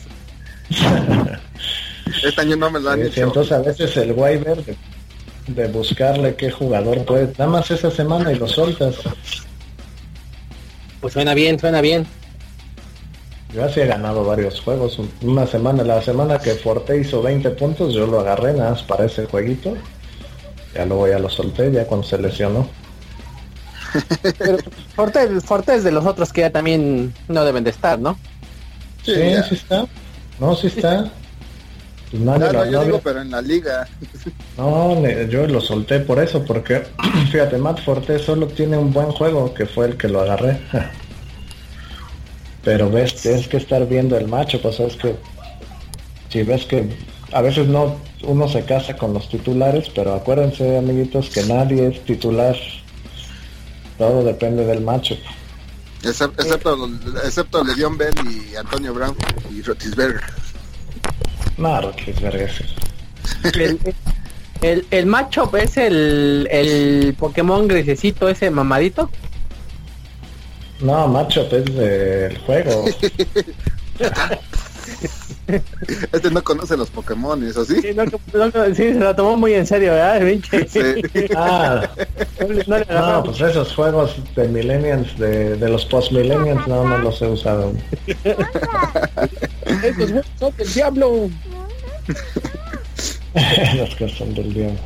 este 2.24 2.40
año 2.40 2.56
no 2.56 2.70
me 2.70 2.80
lo 2.80 2.90
han 2.90 3.02
hecho. 3.02 3.22
Entonces 3.22 3.52
a 3.52 3.60
veces 3.60 3.96
el 3.96 4.12
waiver 4.12 4.58
de, 5.46 5.68
buscarle 5.68 6.34
qué 6.34 6.50
jugador 6.50 7.04
puede, 7.04 7.32
nada 7.38 7.48
más 7.48 7.70
esa 7.70 7.90
semana 7.90 8.32
y 8.32 8.36
lo 8.36 8.48
soltas. 8.48 8.96
Pues 11.00 11.14
suena 11.14 11.34
bien, 11.34 11.58
suena 11.58 11.80
bien. 11.80 12.06
Yo 13.52 13.64
así 13.64 13.80
he 13.80 13.86
ganado 13.86 14.24
varios 14.24 14.60
juegos. 14.60 14.98
Una 15.20 15.46
semana, 15.46 15.82
la 15.84 16.00
semana 16.00 16.38
que 16.38 16.52
Forte 16.52 16.98
hizo 16.98 17.20
20 17.22 17.50
puntos, 17.50 17.92
yo 17.92 18.06
lo 18.06 18.20
agarré 18.20 18.54
nada 18.54 18.70
más 18.70 18.82
para 18.82 19.04
ese 19.04 19.26
jueguito 19.26 19.76
ya 20.74 20.86
luego 20.86 21.08
ya 21.08 21.18
lo 21.18 21.28
solté, 21.28 21.70
ya 21.70 21.86
cuando 21.86 22.06
se 22.06 22.18
lesionó. 22.18 22.68
Pero 24.38 24.58
Forte, 24.94 25.74
es 25.74 25.84
de 25.84 25.92
los 25.92 26.06
otros 26.06 26.32
que 26.32 26.42
ya 26.42 26.50
también 26.50 27.12
no 27.28 27.44
deben 27.44 27.64
de 27.64 27.70
estar, 27.70 27.98
¿no? 27.98 28.18
Sí, 29.02 29.14
sí, 29.48 29.54
está. 29.54 29.86
No, 30.40 30.54
sí 30.54 30.68
está. 30.68 31.10
Pues 32.10 32.22
no, 32.22 32.70
yo 32.70 32.84
digo, 32.84 33.00
pero 33.02 33.22
en 33.22 33.30
la 33.30 33.40
liga. 33.40 33.88
No, 34.58 35.02
yo 35.28 35.46
lo 35.46 35.60
solté 35.60 36.00
por 36.00 36.18
eso, 36.18 36.44
porque 36.44 36.82
fíjate, 37.32 37.56
Matt 37.56 37.80
Forte 37.80 38.18
solo 38.18 38.46
tiene 38.48 38.76
un 38.76 38.92
buen 38.92 39.10
juego, 39.12 39.54
que 39.54 39.64
fue 39.64 39.86
el 39.86 39.96
que 39.96 40.08
lo 40.08 40.20
agarré. 40.20 40.60
Pero 42.64 42.90
ves, 42.90 43.16
tienes 43.16 43.48
que 43.48 43.56
estar 43.56 43.88
viendo 43.88 44.16
el 44.16 44.28
macho, 44.28 44.60
pues 44.62 44.78
es 44.78 44.94
que 44.94 45.16
si 46.28 46.44
ves 46.44 46.64
que 46.64 46.88
a 47.32 47.40
veces 47.40 47.66
no 47.66 47.96
uno 48.24 48.46
se 48.48 48.62
casa 48.64 48.96
con 48.96 49.12
los 49.14 49.28
titulares, 49.28 49.90
pero 49.92 50.14
acuérdense, 50.14 50.76
amiguitos, 50.78 51.28
que 51.30 51.42
nadie 51.44 51.88
es 51.88 52.04
titular. 52.04 52.56
Todo 53.98 54.22
depende 54.22 54.64
del 54.64 54.80
macho. 54.80 55.16
Excepto, 56.02 56.88
excepto, 57.24 57.64
Le'Veon 57.64 57.96
Bell 57.96 58.14
y 58.28 58.56
Antonio 58.56 58.92
Brown 58.92 59.16
y 59.50 59.62
Rotisberger. 59.62 60.22
No, 61.58 61.80
Rotisberger 61.80 62.50
el, 63.54 63.78
el, 64.60 64.86
el, 64.90 65.06
macho 65.06 65.50
es 65.56 65.76
el, 65.76 66.48
el 66.50 67.14
Pokémon 67.18 67.68
grisecito 67.68 68.28
ese 68.28 68.50
mamadito. 68.50 69.10
No, 70.80 71.06
macho 71.08 71.42
es 71.42 71.64
del 71.74 72.38
juego. 72.38 72.84
Este 76.12 76.30
no 76.30 76.42
conoce 76.42 76.76
los 76.76 76.90
Pokémon, 76.90 77.42
¿eso 77.46 77.64
sí? 77.64 77.76
Sí, 77.82 77.92
se 78.74 78.94
lo 78.94 79.14
tomó 79.14 79.36
muy 79.36 79.54
en 79.54 79.66
serio, 79.66 79.92
¿verdad? 79.92 80.22
Ah, 81.36 81.88
no, 82.88 83.24
pues 83.24 83.40
esos 83.40 83.74
juegos 83.74 84.16
de 84.34 84.48
Millennials, 84.48 85.18
de, 85.18 85.56
de 85.56 85.68
los 85.68 85.84
post-Millennials, 85.86 86.66
no, 86.66 86.86
no 86.86 86.98
los 86.98 87.22
he 87.22 87.26
usado. 87.26 87.72
Estos 89.82 90.26
son 90.38 90.56
del 90.56 90.72
diablo. 90.72 91.30
los 93.76 93.94
que 93.94 94.08
son 94.08 94.34
del 94.34 94.52
diablo. 94.52 94.78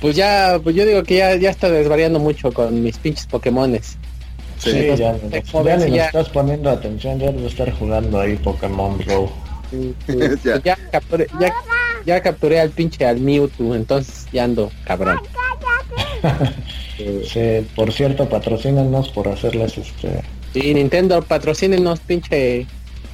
Pues 0.00 0.16
ya, 0.16 0.58
pues 0.62 0.74
yo 0.76 0.84
digo 0.84 1.02
que 1.02 1.16
ya, 1.16 1.36
ya 1.36 1.50
está 1.50 1.70
desvariando 1.70 2.18
mucho 2.18 2.52
con 2.52 2.82
mis 2.82 2.98
pinches 2.98 3.26
Pokémones. 3.26 3.96
Sí, 4.58 4.70
ya, 4.70 4.94
ya, 4.94 5.76
ni 5.76 5.96
ya, 5.96 6.06
estás 6.06 6.28
poniendo 6.28 6.70
atención, 6.70 7.18
ya 7.18 7.32
debo 7.32 7.48
estar 7.48 7.70
jugando 7.72 8.20
ahí 8.20 8.36
Pokémon 8.36 8.96
Go. 9.06 9.32
ya. 10.64 10.76
capturé, 10.90 11.26
ya, 12.06 12.20
capturé 12.20 12.60
al 12.60 12.70
pinche 12.70 13.06
al 13.06 13.20
Mewtwo, 13.20 13.74
entonces 13.74 14.26
ya 14.32 14.44
ando 14.44 14.70
cabrón. 14.84 15.20
por 17.76 17.92
cierto, 17.92 18.28
patrocínenos 18.28 19.08
por 19.10 19.28
hacerles 19.28 19.78
este. 19.78 20.22
Sí, 20.52 20.74
Nintendo, 20.74 21.22
patrocínenos, 21.22 22.00
pinche. 22.00 22.66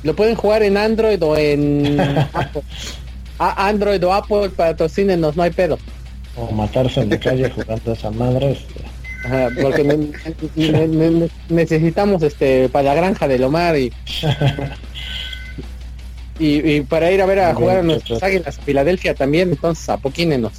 Lo 0.03 0.15
pueden 0.15 0.35
jugar 0.35 0.63
en 0.63 0.77
Android 0.77 1.23
o 1.23 1.37
en 1.37 1.99
Apple. 2.33 2.63
Android 3.39 4.05
o 4.05 4.13
Apple, 4.13 4.51
patrocínenos, 4.51 5.37
no 5.37 5.43
hay 5.43 5.51
pedo. 5.51 5.79
O 6.37 6.51
matarse 6.53 7.01
en 7.01 7.11
la 7.11 7.19
calle 7.19 7.51
jugando 7.51 7.91
a 7.91 7.95
esa 7.95 8.11
madre. 8.11 8.53
Este. 8.53 9.63
porque 9.63 10.09
necesitamos 11.49 12.23
este 12.23 12.69
para 12.69 12.85
la 12.85 12.95
granja 12.95 13.29
de 13.29 13.39
Lomar 13.39 13.77
y, 13.77 13.93
y, 16.39 16.81
para 16.82 17.10
ir 17.10 17.20
a 17.20 17.27
ver 17.27 17.40
a 17.40 17.55
jugar 17.55 17.78
a 17.78 17.82
nuestras 17.82 18.23
águilas 18.23 18.59
a 18.59 18.62
Filadelfia 18.62 19.15
también, 19.15 19.51
entonces 19.51 19.89
apoquínenos. 19.89 20.52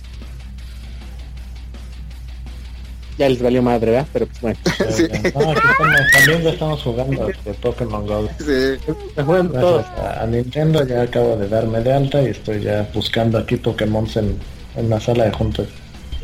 Ya 3.18 3.28
les 3.28 3.42
valió 3.42 3.62
madre, 3.62 3.92
¿verdad? 3.92 4.08
Pero 4.14 4.28
pues 4.28 4.42
bueno. 4.42 4.58
Sí. 4.92 5.08
también 5.10 6.42
ya 6.42 6.50
estamos 6.52 6.82
jugando 6.82 7.28
de 7.28 7.54
Pokémon 7.56 8.08
Go. 8.08 8.30
Sí. 8.40 8.94
A, 9.18 10.26
Nintendo 10.26 10.88
ya 10.88 11.02
acabo 11.02 11.36
de 11.36 11.50
darme 11.50 11.82
de 11.82 11.94
alta 11.94 12.22
y 12.22 12.28
estoy 12.28 12.62
ya 12.62 12.90
buscando 12.94 13.38
aquí 13.38 13.58
Pokémon 13.58 14.08
en, 14.16 14.38
en 14.78 14.90
la 14.90 15.02
sala 15.02 15.26
de 15.26 15.32
juntos. 15.32 15.68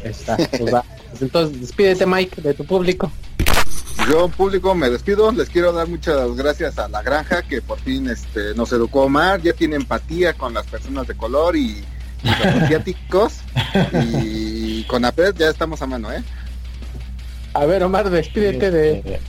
Está, 0.06 0.38
pues 0.38 0.73
va. 0.73 0.86
Pues 1.10 1.22
entonces, 1.22 1.61
despídete, 1.61 2.06
Mike, 2.06 2.41
de 2.41 2.53
tu 2.53 2.65
público. 2.65 3.11
Yo, 4.10 4.28
público, 4.30 4.76
me 4.76 4.90
despido. 4.90 5.32
Les 5.32 5.50
quiero 5.50 5.72
dar 5.72 5.88
muchas 5.88 6.36
gracias 6.36 6.78
a 6.78 6.88
la 6.88 7.02
granja 7.02 7.42
que 7.42 7.62
por 7.62 7.80
fin 7.80 8.10
este, 8.10 8.54
nos 8.56 8.72
educó 8.72 9.04
Omar. 9.04 9.42
Ya 9.42 9.54
tiene 9.54 9.76
empatía 9.76 10.34
con 10.34 10.54
las 10.54 10.66
personas 10.68 11.08
de 11.08 11.16
color 11.16 11.56
y, 11.56 11.84
los 12.24 12.46
asiáticos. 12.64 13.40
y 14.14 14.84
con 14.84 15.06
APED 15.06 15.36
ya 15.38 15.50
estamos 15.50 15.82
a 15.82 15.88
mano, 15.88 16.12
¿eh? 16.12 16.24
A 17.54 17.66
ver, 17.66 17.84
Omar, 17.84 18.10
despídete 18.10 18.70
de 18.70 19.20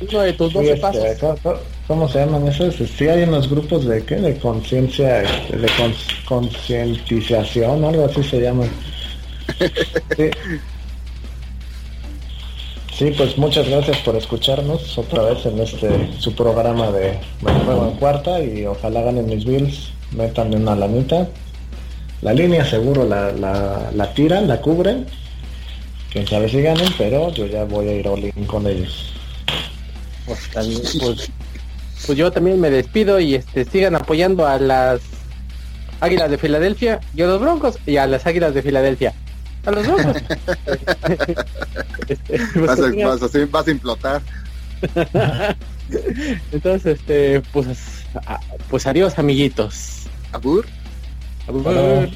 uno 0.00 0.20
de 0.20 0.32
tus 0.34 0.52
12 0.52 0.68
este, 0.70 0.80
pasos. 0.80 1.60
¿cómo, 1.86 2.08
se 2.08 2.18
llaman 2.18 2.46
esos? 2.48 2.74
Sí 2.76 3.08
hay 3.08 3.22
unos 3.22 3.48
grupos 3.48 3.86
de 3.86 4.02
qué? 4.04 4.16
De 4.16 4.38
conciencia, 4.38 5.22
este, 5.22 5.56
de 5.56 5.68
concientización, 6.26 7.84
algo 7.84 8.06
así 8.06 8.22
se 8.22 8.40
llaman. 8.40 8.70
Sí. 10.16 10.30
Pues 12.98 13.36
muchas 13.36 13.68
gracias 13.68 13.98
por 13.98 14.14
escucharnos 14.14 14.96
otra 14.96 15.22
vez 15.24 15.44
en 15.46 15.58
este 15.58 16.12
su 16.18 16.32
programa 16.32 16.92
de 16.92 17.18
juego 17.40 17.88
en 17.88 17.96
cuarta 17.96 18.40
y 18.40 18.64
ojalá 18.66 19.02
ganen 19.02 19.26
mis 19.26 19.44
bills, 19.44 19.90
metan 20.12 20.54
una 20.54 20.76
lanita. 20.76 21.28
La 22.22 22.32
línea 22.32 22.64
seguro 22.64 23.04
la, 23.04 23.32
la, 23.32 23.90
la 23.92 24.14
tiran, 24.14 24.46
la 24.46 24.60
cubren. 24.60 25.06
Quién 26.12 26.26
sabe 26.28 26.48
si 26.48 26.62
ganen, 26.62 26.88
pero 26.96 27.32
yo 27.32 27.46
ya 27.46 27.64
voy 27.64 27.88
a 27.88 27.94
ir 27.94 28.06
all 28.06 28.24
in 28.24 28.44
con 28.46 28.66
ellos. 28.66 29.12
Pues, 30.24 30.50
pues, 30.54 31.30
pues, 32.06 32.18
yo 32.18 32.30
también 32.30 32.60
me 32.60 32.70
despido 32.70 33.18
y 33.18 33.34
este 33.34 33.64
sigan 33.64 33.96
apoyando 33.96 34.46
a 34.46 34.58
las 34.58 35.00
Águilas 36.00 36.30
de 36.30 36.38
Filadelfia 36.38 37.00
yo 37.14 37.26
a 37.26 37.28
los 37.28 37.40
Broncos 37.40 37.78
y 37.86 37.96
a 37.96 38.06
las 38.06 38.26
Águilas 38.26 38.54
de 38.54 38.62
Filadelfia 38.62 39.12
a 39.64 39.70
los 39.70 39.86
dos. 39.86 40.00
este, 42.08 42.38
vas, 42.60 42.78
a, 42.78 42.82
vas, 42.82 43.22
a, 43.22 43.46
vas, 43.50 43.66
a, 43.66 43.70
implotar. 43.70 44.22
Entonces, 46.52 46.98
este, 46.98 47.40
pues, 47.52 48.04
pues 48.70 48.86
adiós, 48.86 49.18
amiguitos. 49.18 50.04
Abur. 50.32 50.66
Abur. 51.48 52.08